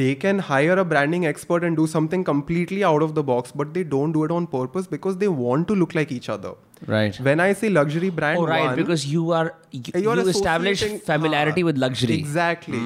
they 0.00 0.14
can 0.14 0.38
hire 0.48 0.74
a 0.80 0.84
branding 0.90 1.24
expert 1.26 1.64
and 1.68 1.76
do 1.76 1.86
something 1.92 2.22
completely 2.26 2.84
out 2.84 3.02
of 3.02 3.14
the 3.16 3.22
box 3.30 3.52
but 3.60 3.72
they 3.74 3.82
don't 3.94 4.12
do 4.12 4.22
it 4.24 4.30
on 4.30 4.46
purpose 4.46 4.86
because 4.86 5.16
they 5.22 5.28
want 5.28 5.66
to 5.68 5.74
look 5.80 5.94
like 5.98 6.12
each 6.18 6.28
other 6.34 6.52
right 6.92 7.18
when 7.28 7.40
i 7.40 7.52
say 7.62 7.68
luxury 7.68 8.10
brand 8.20 8.38
oh 8.38 8.46
right 8.46 8.64
one, 8.66 8.76
because 8.76 9.06
you 9.14 9.32
are 9.32 9.54
you, 9.72 9.82
you're 10.06 10.16
you 10.20 10.28
establish 10.34 10.80
associating- 10.82 11.00
familiarity 11.10 11.60
हाँ, 11.62 11.70
with 11.70 11.78
luxury 11.78 12.14
exactly 12.14 12.78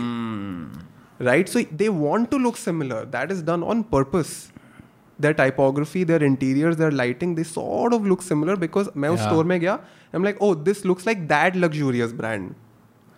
right 1.18 1.48
so 1.48 1.62
they 1.82 1.88
want 1.88 2.30
to 2.30 2.38
look 2.38 2.56
similar 2.56 3.04
that 3.16 3.30
is 3.30 3.42
done 3.42 3.62
on 3.62 3.82
purpose 3.84 4.34
their 5.18 5.34
typography 5.34 6.02
their 6.04 6.22
interiors 6.22 6.76
their 6.76 6.90
lighting 6.90 7.34
they 7.36 7.42
sort 7.42 7.94
of 7.94 8.06
look 8.06 8.22
similar 8.22 8.56
because 8.56 8.90
मैं 8.96 9.08
उस 9.08 9.20
Yeah. 9.20 9.28
store 9.30 9.44
में 9.52 9.58
गया 9.60 9.78
I'm 10.14 10.26
like 10.30 10.38
oh 10.40 10.54
this 10.68 10.84
looks 10.90 11.06
like 11.10 11.22
that 11.28 11.56
luxurious 11.64 12.12
brand 12.22 12.54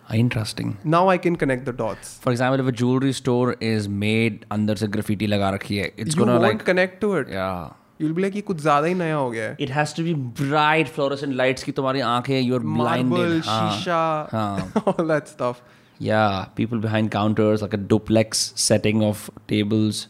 Ah, 0.08 0.16
interesting 0.20 0.72
now 0.94 1.08
I 1.08 1.16
can 1.26 1.36
connect 1.42 1.64
the 1.66 1.72
dots 1.76 2.18
for 2.24 2.32
example 2.32 2.64
if 2.64 2.66
a 2.72 2.76
jewelry 2.80 3.12
store 3.20 3.54
is 3.68 3.88
made 4.02 4.44
अंदर 4.56 4.76
से 4.76 4.88
graffiti 4.96 5.28
लगा 5.28 5.50
रखी 5.54 5.76
है 5.76 5.92
it's 5.96 6.14
you 6.14 6.22
gonna 6.22 6.34
won't 6.38 6.46
like 6.46 6.64
connect 6.66 7.00
to 7.04 7.14
it 7.20 7.30
yeah 7.36 7.70
you'll 8.02 8.16
be 8.18 8.24
like 8.26 8.36
ये 8.36 8.42
कुछ 8.50 8.60
ज़्यादा 8.60 8.86
ही 8.86 8.94
नया 8.94 9.14
हो 9.16 9.30
गया 9.30 9.48
है 9.48 9.56
it 9.66 9.72
has 9.76 9.94
to 10.00 10.08
be 10.08 10.14
bright 10.42 10.92
fluorescent 10.96 11.40
lights 11.42 11.62
की 11.62 11.72
तुम्हारी 11.80 12.00
आँखें 12.10 12.36
marble 12.50 12.76
blinded 12.80 13.46
हाँ, 13.46 13.70
शीशा 13.70 14.28
हाँ. 14.32 14.84
all 14.86 15.06
that 15.14 15.32
stuff 15.36 15.62
Yeah, 15.98 16.46
people 16.56 16.78
behind 16.78 17.10
counters, 17.10 17.62
like 17.62 17.72
a 17.72 17.76
duplex 17.76 18.52
setting 18.56 19.02
of 19.02 19.30
tables. 19.46 20.08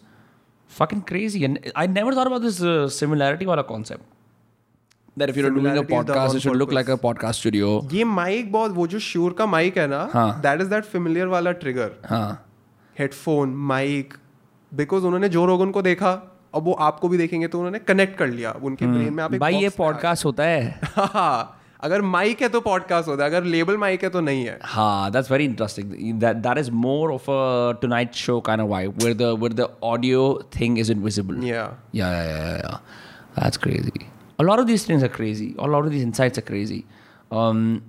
Fucking 0.67 1.03
crazy. 1.03 1.45
And 1.45 1.73
I 1.77 1.87
never 1.87 2.13
thought 2.13 2.27
about 2.27 2.43
this 2.43 2.63
uh, 2.63 2.89
similarity 2.89 3.47
wala 3.47 3.65
concept. 3.65 4.03
That 5.17 5.31
if 5.31 5.37
you're 5.37 5.51
doing 5.51 5.67
a 5.67 5.83
is 5.83 5.87
podcast, 5.87 6.35
it 6.35 6.43
should 6.43 6.57
look 6.57 6.73
like 6.73 6.89
a 6.89 6.97
podcast 6.97 7.39
studio. 7.39 7.81
ये 7.93 8.05
mic 8.05 8.51
बहुत 8.53 8.71
वो 8.75 8.87
जो 8.87 8.99
Shure 8.99 9.33
का 9.33 9.47
mic 9.47 9.77
है 9.79 9.87
ना 9.89 10.09
हाँ. 10.13 10.41
That 10.43 10.61
is 10.61 10.69
that 10.69 10.85
familiar 10.85 11.27
वाला 11.27 11.53
trigger 11.61 11.91
हाँ 12.09 12.47
हेडफोन 12.99 13.55
माइक 13.73 14.15
बिकॉज़ 14.73 15.05
उन्होंने 15.05 15.29
जो 15.29 15.45
रोगन 15.47 15.71
को 15.71 15.83
देखा 15.83 16.11
अब 16.55 16.65
वो 16.65 16.73
आपको 16.87 17.09
भी 17.09 17.19
देखेंगे 17.19 17.49
तो 17.49 17.59
उन्होंने 17.59 17.79
कनेक्ट 17.79 18.17
कर 18.19 18.29
लिया 18.29 18.53
उनके 18.63 18.87
ब्रेन 18.87 19.13
में 19.15 19.23
आप 19.25 19.35
एक 19.35 19.41
भाई 19.41 19.55
ये 19.55 19.69
पॉडकास्ट 19.77 20.25
होता 20.25 20.45
है 20.45 20.81
हाँ 20.97 21.61
अगर 21.81 22.03
माइक 22.03 22.43
है 22.43 22.49
तो 22.49 22.61
पॉडकास्ट 22.61 23.09
होता 23.09 23.25
है 23.25 23.31
अगर 23.31 23.45
लेबल 23.45 23.77
माइक 23.77 24.05
है 24.05 24.11
तो 24.11 24.21
नहीं 24.21 24.45
है 24.45 24.59
हाँ 24.65 25.11
that's 25.13 25.31
very 25.35 25.49
interesting 25.51 25.95
that 26.25 26.43
that 26.49 26.63
is 26.65 26.73
more 26.87 27.13
of 27.19 27.29
a 27.37 27.41
tonight 27.85 28.21
show 28.25 28.41
kind 28.51 28.67
of 28.67 28.69
vibe 28.75 29.05
where 29.05 29.15
the 29.23 29.31
where 29.45 29.61
the 29.63 29.71
audio 29.93 30.27
thing 30.59 30.83
isn't 30.87 31.07
visible 31.09 31.45
या 31.45 31.65
Yeah, 31.93 32.11
yeah, 32.13 32.27
yeah, 32.33 32.45
yeah, 32.49 32.59
yeah. 32.65 34.13
A 34.39 34.45
lot 34.45 34.59
of 34.59 34.67
these 34.67 34.85
things 34.85 35.03
are 35.03 35.09
crazy. 35.09 35.55
A 35.59 35.67
lot 35.67 35.85
of 35.85 35.91
these 35.91 36.03
insights 36.03 36.39
are 36.39 36.43
crazy. 36.43 36.85
Um, 37.31 37.83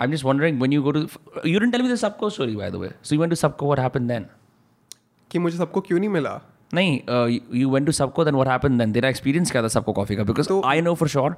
I'm 0.00 0.10
just 0.10 0.24
wondering 0.24 0.58
when 0.58 0.72
you 0.72 0.82
go 0.82 0.92
to. 0.92 1.02
You 1.44 1.58
didn't 1.60 1.72
tell 1.72 1.82
me 1.82 1.88
the 1.88 2.00
Subco 2.04 2.30
story, 2.32 2.54
by 2.54 2.70
the 2.70 2.78
way. 2.78 2.90
So 3.02 3.14
you 3.14 3.20
went 3.20 3.36
to 3.36 3.40
Subco. 3.42 3.70
What 3.72 3.78
happened 3.78 4.10
then? 4.10 4.26
कि 5.30 5.38
मुझे 5.38 5.56
सबको 5.58 5.80
क्यों 5.80 5.98
नहीं 5.98 6.08
मिला 6.08 6.40
नहीं 6.74 7.00
uh, 7.08 7.26
you, 7.34 7.40
you 7.60 7.68
went 7.68 7.86
to 7.86 7.92
Subco. 7.92 8.24
Then 8.24 8.36
what 8.36 8.48
happened 8.48 8.80
then? 8.80 8.92
तेरा 8.94 9.10
experience 9.14 9.50
क्या 9.50 9.62
था 9.62 9.70
Subco 9.76 9.94
coffee 10.00 10.16
का? 10.16 10.26
Because 10.32 10.48
तो- 10.48 10.62
I 10.64 10.80
know 10.80 10.96
for 11.02 11.08
sure. 11.16 11.34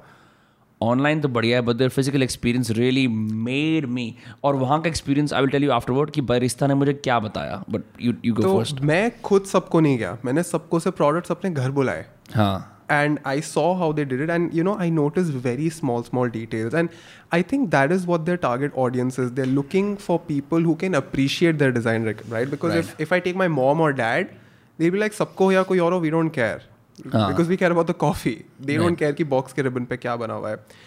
Online 0.81 1.21
तो 1.21 1.29
बढ़िया 1.29 1.57
है 1.57 1.61
but 1.65 1.75
there 1.75 1.89
physical 1.89 2.23
experience 2.23 2.69
really 2.71 3.07
made 3.07 3.85
me 3.85 4.13
और 4.43 4.55
वहाँ 4.55 4.81
का 4.81 4.89
experience 4.89 5.33
I 5.33 5.41
will 5.41 5.49
tell 5.51 5.63
you 5.63 5.71
afterward 5.71 6.09
कि 6.11 6.21
बरिस्ता 6.21 6.67
ने 6.67 6.73
मुझे 6.73 6.93
क्या 6.93 7.19
बताया 7.19 7.63
बट 7.69 8.01
यू 8.01 8.13
यू 8.25 8.33
गो 8.33 8.43
तो 8.43 8.57
फ़र्स्ट 8.57 8.81
मैं 8.81 9.11
खुद 9.21 9.45
सबको 9.51 9.79
नहीं 9.79 9.97
गया 9.97 10.17
मैंने 10.25 10.43
सबको 10.43 10.79
से 10.79 10.91
प्रोडक्ट्स 10.99 11.31
अपने 11.31 11.51
घर 11.51 11.71
बुलाए 11.79 12.05
हाँ 12.33 12.76
and 12.89 13.19
i 13.25 13.39
saw 13.39 13.75
how 13.75 13.91
they 13.91 14.05
did 14.05 14.21
it. 14.21 14.29
And 14.29 14.53
you 14.53 14.63
know 14.63 14.77
i 14.77 14.89
noticed 14.89 15.31
very 15.31 15.69
small 15.69 16.03
small 16.03 16.29
details. 16.29 16.73
And 16.73 16.89
i 17.31 17.41
think 17.41 17.71
that 17.71 17.91
is 17.91 18.07
what 18.07 18.25
their 18.25 18.37
target 18.37 18.71
audience 18.75 19.19
is. 19.19 19.31
They're 19.33 19.45
looking 19.45 19.97
for 19.97 20.19
people 20.19 20.59
who 20.59 20.75
can 20.75 20.95
appreciate 20.95 21.57
their 21.57 21.71
design 21.71 22.03
right? 22.29 22.49
Because 22.49 22.71
right. 22.71 22.79
if 22.79 22.99
if 22.99 23.11
i 23.11 23.19
take 23.19 23.35
my 23.35 23.47
mom 23.47 23.81
or 23.81 23.93
dad 23.93 24.33
they'll 24.77 24.91
be 24.91 24.99
like 24.99 25.13
sabko 25.13 25.53
ya 25.53 25.63
koi 25.63 25.79
aur 25.79 25.99
we 25.99 26.09
don't 26.09 26.29
care. 26.31 26.61
Uh-huh. 27.05 27.27
because 27.27 27.47
we 27.47 27.55
care 27.57 27.71
about 27.71 27.85
the 27.85 27.93
coffee. 27.93 28.45
They 28.59 28.75
right. 28.77 28.83
don't 28.83 28.95
care 28.95 29.13
ki 29.13 29.23
box 29.23 29.53
ke 29.53 29.63
ribbon 29.65 29.85
pe 29.85 29.97
kya 29.97 30.17
bana 30.19 30.37
hua 30.39 30.53
hai. 30.55 30.77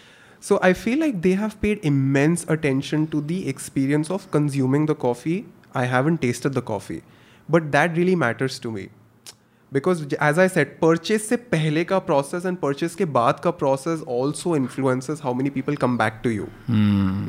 So 0.47 0.59
i 0.67 0.73
feel 0.73 0.99
like 0.99 1.21
they 1.21 1.33
have 1.41 1.59
paid 1.61 1.85
immense 1.91 2.45
attention 2.55 3.07
to 3.15 3.21
the 3.31 3.47
experience 3.47 4.09
of 4.09 4.29
consuming 4.31 4.87
the 4.87 4.95
coffee. 4.95 5.45
I 5.81 5.85
haven't 5.85 6.21
tasted 6.21 6.57
the 6.59 6.61
coffee. 6.61 7.03
But 7.47 7.71
that 7.71 7.95
really 7.95 8.15
matters 8.15 8.59
to 8.65 8.71
me. 8.71 8.89
Because 9.71 10.03
as 10.13 10.39
I 10.39 10.47
set 10.49 10.77
purchase 10.81 11.21
से 11.21 11.35
पहले 11.51 11.83
का 11.83 11.99
process 11.99 12.45
and 12.45 12.57
purchase 12.57 12.95
के 12.95 13.05
बाद 13.17 13.39
का 13.39 13.51
process 13.51 14.01
also 14.09 14.55
influences 14.55 15.21
how 15.23 15.33
many 15.33 15.49
people 15.49 15.75
come 15.75 15.97
back 15.97 16.19
to 16.23 16.29
you 16.29 16.43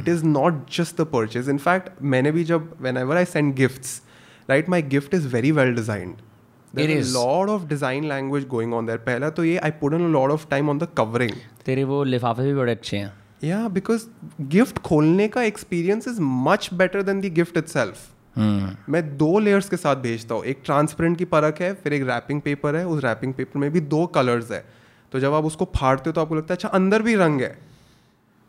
it 0.00 0.08
is 0.08 0.24
not 0.24 0.64
just 0.78 1.00
the 1.00 1.06
purchase 1.12 1.48
in 1.48 1.58
fact 1.58 2.02
मैंने 2.02 2.32
भी 2.32 2.44
जब 2.44 2.74
whenever 2.96 3.16
I 3.16 3.24
send 3.24 3.54
gifts 3.54 4.00
right 4.50 4.68
my 4.68 4.82
gift 4.82 5.14
is 5.14 5.28
very 5.28 5.52
well 5.52 5.74
designed. 5.74 6.14
Lot 6.76 7.50
of 7.50 7.66
design 7.68 8.08
language 8.08 8.46
going 8.48 8.74
on 8.74 8.86
there 8.86 8.98
पहला 8.98 9.30
तो 9.30 9.44
ये 9.44 9.56
I 9.56 9.70
put 9.80 9.94
in 9.94 10.12
lot 10.12 10.32
of 10.32 10.46
time 10.50 10.70
on 10.70 10.78
the 10.78 10.88
covering 10.96 11.32
तेरे 11.66 11.84
वो 11.84 12.02
लिफाफे 12.04 12.42
भी 12.42 12.54
बड़े 12.54 12.72
अच्छे 12.72 12.96
हैं। 12.96 13.12
या 13.44 13.68
बिकॉज़ 13.68 14.06
गिफ्ट 14.40 14.78
खोलने 14.78 15.28
का 15.28 15.42
experience 15.42 16.08
is 16.08 16.20
much 16.20 16.68
better 16.74 17.02
than 17.02 17.20
the 17.20 17.32
gift 17.34 17.56
it 17.56 17.68
मैं 18.36 19.02
दो 19.16 19.38
लेयर्स 19.38 19.68
के 19.68 19.76
साथ 19.76 19.96
भेजता 19.98 20.34
हूँ। 20.34 20.44
एक 20.44 20.60
ट्रांसपेरेंट 20.64 21.16
की 21.18 21.24
परख 21.26 21.60
है 21.60 21.72
फिर 21.74 21.92
एक 21.92 22.02
रैपिंग 22.02 22.40
पेपर 22.40 22.76
है। 22.76 22.86
उस 22.86 23.04
रैपिंग 23.04 23.34
पेपर 23.34 23.60
में 23.60 23.70
भी 23.72 23.80
दो 23.82 24.04
कलर्स 24.06 24.50
है। 24.52 24.64
तो 25.12 25.20
जब 25.20 25.34
आप 25.34 25.44
उसको 25.44 25.68
फाड़ते 25.76 26.10
हो 26.10 26.12
तो 26.12 26.20
आपको 26.20 26.34
लगता 26.34 26.54
है 26.54 26.56
अच्छा 26.56 26.68
अंदर 26.70 27.02
भी 27.02 27.14
रंग 27.14 27.40
है। 27.40 27.56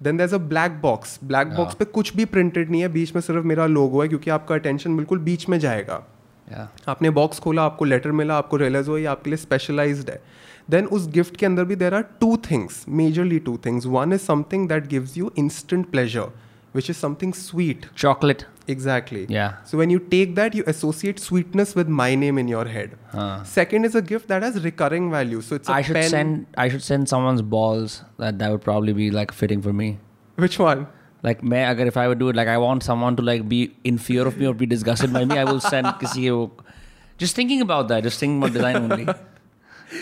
Then 0.02 0.18
there 0.18 0.34
a 0.34 0.38
black 0.38 0.80
box 0.82 1.20
black 1.24 1.48
box 1.48 1.76
पे 1.76 1.86
कुछ 1.88 2.16
भी 2.16 2.26
प्रिंटेड 2.28 2.72
नहीं 2.72 2.82
है। 2.82 2.88
बीच 2.90 3.16
में 3.16 3.22
सिर्फ़ 3.22 3.46
मेरा 3.46 3.66
लोगो 3.68 4.02
है 4.02 4.08
क्योंकि 4.08 4.30
आपका 4.30 4.56
अटेंशन 4.56 4.96
बिल्कुल 4.98 5.20
बीच 5.20 5.48
में 5.50 5.60
जाएगा। 5.60 6.04
या 6.48 6.70
आपने 6.88 7.10
बॉक्स 7.10 7.40
खोला 7.40 7.64
आपको 7.64 7.86
लेटर 7.86 8.12
मिला 8.12 8.38
आपको 8.38 8.58
रियलाइज़ 8.58 8.90
हुआ 8.90 8.98
ये 9.00 9.06
आपके 9.06 9.30
लिए 9.30 9.38
स्पेशलाइज्ड 9.38 10.10
है। 10.10 10.22
देन 10.70 10.86
उस 10.88 11.08
गिफ्ट 11.10 11.38
के 11.38 11.46
अंदर 11.46 11.64
भी 11.64 11.76
there 11.76 11.94
are 11.94 12.02
two 12.22 12.36
things 12.50 12.84
majorly 12.90 13.40
two 13.40 13.58
things 13.66 13.86
one 13.86 14.14
is 14.14 14.22
something 14.22 14.68
that 14.70 14.88
gives 14.88 15.18
you 15.18 15.32
instant 15.38 15.90
pleasure 15.92 16.32
which 16.76 16.90
is 16.90 16.98
something 16.98 17.34
sweet 17.34 17.86
chocolate 17.98 18.44
Exactly. 18.73 19.25
Yeah. 19.29 19.55
So 19.65 19.79
when 19.79 19.89
you 19.89 19.99
take 19.99 20.35
that, 20.35 20.55
you 20.55 20.63
associate 20.67 21.19
sweetness 21.19 21.75
with 21.75 21.89
my 21.89 22.15
name 22.15 22.37
in 22.37 22.49
your 22.49 22.67
head. 22.67 22.99
Huh. 23.13 23.43
Second 23.45 23.87
is 23.87 23.95
a 23.95 24.03
gift 24.03 24.29
that 24.29 24.43
has 24.43 24.63
recurring 24.63 25.11
value. 25.11 25.41
So 25.41 25.57
it's 25.57 25.71
a 25.71 25.73
I 25.73 25.81
should 25.83 25.95
pen. 25.95 26.11
send 26.11 26.47
I 26.65 26.69
should 26.69 26.83
send 26.83 27.09
someone's 27.09 27.41
balls 27.41 28.03
that 28.19 28.39
that 28.39 28.51
would 28.51 28.61
probably 28.67 28.93
be 28.93 29.11
like 29.11 29.33
fitting 29.33 29.63
for 29.63 29.73
me. 29.73 29.89
Which 30.37 30.59
one? 30.59 30.87
Like 31.25 31.41
मैं 31.53 31.65
अगर 31.69 31.87
if 31.93 31.97
I 31.97 32.07
would 32.09 32.19
do 32.19 32.29
it 32.29 32.37
like 32.37 32.49
I 32.49 32.59
want 32.65 32.85
someone 32.89 33.17
to 33.21 33.23
like 33.23 33.49
be 33.55 33.61
in 33.93 33.97
fear 34.11 34.27
of 34.33 34.37
me 34.43 34.47
or 34.47 34.55
be 34.55 34.67
disgusted 34.67 35.13
by 35.13 35.25
me 35.25 35.39
I 35.39 35.45
will 35.53 35.65
send 35.71 35.87
किसी 36.03 36.23
के 36.23 36.31
वो 36.31 36.51
just 37.23 37.35
thinking 37.41 37.65
about 37.65 37.89
that 37.89 38.05
just 38.05 38.21
thinking 38.21 38.39
about 38.43 38.53
design 38.57 38.77
only 38.77 39.09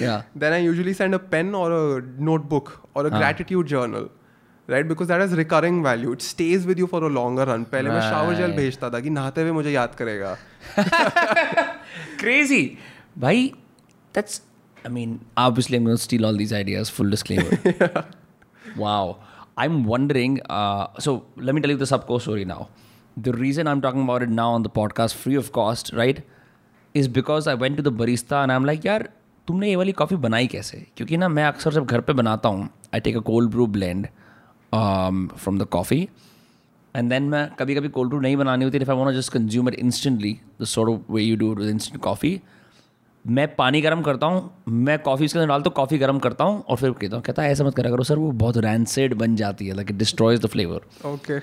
yeah 0.00 0.22
Then 0.42 0.52
I 0.52 0.58
usually 0.66 0.92
send 0.98 1.14
a 1.14 1.18
pen 1.18 1.54
or 1.54 1.66
a 1.72 2.02
notebook 2.30 2.70
or 2.94 3.06
a 3.06 3.10
gratitude 3.10 3.66
journal. 3.66 4.10
Right 4.69 4.85
because 4.85 5.07
that 5.07 5.21
is 5.21 5.35
recurring 5.35 5.83
value 5.83 6.13
it 6.13 6.21
stays 6.21 6.67
with 6.67 6.79
you 6.79 6.85
for 6.85 7.03
a 7.03 7.07
longer 7.07 7.47
run 7.47 7.63
पहले 7.63 7.89
मैं 7.89 8.01
shower 8.01 8.33
जल 8.33 8.51
भेजता 8.51 8.89
था 8.89 8.99
कि 8.99 9.09
नहाते 9.09 9.41
हुए 9.41 9.51
मुझे 9.51 9.71
याद 9.71 9.95
करेगा। 9.95 10.37
क्रेजी 12.19 12.77
भाई 13.17 13.53
that's 14.15 14.41
I 14.87 14.93
mean 14.93 15.19
obviously 15.37 15.77
I 15.77 15.79
am 15.79 15.85
gonna 15.85 15.95
steal 15.95 16.25
all 16.25 16.37
these 16.37 16.53
ideas 16.53 16.91
full 16.91 17.09
disclaimer 17.09 18.09
wow 18.77 19.19
I 19.57 19.67
am 19.67 19.83
wondering 19.83 20.39
so 20.99 21.33
let 21.39 21.55
me 21.55 21.61
tell 21.61 21.71
you 21.71 21.77
the 21.77 21.83
सबको 21.83 22.19
story 22.19 22.45
now 22.45 22.65
the 23.19 23.27
reason 23.27 23.67
I 23.67 23.73
am 23.73 23.81
talking 23.81 24.03
about 24.03 24.23
it 24.23 24.29
now 24.29 24.51
on 24.51 24.63
the 24.63 24.67
podcast 24.67 25.17
free 25.17 25.35
of 25.35 25.51
cost 25.51 25.93
right 25.93 26.27
is 26.95 27.09
because 27.09 27.49
I 27.49 27.55
went 27.55 27.77
to 27.77 27.83
the 27.83 27.87
barista 27.87 28.41
and 28.41 28.51
I 28.51 28.55
am 28.55 28.65
like 28.65 28.85
यार 28.85 29.09
तुमने 29.47 29.69
ये 29.69 29.75
वाली 29.75 29.91
coffee 29.91 30.15
बनाई 30.15 30.47
कैसे? 30.47 30.87
क्योंकि 30.97 31.17
ना 31.17 31.29
मैं 31.29 31.43
अक्सर 31.43 31.73
जब 31.73 31.85
घर 31.85 32.01
पर 32.01 32.13
बनाता 32.13 32.49
हूँ 32.49 32.69
I 32.93 32.99
take 32.99 33.17
a 33.17 33.19
cold 33.19 33.49
brew 33.49 33.67
blend 33.67 34.07
from 34.73 35.59
the 35.59 35.63
coffee 35.71 36.07
and 36.95 37.09
then 37.09 37.23
मैं 37.23 37.47
कभी 37.59 37.75
कभी 37.75 37.87
कोल्ड 37.89 38.09
ब्रू 38.09 38.19
नहीं 38.19 38.37
बनानी 38.37 38.65
होती 38.65 38.77
if 38.77 38.91
I 38.91 38.97
want 38.97 39.15
just 39.15 39.31
consume 39.33 39.69
it 39.69 39.75
instantly 39.75 40.37
the 40.61 40.65
sort 40.65 40.89
of 40.89 41.11
way 41.11 41.23
you 41.23 41.35
do 41.37 41.53
with 41.55 41.69
instant 41.69 42.01
coffee 42.03 42.39
मैं 43.25 43.47
पानी 43.55 43.81
गर्म 43.81 44.01
करता 44.01 44.27
हूँ 44.27 44.49
मैं 44.67 44.97
कॉफ़ी 44.99 45.25
उसके 45.25 45.39
अंदर 45.39 45.49
डालता 45.49 45.69
हूँ 45.69 45.75
कॉफ़ी 45.75 45.97
गर्म 45.97 46.19
करता 46.19 46.43
हूँ 46.43 46.61
और 46.61 46.77
फिर 46.77 46.91
कहता 46.91 47.15
हूँ 47.15 47.23
कहता 47.23 47.43
है 47.43 47.51
ऐसा 47.51 47.63
मत 47.63 47.75
करा 47.75 47.89
करो 47.89 48.03
सर 48.03 48.17
वो 48.17 48.31
बहुत 48.43 48.57
रैंसेड 48.57 49.13
बन 49.13 49.35
जाती 49.35 49.67
है 49.67 49.75
like 49.75 49.89
it 49.89 49.95
destroys 49.95 50.41
the 50.41 50.47
flavour 50.47 50.85
okay 51.05 51.37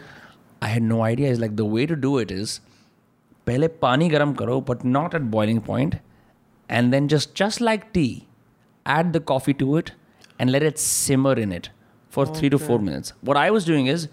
I 0.63 0.71
had 0.71 0.83
no 0.83 1.03
idea 1.03 1.31
is 1.31 1.41
like 1.41 1.57
the 1.57 1.69
way 1.73 1.87
to 1.87 1.95
do 1.95 2.19
it 2.21 2.33
is 2.33 2.59
पहले 3.47 3.69
पानी 3.83 4.09
गर्म 4.09 4.33
करो 4.35 4.61
but 4.61 4.85
not 4.85 5.15
at 5.15 5.23
boiling 5.37 5.61
point 5.61 5.95
and 6.69 6.91
then 6.91 7.09
just 7.09 7.39
just 7.39 7.63
like 7.63 7.85
tea 7.95 8.07
add 8.87 9.13
the 9.13 9.23
coffee 9.27 9.53
to 9.53 9.79
it 9.79 9.91
and 10.41 10.51
let 10.51 10.63
it 10.63 10.79
simmer 10.79 11.39
in 11.39 11.53
it. 11.53 11.69
for 12.18 12.26
three 12.26 12.50
to 12.50 12.60
four 12.60 12.80
minutes. 12.80 13.14
What 13.22 13.38
I 13.38 13.50
was 13.52 13.66
doing 13.66 13.88
is 13.88 14.08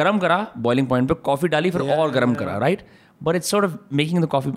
garam 0.00 0.20
kara 0.20 0.50
boiling 0.66 0.86
point 0.86 1.08
पे 1.08 1.22
coffee 1.30 1.48
डाली 1.48 1.70
फिर 1.70 1.82
और 1.96 2.12
garam 2.14 2.36
करा 2.36 2.58
right 2.60 2.82
but 3.22 3.36
it's 3.36 3.48
sort 3.48 3.64
of 3.64 3.78
making 3.90 4.20
the 4.20 4.26
coffee 4.26 4.52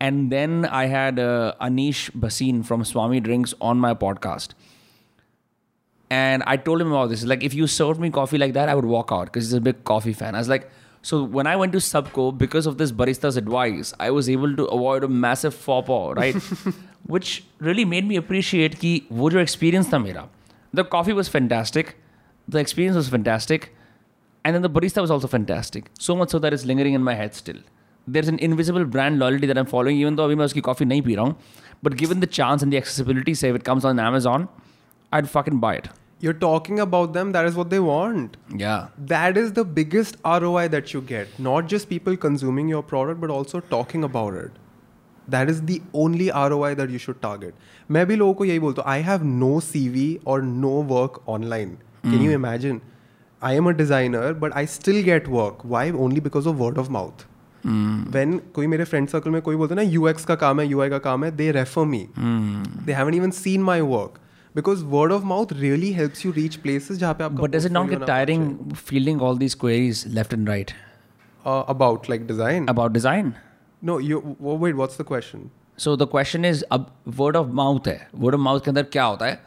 and 0.00 0.30
then 0.30 0.64
I 0.66 0.86
had 0.86 1.18
uh, 1.18 1.54
Anish 1.60 2.00
Basin 2.24 2.62
from 2.62 2.84
Swami 2.84 3.20
Drinks 3.20 3.54
on 3.60 3.78
my 3.78 3.94
podcast 3.94 4.50
and 6.10 6.42
I 6.46 6.56
told 6.56 6.80
him 6.80 6.92
about 6.92 7.08
this 7.08 7.24
like 7.24 7.42
if 7.42 7.54
you 7.54 7.66
served 7.66 8.00
me 8.00 8.10
coffee 8.10 8.38
like 8.38 8.52
that 8.52 8.68
I 8.68 8.74
would 8.74 8.84
walk 8.84 9.10
out 9.10 9.26
because 9.26 9.46
he's 9.46 9.54
a 9.54 9.60
big 9.60 9.82
coffee 9.84 10.12
fan 10.12 10.34
I 10.34 10.38
was 10.38 10.48
like 10.48 10.70
so 11.02 11.22
when 11.22 11.46
I 11.46 11.56
went 11.56 11.72
to 11.72 11.78
Subco 11.78 12.36
because 12.36 12.66
of 12.66 12.78
this 12.78 12.92
barista's 12.92 13.36
advice 13.36 13.92
I 13.98 14.10
was 14.10 14.28
able 14.28 14.54
to 14.56 14.66
avoid 14.66 15.04
a 15.04 15.08
massive 15.08 15.54
faux 15.54 15.86
pas 15.86 16.14
right 16.16 16.34
which 17.06 17.44
really 17.58 17.84
made 17.84 18.06
me 18.06 18.16
appreciate 18.16 18.78
कि 18.78 19.02
वो 19.12 19.30
जो 19.30 19.42
experience 19.44 19.92
था 19.92 19.98
मेरा 19.98 20.28
the 20.74 20.84
coffee 20.84 21.12
was 21.12 21.28
fantastic 21.28 21.96
the 22.48 22.58
experience 22.58 22.96
was 22.96 23.08
fantastic 23.16 23.68
and 24.44 24.54
then 24.54 24.62
the 24.66 24.70
barista 24.78 25.04
was 25.06 25.10
also 25.16 25.30
fantastic 25.36 25.90
so 26.08 26.16
much 26.22 26.30
so 26.36 26.38
that 26.46 26.56
it's 26.58 26.64
lingering 26.72 26.94
in 27.00 27.02
my 27.10 27.14
head 27.20 27.34
still 27.42 27.60
there's 28.16 28.28
an 28.32 28.38
invisible 28.48 28.84
brand 28.96 29.18
loyalty 29.18 29.46
that 29.52 29.58
I'm 29.58 29.70
following 29.74 30.00
even 30.02 30.16
though 30.18 30.26
अभी 30.30 30.34
मैं 30.40 30.44
उसकी 30.44 30.60
coffee 30.70 30.86
नहीं 30.86 31.02
P 31.02 31.14
रहा 31.14 31.24
हूँ 31.26 31.36
but 31.86 31.96
given 32.02 32.20
the 32.24 32.30
chance 32.38 32.66
and 32.66 32.76
the 32.76 32.80
accessibility 32.82 33.34
say 33.42 33.52
if 33.54 33.60
it 33.60 33.64
comes 33.70 33.88
on 33.92 34.02
Amazon 34.08 34.48
I'd 35.12 35.30
fucking 35.36 35.62
buy 35.68 35.76
it 35.82 35.94
You're 36.24 36.38
talking 36.42 36.78
about 36.82 37.10
them, 37.14 37.32
that 37.32 37.46
is 37.46 37.56
what 37.56 37.68
they 37.72 37.78
want. 37.86 38.36
yeah 38.60 38.84
That 39.08 39.40
is 39.40 39.50
the 39.56 39.64
biggest 39.78 40.14
ROI 40.44 40.62
that 40.74 40.92
you 40.94 41.00
get. 41.10 41.34
Not 41.46 41.66
just 41.72 41.88
people 41.90 42.16
consuming 42.22 42.70
your 42.74 42.80
product, 42.92 43.20
but 43.24 43.32
also 43.34 43.60
talking 43.74 44.06
about 44.08 44.38
it. 44.44 44.54
That 45.34 45.50
is 45.54 45.60
the 45.70 45.76
only 46.04 46.30
ROI 46.30 46.70
that 46.80 46.94
you 46.94 47.02
should 47.06 47.20
target. 47.26 47.54
मैं 47.90 48.06
भी 48.06 48.16
लोगों 48.16 48.34
को 48.34 48.44
यही 48.44 48.58
बोलता 48.58 48.82
हूँ 48.82 48.90
I 48.92 49.02
have 49.10 49.24
no 49.24 49.58
C 49.68 49.88
V 49.88 50.08
और 50.26 50.42
no 50.42 50.70
work 50.94 51.22
online 51.36 51.76
Can 52.04 52.20
you 52.22 52.30
imagine 52.32 52.80
I 53.42 53.56
am 53.56 53.68
a 53.68 53.72
designer 53.78 54.32
but 54.42 54.52
I 54.56 54.66
still 54.74 55.02
get 55.04 55.28
work 55.28 55.58
why 55.74 55.90
only 56.06 56.20
because 56.20 56.46
of 56.46 56.56
word 56.58 56.78
of 56.78 56.90
mouth 56.90 57.26
when 58.14 58.38
कोई 58.54 58.66
मेरे 58.66 58.84
फ्रेंड 58.84 59.08
सर्कल 59.08 59.30
में 59.30 59.40
कोई 59.42 59.56
बोलते 59.56 59.74
ना 59.74 59.82
यू 59.82 60.06
एक्स 60.08 60.24
का 60.24 60.34
काम 60.44 60.60
है 60.60 60.66
यू 60.68 60.80
आई 60.80 60.90
का 60.90 60.98
काम 61.06 61.24
है 61.24 61.30
they 61.36 61.50
refer 61.52 61.84
me 61.94 62.06
they 62.18 62.92
haven't 62.92 63.14
even 63.14 63.30
seen 63.40 63.62
my 63.62 63.80
work 63.94 64.20
because 64.56 64.82
word 64.92 65.12
of 65.12 65.24
mouth 65.32 65.52
really 65.52 65.92
helps 65.92 66.26
you 66.26 66.32
reach 66.32 66.56
places 66.66 66.98
जहाँ 66.98 67.14
पे 67.14 67.24
आपका 67.24 67.42
but 67.44 67.56
does 67.56 67.66
it 67.70 67.74
not 67.76 67.88
portfolio 67.88 67.98
get 67.98 68.08
ना 68.08 68.14
tiring 68.14 68.46
fielding 68.90 69.24
all 69.26 69.42
these 69.42 69.58
queries 69.64 70.04
left 70.18 70.36
and 70.38 70.52
right 70.54 70.72
uh, 71.44 71.62
about 71.74 72.08
like 72.12 72.26
design. 72.30 72.68
about 72.74 72.94
design 73.00 73.34
no, 73.82 73.98
you 73.98 74.20
w- 74.20 74.58
wait. 74.60 74.76
What's 74.76 74.96
the 74.96 75.04
question? 75.04 75.42
So 75.78 75.92
the 76.02 76.06
question 76.12 76.46
is 76.50 76.62
अब 76.72 76.86
word 77.18 77.36
of 77.40 77.50
mouth 77.58 77.88
है 77.88 77.98
word 78.22 78.36
of 78.38 78.42
mouth 78.46 78.62
के 78.64 78.70
अंदर 78.70 78.82
क्या 78.92 79.04
होता 79.04 79.26
है 79.26 79.38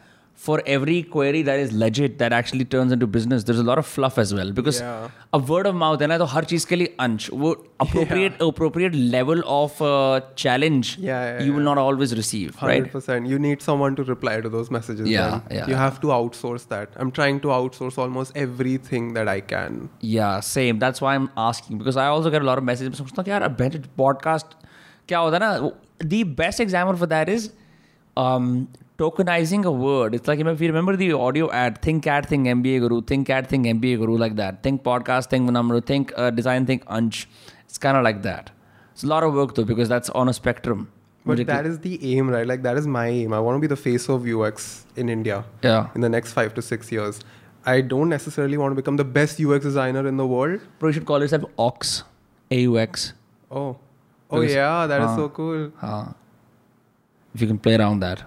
for 0.43 0.53
every 0.73 0.97
query 1.13 1.39
that 1.47 1.61
is 1.61 1.71
legit 1.79 2.13
that 2.19 2.33
actually 2.35 2.65
turns 2.73 2.93
into 2.95 3.07
business 3.15 3.41
there's 3.47 3.57
a 3.63 3.65
lot 3.69 3.79
of 3.81 3.87
fluff 3.95 4.17
as 4.21 4.29
well 4.35 4.51
because 4.59 4.77
Yeah. 4.83 5.09
a 5.37 5.39
word 5.49 5.67
of 5.71 5.75
mouth 5.79 6.01
है 6.01 6.07
ना 6.11 6.17
तो 6.17 6.25
हर 6.33 6.43
चीज 6.51 6.65
के 6.69 6.75
लिए 6.81 6.93
अंश 7.05 7.29
वो 7.41 7.51
appropriate 7.85 8.39
appropriate 8.45 8.95
level 9.15 9.43
of 9.55 9.81
uh, 9.87 10.21
challenge 10.43 10.91
Yeah, 11.07 11.25
yeah, 11.25 11.41
you 11.47 11.57
will 11.57 11.67
not 11.69 11.81
always 11.83 12.15
receive 12.21 12.55
Hundred 12.61 12.71
right 12.71 12.89
percent. 12.93 13.29
You 13.33 13.41
need 13.47 13.67
someone 13.67 13.99
to 13.99 14.07
reply 14.13 14.37
to 14.47 14.53
those 14.55 14.71
messages. 14.77 15.11
Yeah, 15.17 15.27
man. 15.35 15.43
yeah. 15.59 15.67
You 15.73 15.81
have 15.81 15.99
to 16.07 16.15
outsource 16.19 16.69
that. 16.73 16.95
I'm 17.03 17.13
trying 17.21 17.43
to 17.49 17.53
outsource 17.59 17.99
almost 18.07 18.41
everything 18.47 19.13
that 19.19 19.33
I 19.35 19.39
can. 19.53 19.79
Yeah, 20.15 20.39
same. 20.55 20.83
That's 20.87 21.05
why 21.07 21.15
I'm 21.19 21.29
asking 21.49 21.83
because 21.83 22.01
I 22.07 22.09
also 22.17 22.35
get 22.37 22.47
a 22.49 22.51
lot 22.53 22.63
of 22.65 22.69
messages. 22.73 22.93
मैं 22.95 23.05
सोचता 23.05 23.21
हूँ 23.21 23.25
कि 23.25 23.31
यार 23.31 23.51
अब 23.51 23.95
podcast 24.07 24.59
क्या 25.07 25.19
होता 25.27 25.37
है 25.37 25.47
ना 25.47 25.71
the 26.15 26.23
best 26.43 26.69
example 26.69 27.03
for 27.03 27.15
that 27.17 27.37
is 27.39 27.49
um, 28.17 28.53
tokenizing 28.98 29.64
a 29.64 29.70
word. 29.72 30.14
It's 30.14 30.28
like 30.28 30.38
if 30.40 30.60
you 30.60 30.68
remember 30.68 30.96
the 30.96 31.12
audio 31.12 31.50
ad, 31.50 31.80
think 31.82 32.04
cat, 32.04 32.26
think 32.26 32.46
MBA 32.46 32.80
guru, 32.80 33.02
think 33.02 33.26
cat, 33.26 33.48
think 33.48 33.66
MBA 33.66 33.98
guru, 33.98 34.16
like 34.16 34.36
that. 34.36 34.62
Think 34.62 34.82
podcast, 34.82 35.28
think 35.30 35.50
number, 35.50 35.80
think 35.80 36.12
uh, 36.16 36.30
design, 36.30 36.66
think 36.66 36.84
unch. 36.86 37.26
It's 37.64 37.78
kind 37.78 37.96
of 37.96 38.04
like 38.04 38.22
that. 38.22 38.50
It's 38.92 39.02
a 39.02 39.06
lot 39.06 39.24
of 39.24 39.34
work 39.34 39.54
though 39.54 39.64
because 39.64 39.88
that's 39.88 40.10
on 40.10 40.28
a 40.28 40.32
spectrum. 40.32 40.90
But 41.26 41.46
that 41.46 41.64
is 41.64 41.78
the 41.78 41.98
aim, 42.16 42.28
right? 42.28 42.46
Like 42.46 42.62
that 42.62 42.76
is 42.76 42.86
my 42.86 43.08
aim. 43.08 43.32
I 43.32 43.40
want 43.40 43.56
to 43.56 43.60
be 43.60 43.66
the 43.66 43.76
face 43.76 44.08
of 44.10 44.26
UX 44.26 44.86
in 44.94 45.08
India 45.08 45.44
yeah. 45.62 45.88
in 45.94 46.02
the 46.02 46.08
next 46.08 46.34
five 46.34 46.52
to 46.54 46.62
six 46.62 46.92
years. 46.92 47.20
I 47.66 47.80
don't 47.80 48.10
necessarily 48.10 48.58
want 48.58 48.72
to 48.72 48.76
become 48.76 48.96
the 48.96 49.04
best 49.04 49.40
UX 49.40 49.64
designer 49.64 50.06
in 50.06 50.18
the 50.18 50.26
world. 50.26 50.60
Bro, 50.78 50.90
you 50.90 50.92
should 50.92 51.06
call 51.06 51.20
yourself 51.20 51.44
Ox, 51.58 52.04
AUX. 52.50 53.14
Oh, 53.50 53.56
oh 54.30 54.40
Because- 54.40 54.54
yeah, 54.54 54.86
that 54.86 55.00
is 55.00 55.08
Ah. 55.08 55.16
so 55.16 55.28
cool. 55.30 55.72
Uh, 55.80 56.12
if 57.34 57.40
you 57.40 57.46
can 57.46 57.58
play 57.58 57.74
around 57.76 58.00
that, 58.00 58.22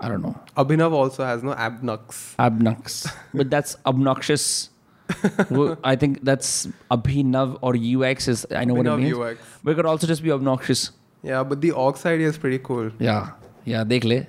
I 0.00 0.08
don't 0.08 0.22
know. 0.22 0.38
Abhinav 0.56 0.92
also 0.92 1.24
has 1.24 1.42
no 1.42 1.54
Abnux. 1.54 2.34
Abnux. 2.36 3.12
but 3.32 3.50
that's 3.50 3.76
obnoxious. 3.86 4.70
I 5.84 5.96
think 5.96 6.24
that's 6.24 6.66
Abhinav 6.90 7.58
or 7.60 7.74
UX 7.76 8.28
is 8.28 8.46
I 8.50 8.64
know 8.64 8.74
Abhinav 8.74 8.76
what 8.76 8.86
it 8.86 9.02
means. 9.02 9.18
UX. 9.18 9.40
But 9.62 9.70
it 9.70 9.74
could 9.74 9.86
also 9.86 10.06
just 10.06 10.22
be 10.22 10.32
obnoxious. 10.32 10.90
Yeah, 11.22 11.42
but 11.42 11.60
the 11.60 11.72
ox 11.72 12.04
idea 12.06 12.28
is 12.28 12.38
pretty 12.38 12.58
cool. 12.58 12.90
Yeah. 12.98 13.30
Yeah, 13.64 13.84
dekh 13.84 14.04
le. 14.04 14.26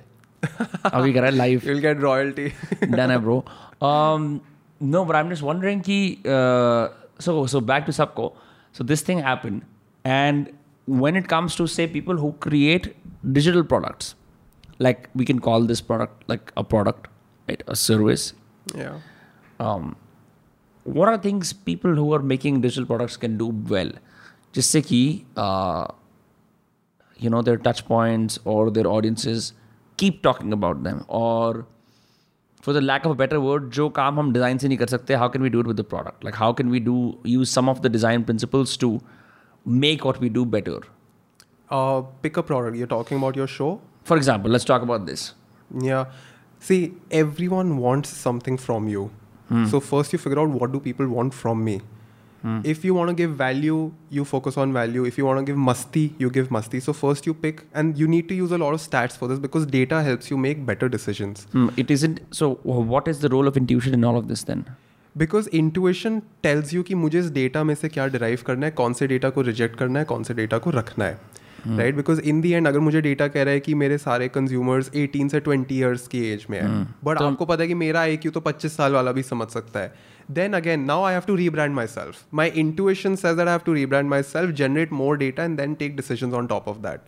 Abhi 0.90 1.14
kar 1.14 1.30
live. 1.30 1.64
You'll 1.70 1.80
get 1.80 2.00
royalty. 2.00 2.54
Done 2.80 3.10
hai, 3.10 3.16
bro. 3.18 3.44
Um, 3.80 4.40
no, 4.80 5.04
but 5.04 5.16
I'm 5.16 5.28
just 5.28 5.42
wondering 5.42 5.80
ki 5.80 6.20
uh, 6.24 6.88
so 7.18 7.46
so 7.46 7.60
back 7.60 7.86
to 7.86 7.92
Subco. 7.92 8.34
So 8.72 8.84
this 8.84 9.02
thing 9.02 9.18
happened 9.18 9.62
and 10.04 10.52
when 10.86 11.16
it 11.16 11.28
comes 11.28 11.56
to 11.56 11.66
say 11.66 11.86
people 11.86 12.16
who 12.16 12.32
create 12.34 12.94
digital 13.32 13.64
products 13.64 14.14
like 14.79 15.09
we 15.13 15.25
can 15.25 15.39
call 15.39 15.61
this 15.61 15.81
product 15.81 16.23
like 16.27 16.51
a 16.57 16.63
product, 16.63 17.07
right? 17.47 17.63
A 17.67 17.75
service, 17.75 18.33
yeah. 18.75 18.99
um, 19.59 19.95
what 20.83 21.07
are 21.07 21.17
things 21.17 21.53
people 21.53 21.93
who 21.95 22.13
are 22.13 22.21
making 22.21 22.61
digital 22.61 22.85
products 22.85 23.17
can 23.17 23.37
do 23.37 23.47
well 23.69 23.91
जिससे 24.55 24.81
कि 24.81 25.01
uh, 25.37 25.85
you 27.17 27.29
know 27.29 27.41
their 27.41 27.57
touch 27.57 27.85
points 27.87 28.39
or 28.45 28.71
their 28.71 28.87
audiences 28.87 29.53
keep 29.97 30.23
talking 30.23 30.53
about 30.53 30.81
them 30.83 31.03
or 31.07 31.65
for 32.61 32.73
the 32.73 32.81
lack 32.81 33.05
of 33.05 33.11
a 33.11 33.15
better 33.15 33.39
word 33.43 33.69
जो 33.77 33.87
काम 33.99 34.19
हम 34.19 34.33
design 34.33 34.57
से 34.61 34.67
नहीं 34.67 34.77
कर 34.77 34.87
सकते 34.95 35.17
how 35.21 35.27
can 35.35 35.45
we 35.47 35.51
do 35.55 35.61
it 35.65 35.69
with 35.71 35.77
the 35.81 35.87
product 35.93 36.23
like 36.23 36.35
how 36.35 36.51
can 36.61 36.73
we 36.75 36.79
do 36.89 36.97
use 37.35 37.53
some 37.59 37.69
of 37.75 37.81
the 37.85 37.89
design 37.97 38.25
principles 38.31 38.75
to 38.85 38.89
make 39.85 40.03
what 40.09 40.19
we 40.25 40.33
do 40.39 40.45
better 40.57 40.79
Uh, 41.75 42.01
pick 42.23 42.35
a 42.35 42.43
product. 42.43 42.75
You're 42.75 42.87
talking 42.93 43.17
about 43.17 43.37
your 43.39 43.47
show. 43.47 43.67
for 44.05 44.17
example 44.17 44.51
let's 44.51 44.65
talk 44.73 44.89
about 44.89 45.05
this 45.11 45.33
Yeah. 45.83 46.05
See, 46.59 46.93
everyone 47.09 47.77
wants 47.77 48.09
something 48.09 48.57
from 48.57 48.87
you. 48.87 49.09
So 49.69 49.79
first 49.81 50.13
you 50.13 50.19
figure 50.19 50.39
out 50.39 50.49
what 50.49 50.71
do 50.71 50.79
people 50.79 51.07
want 51.07 51.33
from 51.33 51.63
me. 51.63 51.81
If 52.63 52.83
you 52.85 52.93
want 52.93 53.09
to 53.09 53.13
give 53.13 53.31
value, 53.35 53.91
you 54.09 54.23
focus 54.25 54.57
on 54.57 54.71
value. 54.73 55.03
If 55.05 55.17
you 55.17 55.25
want 55.25 55.39
to 55.39 55.45
give 55.45 55.57
musti, 55.57 56.13
you 56.17 56.29
give 56.29 56.47
musti. 56.49 56.81
So 56.81 56.93
first 56.93 57.25
you 57.25 57.33
pick, 57.33 57.65
and 57.73 57.97
you 57.97 58.07
need 58.07 58.29
to 58.29 58.35
use 58.35 58.51
a 58.51 58.57
lot 58.57 58.73
of 58.73 58.81
stats 58.81 59.17
for 59.17 59.27
this 59.27 59.39
because 59.39 59.65
data 59.65 60.01
helps 60.01 60.31
you 60.31 60.37
make 60.37 60.65
better 60.65 60.89
decisions. 60.89 61.45
Hmm, 61.51 61.67
it 61.77 61.91
isn't 61.91 62.21
so 62.31 62.53
what 62.63 63.07
is 63.07 63.19
the 63.19 63.29
role 63.29 63.47
of 63.47 63.57
intuition 63.57 63.93
in 63.93 64.07
all 64.11 64.17
of 64.17 64.31
this 64.33 64.43
then 64.51 64.65
because 65.17 65.49
intuition 65.53 66.19
tells 66.43 66.73
you 66.73 66.83
कि 66.83 66.95
मुझे 66.95 67.19
इस 67.19 67.29
data 67.31 67.63
में 67.63 67.73
से 67.75 67.89
क्या 67.89 68.05
derive 68.07 68.43
करना 68.47 68.65
है 68.65 68.71
कौन 68.71 68.93
से 68.93 69.07
डेटा 69.07 69.29
को 69.29 69.41
रिजेक्ट 69.41 69.75
करना 69.79 69.99
है 69.99 70.05
कौन 70.11 70.23
से 70.23 70.33
डेटा 70.33 70.57
को 70.57 70.69
रखना 70.69 71.05
है 71.05 71.19
right 71.68 71.94
because 71.94 72.20
in 72.20 72.40
the 72.40 72.52
end 72.52 72.68
अगर 72.68 72.78
मुझे 72.78 73.00
डेटा 73.00 73.28
कह 73.28 73.42
रहा 73.42 73.54
है 73.54 73.60
कि 73.60 73.74
मेरे 73.74 73.98
सारे 73.98 74.28
कंज्यूमर्स 74.28 74.90
18 74.90 75.28
से 75.28 75.40
20 75.40 75.72
ईयर्स 75.72 76.08
की 76.08 76.20
एज 76.28 76.46
में 76.50 76.60
है 76.60 76.84
बट 76.84 77.06
hmm. 77.06 77.18
तो- 77.18 77.30
आपको 77.32 77.44
पता 77.44 77.62
है 77.62 77.68
कि 77.68 77.74
मेरा 77.74 78.04
एक 78.04 78.20
क्यू 78.20 78.32
तो 78.32 78.40
25 78.40 78.66
साल 78.66 78.92
वाला 78.92 79.12
भी 79.12 79.22
समझ 79.22 79.48
सकता 79.48 79.80
है। 79.80 79.94
Then 80.30 80.52
again 80.52 80.80
now 80.80 81.04
I 81.04 81.12
have 81.12 81.22
to 81.26 81.34
rebrand 81.34 81.74
myself 81.86 82.16
my 82.34 82.48
intuition 82.48 83.16
says 83.16 83.40
I 83.40 83.46
have 83.46 83.60
to 83.66 83.72
rebrand 83.72 84.08
myself 84.22 84.50
generate 84.50 84.92
more 84.92 85.16
data 85.16 85.44
and 85.44 85.56
then 85.56 85.74
take 85.74 85.96
decision 85.96 86.32
on 86.32 86.46
top 86.46 86.68
of 86.68 86.76
that 86.76 87.00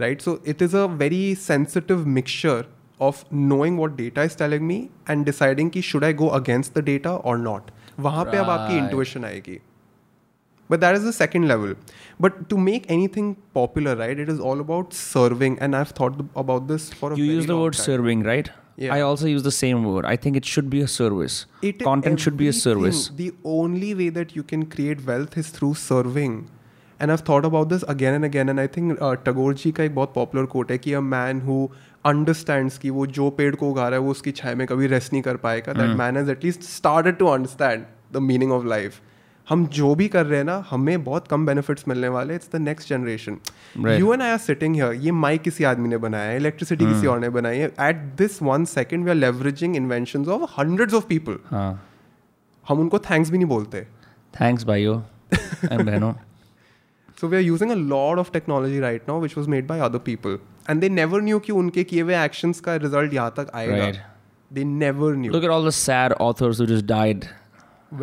right 0.00 0.20
so 0.20 0.42
it 0.46 0.62
is 0.62 0.76
a 0.76 0.84
very 0.84 1.34
sensitive 1.34 2.06
mixture 2.06 2.64
of 3.00 3.24
knowing 3.34 3.78
what 3.78 3.96
data 3.96 4.22
is 4.22 4.38
telling 4.38 4.62
me 4.62 4.88
and 5.10 5.24
deciding 5.24 5.70
कि 5.70 5.82
should 5.82 6.04
I 6.04 6.12
go 6.12 6.26
against 6.26 6.78
the 6.78 6.84
data 6.84 7.10
और 7.10 7.38
not 7.38 7.62
वहाँ 7.98 8.18
right. 8.18 8.32
पे 8.32 8.38
अब 8.38 8.50
आपकी 8.50 8.76
intuition 8.76 9.24
आएगी। 9.24 9.60
but 10.73 10.81
that 10.81 10.95
is 10.97 11.03
the 11.07 11.13
second 11.15 11.47
level 11.51 11.73
but 12.25 12.37
to 12.51 12.57
make 12.65 12.85
anything 12.95 13.29
popular 13.57 13.95
right 14.01 14.19
it 14.25 14.29
is 14.33 14.39
all 14.49 14.61
about 14.65 14.93
serving 14.99 15.57
and 15.67 15.75
i've 15.79 15.89
thought 15.99 16.17
th- 16.19 16.29
about 16.43 16.67
this 16.73 16.85
for 17.01 17.11
a 17.13 17.17
You 17.17 17.25
very 17.25 17.37
use 17.39 17.47
the 17.47 17.53
long 17.53 17.63
word 17.63 17.73
time. 17.79 17.85
serving, 17.85 18.23
right? 18.29 18.49
Yeah. 18.83 18.93
I 18.93 19.01
also 19.07 19.27
use 19.31 19.43
the 19.45 19.51
same 19.55 19.83
word. 19.87 20.05
I 20.11 20.15
think 20.21 20.37
it 20.39 20.45
should 20.51 20.69
be 20.75 20.79
a 20.83 20.87
service. 20.91 21.35
It- 21.69 21.83
Content 21.87 22.19
should 22.25 22.37
be 22.37 22.45
a 22.47 22.53
everything- 22.53 22.61
service. 22.61 23.01
The 23.19 23.27
only 23.55 23.89
way 23.99 24.07
that 24.15 24.31
you 24.37 24.43
can 24.51 24.63
create 24.75 25.03
wealth 25.09 25.37
is 25.41 25.51
through 25.57 25.73
serving. 25.81 26.37
And 26.99 27.11
I've 27.15 27.21
thought 27.27 27.45
about 27.49 27.69
this 27.73 27.83
again 27.93 28.17
and 28.19 28.25
again. 28.29 28.49
And 28.53 28.63
I 28.63 28.65
think 28.77 29.03
uh, 29.09 29.11
Tagore 29.27 29.53
ji 29.63 29.71
का 29.79 29.83
एक 29.89 29.93
बहुत 29.99 30.13
popular 30.15 30.45
quote 30.55 30.71
है 30.75 30.77
कि 30.87 30.95
a 31.01 31.03
man 31.11 31.41
who 31.49 31.59
understands 32.13 32.77
कि 32.85 32.89
वो 32.97 33.05
जो 33.19 33.29
पेड़ 33.39 33.53
को 33.55 33.69
उगा 33.71 33.87
रहा 33.89 33.99
है 33.99 34.05
वो 34.05 34.11
उसकी 34.17 34.31
छाया 34.41 34.55
में 34.61 34.65
कभी 34.67 34.87
रेस्ट 34.97 35.13
नहीं 35.13 35.21
कर 35.29 35.37
पाएगा 35.45 35.73
Hmm. 35.73 35.81
that 35.83 35.97
man 36.03 36.21
has 36.21 36.29
at 36.35 36.43
least 36.47 36.63
started 36.75 37.19
to 37.23 37.29
understand 37.37 37.85
the 38.17 38.21
meaning 38.31 38.51
of 38.59 38.65
life. 38.75 39.01
हम 39.48 39.66
जो 39.74 39.94
भी 39.94 40.06
कर 40.08 40.26
रहे 40.26 40.38
हैं 40.38 40.44
ना 40.44 40.64
हमें 40.70 41.04
बहुत 41.04 41.28
कम 41.28 41.46
बेनिफिट्स 41.46 41.88
मिलने 41.88 42.08
वाले 42.14 42.34
it's 42.34 42.50
the 42.52 42.56
next 42.60 42.88
generation 42.88 43.38
you 43.98 44.12
and 44.12 44.22
I 44.22 44.30
are 44.30 44.38
sitting 44.38 44.74
here 44.74 44.92
ये 45.04 45.10
माइक 45.20 45.42
किसी 45.42 45.64
आदमी 45.64 45.88
ने 45.88 45.98
बनाया 45.98 46.30
है 46.30 46.36
इलेक्ट्रिसिटी 46.36 46.84
किसी 46.84 47.06
और 47.06 47.20
ने 47.20 47.28
बनाई 47.36 47.58
है। 47.58 47.68
At 47.80 48.02
this 48.18 48.42
one 48.42 48.64
second 48.72 49.04
we 49.04 49.10
are 49.10 49.16
leveraging 49.16 49.76
inventions 49.76 50.28
of 50.28 50.50
hundreds 50.58 50.94
of 50.94 51.06
people 51.06 51.38
हाँ. 51.50 51.70
हम 52.68 52.80
उनको 52.80 52.98
थैंक्स 53.10 53.30
भी 53.30 53.38
नहीं 53.38 53.48
बोलते। 53.48 53.82
थैंक्स 54.40 54.64
भाइयों 54.64 55.00
बहनों. 55.64 56.12
So 57.20 57.28
we 57.28 57.36
are 57.36 57.42
using 57.42 57.70
a 57.70 57.74
lot 57.74 58.20
of 58.20 58.32
technology 58.32 58.80
right 58.80 59.08
now 59.08 59.20
which 59.20 59.36
was 59.38 59.48
made 59.50 59.66
by 59.66 59.80
other 59.88 59.98
people 60.06 60.38
and 60.70 60.80
they 60.80 60.88
never 60.88 61.22
knew 61.22 61.38
कि 61.38 61.52
उनके 61.52 61.84
किए 61.84 62.02
हुए 62.02 62.24
एक्शंस 62.24 62.60
का 62.60 62.76
रिज़ल्ट 62.76 63.14
यहाँ 63.14 63.34
तक 63.36 63.50
आएगा। 63.54 63.90
They 64.50 64.64
never 64.64 65.16
knew 65.16 65.32
Look 65.32 65.50
at 65.50 65.56
all 65.56 65.68
the 65.70 65.76
sad 65.80 66.18
authors 66.28 66.60
who 66.60 66.66
just 66.74 66.86
died. 66.94 67.28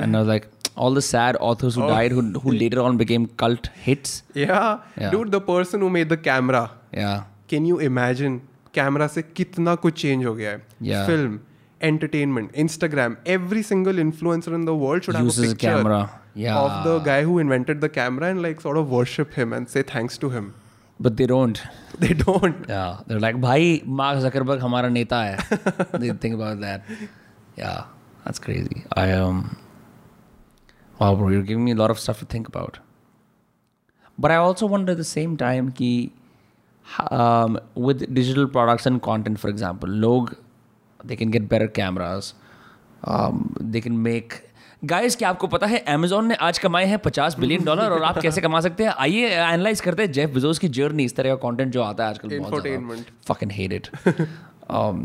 And 0.03 0.17
I 0.17 0.19
was 0.19 0.29
like, 0.29 0.45
all 0.78 0.93
the 0.99 1.01
sad 1.07 1.38
authors 1.49 1.76
who 1.76 1.84
Oh. 1.84 1.89
died, 1.89 2.11
who, 2.11 2.21
who 2.45 2.51
later 2.51 2.82
on 2.82 2.97
became 3.01 3.26
cult 3.43 3.69
hits. 3.88 4.15
या 4.38 4.61
Yeah. 5.01 5.11
Dude 5.11 5.30
the 5.36 5.41
person 5.49 5.82
who 5.82 5.89
made 5.97 6.09
the 6.13 6.17
camera 6.28 6.63
Yeah. 6.97 7.17
Can 7.49 7.65
you 7.65 7.80
imagine 7.89 8.38
camera 8.76 9.07
से 9.07 9.21
कितना 9.39 9.76
कुछ 9.86 10.01
change 10.01 10.26
हो 10.26 10.34
गया 10.36 10.51
है 10.51 10.61
Yeah. 10.91 11.05
Film 11.07 11.39
entertainment 11.88 12.53
instagram 12.63 13.15
every 13.38 13.61
single 13.69 13.97
influencer 14.03 14.53
in 14.59 14.61
the 14.67 14.76
world 14.84 15.07
should 15.07 15.17
Uses 15.23 15.39
a 15.39 15.47
a 15.47 15.49
picture 15.49 15.71
camera. 15.73 15.97
Yeah. 16.43 16.59
of 16.59 16.78
the 16.86 16.93
guy 17.07 17.17
who 17.30 17.36
invented 17.43 17.82
the 17.86 17.89
camera 17.97 18.30
and 18.36 18.41
like 18.45 18.61
sort 18.67 18.80
of 18.82 18.93
worship 18.99 19.36
him 19.41 19.53
and 19.57 19.69
say 19.73 19.84
thanks 19.95 20.17
to 20.23 20.30
him 20.38 20.47
But 21.05 21.17
they 21.19 21.26
don't. 21.34 21.61
they 22.05 22.13
don't 22.23 22.67
Yeah. 22.71 22.91
They're 23.07 23.21
like, 23.26 23.39
भाई 23.45 23.71
Mark 24.01 24.19
Zuckerberg 24.26 24.61
हमारा 24.67 24.89
नेता 24.97 25.21
है. 25.23 25.38
they 26.03 26.11
think 26.26 26.38
about 26.39 26.61
that. 26.65 26.91
Yeah. 27.61 27.78
That's 28.26 28.43
crazy. 28.47 28.84
I 29.03 29.05
um. 29.23 29.41
Wow, 31.01 31.14
bro, 31.16 31.28
you're 31.28 31.48
giving 31.51 31.64
me 31.64 31.72
a 31.72 31.80
lot 31.82 31.90
of 31.90 31.98
stuff 31.98 32.18
to 32.20 32.26
think 32.36 32.48
about. 32.48 32.78
But 34.18 34.30
I 34.30 34.36
also 34.36 34.66
wonder 34.66 34.92
at 34.92 34.98
the 34.98 35.11
same 35.11 35.36
time 35.42 35.70
कि 35.80 36.11
um, 37.11 37.59
with 37.88 38.07
digital 38.14 38.46
products 38.59 38.86
and 38.86 39.03
content, 39.09 39.40
for 39.40 39.48
example, 39.48 39.88
log 39.88 40.34
they 41.05 41.16
can 41.16 41.30
get 41.30 41.48
better 41.48 41.68
cameras. 41.80 42.34
Um, 43.05 43.57
they 43.59 43.80
can 43.80 44.03
make 44.03 44.40
guys 44.84 45.16
क्या 45.16 45.28
आपको 45.30 45.46
पता 45.46 45.66
है 45.66 45.84
Amazon 45.94 46.26
ने 46.26 46.34
आज 46.48 46.59
कमाए 46.59 46.84
हैं 46.86 46.98
50 47.07 47.38
billion 47.38 47.64
dollar 47.64 47.90
और 47.92 48.03
आप 48.03 48.18
कैसे 48.22 48.40
कमा 48.40 48.61
सकते 48.61 48.84
हैं 48.84 48.92
आइए 49.07 49.28
एनालाइज 49.28 49.80
करते 49.80 50.03
हैं 50.03 50.12
जेफ 50.12 50.30
बेजोस 50.34 50.59
की 50.59 50.68
जर्नी 50.78 51.05
इस 51.05 51.16
तरह 51.16 51.34
का 51.34 51.48
कंटेंट 51.48 51.72
जो 51.72 51.82
आता 51.82 52.05
है 52.05 52.11
आजकल 52.11 52.38
बहुत 52.38 52.53
Infotainment. 52.53 53.11
fucking 53.30 53.51
hate 53.57 53.74
it 53.78 53.90
um, 54.78 55.03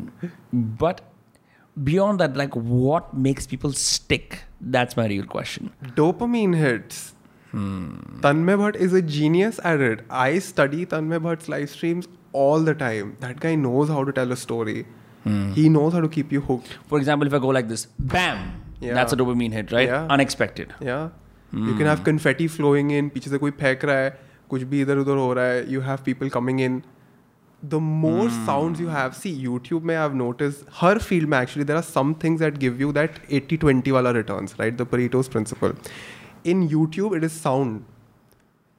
but 0.84 1.02
beyond 1.90 2.24
that 2.24 2.38
like 2.44 2.56
what 2.84 3.14
makes 3.28 3.50
people 3.54 3.74
stick 3.84 4.38
that's 4.78 4.98
my 4.98 5.06
real 5.16 5.26
question 5.36 5.72
dopamine 6.02 6.56
hits 6.64 7.04
Tanmay 8.24 8.56
Bhatt 8.62 8.76
is 8.86 8.94
a 8.94 9.02
genius 9.02 9.60
at 9.64 9.80
it. 9.80 10.00
I 10.10 10.40
study 10.40 10.86
Tanmay 10.94 11.20
Bhatt's 11.26 11.48
live 11.48 11.70
streams 11.70 12.08
all 12.34 12.60
the 12.70 12.74
time. 12.82 13.14
That 13.22 13.40
guy 13.40 13.56
knows 13.56 13.88
how 13.88 14.04
to 14.04 14.12
tell 14.18 14.34
a 14.34 14.36
story. 14.42 14.86
He 15.60 15.70
knows 15.76 15.94
how 15.98 16.02
to 16.02 16.10
keep 16.16 16.34
you 16.38 16.42
hooked. 16.42 16.74
for 16.90 16.98
example 17.00 17.28
if 17.32 17.34
i 17.34 17.40
go 17.46 17.54
like 17.60 17.70
this 17.70 17.86
bam 18.16 18.42
Yeah. 18.82 18.94
that's 18.98 19.14
a 19.18 19.18
dopamine 19.22 19.54
hit 19.60 19.72
right 19.78 19.88
Yeah. 19.94 20.08
unexpected 20.18 20.74
Yeah. 20.90 21.06
You 21.70 21.76
can 21.80 21.88
have 21.94 22.04
confetti 22.10 22.48
flowing 22.58 22.92
in. 23.00 23.10
पीछे 23.16 23.30
से 23.30 23.38
कोई 23.46 23.52
फेंक 23.64 23.86
रहा 23.92 24.04
है 24.04 24.10
कुछ 24.50 24.64
भी 24.74 24.82
इधर 24.88 24.98
उधर 25.06 25.18
हो 25.26 25.32
रहा 25.40 25.46
है 25.54 25.66
You 25.78 25.86
have 25.90 26.04
people 26.12 26.34
coming 26.38 26.60
in. 26.68 26.82
the 27.63 27.79
more 27.79 28.29
mm. 28.29 28.47
sounds 28.47 28.81
you 28.81 28.89
have 28.89 29.15
see 29.15 29.31
youtube 29.45 29.83
may 29.83 29.93
have 29.93 30.15
noticed 30.15 30.65
her 30.81 30.99
field 30.99 31.29
may 31.29 31.37
actually 31.37 31.63
there 31.63 31.77
are 31.77 31.83
some 31.83 32.15
things 32.15 32.41
that 32.41 32.59
give 32.59 32.81
you 32.81 32.91
that 32.93 33.21
80 33.29 33.59
20 33.59 33.93
wala 33.93 34.15
returns 34.15 34.59
right? 34.59 34.77
The 34.77 34.87
pareto's 34.87 35.29
principle. 35.29 35.73
In 36.45 36.69
youtube 36.69 37.17
it 37.17 37.25
is 37.25 37.33
sound. 37.33 37.85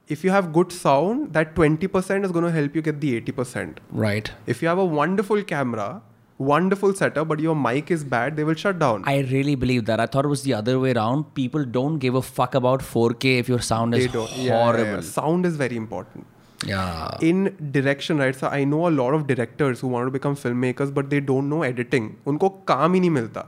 If 0.08 0.24
you 0.24 0.30
have 0.30 0.52
good 0.52 0.72
sound 0.72 1.32
that 1.32 1.54
20% 1.54 2.24
is 2.24 2.32
going 2.32 2.44
to 2.44 2.50
help 2.50 2.74
you 2.74 2.82
get 2.82 3.00
the 3.00 3.20
80% 3.20 3.78
right. 3.92 4.30
If 4.46 4.60
you 4.60 4.68
have 4.68 4.78
a 4.78 4.84
wonderful 4.84 5.42
camera 5.44 6.02
wonderful 6.38 6.92
setup 6.92 7.28
but 7.28 7.38
your 7.38 7.54
mic 7.54 7.90
is 7.92 8.02
bad 8.02 8.36
they 8.36 8.42
will 8.42 8.54
shut 8.54 8.80
down. 8.80 9.04
I 9.06 9.20
really 9.20 9.54
believe 9.54 9.84
that. 9.84 10.00
I 10.00 10.06
thought 10.06 10.24
it 10.24 10.28
was 10.28 10.42
the 10.42 10.54
other 10.54 10.80
way 10.80 10.92
around. 10.92 11.34
People 11.34 11.64
don't 11.64 11.98
give 11.98 12.16
a 12.16 12.22
fuck 12.22 12.56
about 12.56 12.80
4k 12.80 13.38
if 13.38 13.48
your 13.48 13.60
sound 13.60 13.92
they 13.92 14.06
is 14.06 14.06
horrible 14.06 14.40
yeah, 14.42 14.76
yeah, 14.76 14.94
yeah. 14.96 15.00
sound 15.00 15.46
is 15.46 15.54
very 15.54 15.76
important. 15.76 16.26
Yeah 16.62 17.16
in 17.20 17.44
direction 17.72 18.18
right 18.18 18.36
so 18.36 18.48
i 18.48 18.64
know 18.64 18.86
a 18.88 18.92
lot 18.92 19.14
of 19.14 19.26
directors 19.26 19.80
who 19.80 19.88
want 19.88 20.06
to 20.06 20.10
become 20.10 20.36
filmmakers 20.36 20.94
but 20.94 21.10
they 21.10 21.20
don't 21.30 21.52
know 21.54 21.62
editing 21.64 22.08
उनको 22.26 22.48
काम 22.68 22.94
ही 22.94 23.00
नहीं 23.00 23.10
मिलता 23.10 23.46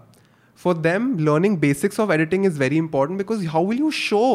for 0.60 0.74
them 0.82 1.08
learning 1.28 1.56
basics 1.62 1.98
of 1.98 2.14
editing 2.16 2.44
is 2.44 2.58
very 2.58 2.78
important 2.78 3.22
because 3.22 3.46
how 3.54 3.62
will 3.62 3.82
you 3.86 3.90
show 4.02 4.26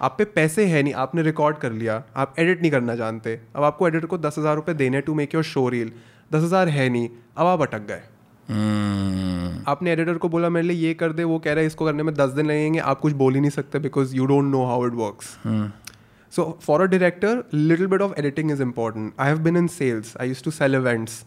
आप 0.00 0.14
पे 0.18 0.24
पैसे 0.36 0.64
है 0.66 0.82
नहीं 0.82 0.94
आपने 1.00 1.22
रिकॉर्ड 1.22 1.56
कर 1.58 1.72
लिया 1.72 2.02
आप 2.16 2.34
एडिट 2.38 2.60
नहीं 2.60 2.70
करना 2.70 2.94
जानते 2.96 3.38
अब 3.56 3.62
आपको 3.64 3.88
एडिटर 3.88 4.06
को 4.06 4.18
दस 4.18 4.38
हज़ार 4.38 4.56
रुपये 4.56 4.74
देने 4.74 5.00
to 5.08 5.14
make 5.14 5.34
your 5.34 5.44
show 5.44 5.68
reel 5.68 5.92
दस 6.32 6.42
हज़ार 6.42 6.68
है 6.68 6.88
नहीं 6.88 7.08
अब 7.36 7.46
आप 7.46 7.62
अटक 7.62 7.86
गए 7.88 8.02
Hmm. 8.48 9.50
आपने 9.68 9.90
एडिटर 9.92 10.16
को 10.18 10.28
बोला 10.28 10.48
मेरे 10.50 10.66
लिए 10.66 10.86
ये 10.86 10.94
कर 11.00 11.12
दे 11.12 11.24
वो 11.24 11.38
कह 11.38 11.52
रहा 11.52 11.60
है 11.60 11.66
इसको 11.66 11.84
करने 11.86 12.02
में 12.02 12.12
दस 12.14 12.30
दिन 12.30 12.46
लगेंगे 12.46 12.78
आप 12.92 13.00
कुछ 13.00 13.12
बोल 13.20 13.34
ही 13.34 13.40
नहीं 13.40 13.50
सकते 13.50 13.78
because 13.78 14.16
you 14.16 14.26
don't 14.26 14.44
know 14.44 14.64
how 14.66 14.86
it 14.86 14.92
works 14.94 15.36
So 16.29 16.57
for 16.59 16.81
a 16.83 16.89
director, 16.89 17.45
little 17.51 17.87
bit 17.87 18.01
of 18.01 18.13
editing 18.17 18.49
is 18.49 18.59
important. 18.59 19.13
I 19.17 19.27
have 19.27 19.43
been 19.43 19.55
in 19.55 19.69
sales. 19.69 20.15
I 20.19 20.25
used 20.25 20.43
to 20.43 20.51
sell 20.51 20.73
events 20.73 21.23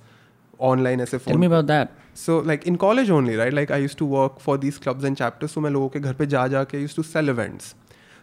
online 0.59 1.01
as 1.01 1.15
a 1.15 1.19
tell 1.19 1.39
me 1.39 1.47
about 1.47 1.69
that 1.69 1.93
So 2.21 2.39
like 2.41 2.67
in 2.67 2.77
college 2.77 3.11
only, 3.11 3.37
right? 3.37 3.53
Like 3.53 3.71
I 3.71 3.77
used 3.77 3.97
to 3.99 4.05
work 4.05 4.41
for 4.41 4.59
these 4.59 4.77
clubs 4.77 5.05
and 5.05 5.17
chapters. 5.17 5.53
So 5.53 5.61
मैं 5.61 5.71
लोगों 5.71 5.89
के 5.89 6.01
घर 6.01 6.15
पे 6.21 6.27
जा 6.27 6.47
जा 6.55 6.63
के 6.73 6.81
used 6.85 6.97
to 6.97 7.05
sell 7.11 7.29
events. 7.29 7.75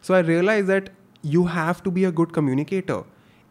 So 0.08 0.16
I 0.16 0.20
realized 0.30 0.68
that 0.68 0.90
you 1.36 1.46
have 1.46 1.82
to 1.84 1.92
be 1.92 2.04
a 2.10 2.12
good 2.12 2.34
communicator. 2.38 2.98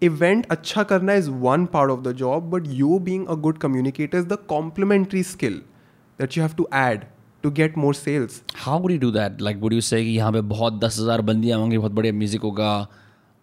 Event 0.08 0.46
अच्छा 0.56 0.82
करना 0.90 1.16
is 1.22 1.30
one 1.46 1.66
part 1.76 1.92
of 1.94 2.02
the 2.08 2.12
job, 2.22 2.50
but 2.56 2.66
you 2.80 2.98
being 3.08 3.26
a 3.36 3.36
good 3.46 3.60
communicator 3.64 4.18
is 4.18 4.26
the 4.34 4.38
complementary 4.52 5.22
skill 5.22 5.58
that 6.18 6.36
you 6.36 6.42
have 6.42 6.56
to 6.56 6.66
add 6.82 7.06
to 7.42 7.50
get 7.60 7.80
more 7.84 7.94
sales. 8.00 8.36
how 8.66 8.76
would 8.82 8.92
you 8.92 9.00
do 9.06 9.10
that 9.16 9.40
like 9.46 9.64
would 9.64 9.78
you 9.78 9.86
say 9.88 10.02
कि 10.04 10.10
यहाँ 10.16 10.32
पे 10.32 10.40
बहुत 10.52 10.78
दस 10.84 10.98
हजार 11.00 11.20
बंदियाँ 11.30 11.58
होंगी 11.58 11.78
बहुत 11.78 11.92
बढ़िया 11.92 12.12
music 12.20 12.42
होगा 12.50 12.70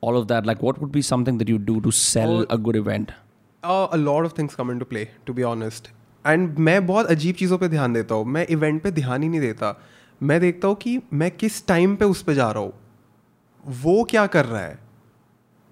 all 0.07 0.19
of 0.19 0.27
that 0.31 0.49
like 0.51 0.65
what 0.67 0.81
would 0.83 0.93
be 0.97 1.03
something 1.09 1.41
that 1.43 1.53
you 1.53 1.61
do 1.69 1.77
to 1.85 1.93
sell 2.01 2.35
a 2.57 2.59
good 2.69 2.79
event? 2.81 3.13
Uh, 3.63 3.87
a 3.93 4.01
lot 4.01 4.27
of 4.27 4.35
things 4.35 4.57
come 4.57 4.73
into 4.73 4.89
play, 4.91 5.05
to 5.29 5.35
be 5.37 5.47
honest. 5.51 5.89
And 6.25 6.59
मैं 6.59 6.87
बहुत 6.87 7.07
अजीब 7.11 7.35
चीज़ों 7.35 7.59
पे 7.59 7.69
ध्यान 7.69 7.93
देता 7.93 8.15
हूँ। 8.15 8.25
मैं 8.27 8.47
इवेंट 8.51 8.83
पे 8.83 8.91
ध्यान 8.91 9.23
ही 9.23 9.29
नहीं 9.29 9.41
देता। 9.41 9.75
मैं 10.21 10.41
देखता 10.41 10.69
हूँ 10.69 10.77
कि 10.77 10.99
मैं 11.13 11.31
किस 11.31 11.67
टाइम 11.67 11.97
पे 11.97 12.05
उस 12.05 12.23
पे 12.23 12.35
जा 12.35 12.51
रहा 12.51 12.63
हूँ। 12.63 12.73
वो 13.83 14.03
क्या 14.11 14.27
कर 14.27 14.45
रहा 14.47 14.63
है? 14.63 14.79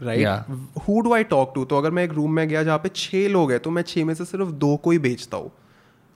Right 0.01 0.79
who 0.87 1.01
do 1.01 1.13
I 1.15 1.25
talk 1.25 1.53
to 1.55 1.65
तो 1.65 1.79
अगर 1.79 1.91
मैं 1.91 2.05
एक 2.05 2.13
रूम 2.13 2.33
में 2.35 2.49
गया 2.49 2.63
जहाँ 2.63 2.79
पे 2.79 2.89
छः 2.97 3.29
लोग 3.29 3.53
हैं 3.53 3.61
तो 3.61 3.71
मैं 3.71 3.83
छः 3.83 4.05
में 4.05 4.15
से 4.15 4.25
सिर्फ़ 4.25 4.51
दो 4.65 4.77
को 4.77 4.91
ही 4.91 4.99
बेचता 4.99 5.37
हूँ। 5.37 5.51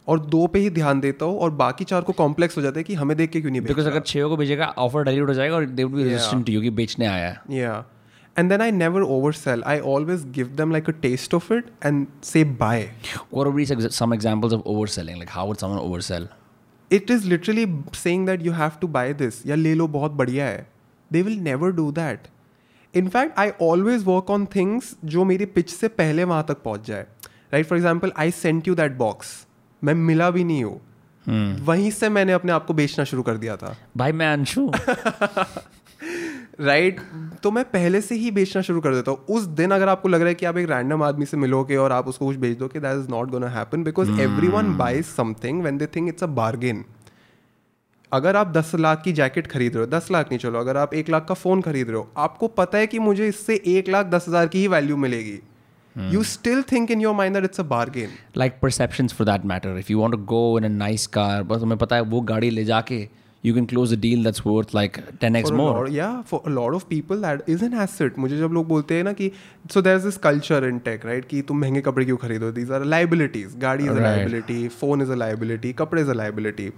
और 0.07 0.21
दो 0.21 0.47
पे 0.47 0.59
ही 0.59 0.71
ध्यान 0.71 1.01
देता 1.01 1.25
हूँ 1.25 1.39
और 1.39 1.51
बाकी 1.57 1.85
चार 1.85 2.03
को 2.03 2.13
कॉम्प्लेक्स 2.23 2.57
हो 2.57 2.63
जाता 2.63 2.79
है 2.79 2.85
कि 2.85 2.95
हमें 2.95 3.17
देख 3.17 3.31
के 3.31 3.41
क्यों 3.41 3.51
नहीं 3.53 3.61
बिकॉज़ 3.63 3.89
अगर 3.89 4.01
छः 4.01 4.29
को 4.29 4.37
भेजेगा 4.37 4.67
ऑफ़र 4.79 5.05
डिलीट 5.05 5.29
हो 5.29 5.35
जाएगा 5.35 5.57
और 5.57 5.65
they 5.67 5.85
would 5.85 5.97
be 5.97 6.05
resistant 6.05 6.47
to 6.47 6.53
you 6.53 6.63
कि 6.63 6.71
बेचने 6.81 7.07
आया 7.07 7.29
है। 7.29 7.41
Yeah. 7.61 7.83
And 8.39 8.51
then 8.51 8.61
I 8.61 8.73
never 8.73 9.03
over 9.03 9.33
sell 9.33 9.63
I 9.67 9.81
always 9.93 10.25
give 10.35 10.47
them 10.57 10.73
like 10.73 10.89
a 10.89 10.93
taste 11.03 11.35
of 11.35 11.53
it 11.53 11.71
and 11.85 12.07
say 12.23 12.45
by 12.61 12.89
some 13.93 14.15
examples 14.15 14.53
of 14.53 14.63
over 14.67 14.89
selling 14.89 15.19
like 15.19 15.31
how 15.31 15.55
someone 15.55 15.79
over 15.79 16.01
sell 16.01 16.29
it 16.91 17.11
is 17.11 17.27
literally 17.29 17.67
saying 17.95 18.27
that 18.27 18.47
you 18.47 18.53
have 18.53 18.73
to 18.81 18.89
buy 18.89 19.13
this 19.15 19.47
या 19.47 19.57
ले 19.57 19.75
लो 19.75 19.87
बहुत 19.89 20.13
बढ़िया 20.13 20.47
है 20.47 20.67
they 21.11 21.23
will 21.23 21.39
never 21.41 21.73
do 21.73 21.91
that 21.93 22.29
in 22.95 23.09
fact 23.09 23.39
I 23.39 23.51
always 23.63 24.05
work 24.05 24.31
on 24.31 24.47
things 24.47 24.95
जो 25.05 25.25
मेरे 25.25 25.47
pitch 25.47 25.71
से 25.71 25.89
पहले 25.89 26.25
वहाँ 26.25 26.45
तक 26.49 26.63
पहुँच 26.63 26.87
जाए 26.87 27.07
right 27.53 27.67
for 27.67 27.79
example 27.79 28.13
I 28.19 28.31
sent 28.31 28.69
you 28.69 28.75
that 28.75 28.97
box 28.97 29.37
मैं 29.83 29.95
मिला 29.95 30.31
भी 30.31 30.45
नहीं 30.45 30.65
हूँ 30.65 30.81
hmm. 31.27 31.61
वहीं 31.61 31.91
से 31.91 32.09
मैंने 32.09 32.33
अपने 32.33 32.53
आप 32.53 32.67
को 32.67 32.75
बेचना 32.75 33.05
शुरू 33.05 33.23
कर 33.23 33.37
दिया 33.37 33.57
था 33.57 33.77
भाई 33.97 34.13
मैं 34.13 34.33
अंशु 34.33 34.71
राइट 36.59 37.01
तो 37.43 37.51
मैं 37.51 37.65
पहले 37.65 38.01
से 38.01 38.15
ही 38.15 38.31
बेचना 38.31 38.61
शुरू 38.63 38.81
कर 38.81 38.95
देता 38.95 39.11
हूँ। 39.11 39.25
उस 39.31 39.43
दिन 39.59 39.71
अगर 39.71 39.89
आपको 39.89 40.09
लग 40.09 40.21
रहा 40.21 40.29
है 40.29 40.35
कि 40.35 40.47
आप 40.47 40.57
एक 40.59 40.69
रैंडम 40.71 41.03
आदमी 41.03 41.27
से 41.27 41.37
मिलोगे 41.37 41.77
और 41.77 41.93
आप 41.93 42.09
उसको 42.09 42.27
कुछ 42.27 42.37
बेच 42.37 42.57
दो 42.59 42.69
कि 42.69 42.81
that 42.81 42.99
is 42.99 43.09
not 43.11 43.31
gonna 43.31 43.49
happen 43.49 43.83
because 43.85 44.11
everyone 44.49 44.75
buys 44.77 45.05
something 45.07 45.63
when 45.63 45.79
they 45.79 45.87
think 45.87 46.09
it's 46.09 46.23
a 46.23 46.27
bargain 46.39 46.85
अगर 48.13 48.37
आप 48.37 48.53
दस 48.53 48.73
लाख 48.75 49.03
की 49.03 49.13
जैकेट 49.13 49.47
खरीद 49.47 49.77
रहे 49.77 49.85
हो 49.85 49.91
दस 49.91 50.11
लाख 50.11 50.29
नहीं 50.29 50.39
चलो 50.39 50.59
अगर 50.59 50.77
आप 50.77 50.95
एक 50.95 51.09
लाख 51.11 51.27
का 51.29 51.35
फ़ोन 51.35 51.63
खरीद 51.63 51.89
रहे 51.89 51.97
हो 51.97 52.09
आपको 52.17 52.49
पता 52.49 52.79
है 52.79 52.87
कि 52.87 52.99
मुझे 52.99 53.29
इससे 53.29 53.61
एक 53.67 53.89
लाख 53.89 54.07
दस 54.07 54.29
हज़ार 54.29 54.47
की 54.49 54.59
ही 54.59 54.69
वैल्यू 54.69 54.97
मिलेगी। 54.97 55.39
You 55.97 56.23
still 56.23 56.63
think 56.73 56.91
in 56.91 57.01
your 57.01 57.15
mind 57.15 57.35
that 57.35 57.45
it's 57.45 57.61
a 57.61 57.65
bargain 57.69 58.11
like 58.37 58.59
perceptions 58.65 59.17
for 59.19 59.29
that 59.31 59.47
matter. 59.53 59.77
If 59.79 59.91
you 59.93 60.03
want 60.03 60.17
to 60.17 60.21
go 60.35 60.43
in 60.59 60.69
a 60.69 60.73
nice 60.75 61.07
car 61.17 61.43
बस 61.45 61.61
तुम्हें 61.61 61.79
पता 61.79 61.97
है 61.97 62.03
वो 62.13 62.21
गाड़ी 62.33 62.51
ले 62.51 62.65
जाके 62.65 63.01
you 63.45 63.53
can 63.57 63.67
close 63.71 63.93
a 63.93 63.97
deal 63.97 64.23
that's 64.27 64.45
worth 64.45 64.73
like 64.77 64.97
10x 65.25 65.51
more. 65.59 65.89
या 65.91 66.07
for 66.31 66.41
a 66.47 66.51
lot 66.51 66.75
of 66.75 66.85
people 66.89 67.21
that 67.23 67.49
is 67.51 67.65
an 67.65 67.75
asset 67.83 68.19
मुझे 68.19 68.39
जब 68.39 68.53
लोग 68.53 68.67
बोलते 68.69 68.95
हैं 68.95 69.05
ना 69.05 69.13
कि 69.21 69.31
so 69.73 69.83
there 69.83 69.97
is 69.97 70.05
this 70.05 70.17
culture 70.25 70.65
in 70.69 70.79
tech 70.89 71.05
right 71.07 71.25
कि 71.29 71.43
तुम 71.49 71.61
महँगे 71.61 71.81
कपड़े 71.89 72.05
क्यों 72.05 72.17
खरीदो? 72.25 72.51
दीज 72.53 72.71
आर 72.73 72.85
लाइबिलिटीज 72.85 73.57
गाड़ी 73.59 73.85
is 73.85 73.91
a 73.91 73.95
Right. 73.95 74.03
Liability 74.07 74.69
phone 74.81 75.03
is 75.03 75.11
a 75.11 75.15
liability 75.15 75.73
कपड़े 75.83 76.03
is 76.03 76.11
a 76.11 76.15
liability 76.15 76.69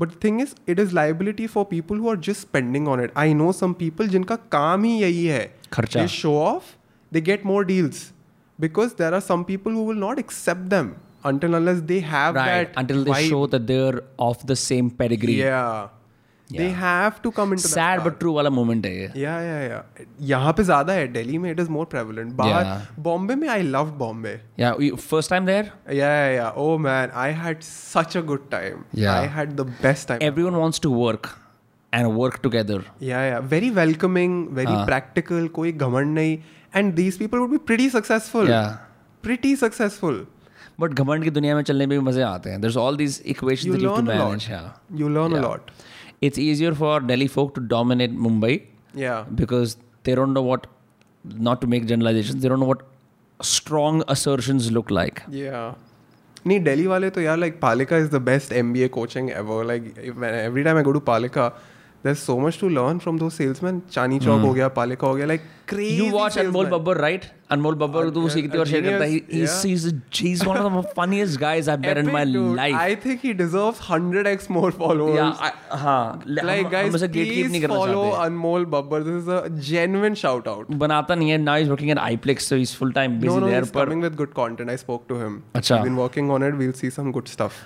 but 0.00 0.10
thing 0.24 0.40
is 0.42 0.54
it 0.70 0.80
is 0.80 0.94
liability 0.94 1.46
for 1.46 1.64
people 1.70 1.98
who 1.98 2.10
are 2.10 2.16
just 2.28 2.40
spending 2.40 2.88
on 2.88 3.02
it 3.04 3.12
I 3.24 3.34
know 3.34 3.50
some 3.62 3.72
people 3.78 4.08
जिनका 4.16 4.36
काम 4.56 4.84
ही 4.84 4.92
यही 5.00 5.24
है. 5.26 5.44
खर्चा। 5.72 6.00
They 6.00 6.08
show 6.08 6.34
off 6.42 6.74
they 7.12 7.20
get 7.30 7.46
more 7.46 7.64
deals 7.66 8.10
because 8.58 8.90
there 8.98 9.14
are 9.14 9.20
some 9.30 9.42
people 9.52 9.72
who 9.72 9.86
will 9.88 9.98
not 10.06 10.18
accept 10.18 10.68
them 10.76 10.92
until 11.28 11.54
unless 11.56 11.78
they 11.88 11.96
have 12.08 12.34
right 12.38 12.48
that 12.72 12.74
until 12.80 12.98
they 13.04 13.12
vibe. 13.12 13.28
show 13.28 13.38
that 13.52 13.62
they're 13.68 14.00
of 14.24 14.42
the 14.48 14.56
same 14.62 14.88
pedigree. 14.96 15.36
Yeah. 15.36 15.68
They 16.50 16.64
Yeah. 16.68 16.72
have 16.80 17.14
to 17.22 17.30
come 17.36 17.52
into 17.54 17.62
that 17.68 17.74
sad 17.74 17.98
car. 17.98 18.04
but 18.06 18.16
true 18.22 18.32
वाला 18.34 18.50
moment 18.56 18.86
है 18.86 18.92
ये 18.96 19.22
yeah 19.22 19.38
या 19.42 19.58
या 19.60 19.82
यहाँ 20.30 20.52
पे 20.56 20.62
ज़्यादा 20.64 20.92
है 20.92 21.06
दिल्ली 21.12 21.38
में 21.38 21.50
इट 21.50 21.60
इज़ 21.60 21.70
मोर 21.76 21.86
प्रेवलेंट 21.94 22.32
बाहर. 22.36 22.82
बॉम्बे 23.06 23.34
में 23.34 23.48
I 23.48 23.62
love 23.62 23.90
Bombay 23.98 24.34
yeah 24.60 24.72
you, 24.86 24.96
first 25.12 25.32
time 25.34 25.46
there 25.50 25.64
yeah 26.00 26.08
yeah 26.30 26.48
oh 26.50 26.76
man 26.88 27.10
I 27.22 27.32
had 27.44 27.60
such 27.68 28.16
a 28.16 28.20
good 28.32 28.48
time 28.50 28.82
Yeah. 28.96 29.08
I 29.14 29.26
had 29.36 29.52
the 29.56 29.66
best 29.82 30.08
time 30.08 30.20
everyone 30.30 30.58
wants 30.64 30.82
to 30.86 30.92
work 30.98 31.30
and 31.92 32.12
work 32.20 32.38
together 32.46 32.80
yeah 33.02 33.20
yeah 33.24 33.38
very 33.54 33.70
welcoming 33.80 34.46
very 34.56 34.72
हाँ. 34.72 34.84
Practical 34.86 35.48
कोई 35.60 35.72
घमंड 35.72 36.14
नहीं 36.14 36.38
and 36.76 36.94
these 36.94 37.18
people 37.18 37.38
would 37.38 37.50
be 37.50 37.58
pretty 37.72 37.88
successful 37.96 38.48
Yeah. 38.52 38.68
Pretty 39.24 39.54
successful 39.56 40.22
but 40.80 40.92
घमंड 41.00 41.24
की 41.24 41.30
दुनिया 41.30 41.54
में 41.54 41.62
चलने 41.62 41.86
में 41.86 41.98
भी 41.98 42.04
मज़े 42.04 42.22
आते 42.22 42.50
हैं 42.50 42.60
there's 42.62 42.76
all 42.84 42.96
these 43.02 43.18
equations 43.32 43.66
you 43.66 43.74
that 43.74 43.82
you 43.84 43.90
have 43.90 44.06
to 44.06 44.12
learn 44.12 44.20
a 44.20 44.24
manage 44.24 44.48
lot 45.44 45.70
yeah 45.74 45.82
you 46.23 46.29
learn 46.29 46.47
a 46.47 46.47
Yeah. 46.47 46.47
lot 46.47 46.47
it's 46.47 46.47
easier 46.47 46.73
for 46.73 46.99
Delhi 46.99 47.27
folk 47.27 47.53
to 47.55 47.61
dominate 47.61 48.17
Mumbai 48.27 48.61
yeah 48.95 49.25
because 49.35 49.77
they 50.03 50.15
don't 50.15 50.33
know 50.33 50.45
what 50.51 50.67
not 51.49 51.61
to 51.61 51.67
make 51.67 51.87
generalizations 51.87 52.41
they 52.41 52.49
don't 52.49 52.59
know 52.59 52.73
what 52.73 52.83
strong 53.41 54.03
assertions 54.07 54.71
look 54.71 54.91
like 55.01 55.23
Yeah. 55.29 55.73
नहीं 56.47 56.59
दिल्ली 56.63 56.87
वाले 56.87 57.09
तो 57.09 57.21
यार 57.21 57.37
like 57.37 57.59
Palika 57.61 57.97
is 57.97 58.09
the 58.11 58.15
best 58.27 58.51
M 58.53 58.73
B 58.73 58.81
A 58.81 58.87
coaching 58.87 59.29
ever 59.29 59.65
like 59.65 59.97
every 60.03 60.63
time 60.63 60.77
I 60.77 60.83
go 60.83 60.91
to 60.91 60.99
Palika 60.99 61.51
there's 62.05 62.21
so 62.25 62.33
much 62.41 62.57
to 62.59 62.67
learn 62.75 62.99
from 63.05 63.17
those 63.21 63.33
salesmen 63.39 63.79
चानी 63.91 64.19
चौक 64.19 64.41
हो 64.41 64.53
गया 64.53 64.67
पालिका 64.77 65.07
हो 65.07 65.15
गया 65.15 65.27
like 65.27 65.41
crazy 65.71 65.97
you 65.97 66.05
watch 66.13 66.37
Anmol 66.43 66.53
salesmen. 66.53 66.71
Babbar 66.73 66.93
right 67.01 67.25
Anmol 67.52 67.74
Babbar 67.80 68.02
तो 68.14 68.22
और 68.22 68.30
share 68.30 68.46
करता 68.82 69.04
है 69.04 69.10
He- 69.10 69.22
he's, 69.30 69.54
he's, 69.62 69.82
he's 70.18 70.44
one 70.50 70.56
of 70.60 70.72
the 70.76 70.82
funniest 70.98 71.38
guys 71.40 71.66
I've 71.72 71.80
met 71.86 71.98
in 72.02 72.06
my 72.14 72.22
dude. 72.24 72.54
life 72.58 72.76
I 72.82 72.94
think 73.02 73.20
he 73.26 73.32
deserves 73.40 73.80
100x 73.88 74.48
more 74.56 74.70
followers 74.78 75.16
yeah 75.18 75.42
I, 75.48 75.50
हाँ 75.82 76.22
like 76.38 76.70
guys 76.74 76.96
please 77.16 77.50
नहीं 77.50 77.60
करना 77.64 77.76
follow 77.80 78.04
Anmol 78.26 78.64
Babbar 78.76 79.00
this 79.08 79.18
is 79.22 79.28
a 79.28 79.50
genuine 79.68 80.16
shout 80.22 80.48
out 80.54 80.70
बनाता 80.84 81.14
नहीं 81.22 81.30
है 81.30 81.38
now 81.44 81.56
he's 81.62 81.68
working 81.74 81.92
at 81.96 82.00
iPlex 82.06 82.48
so 82.52 82.60
he's 82.62 82.72
full 82.80 82.94
time 83.00 83.18
busy 83.26 83.32
no 83.34 83.38
no 83.44 83.52
there 83.52 83.60
he's 83.66 83.74
पर 83.76 83.84
coming 83.90 84.06
with 84.08 84.16
good 84.22 84.34
content 84.40 84.74
I 84.76 84.78
spoke 84.84 85.06
to 85.12 85.20
him 85.24 85.36
अच्छा। 85.60 85.76
We've 85.76 85.88
been 85.90 86.00
working 86.04 86.32
on 86.38 86.48
it 86.48 86.58
we'll 86.62 86.76
see 86.82 86.92
some 86.98 87.12
good 87.18 87.28
stuff 87.34 87.60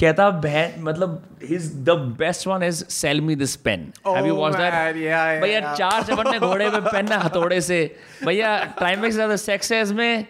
कहता 0.00 0.30
बहन 0.48 0.82
मतलब 0.88 1.20
his 1.52 1.68
the 1.90 1.98
best 2.24 2.46
one 2.54 2.62
is 2.70 2.82
sell 3.00 3.20
me 3.30 3.38
this 3.44 3.56
pen 3.68 3.86
have 4.06 4.26
you 4.30 4.34
Oh, 4.38 4.40
watched 4.42 4.58
that 4.64 4.72
man, 4.78 4.96
yeah, 5.04 5.26
yeah, 5.34 5.40
भैया. 5.44 5.74
चार 5.82 6.02
से 6.04 6.14
बनने 6.22 6.38
घोड़े 6.48 6.68
पे 6.70 6.80
पेन 6.90 7.08
है 7.12 7.18
हथौड़े 7.24 7.60
से 7.70 7.78
भैया 8.24 8.56
ट्राइमेक्स 8.78 9.17
ज़्यादा 9.18 9.36
सेक्स 9.36 9.72
है 9.72 9.82
इसमें? 9.82 10.24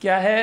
क्या 0.00 0.16
है? 0.18 0.38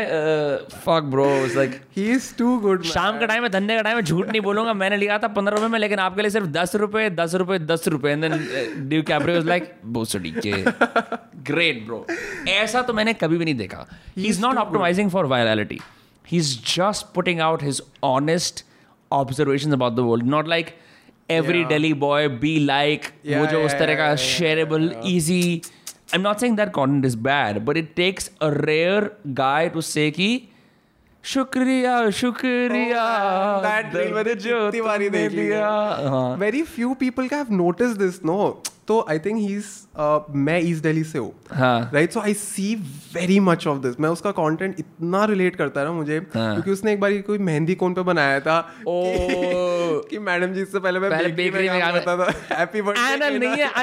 Fuck 0.86 1.04
bro 1.10 1.26
it's 1.36 1.56
like 1.56 1.72
is 2.04 2.28
too 2.38 2.54
good 2.62 2.80
man. 2.80 2.92
शाम 2.92 3.20
का 3.20 3.26
टाइम 3.26 3.44
है 3.44 3.50
धंधे 3.50 3.76
का 3.76 3.82
टाइम 3.82 3.98
है 3.98 4.02
झूठ 4.04 4.28
नहीं 4.28 4.42
बोलूँगा। 4.42 4.74
मैंने 4.74 4.98
लिया 4.98 5.18
था 5.20 5.28
पंद्रह 5.36 5.56
रुपए 5.56 5.68
में 5.72 5.80
लेकिन 5.80 6.00
आपके 6.00 6.22
लिए 6.22 6.32
सिर्फ़ 6.32 6.48
दस 6.50 6.76
रुपए 6.84 7.10
दस 7.10 7.36
रुपए 7.42 7.60
दस 7.60 7.88
रुपए। 7.88 8.12
And 8.12 8.22
then 8.24 8.88
DiCaprio 9.08 9.38
is 9.40 9.48
like 9.48 9.72
बोसडी 9.98 10.32
के 10.38 10.64
ग्रेट 11.52 11.86
ब्रो 11.86 12.06
ऐसा 12.50 12.82
तो 12.82 12.94
मैंने 12.94 13.14
कभी 13.14 13.38
भी 13.38 13.46
नहीं 13.46 13.56
देखा। 13.56 13.86
He 14.18 14.28
is 14.28 14.42
not 14.42 14.58
optimising 14.58 15.12
for 15.12 15.26
virality 15.34 15.80
he 16.28 16.38
is 16.38 16.58
just 16.68 17.14
putting 17.16 17.42
out 17.42 17.64
his 17.64 17.82
honest 18.04 18.66
observation 19.12 19.72
about 19.74 19.94
the 19.94 20.00
world 20.10 20.26
not 20.30 20.48
like 20.48 20.76
every 21.32 21.64
daily 21.66 21.94
boy 22.06 22.28
be 22.28 22.58
like 22.66 23.06
वो 23.28 23.46
जो 23.46 23.64
उस 23.66 23.72
तरह 23.72 23.96
का 23.96 24.08
yeah, 24.08 24.20
yeah, 24.20 24.38
shareable 24.38 24.90
easy 25.14 25.44
I'm 26.14 26.22
not 26.22 26.40
saying 26.40 26.56
that 26.58 26.74
content 26.74 27.06
is 27.06 27.16
bad, 27.16 27.66
but 27.66 27.78
it 27.78 27.96
takes 27.96 28.30
a 28.42 28.52
rare 28.52 29.14
guy 29.34 29.70
to 29.70 29.82
say 29.82 30.12
कि 30.12 30.48
शुक्रिया 31.24 32.10
शुक्रिया 32.10 33.02
Oh, 33.02 33.64
that 33.64 33.86
reel 33.94 34.12
मैंने 34.12 34.24
दर्द 34.24 34.40
जो 34.40 34.66
कितनी 34.66 34.82
बारी 34.82 35.10
देख 35.10 35.32
ली 35.32 35.38
दिया। 35.38 35.68
है। 35.68 36.10
हाँ। 36.10 36.38
Very 36.40 36.62
few 36.62 36.96
people 36.96 37.30
have 37.30 37.50
noticed 37.50 37.98
this 37.98 38.26
no? 38.26 38.54
तो 38.88 39.06
आई 39.10 39.20
थिंक 39.20 39.38
ही 39.38 39.56
इज़ 39.56 39.66
मैं 40.36 40.60
ईस्ट 40.62 40.84
दिल्ली 40.84 41.04
से 41.04 41.18
हूँ। 41.18 41.34
हाँ। 41.52 41.92
Right 41.94 42.12
so 42.12 42.20
I 42.20 42.34
see 42.34 42.76
very 43.16 43.40
much 43.40 43.68
of 43.68 43.78
this 43.78 44.00
मैं 44.00 44.10
उसका 44.10 44.32
कंटेंट 44.32 44.76
इतना 44.80 45.26
रिलेट 45.26 45.56
करता 45.56 45.80
है 45.80 45.86
ना 45.88 45.94
मुझे 45.94 46.18
हाँ। 46.18 46.54
क्योंकि 46.54 46.72
उसने 46.72 46.94
एक 46.94 47.00
बार 47.00 47.12
कोई 47.12 47.38
मेहंदी 47.38 47.76
कौन 47.76 47.94
पे 47.94 48.02
बनाया 48.02 48.40
था 48.40 48.60
ओ। 48.88 49.04
कि, 49.06 50.10
कि 50.10 50.20
मैडम 50.20 50.54
जी 50.54 50.62
इससे 50.62 50.80
पहले 50.80 51.00
मैं 51.00 51.10
bakery 51.10 51.70
में 51.70 51.82
काम 51.82 51.92
करता 51.92 52.18
था। 52.18 52.56
हैप्पी 52.56 52.82
Anal 52.82 53.40
नहीं 53.40 53.64
है 53.64 53.74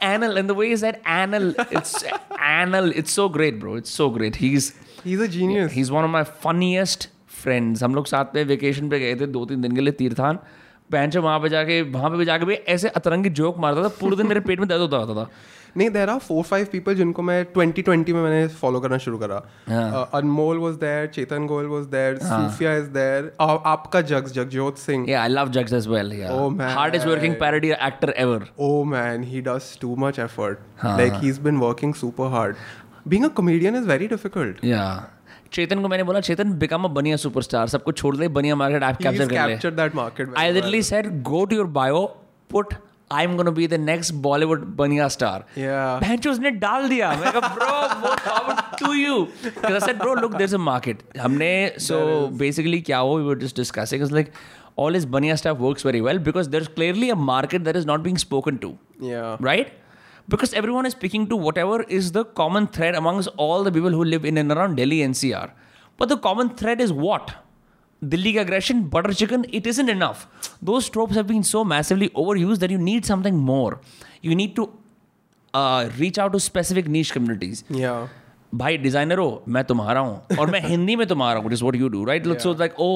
Anil 0.00 0.38
and 0.38 0.50
the 0.50 0.54
way 0.54 0.70
he 0.70 0.76
said 0.76 1.00
Anil 1.04 1.54
it's 1.70 2.04
Anil 2.40 2.92
it's 2.96 3.12
so 3.12 3.28
great 3.28 3.60
bro. 3.60 3.74
It's 3.74 3.90
so 4.02 4.10
great. 4.10 4.36
He's 4.36 4.42
he 4.42 4.56
is 4.56 4.72
a 5.14 5.26
genius 5.26 5.72
he's 5.72 5.92
one 5.96 6.08
of 6.08 6.14
my 6.14 6.24
funniest 6.46 7.08
friends 7.42 7.82
हम 7.82 7.94
लोग 7.94 8.06
साथ 8.06 8.34
में 8.34 8.44
वेकेशन 8.44 8.88
पे 8.88 9.00
गए 9.00 9.14
थे 9.20 9.26
दो 9.26 9.44
तीन 9.46 9.60
दिन 9.62 9.74
के 9.76 9.80
लिए 9.80 9.92
तीर्थान 9.92 10.38
पैंचो 10.90 11.20
वहाँ 11.22 11.38
पे 11.40 11.48
जाके 11.48 11.82
वहाँ 11.82 12.10
पे 12.10 12.16
भी 12.16 12.24
जाके 12.24 12.44
भी 12.44 12.54
ऐसे 12.54 12.88
अतरंगी 12.88 13.30
जोक 13.38 13.58
मारता 13.58 13.82
था 13.84 13.88
पूरे 14.00 14.16
दिन 14.16 14.26
मेरे 14.26 14.40
पेट 14.40 14.58
में 14.60 14.68
दर्द 14.68 14.80
होता 14.80 14.96
रहता 14.96 15.14
था 15.14 15.30
नहीं 15.76 15.88
there 15.90 16.10
are 16.10 16.18
four 16.18 16.44
five 16.44 16.66
people 16.72 16.94
जिनको 16.94 17.22
मैं 17.22 17.46
2020 17.54 18.10
में 18.10 18.22
मैंने 18.22 18.46
फॉलो 18.48 18.80
करना 18.80 18.98
शुरू 18.98 19.18
करा 19.18 19.40
हाँ। 19.68 20.08
Anmol 20.14 20.58
was 20.58 20.74
there 20.74 21.06
Chetan 21.06 21.46
Goyal 21.46 21.66
was 21.66 21.84
there 21.94 22.16
Sufiya 22.18 22.76
is 22.76 22.86
there 22.90 23.30
आपका 23.40 24.00
Jags 24.12 24.32
Jagjot 24.32 24.78
Singh 24.78 25.04
Yeah, 25.08 25.24
I 25.24 25.32
love 25.34 25.50
Jugs 25.56 25.74
as 25.80 25.88
well. 25.94 26.12
Yeah. 26.12 26.32
Oh, 26.36 26.48
man. 26.50 26.72
Hardest 26.78 27.06
working 27.06 27.36
parody 27.42 27.72
actor 27.88 28.12
ever. 28.24 28.40
Oh 28.58 28.84
man, 28.84 29.26
he 29.32 29.42
does 29.50 29.68
too 29.76 29.96
much 29.96 30.22
effort. 30.26 30.64
हाँ. 30.84 30.96
Like 30.98 31.20
he's 31.24 31.42
been 31.48 31.60
working 31.66 31.94
super 31.94 32.30
being 33.08 33.28
comedian 33.36 33.76
is 33.76 33.84
very 33.88 34.06
difficult 34.08 34.64
yeah 34.64 34.86
Chetan 35.52 35.82
को 35.82 35.88
मैंने 35.88 36.04
बोला 36.04 36.20
चेतन 36.20 36.52
become 36.58 36.84
a 36.84 36.88
बनिया 36.94 37.16
superstar 37.16 37.68
सब 37.68 37.82
कुछ 37.82 37.98
छोड़ 37.98 38.16
दे 38.16 38.28
Bania 38.38 38.56
market 38.56 38.82
आप 38.82 38.96
कैप्चर 39.02 39.26
कर 39.26 39.46
ले 39.46 39.52
capture 39.52 39.70
that 39.70 39.94
market 39.94 40.34
I 40.38 40.52
literally 40.52 40.82
said 40.82 41.22
go 41.22 41.44
to 41.44 41.56
your 41.56 41.66
bio 41.78 42.04
put 42.50 42.74
I 43.12 43.24
am 43.24 43.36
gonna 43.36 43.50
be 43.58 43.66
the 43.68 43.74
next 43.80 44.14
Bollywood 44.22 44.64
baniya 44.76 45.08
star 45.08 45.44
yeah 45.58 45.98
भेंचो 45.98 46.30
उसने 46.30 46.50
डाल 46.64 46.88
दिया। 46.88 47.12
मैं 47.20 47.32
कहा 47.32 47.54
bro 47.54 47.66
what 48.00 48.20
happened 48.28 48.58
to 48.80 48.92
you 48.94 49.22
I 49.64 49.80
said 49.80 49.98
bro 49.98 50.14
look 50.14 50.32
there 50.32 50.44
is 50.44 50.54
a 50.54 50.58
market 50.58 51.02
हमने 51.20 51.50
so 51.86 51.98
basically 52.38 52.80
क्या 52.90 52.98
हो 52.98 53.16
we 53.18 53.24
were 53.24 53.38
just 53.38 53.56
discussing 53.56 54.02
is 54.02 54.14
like 54.14 54.32
all 54.78 54.96
is 54.96 55.06
baniya 55.08 55.34
stuff 55.42 55.60
works 55.60 55.86
very 55.86 56.00
well 56.00 56.18
because 56.28 56.50
there 56.50 56.62
is 56.62 56.68
clearly 56.70 57.10
a 57.10 57.14
market 57.30 57.62
that 57.62 57.76
is 57.76 57.86
not 57.86 58.00
being 58.00 58.18
spoken 58.18 58.56
to 58.56 58.74
yeah 59.02 59.36
right? 59.42 59.72
Because 60.27 60.53
everyone 60.53 60.85
is 60.85 60.93
speaking 60.93 61.27
to 61.27 61.35
whatever 61.35 61.83
is 61.83 62.11
the 62.11 62.23
common 62.41 62.67
thread 62.67 62.95
amongst 62.95 63.29
all 63.37 63.63
the 63.63 63.71
people 63.71 63.89
who 63.91 64.03
live 64.03 64.25
in 64.25 64.37
and 64.37 64.51
around 64.51 64.75
Delhi 64.75 64.99
NCR. 64.99 65.51
But 65.97 66.09
the 66.09 66.17
common 66.17 66.49
thread 66.61 66.79
is 66.81 66.93
what? 66.93 67.33
Delhi 68.01 68.37
aggression, 68.37 68.83
butter 68.83 69.13
chicken, 69.13 69.45
it 69.51 69.67
isn't 69.67 69.89
enough. 69.89 70.27
Those 70.61 70.89
tropes 70.89 71.15
have 71.15 71.27
been 71.27 71.43
so 71.43 71.63
massively 71.63 72.09
overused 72.09 72.59
that 72.59 72.71
you 72.71 72.77
need 72.77 73.05
something 73.05 73.37
more. 73.37 73.79
You 74.21 74.35
need 74.35 74.55
to 74.55 74.71
uh, 75.53 75.89
reach 75.97 76.17
out 76.17 76.33
to 76.33 76.39
specific 76.39 76.87
niche 76.87 77.11
communities. 77.11 77.63
Yeah. 77.69 78.07
भाई 78.55 78.77
designer 78.77 79.17
हो 79.17 79.43
मैं 79.47 79.63
तुम्हारा 79.63 79.99
हूँ 79.99 80.37
और 80.39 80.49
मैं 80.51 80.59
हिंदी 80.61 80.95
में 80.95 81.05
तुम्हारा 81.07 81.39
हूँ 81.39 81.51
is 81.53 81.61
what 81.63 81.75
you 81.75 81.87
do 81.89 82.03
right 82.05 82.27
so 82.39 82.53
like 82.59 82.79
oh 82.79 82.89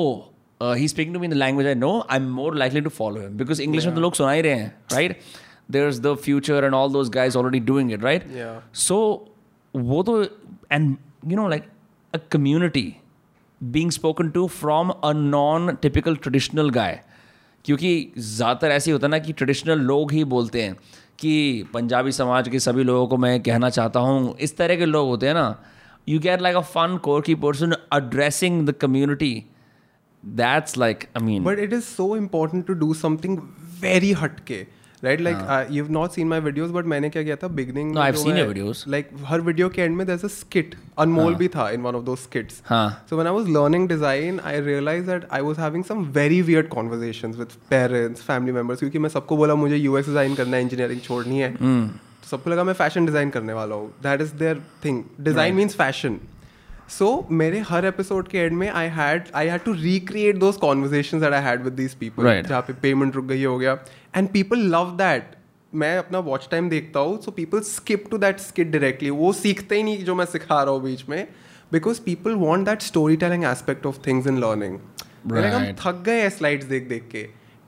he 0.61 0.87
speaking 0.87 1.13
to 1.13 1.19
me 1.19 1.25
in 1.27 1.33
the 1.33 1.37
language 1.37 1.67
I 1.67 1.75
know 1.75 1.91
I 2.09 2.17
am 2.17 2.29
more 2.31 2.55
likely 2.57 2.81
to 2.81 2.89
follow 2.89 3.21
him 3.21 3.37
because 3.37 3.61
English 3.61 3.85
में 3.85 3.95
तो 3.95 4.01
लोग 4.01 4.15
सुना 4.15 4.31
ही 4.31 4.41
रहे 4.41 4.53
हैं 4.53 4.67
right 4.91 5.11
there 5.11 5.21
Is 5.76 6.00
the 6.02 6.14
future 6.24 6.64
and 6.64 6.74
all 6.74 6.92
those 6.92 7.08
guys 7.10 7.38
already 7.38 7.60
doing 7.66 7.92
it 7.92 8.02
right 8.04 8.24
Yeah. 8.36 8.56
So 8.78 8.96
वो 9.74 10.02
तो 10.02 10.22
and 10.72 10.96
you 11.26 11.36
know 11.36 11.48
like 11.48 11.68
a 12.14 12.18
community 12.32 12.92
being 13.60 13.90
spoken 13.94 14.28
to 14.32 14.42
from 14.48 14.90
a 15.06 15.08
non 15.14 15.66
typical 15.80 16.14
traditional 16.26 16.70
guy 16.76 16.92
क्योंकि 17.64 17.90
ज़्यादातर 18.18 18.70
ऐसे 18.70 18.90
होता 18.90 19.06
है 19.06 19.10
ना 19.10 19.18
कि 19.18 19.32
ट्रेडिशनल 19.32 19.80
लोग 19.88 20.12
ही 20.12 20.22
बोलते 20.24 20.62
हैं 20.62 20.74
कि 21.18 21.32
पंजाबी 21.74 22.12
समाज 22.12 22.48
के 22.48 22.58
सभी 22.60 22.84
लोगों 22.84 23.06
को 23.08 23.16
मैं 23.24 23.40
कहना 23.42 23.70
चाहता 23.70 24.00
हूँ 24.00 24.34
इस 24.46 24.56
तरह 24.56 24.76
के 24.76 24.86
लोग 24.86 25.08
होते 25.08 25.26
हैं 25.26 25.34
ना 25.34 25.44
you 26.08 26.18
get 26.20 26.40
like 26.40 26.56
a 26.56 26.60
fun 26.74 26.96
quirky 27.04 27.34
person 27.44 27.74
addressing 27.98 28.64
the 28.70 28.76
community 28.84 29.32
that's 30.22 30.76
like 30.84 31.06
i 31.16 31.22
mean 31.26 31.44
But 31.50 31.58
it 31.58 31.72
is 31.72 31.86
so 31.98 32.06
important 32.14 32.66
to 32.70 32.74
do 32.74 32.92
something 32.94 33.36
very 33.84 34.14
hatke. 34.22 34.58
Right 35.04 35.20
like 35.20 35.68
you 35.72 35.86
not 35.90 36.10
seen 36.10 36.28
my 36.28 36.40
videos 36.40 36.70
but 36.70 36.84
मैंने 36.92 37.10
क्या 37.10 37.22
किया 37.22 37.36
था? 37.36 37.48
Beginning 37.48 37.94
like 38.88 39.08
हर 39.26 39.40
video 39.40 39.68
के 39.68 39.82
end 39.82 39.96
में 39.96 40.06
there 40.06 40.24
a 40.24 40.28
skit 40.28 40.74
Anmol 40.98 41.34
भी 41.34 41.48
था 41.48 41.68
in 41.70 41.80
one 41.82 41.94
of 41.94 42.04
दो 42.04 42.16
skits 42.16 42.62
so 42.70 43.16
when 43.16 43.26
I 43.26 43.34
was 43.34 43.48
learning 43.56 43.88
design 43.88 44.40
I 44.40 44.60
realise 44.60 45.06
that 45.06 45.26
I 45.32 45.40
was 45.40 45.60
having 45.60 45.84
some 45.84 46.04
very 46.18 46.40
weird 46.42 46.68
conversations 46.74 47.36
with 47.36 47.58
parents 47.70 48.22
family 48.22 48.52
members 48.52 48.78
क्योंकि 48.78 48.98
मैं 48.98 49.08
सबको 49.10 49.36
बोला 49.36 49.54
मुझे 49.54 49.76
यूएस 49.76 50.06
डिज़ाइन 50.06 50.34
करना 50.34 50.56
है 50.56 50.62
इंजीनियरिंग 50.62 51.00
छोड़नी 51.00 51.38
है. 51.38 51.50
तो 51.52 52.28
सबको 52.28 52.50
लगा 52.50 52.64
मैं 52.64 52.72
फ़ैशन 52.74 53.06
डिज़ाइन 53.06 53.30
करने 53.30 53.52
वाला 53.52 53.74
हूँ. 53.74 53.88
That 54.02 54.20
is 54.20 54.34
their 54.34 54.62
thing 54.84 55.02
design 55.20 55.54
means 55.54 55.76
fashion 55.76 56.18
so 56.90 57.26
मेरे 57.30 57.58
हर 57.68 57.84
एपिसोड 57.84 58.28
के 58.28 58.38
एंड 58.38 58.52
में 58.52 58.68
I 58.68 58.86
had 58.86 59.24
I 59.34 59.48
had 59.48 59.62
to 59.64 59.72
recreate 59.72 60.36
those 60.36 60.56
conversation 60.56 61.20
that 61.20 61.32
I 61.32 61.42
had 61.42 61.62
with 61.64 61.72
these 61.72 61.94
people 61.94 62.42
जहाँ 62.42 62.60
पे 62.60 62.72
पेमेंट 62.82 63.16
रुक 63.16 63.24
गई 63.24 63.44
हो 63.44 63.58
गया. 63.58 63.78
एंड 64.16 64.28
पीपल 64.28 64.58
लव 64.74 64.90
दैट 64.98 65.36
मैं 65.72 65.96
अपना 65.98 66.18
वॉच 66.18 66.48
टाइम 66.50 66.68
देखता 66.70 67.00
हूँ 67.00 67.20
so 67.22 67.30
people 67.30 67.60
skip 67.60 68.04
to 68.10 68.18
that 68.18 68.40
skit 68.40 68.70
directly 68.70 69.10
वो 69.10 69.32
सीखते 69.32 69.76
ही 69.76 69.82
नहीं 69.82 70.04
जो 70.04 70.14
मैं 70.14 70.24
सिखा 70.24 70.62
रहा 70.62 70.72
हूँ 70.72 70.82
बीच 70.82 71.04
में. 71.08 71.26
Because 71.72 72.00
people 72.00 72.34
want 72.34 72.68
that 72.68 72.82
story 72.82 73.16
telling 73.16 73.44
aspect 73.44 73.86
of 73.86 73.98
things 74.06 74.26
in 74.26 74.38
learning 74.38 74.78
हम 75.34 75.72
थक 75.80 76.02
गए 76.06 76.20
हैं 76.20 76.30
स्लाइड्स 76.30 76.66
देख 76.66 76.88
देख 76.88 77.08
के. 77.12 77.22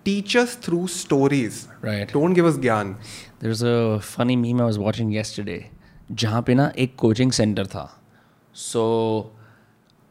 Teachers 0.05 0.59
through 0.65 0.87
stories 0.87 1.67
Right. 1.85 2.13
Don't 2.13 2.35
give 2.35 2.49
us 2.49 2.59
ज्ञान. 2.61 2.97
There's 3.43 3.63
a 3.63 3.79
funny 4.09 4.37
meme 4.45 4.61
I 4.61 4.71
was 4.71 4.79
watching 4.79 5.17
yesterday 5.19 5.61
जहाँ 6.13 6.43
पे 6.43 6.55
ना 6.55 6.73
एक 6.79 6.97
कोचिंग 6.97 7.33
सेंटर 7.33 7.67
था। 7.67 8.02
So 8.53 8.83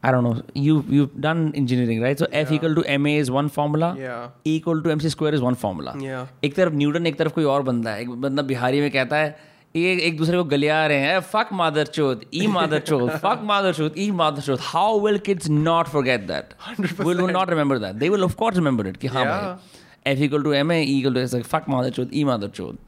I 0.02 0.10
don't 0.10 0.24
know. 0.24 0.34
You 0.54 0.74
you've 0.94 1.12
done 1.24 1.42
engineering 1.54 2.00
right? 2.04 2.18
So 2.18 2.26
F 2.38 2.50
equal 2.54 2.74
to 2.78 2.98
ma 2.98 3.10
is 3.22 3.30
one 3.30 3.48
formula. 3.56 3.90
Yeah. 3.98 4.30
E 4.44 4.54
equal 4.56 4.82
to 4.86 4.92
mc 4.94 5.10
square 5.14 5.34
is 5.38 5.42
one 5.46 5.56
formula. 5.64 5.92
Yeah. 6.06 6.26
एक 6.44 6.54
तरफ़ 6.54 6.74
Newton 6.74 7.06
एक 7.06 7.18
तरफ़ 7.18 7.32
कोई 7.34 7.44
और 7.54 7.62
बंदा 7.68 7.90
है। 7.90 8.02
एक 8.02 8.10
बंदा 8.24 8.42
बिहारी 8.48 8.80
में 8.80 8.90
कहता 8.90 9.16
है 9.16 9.36
ये 9.76 9.92
एक 10.06 10.16
दूसरे 10.16 10.36
को 10.36 10.44
गलिया 10.44 10.86
रहे 10.86 10.98
हैं। 11.00 11.20
फक 11.34 11.52
मादर 11.60 11.86
चोद 11.98 12.24
ई 12.34 12.46
मादर 12.56 12.80
चोद 12.88 13.10
फक 13.10 13.40
मादर 13.52 13.72
चोद 13.74 13.94
ई 13.98 14.10
मादर 14.22 14.42
चोद 14.48 14.58
how 14.62 14.98
will 15.06 15.18
kids 15.28 15.48
not 15.50 15.86
forget 15.94 16.26
that 16.32 17.00
will 17.00 17.20
not 17.30 17.50
remember 17.50 17.78
that 17.78 17.94
they 18.02 18.08
will 18.08 18.24
of 18.24 18.34
course 18.42 18.56
remember 18.56 18.86
it 18.86 18.96
कि 18.96 19.06
हाँ 19.14 19.24
Yeah. 19.24 19.32
भाई। 19.32 20.12
F 20.12 20.22
equal 20.22 20.42
to 20.42 20.52
M 20.52 20.72
A 20.72 20.82
equal 20.98 21.24
to 21.24 21.42
fuck 21.42 21.68
मादर 21.68 21.90
चोद 21.90 22.10
ई 22.14 22.24
मादर 22.24 22.48
चोद 22.58 22.78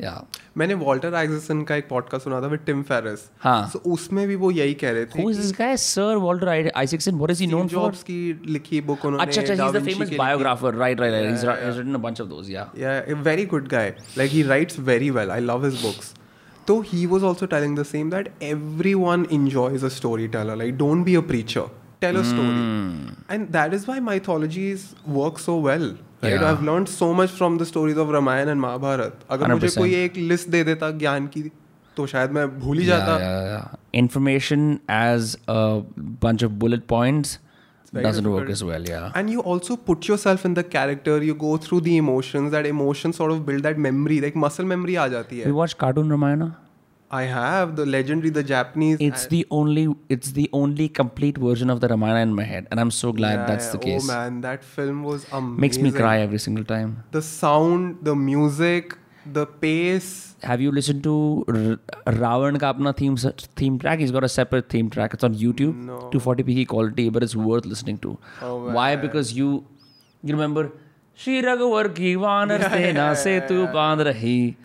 या 0.00 0.12
मैंने 0.56 0.74
वॉल्टर 0.76 1.14
आइजसन 1.14 1.62
का 1.62 1.76
एक 1.76 1.88
पॉडकास्ट 1.88 2.24
सुना 2.24 2.40
था 2.42 2.46
विद 2.46 2.60
टिम 2.66 2.82
फेरस 2.82 3.28
हाँ। 3.40 3.66
सो 3.68 3.78
उसमें 3.92 4.26
भी 4.28 4.34
वो 4.36 4.50
यही 4.50 4.74
कह 4.74 4.90
रहे 4.90 5.06
थे 5.06 5.22
who 5.22 5.30
is 5.30 5.40
this 5.40 5.52
guy 5.52 5.76
Sir 5.78 6.16
Walter 6.16 6.70
Isaacson 6.74 7.14
what 7.14 7.30
is 7.30 7.40
he 7.40 7.46
known 7.46 7.68
for 7.68 7.82
Jobs 7.82 8.04
लिखी 8.48 8.80
बुक 8.82 9.04
उन्होंने 9.04 9.26
अच्छा 9.26 9.40
अच्छा 9.40 9.54
he 9.54 9.68
is 9.68 9.76
the 9.78 9.84
famous 9.84 10.16
biographer 10.18 10.74
right 10.76 11.00
right 11.00 11.14
he 11.16 11.32
is 11.32 11.46
written 11.46 11.94
a 11.94 11.98
bunch 12.00 12.20
of 12.20 12.28
those 12.28 12.50
yeah 12.50 12.70
yeah 12.78 12.96
a 12.98 13.14
very 13.22 13.46
good 13.46 13.68
guy 13.68 13.94
like 14.18 14.30
he 14.30 14.42
writes 14.44 14.78
very 14.82 15.10
well 15.12 15.30
I 15.30 15.40
love 15.42 15.64
his 15.64 15.82
books 15.82 16.14
तो 16.66 16.80
he 16.82 17.06
was 17.06 17.24
also 17.24 17.46
telling 17.46 17.78
the 17.78 17.82
same 17.84 18.10
that 18.10 18.32
everyone 18.42 19.26
enjoys 19.32 19.84
a 19.84 19.88
story 19.96 20.28
teller 20.28 20.56
like 20.56 20.76
don't 20.76 21.04
be 21.04 21.14
a 21.14 21.20
preacher 21.28 21.70
Tell 22.04 22.20
a 22.22 22.24
story. 22.30 22.54
Hmm. 22.54 23.12
And 23.36 23.52
that 23.58 23.76
is 23.80 23.86
why 23.92 23.98
mythologies 24.08 24.88
work 25.20 25.38
so 25.48 25.58
well. 25.68 25.86
Right? 26.22 26.32
Yeah. 26.32 26.48
I've 26.50 26.62
learned 26.70 26.88
so 26.96 27.12
much 27.20 27.32
from 27.42 27.56
the 27.62 27.66
stories 27.74 27.98
of 28.06 28.12
Ramayana 28.18 28.52
and 28.56 28.60
Mahabharat. 28.66 29.24
अगर 29.36 29.52
मुझे 29.54 29.68
100%. 29.68 29.78
कोई 29.78 29.94
एक 30.04 30.16
list 30.32 30.48
दे 30.56 30.62
देता 30.72 30.90
ज्ञान 31.04 31.26
की 31.36 31.42
तो 31.96 32.06
शायद 32.12 32.30
मैं 32.36 32.46
भूल 32.60 32.78
ही 32.78 32.84
Yeah, 32.86 32.98
जाता 32.98 33.18
yeah, 33.24 33.48
yeah. 33.54 33.80
Information 34.02 34.62
as 34.98 35.34
a 35.56 35.58
bunch 36.24 36.44
of 36.46 36.58
bullet 36.64 36.86
points 36.92 37.34
very 37.96 38.04
doesn't 38.06 38.28
work 38.30 38.48
as 38.56 38.62
well. 38.68 38.88
Yeah. 38.92 39.12
And 39.20 39.30
you 39.34 39.42
also 39.52 39.76
put 39.90 40.08
yourself 40.08 40.44
in 40.48 40.54
the 40.54 40.64
character, 40.70 41.12
you 41.26 41.34
go 41.42 41.56
through 41.66 41.80
the 41.88 41.96
emotions, 42.04 42.50
that 42.54 42.66
emotions 42.70 43.20
sort 43.22 43.34
of 43.34 43.44
build 43.50 43.62
that 43.68 43.78
memory, 43.84 44.16
like 44.24 44.38
muscle 44.44 44.66
memory 44.72 44.96
आ 44.96 45.06
जाती 45.12 45.36
We 45.36 45.42
है. 45.44 45.52
watched 45.58 45.78
Cartoon 45.84 46.10
Ramayana. 46.14 46.48
I 47.10 47.22
have 47.24 47.76
the 47.76 47.86
legendary, 47.86 48.30
the 48.30 48.42
Japanese. 48.42 48.96
It's 49.00 49.26
the 49.26 49.46
only, 49.50 49.94
it's 50.08 50.32
the 50.32 50.48
only 50.52 50.88
complete 50.88 51.38
version 51.38 51.70
of 51.70 51.80
the 51.80 51.88
Ramayana 51.88 52.20
in 52.20 52.34
my 52.34 52.42
head, 52.44 52.66
and 52.70 52.80
I'm 52.80 52.90
so 52.90 53.12
glad 53.12 53.40
yeah, 53.40 53.46
that's 53.46 53.68
the 53.68 53.78
oh 53.78 53.80
case. 53.80 54.04
Oh 54.04 54.06
man, 54.06 54.40
that 54.40 54.64
film 54.64 55.02
was 55.04 55.26
amazing. 55.32 55.60
Makes 55.60 55.78
me 55.78 55.92
cry 55.92 56.20
every 56.20 56.38
single 56.38 56.64
time. 56.64 57.04
The 57.12 57.22
sound, 57.22 57.98
the 58.02 58.16
music, 58.16 58.96
the 59.26 59.46
pace. 59.46 60.34
Have 60.42 60.60
you 60.60 60.72
listened 60.72 61.02
to 61.04 61.44
R- 61.48 62.14
Ravan 62.14 62.58
ka 62.60 62.72
apna 62.72 62.96
theme 62.96 63.16
theme 63.62 63.78
track? 63.78 64.00
He's 64.00 64.10
got 64.10 64.24
a 64.24 64.28
separate 64.28 64.68
theme 64.68 64.90
track. 64.90 65.14
It's 65.14 65.24
on 65.24 65.34
YouTube, 65.34 65.76
no. 65.76 66.10
240p 66.12 66.66
quality, 66.68 67.08
but 67.10 67.22
it's 67.22 67.36
worth 67.36 67.64
listening 67.64 67.98
to. 67.98 68.18
Oh, 68.42 68.72
Why? 68.72 68.96
Because 68.96 69.32
you, 69.32 69.64
you 70.22 70.34
remember, 70.34 70.72
Shri 71.14 71.42
Raghuvar 71.42 71.94
ki 71.94 72.16
vanar 72.16 72.60
sena 72.70 72.92
yeah, 72.92 73.14
se 73.14 73.40
tu 73.46 73.62
yeah. 73.62 74.04
rahi. 74.10 74.56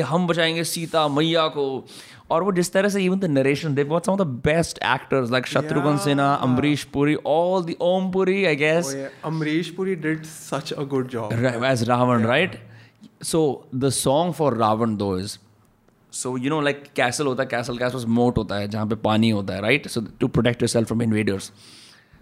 हम 0.00 0.26
बचाएँगे 0.26 0.64
सीता 0.64 1.08
मैया 1.08 1.46
को। 1.46 1.84
और 2.30 2.42
वो 2.42 2.52
जिस 2.52 2.72
तरह 2.72 2.88
से 2.88 3.04
even 3.04 3.18
the 3.18 3.24
narration 3.24 3.74
they 3.74 3.84
some 3.92 4.16
the 4.16 4.20
best 4.20 4.78
actors 4.78 5.30
like 5.30 5.46
Shatrughan 5.46 5.98
Sinha 5.98 6.34
Amrish 6.34 6.84
Puri 6.84 7.16
all 7.26 7.64
the 7.64 7.76
Om 7.80 8.12
Puri 8.12 8.44
I 8.44 8.56
guess 8.56 9.08
Amrish 9.24 9.68
Puri 9.68 9.94
did 9.94 10.22
such 10.22 10.72
a 10.72 10.82
good 10.82 11.08
job 11.08 11.32
as 11.64 11.88
Ravan 11.88 12.22
right 12.22 12.58
so 13.22 13.68
the 13.74 13.88
song 13.88 14.32
for 14.32 14.56
Ravan 14.56 14.96
though 14.96 15.18
is 15.18 15.38
so 16.12 16.36
you 16.38 16.50
know 16.50 16.60
like 16.60 16.84
castle 16.96 17.26
होता 17.26 17.42
है 17.42 17.48
castle 17.48 17.78
castle 17.78 18.06
moat 18.06 18.38
होता 18.38 18.56
है, 18.56 18.68
जहाँ 18.68 18.86
पे 18.86 18.94
पानी 19.04 19.30
होता 19.30 19.54
है 19.54 19.60
right 19.62 19.88
so 19.88 20.00
to 20.20 20.28
protect 20.28 20.62
yourself 20.68 20.88
from 20.88 21.02
invaders 21.02 21.52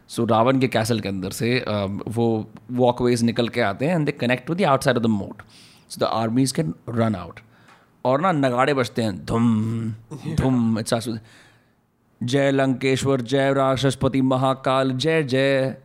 so 0.09 0.25
Ravan 0.25 0.59
के 0.61 0.69
कैसल 0.69 1.01
के 1.01 1.09
अंदर 1.09 1.31
से 1.31 1.65
um, 1.69 2.01
वो 2.09 2.51
वॉकवेज 2.71 3.23
निकल 3.23 3.49
के 3.49 3.61
आते 3.61 3.87
हैं 3.87 3.95
and 3.95 4.07
they 4.07 4.13
connect 4.13 4.47
to 4.47 4.55
the 4.55 4.63
outside 4.63 4.97
of 4.97 5.05
the 5.05 5.07
moat 5.07 5.43
so 5.89 6.01
the 6.01 6.09
armies 6.13 6.53
can 6.53 6.75
run 6.89 7.15
out 7.15 7.41
और 8.05 8.21
ना, 8.21 8.33
नगाड़े 8.33 8.75
बजते 8.75 9.03
हैं, 9.03 9.25
धुम 9.25 9.95
धुम 10.37 10.79
अच्छा 10.79 11.01
जय 12.21 12.51
लंकेश्वर, 12.51 13.21
जय 13.21 13.53
राक्षसपति 13.53 14.21
महाकाल, 14.23 14.93
जय 14.93 15.23
जय 15.23 15.77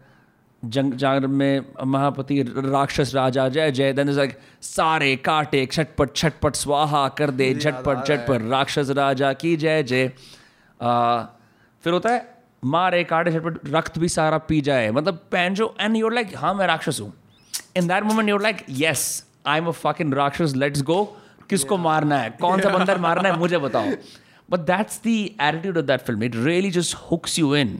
जंग 0.67 0.93
जागर 0.93 1.27
में 1.29 1.65
महापति 1.85 2.41
राक्षस 2.57 3.13
राजा 3.15 3.47
जय 3.49 3.71
जय 3.71 3.93
देन 3.93 4.09
लाइक 4.09 4.37
सारे 4.63 5.15
काटे 5.25 5.65
छटपट 5.71 6.15
छटपट 6.15 6.55
स्वाहा 6.55 7.07
कर 7.17 7.31
दे 7.31 7.53
झटपट 7.53 8.07
झटपट 8.07 8.49
राक्षस 8.51 8.89
राजा 8.97 9.33
की 9.33 9.55
जय 9.57 9.83
जय। 9.83 10.07
फिर 11.83 11.93
होता 11.93 12.09
है 12.09 12.23
मारे 12.65 13.03
काटे 13.03 13.31
झटपट 13.31 13.59
रक्त 13.69 13.99
भी 13.99 14.09
सारा 14.09 14.37
पी 14.47 14.61
जाए। 14.61 14.91
मतलब 14.91 15.19
पैंजो 15.31 15.73
एंड 15.81 15.95
यूर 15.97 16.13
लाइक 16.13 16.35
हाँ 16.37 16.53
मैं 16.53 16.67
राक्षस 16.67 16.99
हूँ। 17.01 17.13
In 17.77 17.87
that 17.87 18.03
moment 18.03 18.29
you're 18.29 18.41
like 18.41 18.65
yes 18.69 19.23
I 19.47 19.59
am 19.59 19.67
a 19.67 19.71
fucking 19.71 20.13
राक्षस 20.13 20.53
लेट्स 20.55 20.81
गो 20.83 21.03
किसको 21.49 21.77
मारना 21.77 22.17
है? 22.17 22.29
कौन 22.41 22.61
सा 22.61 22.69
बंदर 22.69 22.97
मारना 22.99 23.29
है? 23.29 23.37
मुझे 23.39 23.57
बताओ। 23.57 23.91
But 24.49 24.59
that's 24.61 24.99
the 25.03 25.07
attitude 25.07 25.77
of 25.77 25.85
that 25.85 26.01
film 26.01 26.23
it 26.23 26.35
really 26.35 26.71
just 26.71 26.95
hooks 27.11 27.37
you 27.39 27.55
in 27.55 27.79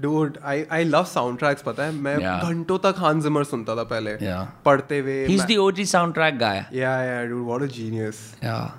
dude 0.00 0.38
I 0.44 0.64
I 0.72 0.84
love 0.84 1.04
sound 1.06 1.38
tracks 1.38 1.62
पता 1.62 1.84
है? 1.84 1.92
मैं 1.94 2.16
घंटों 2.18 2.78
तक 2.78 2.94
हान 2.98 3.20
जिमर 3.20 3.44
सुनता 3.44 3.76
था 3.76 3.84
पहले। 3.90 4.16
पढ़ते 4.64 4.98
हुए 4.98 5.24
is 5.26 5.44
the 5.44 5.56
OG 5.60 5.84
sound 5.86 6.14
track 6.14 6.38
guy 6.38 6.64
yeah 6.74 6.90
yeah 7.02 7.24
dude 7.26 7.44
what 7.46 7.62
a 7.62 7.66
genius 7.74 8.22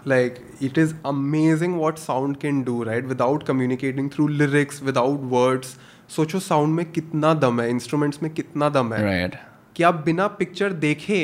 like 0.07 0.41
it 0.63 0.77
is 0.77 0.93
amazing 1.07 1.75
what 1.75 1.97
sound 1.99 2.37
can 2.37 2.61
do 2.63 2.81
right 2.83 3.05
without 3.07 3.43
communicating 3.47 4.09
through 4.11 4.27
lyrics 4.27 4.83
without 4.83 5.19
words 5.31 5.75
सोचो 6.15 6.39
साउंड 6.41 6.75
में 6.75 6.85
कितना 6.91 7.33
दम 7.41 7.61
है 7.61 7.69
इंस्ट्रूमेंट्स 7.69 8.23
में 8.23 8.33
कितना 8.33 8.69
दम 8.71 8.93
है। 8.93 9.03
राइट 9.03 9.35
कि 9.75 9.83
आप 9.83 10.03
बिना 10.05 10.27
पिक्चर 10.39 10.73
देखे 10.85 11.21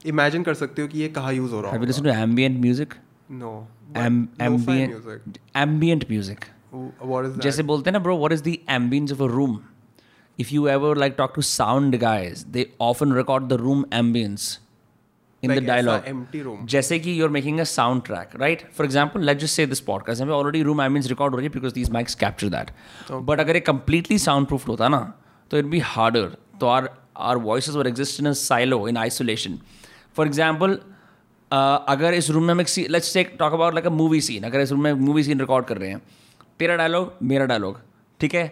इमेजिन 0.00 0.42
कर 0.42 0.54
सकते 0.54 0.82
हो 0.82 0.88
कि 0.88 0.98
ये 1.00 1.08
कहाँ 1.10 1.32
यूज़ 1.34 1.52
हो 1.52 1.60
रहा 1.60 1.70
है 1.70 1.76
have 1.76 1.82
you 1.82 1.86
listen 1.86 2.02
to 2.02 2.10
ambient 2.10 2.60
music 2.60 2.94
no 3.30 3.52
ambient 3.96 4.68
music 4.68 5.38
ambient 5.56 6.04
music 6.10 6.44
जैसे 7.42 7.62
बोलते 7.62 7.90
हैं 7.90 7.92
ना 7.92 7.98
bro 7.98 8.16
what 8.18 8.32
is 8.32 8.42
the 8.42 8.56
ambience 8.70 9.12
of 9.12 9.22
a 9.22 9.26
room 9.26 9.58
if 10.38 10.54
you 10.54 10.66
ever 10.68 10.96
like 10.96 11.14
talk 11.18 11.32
to 11.34 11.42
sound 11.42 11.96
guys 11.98 12.44
they 12.46 12.66
often 12.80 13.12
record 13.12 13.48
the 13.48 13.60
room 13.60 13.84
ambience 13.94 14.58
in 15.42 15.54
the 15.54 15.64
dialogue 15.64 16.66
जैसे 16.66 16.98
कि 16.98 17.18
you 17.20 17.24
are 17.24 17.30
making 17.30 17.60
a 17.60 17.64
sound 17.64 18.02
track 18.02 18.36
right 18.40 18.62
for 18.76 18.86
example 18.86 19.24
let 19.24 19.38
just 19.38 19.54
say 19.54 19.66
this 19.66 19.80
podcast 19.80 20.22
हमें 20.22 20.34
already 20.34 20.62
room 20.62 20.82
ambience 20.82 21.08
record 21.08 21.34
हो 21.34 21.38
रही 21.38 21.46
है 21.46 21.52
because 21.52 21.74
this 21.74 21.90
mics 21.90 22.14
capture 22.14 22.48
that 22.48 22.70
but 23.12 23.40
अगर 23.40 23.54
ये 23.54 23.60
completely 23.62 24.18
sound 24.18 24.46
proof 24.46 24.68
होता 24.68 24.88
ना 24.88 25.00
तो 25.50 25.58
इट 25.58 25.64
बी 25.66 25.78
हार्डर 25.86 26.36
तो 26.60 26.66
our 26.66 26.90
our 27.28 27.36
voice 27.40 27.68
were 27.70 27.86
exist 27.86 28.20
in 28.20 28.32
silo 28.34 28.86
in 28.88 28.96
isolation 28.96 29.58
for 30.16 30.26
example 30.26 30.78
अगर 31.50 32.14
इस 32.14 32.30
रूम 32.30 32.44
में 32.44 32.54
हम 32.54 32.60
एक 32.60 33.36
talk 33.38 33.52
about 33.52 33.74
like 33.74 33.86
a 33.86 33.90
movie 33.90 34.20
scene 34.20 34.42
अगर 34.44 34.60
इस 34.60 34.72
रूम 34.72 34.82
में 34.82 34.92
मूवी 34.92 35.22
सीन 35.22 35.40
रिकॉर्ड 35.40 35.66
कर 35.66 35.78
रहे 35.78 35.90
हैं 35.90 36.00
तेरा 36.58 36.76
डायलॉग 36.76 37.12
मेरा 37.22 37.44
डायलॉग 37.46 37.80
ठीक 38.20 38.34
है? 38.34 38.46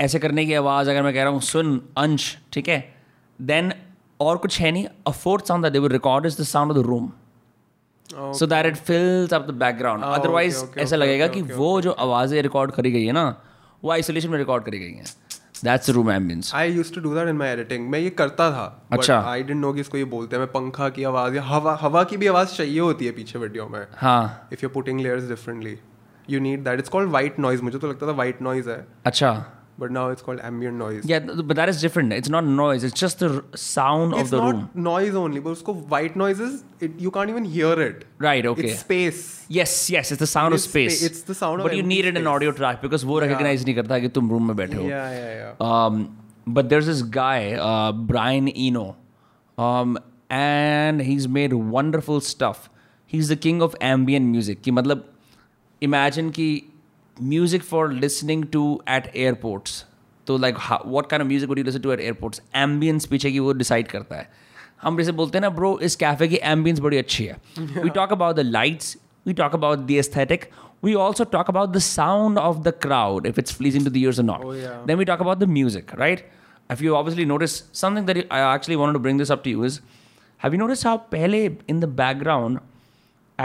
ऐसे 0.00 0.18
करने 0.18 0.44
की 0.46 0.54
आवाज़ 0.54 0.90
अगर 0.90 1.02
मैं 1.02 1.14
कह 1.14 1.22
रहा 1.22 1.32
हूँ 1.32 1.40
सुन 1.42 1.80
अंश 1.98 2.36
ठीक 2.52 2.68
है? 2.68 2.78
देन 3.38 3.72
और 4.20 4.36
कुछ 4.38 4.60
है 4.60 4.70
नहीं 4.70 4.86
a 5.06 5.10
fourth 5.12 5.46
sound 5.46 5.64
that 5.64 5.72
they 5.72 5.78
will 5.78 5.92
record 5.92 6.26
is 6.26 6.40
the 6.40 6.44
sound 6.46 6.72
of 6.72 6.78
the 6.78 6.82
room 6.86 7.10
so 8.38 8.46
that 8.46 8.66
it 8.66 8.76
fills 8.88 9.34
up 9.34 9.46
the 9.46 9.54
background 9.60 10.04
otherwise 10.04 10.56
okay, 10.56 10.68
okay, 10.68 10.78
ऐसा 10.78 10.96
okay, 10.96 11.02
लगेगा 11.02 11.26
okay, 11.26 11.34
कि 11.34 11.42
okay, 11.42 11.56
वो 11.56 11.80
जो 11.80 11.92
आवाज़ें 12.06 12.40
रिकॉर्ड 12.42 12.72
करी 12.72 12.92
गई 12.92 13.04
है 13.04 13.12
ना 13.12 13.26
वो 13.82 13.90
आइसोलेशन 13.92 14.30
में 14.30 14.38
रिकॉर्ड 14.38 14.64
करी 14.64 14.78
गई 14.78 14.92
हैं. 14.92 15.04
That's 15.64 15.90
room 15.90 16.10
ambience 16.10 16.54
I 16.54 16.72
use 16.72 16.92
to 16.94 17.00
do 17.00 17.14
that 17.14 17.28
in 17.28 17.36
my 17.36 17.48
editing 17.48 17.88
मैं 17.90 17.98
ये 17.98 18.10
करता 18.18 18.50
था 18.50 18.64
अच्छा। 18.92 19.20
आई 19.20 19.42
डेंट 19.42 19.60
नो 19.60 19.72
कि 19.72 19.80
इसको 19.80 19.98
ये 19.98 20.04
बोलते 20.12 20.36
हैं। 20.36 20.42
मैं 20.42 20.52
पंखा 20.52 20.88
की 20.88 21.04
आवाज़ 21.04 21.34
या 21.36 21.42
हवा 21.44 21.78
हवा 21.80 22.02
की 22.04 22.16
भी 22.16 22.26
आवाज़ 22.26 22.56
चाहिए 22.56 22.80
होती 22.80 23.06
है 23.06 23.12
पीछे 23.12 23.38
वीडियो 23.38 23.68
में। 23.68 23.86
हाँ. 23.96 24.48
If 24.52 24.60
you 24.62 24.68
putting 24.68 25.00
layers 25.00 25.28
differently 25.28 25.78
You 26.29 26.39
need 26.39 26.63
that 26.63 26.79
it's 26.79 26.89
called 26.89 27.09
white 27.11 27.39
noise 27.39 27.61
मुझे 27.61 27.77
तो 27.77 27.87
लगता 27.89 28.07
था 28.07 28.11
वाइट 28.23 28.41
नॉइज 28.41 28.67
है 28.67 28.85
अच्छा 29.05 29.31
but 29.79 29.91
now 29.91 30.11
it's 30.11 30.21
called 30.21 30.41
ambient 30.45 30.77
noise 30.77 31.03
Yeah, 31.09 31.19
th- 31.25 31.41
but 31.49 31.57
that 31.59 31.71
is 31.71 31.81
different. 31.81 32.13
It's 32.17 32.31
not 32.35 32.47
noise. 32.59 32.85
It's 32.87 32.99
just 33.01 33.19
the 33.23 33.27
r- 33.33 33.41
sound 33.63 34.15
of 34.15 34.21
It's 34.21 34.31
the 34.35 34.39
not 34.43 34.55
room. 34.55 34.63
noise 34.87 35.17
only, 35.23 35.41
but 35.47 35.57
उसको 35.57 35.73
white 35.91 36.15
noise 36.21 36.39
is 36.45 36.55
it 36.87 36.95
you 37.05 37.11
can't 37.17 37.33
even 37.33 37.49
hear 37.57 37.73
it. 37.83 37.99
Right. 38.25 38.47
Okay. 38.51 38.65
It's 38.71 38.79
space. 38.85 39.19
yes. 39.57 39.75
Yes. 39.95 40.11
It's 40.15 40.23
the 40.23 40.29
sound 40.31 40.57
of 40.57 40.59
It's 40.61 40.65
space. 40.71 40.95
spa- 41.01 41.09
it's 41.11 41.21
the 41.29 41.35
sound 41.41 41.63
of 41.63 41.67
But 41.69 41.75
you 41.79 41.83
empty 41.85 41.93
need 41.95 42.07
it 42.11 42.15
in 42.15 42.23
space. 42.23 42.31
audio 42.35 42.55
track 42.61 42.81
because 42.87 43.05
वो 43.11 43.19
recognize 43.25 43.65
नहीं 43.67 43.75
करता 43.81 43.99
कि 44.05 44.09
तुम 44.17 44.31
room 44.35 44.47
में 44.47 44.55
बैठे 44.61 44.77
हो. 44.77 44.87
Yeah, 44.93 45.11
yeah, 45.19 45.35
yeah. 45.41 45.67
Um, 45.69 46.01
but 46.57 46.71
there's 46.73 46.89
this 46.93 47.03
guy, 47.19 47.37
uh, 47.67 47.91
Brian 48.13 48.49
Eno, 48.65 48.87
um, 49.67 49.95
and 50.39 51.05
he's 51.11 51.29
made 51.37 51.55
wonderful 51.77 52.25
stuff. 52.31 52.65
He's 53.13 53.31
the 53.35 53.39
king 53.47 53.61
of 53.69 53.77
ambient 53.93 54.31
music. 54.35 54.61
कि 54.63 54.71
मतलब 54.81 55.05
इमेजिन 55.82 56.30
की 56.30 56.50
music 57.16 57.62
for 57.62 57.92
listening 57.92 58.44
to 58.52 58.64
at 58.90 59.10
airports 59.16 59.84
तो 60.26 60.38
like 60.38 60.56
what 60.86 61.10
can 61.10 61.22
music 61.22 61.48
वो 61.48 61.54
listen 61.54 61.80
to 61.80 61.92
at 61.92 62.00
airports 62.00 62.42
ambience 62.56 63.06
पीछे 63.06 63.30
की 63.32 63.38
वो 63.38 63.52
decide 63.52 63.88
करता 63.88 64.16
है। 64.16 64.28
हम 64.82 64.96
जैसे 64.98 65.12
बोलते 65.12 65.38
हैं 65.38 65.42
ना 65.42 65.48
ब्रो 65.50 65.78
इस 65.82 65.96
कैफ़े 65.96 66.28
की 66.28 66.38
एम्बियंस 66.44 66.80
बड़ी 66.80 66.98
अच्छी 66.98 67.24
है। 67.24 67.36
We 67.58 67.88
talk 67.90 68.12
about 68.12 68.36
the 68.36 68.40
lights 68.40 68.96
we 69.26 69.32
talk 69.34 69.54
about 69.54 69.78
the 69.78 69.90
aesthetic 69.90 70.44
we 70.84 70.94
also 70.94 71.24
talk 71.32 71.48
about 71.48 71.70
the 71.70 71.78
sound 71.78 72.38
of 72.38 72.58
the 72.58 72.72
crowd 72.82 73.26
if 73.26 73.38
it's 73.40 73.54
pleasing 73.54 73.84
to 73.84 73.90
the 73.90 74.24
not 74.24 74.44
then 74.86 74.96
we 74.98 75.04
talk 75.04 75.20
about 75.20 75.38
the 75.38 75.48
music 75.50 75.94
right 75.98 76.26
have 76.70 76.84
you 76.84 76.94
obviously 76.94 77.24
notice 77.24 77.56
something 77.80 78.06
that 78.06 78.28
I 78.32 78.54
actually 78.54 78.76
want 78.76 78.94
to 78.94 79.00
bring 79.00 79.18
this 79.18 79.32
up 79.32 79.42
to 79.44 79.50
you 79.50 79.64
is 79.64 79.80
have 80.40 80.54
you 80.54 80.60
notice 80.60 80.86
how 80.86 80.96
पहले 81.12 81.44
in 81.68 81.80
the 81.80 81.84
background 81.96 82.58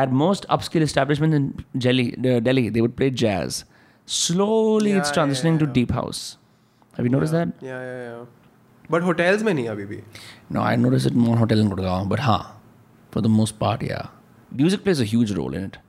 at 0.03 0.15
most 0.21 0.47
upscale 0.55 0.85
establishments 0.87 1.35
in 1.39 1.45
delhi, 1.85 2.05
uh, 2.31 2.39
delhi 2.49 2.65
they 2.77 2.83
would 2.85 2.95
play 3.01 3.09
jazz 3.23 3.59
slowly 4.17 4.91
Yeah, 4.91 4.99
it's 4.99 5.11
transitioning 5.11 5.15
yeah, 5.15 5.21
transitioning 5.21 5.59
to 5.63 5.67
deep 5.79 5.91
house 5.99 6.21
have 6.97 7.09
you 7.09 7.13
noticed 7.15 7.37
that 7.37 7.55
Yeah, 7.69 7.81
yeah, 7.87 8.03
yeah. 8.09 8.25
But 8.95 9.03
hotels 9.09 9.43
में 9.43 9.53
नहीं 9.53 9.67
अभी 9.69 9.85
भी. 9.85 9.99
no 10.57 10.61
i 10.67 10.75
noticed 10.85 11.09
it 11.11 11.17
more 11.25 11.35
hotel 11.41 11.63
in 11.65 11.73
gurgaon 11.73 12.07
but 12.13 12.23
huh 12.27 12.39
for 13.15 13.23
the 13.27 13.33
most 13.39 13.59
part 13.65 13.83
yeah 13.89 14.05
music 14.63 14.83
plays 14.87 15.01
a 15.07 15.09
huge 15.15 15.35
role 15.41 15.59
in 15.61 15.67
it 15.71 15.83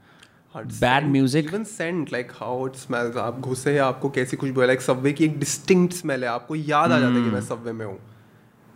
Bad 0.82 1.04
music. 1.14 1.44
Even 1.48 1.64
scent, 1.70 2.10
like 2.12 2.30
how 2.36 2.52
it 2.68 2.78
smells. 2.82 3.16
आप 3.24 3.38
घुसे 3.48 3.76
आपको 3.78 4.08
कैसी 4.10 4.36
खुशबू 4.36 4.60
है 4.60 4.66
लाइक 4.66 4.80
सबवे 4.82 5.12
की 5.18 5.24
एक 5.24 5.38
distinct 5.40 5.94
smell 5.94 6.24
है 6.24 6.30
आपको 6.30 6.54
याद 6.54 6.92
आ 6.92 6.98
जाता 7.00 7.14
है 7.14 7.22
कि 7.24 7.30
मैं 7.30 7.40
सबवे 7.48 7.72
में 7.80 7.84
हूँ 7.86 7.98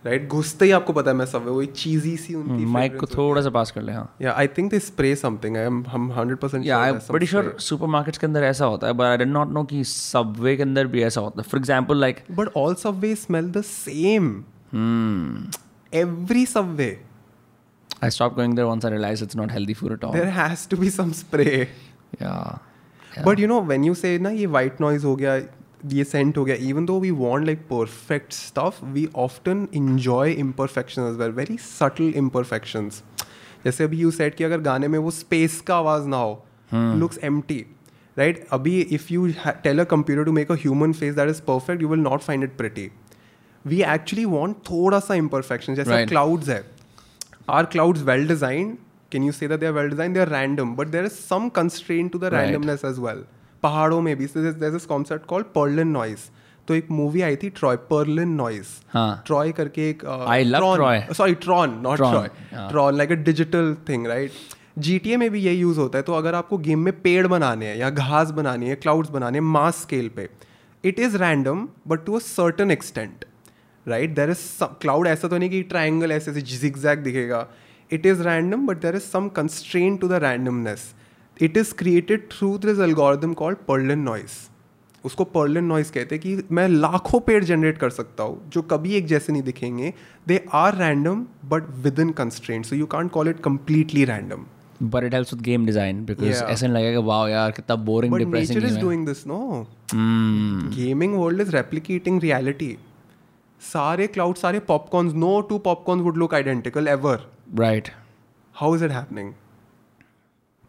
राइट 0.07 0.29
घुसते 0.29 0.65
ही 0.65 0.70
आपको 0.70 0.93
पता 0.93 1.11
है 1.11 1.16
मैं 1.16 1.24
सबवे 1.27 1.51
वो 1.51 1.65
चीजी 1.65 2.16
सी 2.16 2.35
उनकी 2.35 2.65
माइक 2.66 2.97
को 3.01 3.07
थोड़ा 3.07 3.43
सा 3.43 3.51
पास 3.51 3.70
कर 3.70 3.83
ले 3.83 3.93
हाँ। 3.93 4.16
या 4.23 4.33
I 4.33 4.47
think 4.57 4.70
they 4.70 4.79
spray 4.79 5.15
something 5.16 5.57
I 5.57 5.65
am 5.65 5.85
हम 5.89 6.11
100% 6.15 6.65
या 6.65 6.79
आई 6.79 6.93
बड़ी 7.11 7.27
श्योर 7.27 7.55
सुपरमार्केट्स 7.61 8.19
के 8.19 8.27
अंदर 8.27 8.45
ऐसा 8.45 8.65
होता 8.65 8.87
है 8.87 8.93
but 8.93 9.05
I 9.05 9.16
did 9.16 9.29
not 9.29 9.53
know 9.53 9.62
कि 9.65 9.85
सबवे 9.85 10.57
के 10.57 10.62
अंदर 10.62 10.87
भी 10.87 11.03
ऐसा 11.03 11.20
होता 11.20 11.43
है। 11.43 11.49
For 11.51 11.61
example 11.61 12.01
like 12.01 12.24
but 12.31 12.49
all 12.57 12.74
subway 12.74 13.15
smell 13.15 13.51
the 13.51 13.62
same 13.62 14.29
every 15.93 16.45
subway 16.47 16.91
I 18.05 18.11
stop 18.11 18.35
going 18.35 18.55
there 18.55 18.69
once 18.69 18.85
I 18.85 18.91
realize 18.91 19.24
it's 19.24 19.37
not 19.37 19.53
healthy 19.53 19.74
food 19.74 19.93
at 19.93 20.05
all 20.05 20.12
there 20.12 20.29
has 20.41 20.69
to 20.69 20.77
be 20.77 20.91
some 20.91 21.12
spray 21.12 21.69
या 22.23 22.61
but 23.27 23.41
you 23.41 23.49
know 23.49 23.61
when 23.62 23.85
you 23.85 23.95
say 23.95 24.19
ना 24.19 24.31
ये 24.31 24.47
white 24.47 24.81
noise 24.81 25.07
हो 25.07 25.16
गया 25.16 25.41
ये 25.85 26.05
scent 26.05 26.39
हो 26.39 26.45
गया. 26.45 26.57
Even 26.61 26.87
though 26.87 26.99
we 27.01 27.11
want 27.11 27.47
like 27.47 27.59
perfect 27.71 28.33
stuff 28.33 28.85
we 28.87 29.09
often 29.19 29.67
enjoy 29.75 30.33
imperfection 30.33 31.03
as 31.03 31.17
well 31.19 31.31
very 31.33 31.57
subtle 31.61 32.13
imperfections 32.17 33.03
जैसे 33.65 33.85
अभी 33.85 33.97
यू 33.99 34.11
सेट 34.11 34.35
कि 34.35 34.45
अगर 34.45 34.61
गाने 34.61 34.89
में 34.89 34.99
वो 34.99 35.11
स्पेस 35.11 35.61
का 35.67 35.77
आवाज़ 35.77 36.07
ना 36.09 36.17
हो 36.17 36.45
लुक्स 36.99 37.19
एम 37.25 37.41
टी 37.49 37.65
राइट 38.17 38.47
अभी 38.53 38.81
if 38.81 39.13
you 39.13 39.27
tell 39.63 39.81
a 39.81 39.85
computer 39.91 40.25
to 40.25 40.33
make 40.33 40.51
a 40.53 40.55
human 40.61 40.93
face 40.93 41.15
that 41.15 41.29
is 41.31 41.43
perfect 41.43 41.83
you 41.83 41.89
will 41.89 42.01
not 42.01 42.21
find 42.21 42.45
it 42.45 42.57
pretty 42.57 42.91
we 43.65 43.83
actually 43.95 44.25
want 44.27 44.57
थोड़ा 44.71 44.99
सा 45.01 45.15
इम्परफेक्शन 45.15 45.75
जैसे 45.75 46.05
क्लाउड्स 46.07 46.49
है. 46.49 46.65
Are 47.51 47.65
clouds 47.67 48.03
well 48.05 48.27
designed 48.29 48.77
can 49.13 49.23
you 49.25 49.33
say 49.33 49.49
that 49.49 49.61
they 49.61 49.67
are 49.67 49.73
well 49.73 49.89
design 49.91 50.13
they 50.13 50.21
are 50.21 50.29
random 50.29 50.75
but 50.77 50.89
there 50.89 51.05
is 51.05 51.13
some 51.13 51.49
constraint 51.57 52.13
to 52.13 52.19
the. 52.19 52.25
Randomness 52.35 52.85
as 52.85 52.99
well 52.99 53.25
पहाड़ों 53.63 54.01
में 54.01 54.17
भी 54.17 54.27
there's 54.27 54.75
this 54.75 54.87
concept 54.93 55.27
called 55.27 55.45
Perlin 55.45 55.89
noise 55.89 56.21
तो 56.69 56.75
एक 56.75 56.91
movie 56.91 57.23
आई 57.23 57.37
थी 57.37 57.51
Troy 57.51 57.77
Perlin 57.77 58.29
noise 58.29 58.69
हाँ. 58.89 59.23
Troy 59.27 59.53
करके 59.53 59.91
एक 59.91 60.03
I 60.29 60.43
love 60.51 60.77
Troy. 60.79 61.15
Sorry 61.17 61.35
Tron 61.35 61.79
not 61.83 61.97
Troy 61.97 62.29
Tron 62.55 62.97
like 62.97 63.13
a 63.13 63.15
digital 63.15 63.77
thing 63.89 64.07
right 64.07 64.33
GTA 64.81 65.17
में 65.17 65.31
भी 65.31 65.41
यही 65.41 65.57
यूज़ 65.57 65.79
होता 65.79 65.99
है 65.99 66.03
तो 66.03 66.13
अगर 66.13 66.35
आपको 66.35 66.59
गेम 66.59 66.79
में 66.79 67.01
पेड़ 67.01 67.27
बनाने 67.27 67.67
हैं 67.67 67.77
या 67.77 67.91
घास 67.91 68.31
बनानी 68.31 68.69
है 68.69 68.75
क्लाउड्स 68.75 69.11
बनाने 69.11 69.39
हैं 69.39 69.45
मास 69.45 69.83
स्केल 69.83 70.09
पे 70.09 70.29
it 70.85 71.01
is 71.01 71.17
random 71.17 71.69
but 71.89 72.05
to 72.05 72.15
a 72.15 72.19
certain 72.19 72.71
extent 72.71 73.25
right 73.89 74.15
there 74.15 74.31
is 74.31 74.65
cloud 74.65 75.07
ऐसा 75.07 75.29
तो 75.29 75.39
नहीं 75.39 75.51
कि 75.51 75.63
ट्राइंगल 75.63 76.13
ऐसे 76.13 76.31
ऐसे 76.31 76.41
zigzag 76.41 76.97
दिखेगा. 76.97 77.47
It 77.93 78.07
is 78.07 78.23
random 78.23 78.67
but 78.67 78.77
there 78.77 78.97
is 78.97 79.03
some 79.03 79.29
constraint 79.29 79.97
to 79.97 80.09
the 80.09 80.13
randomness 80.13 80.95
it 81.37 81.57
is 81.57 81.75
created 81.75 82.29
through 82.31 82.57
this 82.59 82.79
algorithm 82.81 83.33
called 83.35 83.59
Perlin 83.69 83.99
noise 83.99 84.41
उसको 85.05 85.25
Perlin 85.25 85.65
noise 85.65 85.91
कहते 85.91 86.15
हैं 86.15 86.23
कि 86.23 86.55
मैं 86.55 86.67
लाखों 86.69 87.21
पेड़ 87.21 87.43
जनरेट 87.45 87.79
कर 87.79 87.91
सकता 87.91 88.23
हूँ 88.23 88.51
जो 88.53 88.63
कभी 88.63 88.95
एक 88.95 89.07
जैसे 89.07 89.33
नहीं 89.33 89.43
दिखेंगे। 89.43 89.93
They 90.29 90.45
are 90.55 90.77
random 90.77 91.25
but 91.51 91.71
within 91.99 92.11
constraint 92.21 92.67
so 92.67 92.77
you 92.77 92.87
can't 92.87 93.13
call 93.13 93.29
it 93.29 93.41
completely 93.45 94.05
random 94.05 94.45
but 94.83 95.05
it 95.05 95.15
helps 95.15 95.35
with 95.35 95.43
game 95.43 95.67
design 95.67 96.05
because. 96.05 96.43
ऐसा 96.43 96.67
नहीं 96.67 96.77
लगेगा 96.77 97.01
वाओ 97.07 97.27
यार 97.29 97.51
कितना 97.51 97.77
boring 97.89 98.17
depressing 98.17 98.59
nature 98.59 98.75
is 98.75 98.81
doing 98.81 99.07
this 99.07 99.27
no. 99.27 99.67
Gaming 100.77 101.15
world 101.15 101.41
is 101.41 101.51
replicating 101.57 102.21
reality 102.23 102.77
सारे 103.63 104.07
cloud 104.07 104.37
सारे 104.37 104.59
popcorns 104.69 105.15
no 105.15 105.41
two 105.49 105.59
popcorns 105.67 106.05
would 106.05 106.17
look 106.17 106.35
identical 106.35 106.89
ever 106.89 107.29
right 107.59 107.89
how 108.55 108.69
is 108.77 108.83
it 108.83 108.93
happening? 108.95 109.29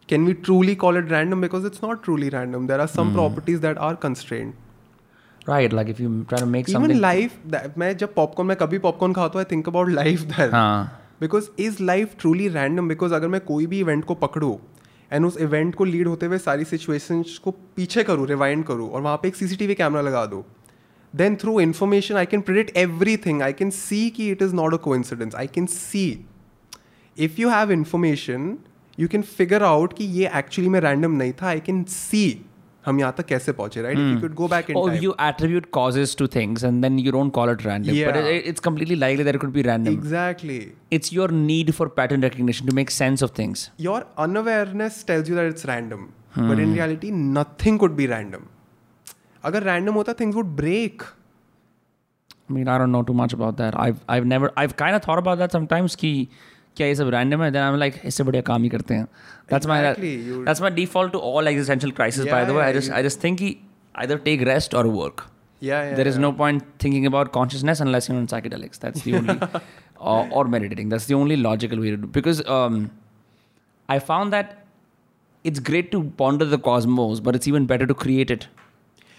Can 0.10 0.26
we 0.26 0.34
truly 0.36 0.76
call 0.76 0.96
it 0.96 1.10
random? 1.10 1.42
Because 1.42 1.66
it's 1.66 1.82
not 1.82 2.04
truly 2.04 2.30
random. 2.30 2.68
There 2.68 2.80
are 2.80 2.90
some 2.90 3.10
Hmm. 3.10 3.16
properties 3.16 3.62
that 3.62 3.82
are 3.88 3.96
constrained. 4.08 4.60
Right 5.48 5.74
like 5.74 5.90
if 5.90 6.02
you 6.02 6.10
try 6.30 6.42
to 6.42 6.46
make 6.48 6.70
something 6.70 7.00
life 7.02 7.34
that 7.54 7.78
मैं 7.78 7.96
जब 7.98 8.14
popcorn 8.14 8.48
मैं 8.48 8.58
कभी 8.58 8.78
popcorn 8.80 9.14
खाता 9.14 9.34
हूँ 9.34 9.40
I 9.40 9.52
think 9.52 9.68
about 9.70 9.90
life 9.90 10.22
that 10.30 10.52
because 11.22 11.50
is 11.62 11.82
life 11.84 12.16
truly 12.20 12.48
random 12.50 12.88
because 12.88 13.14
अगर 13.14 13.28
मैं 13.28 13.42
कोई 13.46 13.66
भी 13.68 13.80
इवेंट 13.80 14.06
को 14.06 14.16
पकड़ूँ 14.22 14.58
एंड 15.12 15.26
उस 15.26 15.38
इवेंट 15.42 15.76
को 15.76 15.86
लीड 15.86 16.08
होते 16.08 16.26
हुए 16.26 16.38
सारी 16.38 16.66
सिचुएशंस 16.66 17.38
को 17.44 17.52
पीछे 17.76 18.04
करूँ 18.04 18.28
रिवाइंड 18.28 18.64
करूँ 18.66 18.90
और 18.90 19.02
वहाँ 19.02 19.18
पे 19.18 19.28
एक 19.28 19.36
सीसीटीवी 19.36 19.76
कैमरा 19.76 20.02
लगा 20.02 20.26
दूँ 20.26 20.44
then 21.14 21.36
through 21.42 21.60
information 21.60 22.16
I 22.18 22.26
can 22.26 22.42
predict 22.42 22.78
every 22.78 23.18
thing 23.26 23.42
I 23.42 23.54
can 23.54 23.70
see 23.70 24.10
कि 24.10 24.30
it 24.32 24.42
is 24.42 24.56
not 24.56 24.74
a 24.74 24.78
coincidence 24.86 25.36
I 25.36 25.48
can 25.56 25.66
see 25.74 26.06
if 27.18 27.42
you 27.42 27.50
have 27.50 27.72
information 27.72 28.58
you 29.00 29.08
can 29.08 29.22
figure 29.38 29.64
out 29.64 29.94
कि 29.98 30.06
ये 30.20 30.30
एक्चुअली 30.38 30.70
में 30.70 30.80
रैंडम 30.80 31.12
नहीं 31.22 31.34
था 31.42 31.48
आई 31.48 31.60
can 31.60 31.84
सी 31.90 32.26
हम 32.86 33.00
यहाँ 33.00 33.14
तक 33.18 33.26
कैसे 33.26 33.52
पहुँचे 33.52 33.82
right 33.82 33.98
you 33.98 34.30
go 34.36 34.48
back 34.48 34.70
in 34.70 34.98
you 35.04 35.14
attribute 35.22 35.66
causes 35.74 36.16
to 36.20 36.28
things 36.36 36.64
and 36.64 36.82
then 36.82 37.00
you 37.00 37.12
don't 37.12 37.32
call 37.34 37.52
it 37.52 37.66
random 37.66 37.92
but 38.08 38.16
it's 38.48 38.60
completely 38.62 38.96
likely 38.96 39.24
that 39.24 39.38
could 39.42 39.52
be 39.54 39.62
random 39.62 39.92
exactly 39.92 40.60
it's 40.94 41.14
your 41.14 41.32
need 41.32 41.72
for 41.72 41.88
pattern 41.98 42.24
recognition 42.24 42.68
to 42.68 42.76
make 42.76 42.90
sense 42.92 43.24
of 43.24 43.32
things 43.40 43.70
your 43.82 44.06
unawareness 44.20 45.04
tells 45.08 45.30
you 45.30 45.36
that 45.36 45.52
it's 45.54 45.66
random 45.66 46.08
but 46.38 46.60
in 46.60 46.74
reality 46.74 47.12
nothing 47.12 47.80
could 47.80 47.96
be 47.96 48.06
random 48.06 48.48
अगर 49.44 49.64
random 49.64 49.94
होता 49.94 50.14
things 50.22 50.36
would 50.36 50.56
break 50.56 51.04
I 52.46 52.54
mean, 52.54 52.68
I 52.68 52.78
don't 52.78 52.92
know 52.92 53.00
too 53.04 53.14
much 53.14 53.34
about 53.36 53.56
that. 53.58 53.76
I've, 53.80 54.00
I've 54.14 54.26
never, 54.26 54.48
I've 54.62 54.74
kind 54.76 54.96
of 54.96 55.04
thought 55.04 55.20
about 55.20 55.38
that 55.38 55.54
sometimes. 55.54 55.96
Ki, 55.96 56.10
क्या 56.78 56.88
ये 56.88 56.96
सब 56.96 57.10
random 57.14 57.42
है 57.44 57.52
then 57.56 57.62
I'm 57.64 57.80
like 57.80 58.00
इससे 58.06 58.24
बढ़िया 58.24 58.42
काम 58.52 58.64
ही 58.64 58.70
करते 58.70 58.94
हैं. 58.94 59.08
That's 59.52 59.68
Exactly, 59.70 60.14
my 60.18 60.30
you- 60.32 60.44
that's 60.46 60.62
my 60.66 60.72
default 60.80 61.14
to 61.16 61.20
all 61.30 61.50
existential 61.52 61.92
crisis. 62.00 62.26
by 62.26 62.40
Yeah, 62.40 62.46
the 62.50 62.56
way, 62.58 62.64
I 62.64 62.70
yeah, 62.70 62.78
just 62.80 62.90
you- 62.92 62.98
I 63.00 63.04
just 63.10 63.22
think 63.26 63.40
कि 63.42 63.52
either 64.06 64.18
take 64.28 64.46
rest 64.50 64.74
or 64.82 64.84
work. 64.98 65.24
Yeah, 65.68 65.84
yeah. 65.90 65.96
there 65.98 66.08
is 66.12 66.16
yeah. 66.18 66.22
no 66.26 66.32
point 66.42 66.64
thinking 66.86 67.06
about 67.12 67.32
consciousness 67.36 67.82
unless 67.88 68.10
you're 68.10 68.18
on 68.22 68.26
psychedelics. 68.32 68.80
That's 68.86 69.04
the 69.04 69.14
only, 69.20 69.36
or, 70.14 70.18
or 70.40 70.44
meditating. 70.56 70.90
That's 70.94 71.06
the 71.12 71.16
only 71.20 71.38
logical 71.44 71.80
way 71.86 71.92
to 71.92 72.00
do. 72.02 72.10
Because 72.18 72.42
um, 72.56 72.80
I 73.88 74.00
found 74.10 74.34
that 74.34 74.52
it's 75.52 75.60
great 75.70 75.92
to 75.94 76.02
ponder 76.24 76.46
the 76.56 76.60
cosmos, 76.68 77.22
but 77.30 77.36
it's 77.42 77.48
even 77.54 77.66
better 77.74 77.86
to 77.94 77.98
create 78.06 78.34
it 78.38 78.48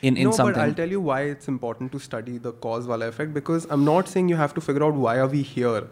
in 0.02 0.16
in 0.16 0.24
no, 0.24 0.32
something. 0.32 0.55
but 0.55 0.62
I'll 0.66 0.74
tell 0.82 0.94
you 0.97 1.01
why 1.10 1.20
it's 1.35 1.48
important 1.55 1.93
to 1.97 2.01
study 2.09 2.36
the 2.48 2.52
cause 2.66 2.86
wala 2.93 3.09
effect 3.14 3.32
because 3.39 3.66
I'm 3.76 3.85
not 3.90 4.09
saying 4.14 4.28
you 4.35 4.36
have 4.43 4.55
to 4.60 4.64
figure 4.70 4.85
out 4.89 4.94
why 5.06 5.14
are 5.26 5.28
we 5.36 5.43
here. 5.52 5.85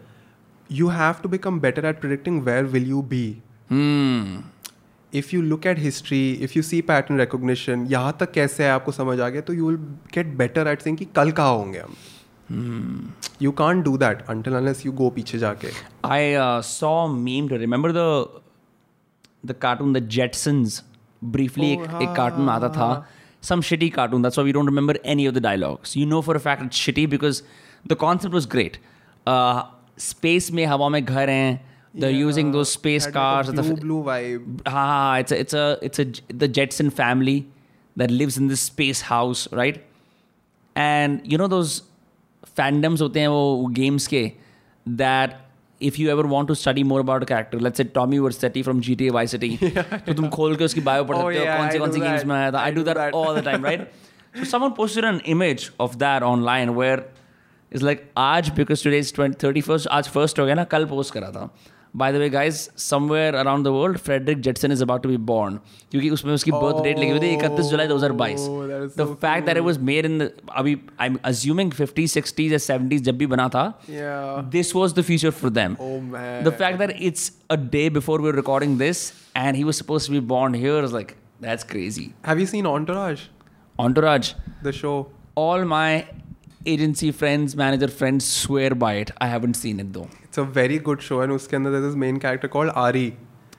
You 0.69 0.89
have 0.89 1.21
to 1.21 1.27
become 1.27 1.59
better 1.59 1.85
at 1.85 1.99
predicting 1.99 2.43
where 2.45 2.65
will 2.65 2.83
you 2.83 3.01
be. 3.01 3.41
Hmm. 3.69 4.37
If 5.11 5.31
you 5.33 5.41
look 5.41 5.65
at 5.65 5.77
history, 5.77 6.41
if 6.41 6.55
you 6.55 6.63
see 6.63 6.81
pattern 6.81 7.17
recognition, 7.17 7.85
यहाँ 7.87 8.17
तक 8.19 8.31
कैसे 8.31 8.63
है 8.63 8.69
आपको 8.71 8.91
समझ 8.91 9.19
आ 9.19 9.29
गया 9.29 9.41
तो 9.41 9.53
you 9.53 9.65
will 9.65 9.79
get 10.13 10.37
better 10.37 10.67
at 10.67 10.81
saying 10.81 10.97
कि 10.97 11.05
कल 11.15 11.31
कहाँ 11.31 11.55
होंगे 11.55 11.79
हम. 11.79 13.13
You 13.39 13.51
can't 13.51 13.83
do 13.83 13.97
that 13.97 14.23
until 14.29 14.55
unless 14.55 14.85
you 14.85 14.91
go 14.91 15.09
पीछे 15.11 15.39
जाके. 15.39 15.71
I 16.03 16.33
uh, 16.33 16.61
saw 16.61 17.05
a 17.05 17.09
meme 17.09 17.49
to 17.49 17.57
remember 17.57 17.91
the 17.91 18.27
the 19.43 19.53
cartoon 19.53 19.93
The 19.93 20.01
Jetsons. 20.01 20.81
Briefly, 21.21 21.77
Oh, 21.77 21.83
एक, 21.83 22.01
एक 22.01 22.15
cartoon 22.15 22.49
आता 22.49 22.69
था. 22.69 23.05
Some 23.41 23.61
shitty 23.61 23.93
cartoon. 23.93 24.21
That's 24.21 24.37
why 24.37 24.43
we 24.43 24.51
don't 24.51 24.65
remember 24.65 24.95
any 25.03 25.25
of 25.25 25.33
the 25.33 25.41
dialogues. 25.41 25.95
You 25.95 26.05
know 26.05 26.21
for 26.21 26.35
a 26.35 26.39
fact 26.39 26.61
it's 26.61 26.77
shitty 26.77 27.09
because 27.09 27.43
the 27.85 27.95
concept 27.95 28.33
was 28.33 28.45
Uh, 30.03 30.15
space 30.15 30.51
में 30.51 30.65
हवा 30.65 30.89
में 30.89 31.05
घर 31.05 31.29
हैं. 31.29 31.61
They're 31.95 32.19
using 32.19 32.51
those 32.51 32.71
space 32.71 33.05
Had 33.05 33.13
like 33.13 33.13
cars. 33.13 33.49
a 33.49 33.51
the 33.51 33.61
blue 33.61 33.73
f- 33.73 33.81
blue 33.81 34.03
vibe. 34.03 34.61
Ah, 34.65 35.17
it's 35.17 35.31
a, 35.31 35.39
it's 35.39 35.53
a, 35.53 35.77
it's 35.81 35.99
a, 35.99 36.05
the 36.43 36.47
Jetson 36.47 36.89
family 36.89 37.45
that 37.95 38.11
lives 38.11 38.37
in 38.37 38.47
this 38.47 38.61
space 38.61 39.01
house, 39.01 39.47
right? 39.51 39.83
And 40.75 41.21
you 41.23 41.37
know 41.37 41.47
those 41.47 41.83
fandoms 42.57 43.01
होते 43.01 43.19
हैं 43.19 43.27
वो 43.27 43.71
games 43.73 44.07
के 44.07 44.31
that 44.87 45.39
if 45.79 45.99
you 45.99 46.09
ever 46.09 46.23
want 46.23 46.47
to 46.47 46.55
study 46.55 46.83
more 46.83 46.99
about 46.99 47.23
a 47.23 47.25
character, 47.25 47.59
let's 47.59 47.77
say 47.77 47.83
Tommy 47.83 48.17
Vercetti 48.17 48.63
from 48.63 48.81
GTA 48.81 49.11
Vice 49.11 49.31
City, 49.31 49.57
तो 50.07 50.13
तुम 50.13 50.29
खोल 50.29 50.55
के 50.55 50.63
उसकी 50.63 50.81
bio 50.81 51.05
पढ़ 51.05 51.17
Oh, 51.17 51.31
सकते 51.31 51.39
हो 51.39 51.57
कौन 51.57 51.69
सी 51.71 51.79
कौन 51.79 51.91
सी 51.91 51.99
that. 51.99 52.25
में 52.25 52.35
आया 52.35 52.51
था. 52.51 52.63
I 52.65 52.71
do 52.71 52.75
do 52.75 52.83
that, 52.83 52.95
that. 52.95 53.13
all 53.13 53.35
the 53.35 53.41
time, 53.41 53.63
right? 53.63 53.87
so 54.35 54.43
someone 54.43 54.73
posted 54.73 55.05
an 55.05 55.19
image 55.19 55.71
of 55.79 55.99
that 57.81 57.85
online 57.85 57.97
where 57.97 57.97
it's 57.97 58.01
like 58.01 58.11
आज 58.17 58.55
because 58.55 58.81
today 58.81 58.99
is 58.99 59.11
20, 59.11 59.37
31st 59.37 59.87
आज 59.87 60.09
first 60.09 60.39
हो 60.39 60.45
गया 60.45 60.55
ना 60.55 60.63
कल 60.63 60.85
post 60.85 61.11
करा 61.11 61.31
था. 61.31 61.49
By 61.95 62.11
the 62.11 62.19
way, 62.19 62.29
guys, 62.29 62.69
somewhere 62.75 63.35
around 63.35 63.63
the 63.63 63.71
world, 63.71 63.99
Frederick 63.99 64.41
Jetson 64.41 64.71
is 64.71 64.81
about 64.81 65.03
to 65.03 65.09
be 65.09 65.17
born. 65.17 65.59
क्योंकि 65.91 66.09
उसमें 66.09 66.33
उसकी 66.33 66.51
birth 66.51 66.83
date 66.83 66.97
लिखी 66.97 67.09
हुई 67.09 67.19
थी 67.19 67.37
31 67.41 67.69
जुलाई 67.69 67.87
2022. 67.87 68.47
Oh, 68.49 68.67
that 68.67 68.85
is 68.85 68.95
The 68.95 69.05
so 69.05 69.15
fact 69.15 69.45
that 69.45 69.57
it 69.57 69.63
was 69.63 69.77
made 69.79 70.05
in 70.05 70.17
the 70.17 70.31
अभी 70.57 70.79
I'm 70.99 71.19
assuming 71.23 71.71
50s, 71.71 72.07
60s, 72.09 72.51
or 72.51 72.57
70s 72.57 73.01
जब 73.01 73.17
भी 73.17 73.27
बना 73.27 73.49
था. 73.49 73.73
Yeah. 73.87 74.43
This 74.49 74.73
was 74.75 74.93
the 74.93 75.03
future 75.03 75.31
for 75.31 75.49
them. 75.49 75.77
Oh 75.79 75.99
man. 75.99 76.43
The 76.43 76.51
fact 76.51 76.77
that 76.77 76.95
it's 76.99 77.31
a 77.49 77.57
day 77.57 77.89
before 77.89 78.21
we're 78.21 78.31
recording 78.31 78.77
this 78.77 79.13
and 79.35 79.55
he 79.55 79.63
was 79.63 79.77
supposed 79.77 80.05
to 80.05 80.11
be 80.11 80.19
born 80.19 80.53
here 80.53 80.83
is 80.83 80.93
like 80.93 81.17
that's 81.41 81.63
crazy. 81.63 82.13
Have 82.23 82.39
you 82.39 82.45
seen 82.45 82.65
Entourage? 82.65 83.21
Entourage. 83.79 84.33
The 84.61 84.71
show. 84.71 85.07
All 85.35 85.65
my 85.65 86.07
agency 86.66 87.10
friends, 87.12 87.56
manager 87.56 87.88
friends 87.88 88.26
swear 88.26 88.74
by 88.74 88.92
it. 88.94 89.10
I 89.20 89.26
haven't 89.28 89.54
seen 89.54 89.80
it 89.80 89.92
though. 89.92 90.08
It's 90.24 90.38
a 90.38 90.44
very 90.58 90.78
good 90.90 91.02
show 91.08 91.20
and 91.22 91.32
उसके 91.32 91.56
अंदर 91.56 91.72
there's 91.76 91.86
this 91.88 91.96
main 92.04 92.20
character 92.26 92.48
called 92.56 92.70
Ari. 92.84 93.08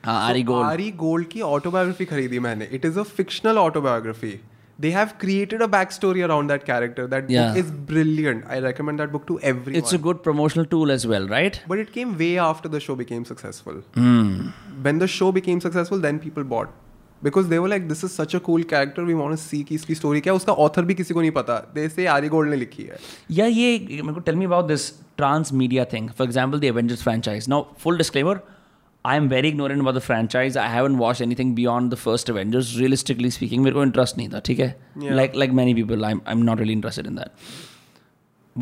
हाँ 0.05 0.19
Ari 0.27 0.43
gold 0.43 0.65
Ari 0.67 0.91
Gold 0.99 1.27
की 1.31 1.41
autobiography 1.41 2.05
खरीदी 2.05 2.39
मैंने. 2.39 2.69
It 2.79 2.85
is 2.89 2.97
a 2.97 3.05
fictional 3.05 3.57
autobiography. 3.57 4.39
They 4.83 4.91
have 4.95 5.09
created 5.21 5.61
a 5.61 5.67
backstory 5.71 6.21
around 6.27 6.51
that 6.51 6.65
character. 6.67 7.05
That 7.13 7.31
Yeah. 7.35 7.47
book 7.47 7.57
is 7.63 7.71
brilliant. 7.89 8.45
I 8.57 8.59
recommend 8.65 9.01
that 9.03 9.11
book 9.15 9.25
to 9.31 9.39
everyone. 9.51 9.79
It's 9.81 9.95
a 9.97 9.97
good 10.05 10.21
promotional 10.27 10.69
tool 10.73 10.93
as 10.97 11.05
well, 11.13 11.27
right? 11.33 11.59
but 11.73 11.81
it 11.85 11.91
came 11.97 12.13
way 12.21 12.29
after 12.43 12.69
the 12.75 12.79
show 12.85 12.95
became 13.01 13.25
successful. 13.31 13.81
Hmm. 13.97 14.29
When 14.87 15.01
the 15.03 15.09
show 15.15 15.31
became 15.39 15.59
successful, 15.65 16.05
then 16.07 16.21
people 16.27 16.47
bought. 16.53 16.71
Because 17.24 17.46
they 17.50 17.58
were 17.64 17.68
like, 17.72 17.84
this 17.90 18.04
is 18.06 18.14
such 18.20 18.34
a 18.34 18.40
cool 18.46 18.64
character, 18.70 19.02
we 19.10 19.14
want 19.18 19.34
to 19.34 19.42
see 19.42 19.62
कि 19.64 19.74
इसकी 19.74 19.94
story 19.98 20.20
क्या 20.22 20.32
है. 20.32 20.36
उसका 20.38 20.56
author 20.64 20.82
भी 20.88 20.94
किसी 20.94 21.14
को 21.14 21.20
नहीं 21.20 21.30
पता. 21.36 21.60
Say 21.94 22.06
Ari 22.14 22.28
Gold 22.28 22.50
ने 22.50 22.56
लिखी 22.56 22.82
है. 22.88 22.98
Yeah, 23.36 23.46
yeah. 23.46 24.02
मेरे 24.02 24.14
को 24.14 24.24
tell 24.24 24.36
me 24.40 24.48
about 24.50 24.68
this 24.68 24.88
transmedia 25.16 25.86
thing. 25.94 26.10
For 26.18 26.24
example, 26.24 26.60
the 26.64 26.68
Avengers 26.68 27.02
franchise. 27.06 27.48
Now, 27.48 27.60
full 27.84 27.96
disclaimer, 27.96 28.42
I 29.06 29.16
am 29.16 29.28
very 29.28 29.48
ignorant 29.48 29.84
about 29.84 29.94
the 29.94 30.02
franchise. 30.08 30.56
I 30.56 30.66
haven't 30.74 30.98
watched 30.98 31.24
anything 31.26 31.54
beyond 31.54 31.94
the 31.94 32.00
first 32.02 32.30
Avengers. 32.34 32.74
Realistically 32.80 33.30
speaking, 33.38 33.64
मेरे 33.64 33.74
को 33.74 33.86
interest 33.86 34.18
नहीं 34.18 34.28
था, 34.34 34.42
ठीक 34.50 34.60
है? 34.60 34.74
Yeah. 35.06 35.14
Like 35.20 35.34
like 35.44 35.56
many 35.60 35.74
people, 35.80 36.06
I'm 36.10 36.20
I'm 36.26 36.42
not 36.50 36.62
really 36.64 36.76
interested 36.78 37.10
in 37.12 37.18
that. 37.22 37.32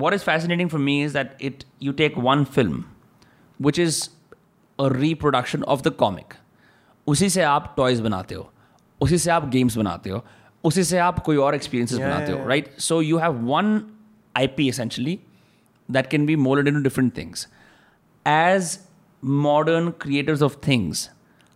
What 0.04 0.14
is 0.18 0.28
fascinating 0.28 0.70
for 0.76 0.82
me 0.90 0.96
is 1.08 1.18
that 1.18 1.34
it 1.50 1.64
you 1.88 1.96
take 2.02 2.22
one 2.28 2.44
film, 2.58 2.78
which 3.68 3.82
is 3.86 4.00
a 4.78 4.88
reproduction 4.90 5.68
of 5.74 5.84
the 5.88 5.94
comic. 6.04 6.36
उसी 7.06 7.28
से 7.28 7.42
आप 7.42 7.74
toys 7.76 8.00
बनाते 8.00 8.34
हो 8.34 8.52
उसी 9.00 9.18
से 9.18 9.30
आप 9.30 9.48
games 9.48 9.76
बनाते 9.76 10.10
हो 10.10 10.24
उसी 10.64 10.84
से 10.84 10.98
आप 10.98 11.18
कोई 11.18 11.36
और 11.36 11.54
एक्सपीरियंसेस 11.54 11.98
Yeah, 11.98 12.10
बनाते 12.10 12.32
हो 12.32 12.48
right 12.48 12.78
so 12.78 13.02
you 13.02 13.18
have 13.18 13.32
one 13.32 13.94
I 14.36 14.46
P 14.46 14.70
essentially 14.70 15.16
that 15.90 16.06
can 16.06 16.26
be 16.26 16.36
molded 16.36 16.66
into 16.66 16.82
different 16.82 17.16
things 17.16 17.48
as 18.26 18.78
modern 19.24 19.90
creators 19.90 20.42
of 20.42 20.56
things 20.68 21.10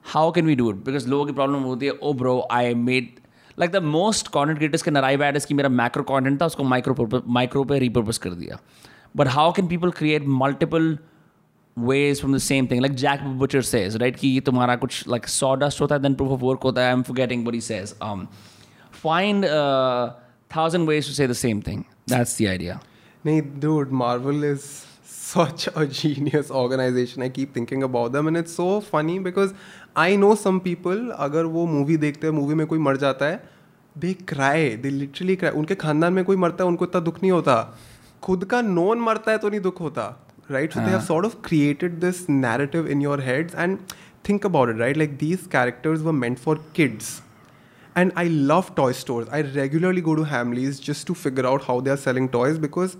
how 0.05 0.33
can 0.33 0.47
we 0.47 0.57
do 0.57 0.71
it 0.71 0.77
because 0.77 1.09
लोगों 1.09 1.27
की 1.27 1.33
प्रॉब्लम 1.33 1.59
होती 1.59 1.87
है 1.87 1.93
ओ 1.93 2.13
bro 2.13 2.49
I 2.51 2.75
made 2.75 3.15
like 3.59 3.71
the 3.71 3.77
most 3.77 4.29
content 4.29 4.59
creators 4.59 4.83
के 4.83 4.91
arrive 4.91 5.23
at 5.23 5.45
कि 5.45 5.55
मेरा 5.55 5.69
macro 5.69 6.03
content 6.03 6.43
था 6.43 6.47
उसको 6.47 6.65
micro 6.65 7.23
micro 7.29 7.65
पे 7.65 7.79
रिपर्पज 7.79 8.19
कर 8.19 8.31
दिया। 8.31 8.59
But 9.17 9.29
how 9.29 9.53
can 9.53 9.67
people 9.67 9.91
create 9.91 10.25
multiple 10.27 10.99
ways 11.77 12.21
from 12.21 12.33
the 12.33 12.41
same 12.41 12.67
thing 12.67 12.81
like 12.81 12.95
jack 12.95 13.21
butcher 13.41 13.63
says 13.63 13.97
right 14.03 14.17
कि 14.17 14.41
तुम्हारा 14.47 14.77
कुछ 14.77 15.05
like 15.09 15.27
sawdust 15.37 15.81
होता 15.81 15.95
है 15.95 16.03
then 16.03 16.15
proof 16.15 16.37
of 16.39 16.45
work 16.51 16.63
होता 16.65 16.87
है 16.87 16.95
I'm 16.95 17.05
forgetting 17.05 17.45
what 17.45 17.55
he 17.55 17.61
says 17.61 17.95
um 18.01 18.29
find 19.05 19.45
a 19.45 20.17
thousand 20.51 20.87
ways 20.87 21.07
to 21.07 21.13
say 21.13 21.27
the 21.27 21.41
same 21.47 21.61
thing 21.71 21.85
that's 22.07 22.37
the 22.37 22.49
idea 22.49 22.81
Nee, 23.25 23.41
dude, 23.41 23.91
Marvel 23.91 24.45
is 24.45 24.87
such 25.05 25.69
a 25.75 25.85
genius 25.85 26.51
organization. 26.51 27.23
I 27.23 27.29
keep 27.29 27.53
thinking 27.53 27.83
about 27.83 28.13
them, 28.13 28.29
and 28.29 28.37
it's 28.37 28.53
so 28.53 28.81
funny 28.81 29.19
because 29.19 29.55
I 29.97 30.15
know 30.15 30.35
some 30.43 30.61
people. 30.61 31.11
अगर 31.13 31.45
वो 31.55 31.65
movie 31.67 31.97
देखते 31.97 32.27
हैं 32.27 32.35
movie 32.35 32.55
में 32.55 32.67
कोई 32.67 32.79
मर 32.79 32.97
जाता 32.97 33.27
है 33.27 33.43
they 33.99 34.13
cry 34.29 34.69
they 34.85 34.91
literally 34.91 35.37
cry 35.37 35.53
उनके 35.61 35.75
खानदान 35.75 36.13
में 36.13 36.25
कोई 36.25 36.37
मरता 36.37 36.65
है 36.65 36.69
उनको 36.71 36.85
इतना 36.85 37.01
दुख 37.01 37.19
नहीं 37.23 37.33
होता 37.33 37.57
खुद 38.23 38.45
का 38.51 38.61
नोन 38.63 39.01
मरता 39.09 39.33
है 39.33 39.39
तो 39.39 39.49
नहीं 39.49 39.61
दुख 39.61 39.81
होता 39.81 40.07
right 40.51 40.73
so 40.73 40.81
they 40.81 40.91
have 40.91 41.01
sort 41.03 41.27
of 41.27 41.37
created 41.45 42.01
this 42.01 42.29
narrative 42.31 42.89
in 42.89 43.03
your 43.03 43.21
heads 43.25 43.55
and 43.55 43.79
think 44.29 44.47
about 44.47 44.71
it 44.71 44.79
right 44.79 44.97
like 44.97 45.17
these 45.19 45.47
characters 45.53 46.01
were 46.01 46.13
meant 46.25 46.39
for 46.39 46.65
kids 46.77 47.21
And 47.97 48.13
I 48.21 48.23
love 48.49 48.67
toy 48.79 48.87
stores. 48.97 49.29
I 49.37 49.39
regularly 49.43 50.03
go 50.07 50.15
to 50.17 50.25
Hamleys 50.31 50.81
just 50.87 51.07
to 51.11 51.15
figure 51.15 51.45
out 51.51 51.63
how 51.69 51.77
they 51.85 51.93
are 51.93 52.01
selling 52.01 52.27
toys 52.35 52.59
because 52.65 52.97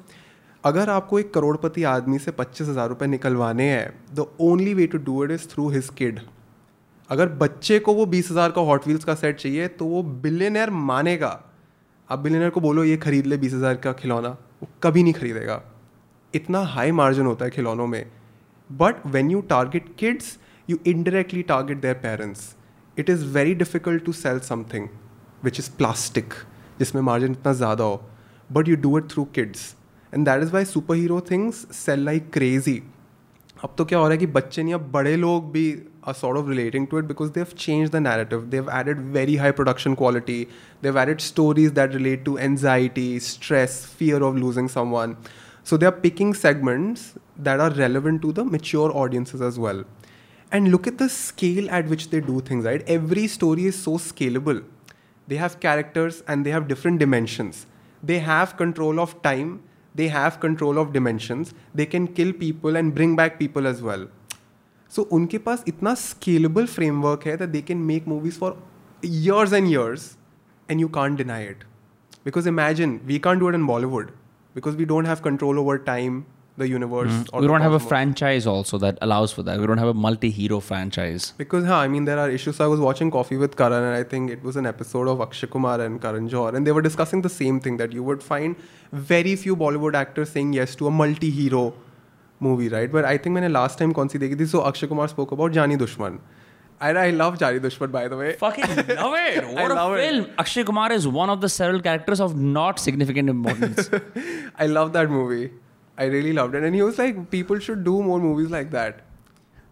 अगर 0.65 0.91
आपको 0.91 1.19
एक 1.21 1.33
करोड़पति 1.35 1.83
आदमी 1.85 2.19
से 2.19 2.31
पच्चीस 2.39 2.69
हज़ार 2.69 2.89
रुपये 2.89 3.09
निकलवाने 3.09 3.65
हैं 3.71 4.15
the 4.15 4.27
only 4.41 4.73
way 4.75 4.87
to 4.87 4.99
do 4.99 5.25
it 5.25 5.31
is 5.31 5.47
through 5.49 5.69
his 5.71 5.89
kid 5.99 6.21
अगर 7.11 7.29
बच्चे 7.43 7.79
को 7.79 7.95
वो 7.95 8.07
बीस 8.15 8.31
हज़ार 8.31 8.51
का 8.51 8.61
हॉट 8.71 8.87
व्हील्स 8.87 9.05
का 9.05 9.15
सेट 9.15 9.37
चाहिए 9.41 9.69
तो 9.69 9.87
वो 9.87 10.03
बिलियनर 10.25 10.71
मानेगा। 10.89 11.39
आप 12.09 12.19
बिलियनर 12.19 12.51
को 12.51 12.61
बोलो 12.61 12.85
ये 12.85 12.97
खरीद 13.07 13.27
ले 13.27 13.37
बीस 13.37 13.55
हज़ार 13.55 13.75
का 13.85 13.93
खिलौना। 14.01 14.29
वो 14.29 14.69
कभी 14.83 15.03
नहीं 15.03 15.15
खरीदेगा। 15.15 15.63
इतना 16.35 16.61
हाई 16.69 16.93
मार्जिन 16.93 17.27
होता 17.27 17.45
है 17.45 17.51
खिलौनों 17.51 17.87
में 17.87 18.05
but 18.71 19.07
when 19.07 19.31
you 19.31 19.41
target 19.51 19.95
kids 19.99 20.37
you 20.69 20.79
indirectly 20.87 21.43
target 21.45 21.81
their 21.81 21.95
parents 22.03 22.55
it 22.97 23.11
is 23.11 23.25
very 23.29 23.55
difficult 23.55 24.05
to 24.05 24.13
sell 24.15 24.39
something 24.43 24.89
which 25.45 25.61
is 25.61 25.71
plastic 25.79 26.35
जिसमें 26.79 27.03
मार्जिन 27.03 27.33
इतना 27.33 27.53
ज़्यादा 27.53 27.85
हो 27.85 28.03
but 28.51 28.69
you 28.69 28.77
do 28.79 28.99
it 28.99 29.11
through 29.11 29.25
kids 29.35 29.75
and 30.13 30.25
that 30.25 30.43
is 30.43 30.53
why 30.53 30.65
super 30.65 30.95
hero 30.95 31.21
things 31.31 31.67
sell 31.77 32.05
like 32.05 32.31
crazy 32.33 32.83
अब 33.57 33.75
तो 33.79 33.85
क्या 33.85 33.99
हो 33.99 34.05
रहा 34.05 34.13
है 34.13 34.19
कि 34.19 34.27
बच्चे 34.29 34.63
नहीं 34.63 34.73
या 34.73 34.79
बड़े 34.93 35.17
लोग 35.17 35.51
भी 35.53 35.71
are 36.09 36.15
sort 36.15 36.39
of 36.39 36.49
relating 36.49 36.87
to 36.87 36.99
it 36.99 37.05
because 37.05 37.31
they 37.31 37.41
have 37.41 37.57
change 37.59 37.91
the 37.91 37.97
narrative 37.99 38.41
they 38.45 38.57
have 38.57 38.71
added 38.73 38.99
very 39.13 39.37
high 39.37 39.51
production 39.53 39.95
quality 39.95 40.43
they 40.83 40.89
have 40.89 40.99
added 40.99 41.21
stories 41.21 41.71
that 41.75 41.95
relate 41.95 42.25
to 42.25 42.37
anxiety 42.39 43.09
stress 43.21 43.81
fear 43.99 44.23
of 44.23 44.37
losing 44.37 44.69
some 44.69 44.91
one 44.91 45.17
So 45.66 45.78
they 45.78 45.86
are 45.86 45.92
picking 45.92 46.34
segments 46.34 47.14
that 47.38 47.60
are 47.60 47.70
relevant 47.72 48.22
to 48.24 48.32
the 48.32 48.44
mature 48.44 48.92
audiences 48.96 49.42
as 49.42 49.60
well. 49.60 49.84
And 50.52 50.70
look 50.72 50.88
at 50.88 50.98
the 50.98 51.08
scale 51.08 51.70
at 51.70 51.88
which 51.88 52.10
they 52.10 52.20
do 52.20 52.42
things, 52.42 52.66
right? 52.66 52.84
Every 52.88 53.28
story 53.28 53.66
is 53.66 53.82
so 53.82 53.98
scalable. 53.98 54.64
They 55.28 55.38
have 55.38 55.60
characters 55.60 56.24
and 56.28 56.46
they 56.46 56.52
have 56.52 56.68
different 56.68 57.00
dimensions. 57.00 57.66
They 58.04 58.20
have 58.20 58.58
control 58.58 59.00
of 59.00 59.22
time, 59.22 59.62
they 59.96 60.08
have 60.08 60.40
control 60.40 60.78
of 60.78 60.92
dimensions. 60.92 61.54
They 61.74 61.86
can 61.86 62.08
kill 62.08 62.34
people 62.34 62.76
and 62.76 62.94
bring 62.94 63.16
back 63.16 63.40
people 63.40 63.68
as 63.68 63.82
well. 63.82 64.08
So 64.92 65.02
उनके 65.16 65.38
पास 65.38 65.64
इतना 65.68 65.94
scalable 65.96 66.66
framework 66.68 67.26
है 67.26 67.36
that 67.38 67.50
they 67.50 67.62
can 67.68 67.78
make 67.92 68.08
movies 68.08 68.40
for 68.40 68.58
years 69.06 69.54
and 69.54 69.68
years 69.68 70.16
and 70.70 70.82
you 70.82 70.88
can't 70.98 71.18
deny 71.18 71.46
it 71.50 71.64
Because 72.24 72.46
imagine 72.46 73.00
we 73.06 73.18
can't 73.20 73.40
do 73.40 73.48
it 73.50 73.56
in 73.56 73.66
Bollywood 73.66 74.10
because 74.57 74.75
we 74.75 74.87
don't 74.87 75.05
have 75.05 75.23
control 75.23 75.59
over 75.61 75.79
time, 75.79 76.25
the 76.57 76.67
universe. 76.67 77.13
Mm. 77.13 77.41
we 77.43 77.47
don't 77.47 77.61
have 77.61 77.75
a 77.79 77.79
franchise 77.79 78.47
also 78.53 78.79
that 78.85 78.99
allows 79.07 79.33
for 79.39 79.43
that. 79.49 79.61
We 79.61 79.67
don't 79.71 79.83
have 79.85 79.89
a 79.89 79.99
multi-hero 80.05 80.61
franchise. 80.61 81.35
Because 81.37 81.67
huh, 81.67 81.77
I 81.77 81.89
mean 81.89 82.07
there 82.07 82.19
are 82.19 82.31
issues. 82.31 82.61
I 82.67 82.69
was 82.75 82.81
watching 82.81 83.11
Coffee 83.11 83.37
with 83.37 83.57
Karan 83.57 83.83
and 83.89 83.95
I 83.95 84.03
think 84.03 84.31
it 84.31 84.43
was 84.43 84.57
an 84.57 84.71
episode 84.71 85.09
of 85.09 85.21
Akshay 85.21 85.49
Kumar 85.49 85.81
and 85.81 86.01
Karan 86.01 86.31
Johar 86.31 86.55
and 86.55 86.67
they 86.67 86.73
were 86.73 86.87
discussing 86.87 87.21
the 87.21 87.29
same 87.29 87.61
thing 87.61 87.77
that 87.83 87.93
you 87.93 88.03
would 88.03 88.23
find 88.23 88.57
very 88.93 89.37
few 89.37 89.57
Bollywood 89.65 89.95
actors 90.05 90.31
saying 90.31 90.55
yes 90.55 90.75
to 90.77 90.87
a 90.87 90.91
multi-hero 91.03 91.75
movie, 92.41 92.71
right? 92.71 92.91
But 92.91 93.05
I 93.05 93.19
think 93.19 93.35
when 93.35 93.45
I 93.45 93.49
last 93.49 93.79
time 93.79 93.93
Konsi 93.93 94.39
this 94.39 94.51
so 94.53 94.67
Akshay 94.67 94.87
Kumar 94.87 95.09
spoke 95.09 95.33
about 95.33 95.53
Jani 95.53 95.77
Dushman. 95.77 96.19
And 96.81 96.99
I 96.99 97.11
love 97.11 97.41
Jani 97.41 97.59
Dushman, 97.59 97.91
by 97.91 98.07
the 98.09 98.17
way. 98.17 98.35
Fucking 98.35 98.77
love 98.77 99.15
it. 99.17 99.45
What 99.55 99.71
love 99.71 99.93
a 99.93 99.95
it. 99.95 100.11
film. 100.11 100.31
Akshay 100.39 100.65
Kumar 100.65 100.93
is 100.93 101.09
one 101.09 101.31
of 101.31 101.41
the 101.41 101.49
several 101.49 101.81
characters 101.81 102.21
of 102.21 102.37
not 102.37 102.79
significant 102.79 103.31
importance. 103.31 103.89
I 104.59 104.67
love 104.67 104.93
that 104.93 105.09
movie. 105.09 105.53
I 105.97 106.05
really 106.05 106.35
loved 106.35 106.55
it. 106.55 106.63
And 106.63 106.75
he 106.75 106.83
was 106.83 106.99
like, 106.99 107.31
people 107.31 107.59
should 107.59 107.83
do 107.83 108.03
more 108.03 108.21
movies 108.21 108.51
like 108.51 108.71
that. 108.73 109.01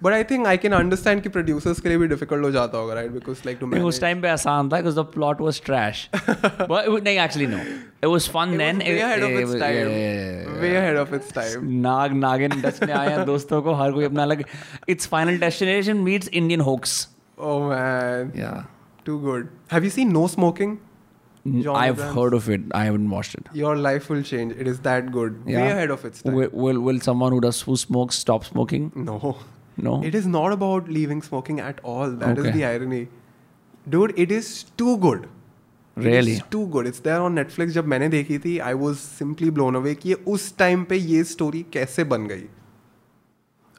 But 0.03 0.13
I 0.13 0.25
think 0.31 0.47
I 0.47 0.57
can 0.57 0.73
understand 0.73 1.23
कि 1.23 1.29
producers 1.29 1.81
के 1.81 1.89
लिए 1.89 1.99
भी 1.99 2.07
difficult 2.09 2.45
हो 2.45 2.51
जाता 2.51 2.79
होगा 2.79 2.95
right 2.95 3.11
because 3.11 3.43
like 3.47 3.59
to 3.61 3.67
उस 3.89 4.01
time 4.01 4.21
पे 4.23 4.29
आसान 4.29 4.69
था 4.69 4.77
because 4.77 5.01
the 5.01 5.05
plot 5.15 5.41
was 5.41 5.61
trash 5.67 6.09
नहीं 6.15 7.19
actually 7.19 7.47
no 7.47 7.59
it 7.59 8.05
was 8.05 8.29
fun 8.31 8.57
then 8.59 8.79
way 8.79 10.79
head 10.79 10.97
of 10.99 11.15
its 11.15 11.33
time 11.35 11.71
Nag 11.89 12.13
Naagin 12.15 12.61
dust 12.63 12.85
में 12.85 12.95
आया 12.95 13.25
दोस्तों 13.33 13.63
को 13.63 13.75
हर 13.83 13.93
कोई 13.93 14.05
अपना 14.05 14.23
अलग 14.23 14.45
it's 14.89 15.07
final 15.09 15.39
destination 15.39 15.97
meets 16.09 16.29
Indian 16.29 16.61
hoax 16.71 17.09
oh 17.39 17.69
man 17.69 18.33
yeah 18.39 18.67
too 19.07 19.19
good 19.19 19.49
have 19.73 19.85
you 19.85 19.91
seen 19.91 20.13
no 20.13 20.27
smoking 20.37 20.77
John 21.47 21.77
I've 21.77 21.97
Brands. 21.97 22.17
heard 22.17 22.35
of 22.35 22.49
it. 22.49 22.63
I 22.73 22.85
haven't 22.85 23.11
watched 23.11 23.35
it. 23.35 23.49
Your 23.53 23.77
life 23.77 24.09
will 24.09 24.23
change. 24.23 24.55
It 24.57 24.67
is 24.67 24.81
that 24.81 25.13
good. 25.13 25.43
Yeah. 25.47 25.59
Way 25.59 25.71
ahead 25.73 25.91
of 25.91 26.05
its 26.05 26.23
time. 26.23 26.35
Will, 26.35 26.49
will, 26.55 26.81
will 26.81 27.01
someone 27.01 27.33
who 27.33 27.41
does 27.41 27.61
who 27.63 27.77
smokes 27.77 28.17
stop 28.17 28.45
smoking? 28.45 28.91
No. 29.09 29.37
No 29.77 29.93
It 30.09 30.15
is 30.15 30.27
not 30.27 30.53
about 30.57 30.89
leaving 30.97 31.23
smoking 31.29 31.61
at 31.69 31.81
all. 31.93 32.11
That 32.25 32.39
is 32.39 32.45
Okay. 32.47 32.53
the 32.59 32.65
irony. 32.67 33.07
Dude, 33.95 34.13
it 34.25 34.31
is 34.33 34.51
too 34.83 34.97
good. 35.07 35.25
It 35.97 36.05
Really? 36.05 36.33
is 36.37 36.43
too 36.53 36.67
good. 36.75 36.87
It's 36.91 37.01
there 37.07 37.21
on 37.23 37.35
Netflix. 37.39 37.73
जब 37.79 37.87
मैंने 37.95 38.09
देखी 38.09 38.39
थी 38.45 38.59
I 38.69 38.75
was 38.83 39.03
simply 39.23 39.51
blown 39.59 39.77
away 39.81 39.95
कि 40.03 40.09
ये 40.09 40.15
उस 40.35 40.57
time 40.59 40.85
पे 40.93 40.97
ये 40.97 41.23
story 41.33 41.63
कैसे 41.73 42.05
बन 42.13 42.27
गई 42.27 42.45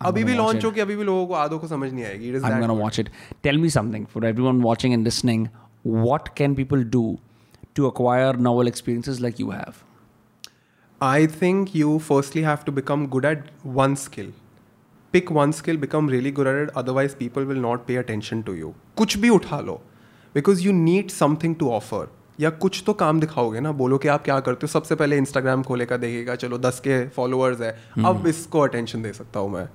अभी 0.02 0.24
भी 0.24 0.32
gonna 0.32 0.42
watch 0.42 0.46
लॉन्च 0.46 0.60
it. 0.60 0.66
हो 0.66 0.72
कि 0.72 0.82
अभी 0.82 0.96
भी 0.96 1.04
लोगों 1.04 1.26
को 1.28 1.34
आधों 1.34 1.60
को 1.60 1.68
समझ 1.68 1.92
नहीं 1.94 2.06
आएगी 2.06 2.30
It 2.32 2.36
is 2.40 2.44
i'm 2.44 2.52
that 2.54 2.62
gonna 2.66 2.76
good. 2.76 2.84
watch 2.86 3.00
it 3.04 3.10
tell 3.48 3.60
me 3.66 3.72
something 3.78 4.06
for 4.16 4.24
everyone 4.32 4.62
watching 4.70 4.96
and 4.98 5.10
listening 5.10 5.48
what 6.06 6.30
can 6.42 6.56
people 6.62 6.84
do 6.98 7.04
to 7.80 7.86
acquire 7.92 8.32
novel 8.50 8.72
experiences 8.74 9.22
like 9.28 9.40
you 9.44 9.52
have 9.58 9.84
I 11.02 11.28
think 11.40 11.74
you 11.78 12.00
firstly 12.10 12.42
have 12.44 12.62
to 12.68 12.74
become 12.76 13.08
good 13.16 13.26
at 15.16 15.32
one 15.32 15.52
skill 15.52 15.78
become 15.78 16.10
really 16.10 16.32
skill, 16.32 16.44
become 16.44 16.50
really 16.50 16.54
good 16.54 16.54
at 16.54 16.62
it, 16.62 16.84
otherwise, 16.84 17.16
people 17.22 17.46
will 17.52 17.62
not 17.68 17.88
pay 17.88 17.98
attention 18.04 18.44
to 18.50 18.56
you. 18.62 18.72
कुछ 18.98 19.18
भी 19.18 19.30
उठा 19.30 19.60
लो 19.60 19.82
because 20.36 20.62
you 20.62 20.72
need 20.72 21.10
something 21.10 21.56
to 21.56 21.70
offer 21.70 22.08
या 22.40 22.50
कुछ 22.50 22.84
तो 22.86 22.94
काम 22.94 23.20
दिखाओगे 23.20 23.60
ना 23.60 23.72
बोलो 23.72 23.98
कि 23.98 24.08
आप 24.08 24.24
क्या 24.24 24.40
करते 24.40 24.60
हो 24.64 24.68
सबसे 24.68 24.96
पहले 24.96 25.18
इंस्टाग्राम 25.18 25.64
खोलेगा 25.64 25.98
देखेगा 25.98 26.36
चलो 26.36 26.58
दस 26.58 26.80
के 26.80 27.08
फॉलोअर्स 27.08 27.62
है। 27.62 27.94
hmm. 27.94 28.06
अब 28.06 28.28
इसको 28.28 28.60
अटेंशन 28.60 29.02
दे 29.02 29.14
सकता 29.14 29.40
हूँ 29.40 29.52
मैं 29.52 29.70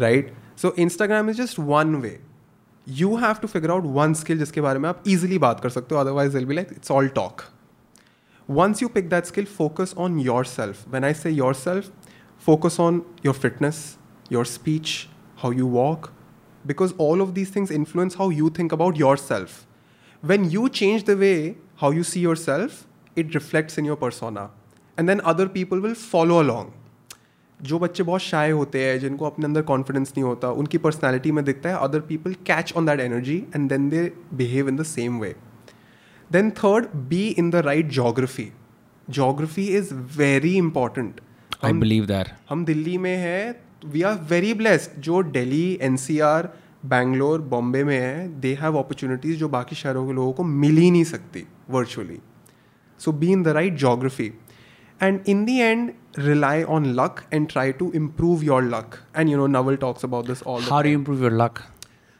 right 0.00 0.34
so 0.62 0.74
Instagram 0.78 1.30
is 1.30 1.36
just 1.36 1.58
one 1.58 1.94
way 1.94 2.20
you 2.88 3.16
have 3.16 3.34
to 3.34 3.48
figure 3.48 3.70
out 3.70 3.84
one 3.84 4.14
skill 4.14 4.38
जिसके 4.38 4.60
बारे 4.60 4.78
में 4.78 4.88
आप 4.88 5.02
इजिली 5.06 5.38
बात 5.38 5.60
कर 5.60 5.70
सकते 5.70 5.94
हो 5.94 6.00
otherwise 6.00 6.34
will 6.36 6.46
be 6.46 6.54
like 6.54 6.68
it's 6.72 6.90
all 6.90 7.08
talk 7.08 7.42
once 8.50 8.80
you 8.80 8.88
pick 8.88 9.08
that 9.10 9.26
skill 9.26 9.44
focus 9.44 9.92
on 9.94 10.18
yourself. 10.18 10.82
When 10.88 11.04
i 11.04 11.12
say 11.12 11.30
yourself 11.30 11.86
focus 12.38 12.78
on 12.78 13.00
your 13.22 13.34
fitness 13.34 13.98
your 14.29 14.45
speech 14.45 15.09
how 15.43 15.51
you 15.59 15.67
walk 15.67 16.11
because 16.65 16.93
all 16.97 17.21
of 17.21 17.33
these 17.35 17.49
things 17.49 17.71
influence 17.79 18.15
how 18.15 18.29
you 18.29 18.49
think 18.59 18.75
about 18.77 19.01
yourself 19.03 19.65
when 20.23 20.49
you 20.55 20.69
change 20.81 21.05
the 21.11 21.17
way 21.23 21.55
how 21.83 21.91
you 21.91 22.03
see 22.03 22.23
yourself 22.27 22.83
it 23.15 23.33
reflects 23.39 23.77
in 23.77 23.85
your 23.85 23.97
persona 24.03 24.49
and 24.97 25.09
then 25.09 25.21
other 25.33 25.47
people 25.57 25.87
will 25.87 25.99
follow 26.13 26.43
along 26.43 26.71
जो 27.59 27.77
बच्चे 27.79 28.03
बहुत 28.03 28.21
शाय 28.21 28.51
होते 28.51 28.83
हैं 28.83 28.99
जिनको 28.99 29.25
अपने 29.25 29.45
अंदर 29.45 29.61
confidence 29.61 30.11
नहीं 30.11 30.23
होता 30.23 30.49
उनकी 30.61 30.77
पर्सनैलिटी 30.85 31.31
में 31.31 31.43
दिखता 31.45 31.69
है 31.69 31.77
other 31.87 31.99
people 32.07 32.33
catch 32.45 32.73
on 32.77 32.85
that 32.85 32.99
energy 32.99 33.37
and 33.55 33.69
then 33.69 33.89
they 33.89 34.11
behave 34.37 34.69
in 34.69 34.77
the 34.77 34.83
same 34.91 35.19
way 35.19 35.35
then 36.31 36.49
third 36.57 36.85
be 37.09 37.21
in 37.41 37.49
the 37.53 37.61
right 37.63 37.89
geography 37.95 38.45
geography 39.07 39.63
is 39.79 39.89
very 40.19 40.51
important 40.57 41.19
i 41.69 41.71
believe 41.79 42.07
that 42.11 42.29
हम 42.49 42.63
दिल्ली 42.65 42.97
में 43.05 43.15
है 43.17 43.41
वी 43.92 44.02
आर 44.02 44.18
वेरी 44.30 44.54
ब्लेस्ड 44.54 45.00
जो 45.00 45.22
Delhi 45.32 45.78
NCR 45.82 46.52
Bangalore 46.86 47.40
Bombay 47.50 47.82
में 47.84 47.98
है 47.98 48.28
they 48.40 48.54
have 48.60 48.78
opportunities 48.78 49.38
जो 49.38 49.48
बाकी 49.48 49.76
शहरों 49.76 50.06
के 50.06 50.12
लोगों 50.12 50.32
को 50.32 50.42
मिल 50.56 50.76
ही 50.76 50.90
नहीं 50.90 51.04
सकती 51.04 51.46
virtually 51.70 52.18
so 53.00 53.12
be 53.12 53.32
in 53.32 53.42
the 53.42 53.48
right 53.56 53.74
geography 53.76 54.32
and 55.00 55.20
in 55.28 55.44
the 55.44 55.58
and 55.60 55.90
rely 56.18 56.62
on 56.74 56.86
luck 56.94 57.22
and 57.32 57.48
try 57.48 57.72
to 57.72 57.90
improve 57.94 58.44
your 58.44 58.62
luck 58.64 58.94
and 59.16 59.28
you 59.28 59.38
know 59.38 59.46
Naval 59.46 59.76
talks 59.76 60.04
about 60.04 60.26
this 60.26 60.42
all 60.46 60.62
how 60.62 60.84
you 60.84 60.98
improve 60.98 61.22
your 61.22 61.32
luck 61.32 61.58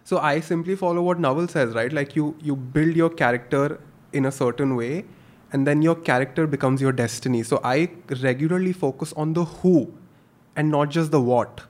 so 0.07 0.17
I 0.23 0.41
simply 0.41 0.75
follow 0.75 1.03
what 1.03 1.21
Naval 1.21 1.49
as 1.57 1.75
right 1.77 1.93
like 1.93 2.17
you 2.17 2.35
you 2.45 2.57
build 2.75 2.97
your 2.97 3.15
character 3.19 3.79
in 4.15 4.25
a 4.25 4.31
certain 4.31 4.73
way 4.73 4.89
and 5.55 5.65
then 5.67 5.83
your 5.83 6.03
character 6.07 6.47
becomes 6.47 6.83
your 6.83 6.95
destiny 6.95 7.43
so 7.45 7.61
I 7.65 7.89
regularly 8.13 8.73
focus 8.73 9.15
on 9.17 9.33
the 9.33 9.47
who 9.55 9.81
and 10.57 10.71
not 10.71 10.91
just 10.91 11.11
the 11.11 11.21
what. 11.21 11.63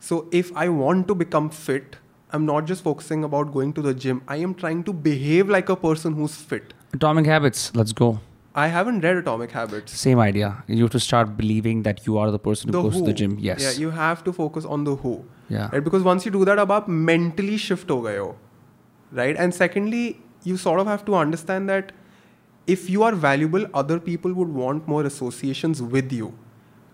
So 0.00 0.28
if 0.30 0.54
I 0.56 0.68
want 0.68 1.08
to 1.08 1.14
become 1.14 1.50
fit, 1.50 1.96
I'm 2.30 2.44
not 2.44 2.66
just 2.66 2.82
focusing 2.82 3.24
about 3.24 3.52
going 3.52 3.72
to 3.74 3.82
the 3.82 3.94
gym. 3.94 4.22
I 4.28 4.36
am 4.36 4.54
trying 4.54 4.84
to 4.84 4.92
behave 4.92 5.48
like 5.48 5.68
a 5.68 5.76
person 5.76 6.14
who's 6.14 6.34
fit. 6.34 6.74
Atomic 6.92 7.26
Habits. 7.26 7.74
Let's 7.74 7.92
go. 7.92 8.20
I 8.54 8.66
haven't 8.66 9.00
read 9.02 9.16
Atomic 9.16 9.52
Habits. 9.52 9.92
Same 9.92 10.18
idea. 10.18 10.64
You 10.66 10.82
have 10.82 10.90
to 10.90 11.00
start 11.00 11.36
believing 11.36 11.82
that 11.84 12.06
you 12.06 12.18
are 12.18 12.30
the 12.30 12.38
person 12.38 12.70
the 12.70 12.78
who 12.78 12.88
goes 12.88 12.94
who. 12.94 13.00
to 13.00 13.06
the 13.06 13.12
gym. 13.12 13.38
Yes. 13.38 13.62
Yeah, 13.62 13.80
you 13.80 13.90
have 13.90 14.24
to 14.24 14.32
focus 14.32 14.64
on 14.64 14.84
the 14.84 14.96
who. 14.96 15.24
Yeah. 15.48 15.68
Right? 15.72 15.84
Because 15.84 16.02
once 16.02 16.26
you 16.26 16.32
do 16.32 16.44
that, 16.44 16.58
abap 16.58 16.88
mentally 16.88 17.56
shift 17.56 17.88
ho 17.88 18.02
ho. 18.02 18.36
Right? 19.12 19.36
And 19.36 19.54
secondly, 19.54 20.20
you 20.44 20.56
sort 20.56 20.80
of 20.80 20.86
have 20.86 21.04
to 21.06 21.14
understand 21.14 21.68
that 21.68 21.92
if 22.66 22.90
you 22.90 23.02
are 23.02 23.12
valuable, 23.12 23.66
other 23.72 23.98
people 24.00 24.32
would 24.34 24.48
want 24.48 24.88
more 24.88 25.04
associations 25.04 25.80
with 25.80 26.12
you. 26.12 26.34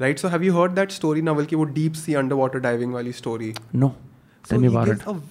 Right 0.01 0.19
so 0.19 0.29
have 0.29 0.43
you 0.43 0.53
heard 0.55 0.73
that 0.73 0.91
story 0.91 1.23
Naval 1.23 1.45
की 1.45 1.57
वो 1.57 1.65
deep 1.75 1.93
sea 1.95 2.15
under 2.15 2.37
water 2.37 2.59
diving 2.61 2.93
वाली 2.95 3.13
story 3.13 3.53
no 3.75 3.89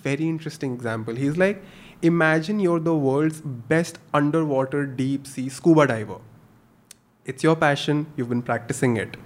very 0.06 0.28
interesting 0.28 0.74
example 0.74 1.16
he 1.18 1.28
is 1.28 1.40
like 1.40 1.64
imagine 2.04 2.60
your 2.60 2.80
the 2.84 2.88
world's 3.04 3.42
best 3.70 3.98
underwater 4.50 4.86
deep 4.96 5.24
sea 5.24 5.50
scuba 5.50 5.86
diver 5.86 7.30
it's 7.30 7.46
your 7.46 7.56
passion 7.56 8.06
you 8.20 8.26
been 8.26 8.42
practicing 8.42 8.98
it 8.98 9.18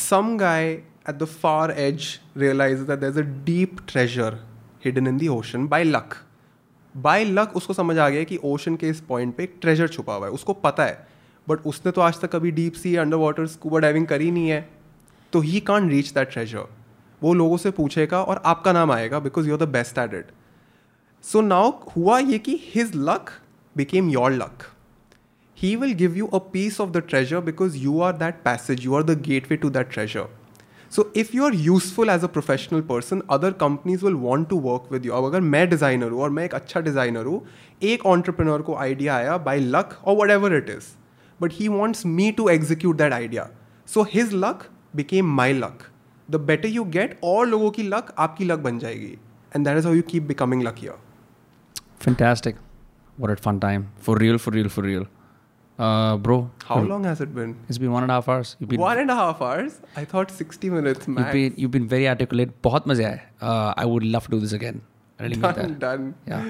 some 0.00 0.36
guy 0.38 0.66
at 0.70 1.14
the 1.18 1.24
far 1.42 1.70
edge 1.78 2.08
realize 2.36 2.82
that 2.82 2.98
there 2.98 3.10
is 3.10 3.18
a 3.18 3.44
deep 3.44 3.76
treasure 3.88 4.38
hidden 4.84 5.06
in 5.06 5.18
the 5.18 5.28
ocean 5.28 5.66
by 5.68 5.84
luck 5.84 6.14
by 6.94 7.24
luck 7.24 7.52
उसको 7.56 7.74
समझ 7.74 7.98
आ 7.98 8.08
गया 8.08 8.24
कि 8.24 8.38
ocean 8.44 8.76
के 8.76 8.88
इस 8.88 9.00
point 9.08 9.36
पर 9.36 9.42
एक 9.42 9.54
treasure 9.60 9.88
छुपा 9.88 10.14
हुआ 10.14 10.26
है। 10.26 10.32
उसको 10.32 10.52
पता 10.62 10.84
है। 10.84 11.06
बट 11.46 11.66
उसने 11.66 11.92
तो 11.92 12.00
आज 12.00 12.20
तक 12.20 12.30
कभी 12.32 12.50
deep 12.50 12.72
sea 12.72 12.94
underwater 13.16 13.46
scuba 13.46 13.78
diving 13.78 14.06
करी 14.06 14.30
नहीं 14.30 14.48
है। 14.48 14.68
तो 15.32 15.40
he 15.40 15.60
can't 15.60 15.88
reach 15.90 16.12
that 16.14 16.32
treasure 16.32 16.66
वो 17.22 17.34
लोगों 17.34 17.56
से 17.56 17.70
पूछेगा 17.70 18.22
और 18.22 18.42
आपका 18.46 18.72
नाम 18.72 18.92
आएगा 18.92 19.18
because 19.20 19.48
you 19.48 19.54
are 19.54 19.64
the 19.64 19.68
best 19.68 19.98
at 19.98 20.14
it 20.14 20.32
so 21.24 21.40
now 21.40 21.72
हुआ 21.96 22.18
ये 22.18 22.38
कि 22.38 22.58
his 22.74 22.92
luck 22.96 23.30
became 23.76 24.10
your 24.10 24.32
luck 24.32 24.62
he 25.58 25.70
will 25.76 25.92
give 25.92 26.14
you 26.16 26.26
a 26.32 26.40
piece 26.52 26.76
of 26.80 26.92
the 26.92 27.00
treasure 27.02 27.40
because 27.42 27.74
you 27.78 28.00
are 28.00 28.12
that 28.14 28.42
passage, 28.44 28.84
you 28.84 28.94
are 28.94 29.02
the 29.02 29.16
gateway 29.16 29.58
to 29.58 29.70
that 29.70 29.90
treasure. 29.90 30.26
So 30.92 31.08
if 31.14 31.34
you 31.34 31.44
are 31.44 31.52
useful 31.52 32.10
as 32.10 32.24
a 32.24 32.28
professional 32.28 32.82
person, 32.82 33.22
other 33.28 33.52
companies 33.52 34.02
will 34.02 34.16
want 34.18 34.48
to 34.52 34.60
work 34.68 34.90
with 34.90 35.04
you. 35.04 35.12
अब 35.12 35.24
अगर 35.24 35.40
मैं 35.40 35.68
designer 35.70 36.10
हूँ 36.10 36.20
और 36.22 36.30
मैं 36.30 36.44
एक 36.44 36.54
अच्छा 36.54 36.80
designer 36.80 37.26
हूँ 37.26 37.42
एक 37.82 38.06
ऑन्टरप्रेनर 38.06 38.62
को 38.62 38.74
आइडिया 38.76 39.16
आया 39.16 39.36
बाय 39.48 39.60
लक 39.60 39.96
और 40.04 40.16
whatever 40.30 40.56
it 40.56 40.70
is 40.70 40.88
but 41.40 41.52
he 41.52 41.68
wants 41.68 42.04
me 42.06 42.30
to 42.38 42.48
execute 42.48 42.96
that 42.96 43.12
idea 43.12 43.48
so 43.88 44.02
his 44.12 44.34
luck 44.34 44.64
Became 44.95 45.35
my 45.35 45.53
luck 45.53 45.83
the 46.31 46.35
better 46.49 46.69
you 46.69 46.83
get 46.97 47.19
और 47.23 47.47
लोगों 47.47 47.71
की 47.71 47.83
लक 47.89 48.13
आपकी 48.25 48.45
लक 48.45 48.59
बन 48.67 48.79
जाएगी 48.79 49.17
and 49.55 49.65
that 49.65 49.77
is 49.77 49.85
how 49.85 49.95
you 49.95 50.01
keep 50.13 50.23
becoming 50.33 50.63
luckier 50.67 51.03
fantastic 52.05 52.57
what 53.23 53.31
a 53.33 53.35
fun 53.43 53.59
time 53.61 53.83
for 54.07 54.13
real 54.23 54.37
for 54.45 54.51
real 54.55 54.67
for 54.73 54.81
real 54.87 55.05
uh 55.85 56.17
bro 56.25 56.35
How 56.71 56.75
long 56.89 57.05
has 57.09 57.21
it 57.25 57.31
been? 57.37 57.53
it's 57.69 57.79
been 57.83 57.93
one 57.95 58.05
and 58.07 58.13
a 58.13 58.17
half 58.17 58.27
hours 58.33 58.51
you've 58.59 58.69
been 58.73 58.83
One 58.83 58.99
and 59.03 59.13
a 59.13 59.15
half 59.19 59.41
hours? 59.47 59.77
I 60.01 60.03
thought 60.11 60.33
60 60.41 60.69
minutes 60.73 61.07
You've 61.07 61.15
max. 61.19 61.31
been, 61.37 61.55
you've 61.63 61.73
been 61.77 61.87
very 61.93 62.07
articulate. 62.13 62.53
बहुत 62.67 62.87
मजे 62.91 63.05
आए. 63.05 63.19
Uh, 63.41 63.73
I 63.83 63.85
would 63.93 64.05
love 64.15 64.27
to 64.29 64.33
do 64.35 64.39
this 64.43 64.53
again. 64.59 64.81
I 65.19 65.23
really 65.25 65.39
mean 65.41 65.57
done, 65.59 65.73
that. 65.73 65.79
done. 65.85 66.05
Yeah. 66.33 66.45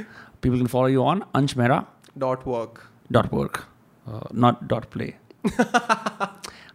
People 0.47 0.63
can 0.63 0.71
follow 0.75 0.91
you 0.95 1.05
on 1.13 1.23
anshmehra 1.41 1.79
Dot 2.25 2.45
work. 2.53 2.83
dot 3.19 3.31
work, 3.39 3.61
uh, 4.07 4.21
not 4.45 4.61
dot 4.73 4.89
play. 4.97 5.09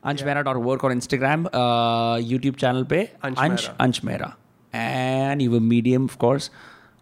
anshmehra.work 0.04 0.84
on 0.84 0.90
Instagram, 0.92 1.46
uh, 1.52 2.16
YouTube 2.32 2.56
channel 2.56 2.84
pe 2.84 3.08
Ansh 3.22 3.36
Ansh 3.36 3.70
Mehra. 3.70 3.76
Ansh 3.78 4.00
Mehra. 4.10 4.34
And 4.72 5.42
you 5.42 5.50
have 5.52 5.62
a 5.62 5.64
Medium, 5.64 6.04
of 6.04 6.18
course. 6.18 6.50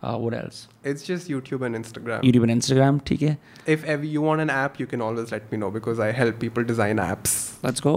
Uh, 0.00 0.16
what 0.16 0.32
else? 0.32 0.68
It's 0.84 1.02
just 1.02 1.28
YouTube 1.28 1.62
and 1.66 1.74
Instagram. 1.74 2.22
YouTube 2.22 2.44
and 2.44 2.52
Instagram, 2.52 3.00
ठीक 3.04 3.22
है? 3.22 3.36
if 3.66 3.84
ever 3.84 4.04
you 4.04 4.22
want 4.22 4.40
an 4.40 4.48
app, 4.48 4.78
you 4.78 4.86
can 4.86 5.00
always 5.06 5.32
let 5.32 5.50
me 5.52 5.58
know 5.58 5.70
because 5.72 5.98
I 5.98 6.12
help 6.12 6.38
people 6.38 6.62
design 6.68 7.00
apps. 7.06 7.34
Let's 7.64 7.80
go. 7.80 7.94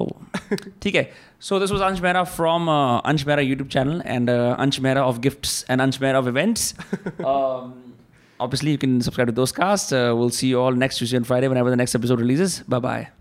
ठीक 0.81 0.95
है. 0.95 1.05
So 1.39 1.59
this 1.59 1.71
was 1.75 1.85
Ansh 1.89 2.01
Mehra 2.07 2.25
from 2.27 2.67
uh, 2.67 3.01
Ansh 3.13 3.27
Mehra 3.31 3.45
YouTube 3.51 3.69
channel 3.69 4.01
and 4.03 4.29
uh, 4.31 4.57
Ansh 4.65 4.79
Mehra 4.87 5.05
of 5.13 5.21
gifts 5.21 5.63
and 5.69 5.79
Ansh 5.79 5.99
Mehra 5.99 6.15
of 6.23 6.27
events. 6.27 6.73
um, 7.23 7.93
obviously, 8.39 8.71
you 8.71 8.79
can 8.79 8.99
subscribe 9.01 9.27
to 9.27 9.37
those 9.43 9.51
casts. 9.51 9.91
Uh, 9.93 10.13
we'll 10.17 10.31
see 10.41 10.47
you 10.47 10.59
all 10.59 10.71
next 10.71 10.97
Tuesday 10.97 11.17
and 11.17 11.27
Friday 11.27 11.47
whenever 11.47 11.69
the 11.69 11.81
next 11.85 11.93
episode 11.93 12.19
releases. 12.19 12.61
Bye 12.61 12.79
bye. 12.79 13.14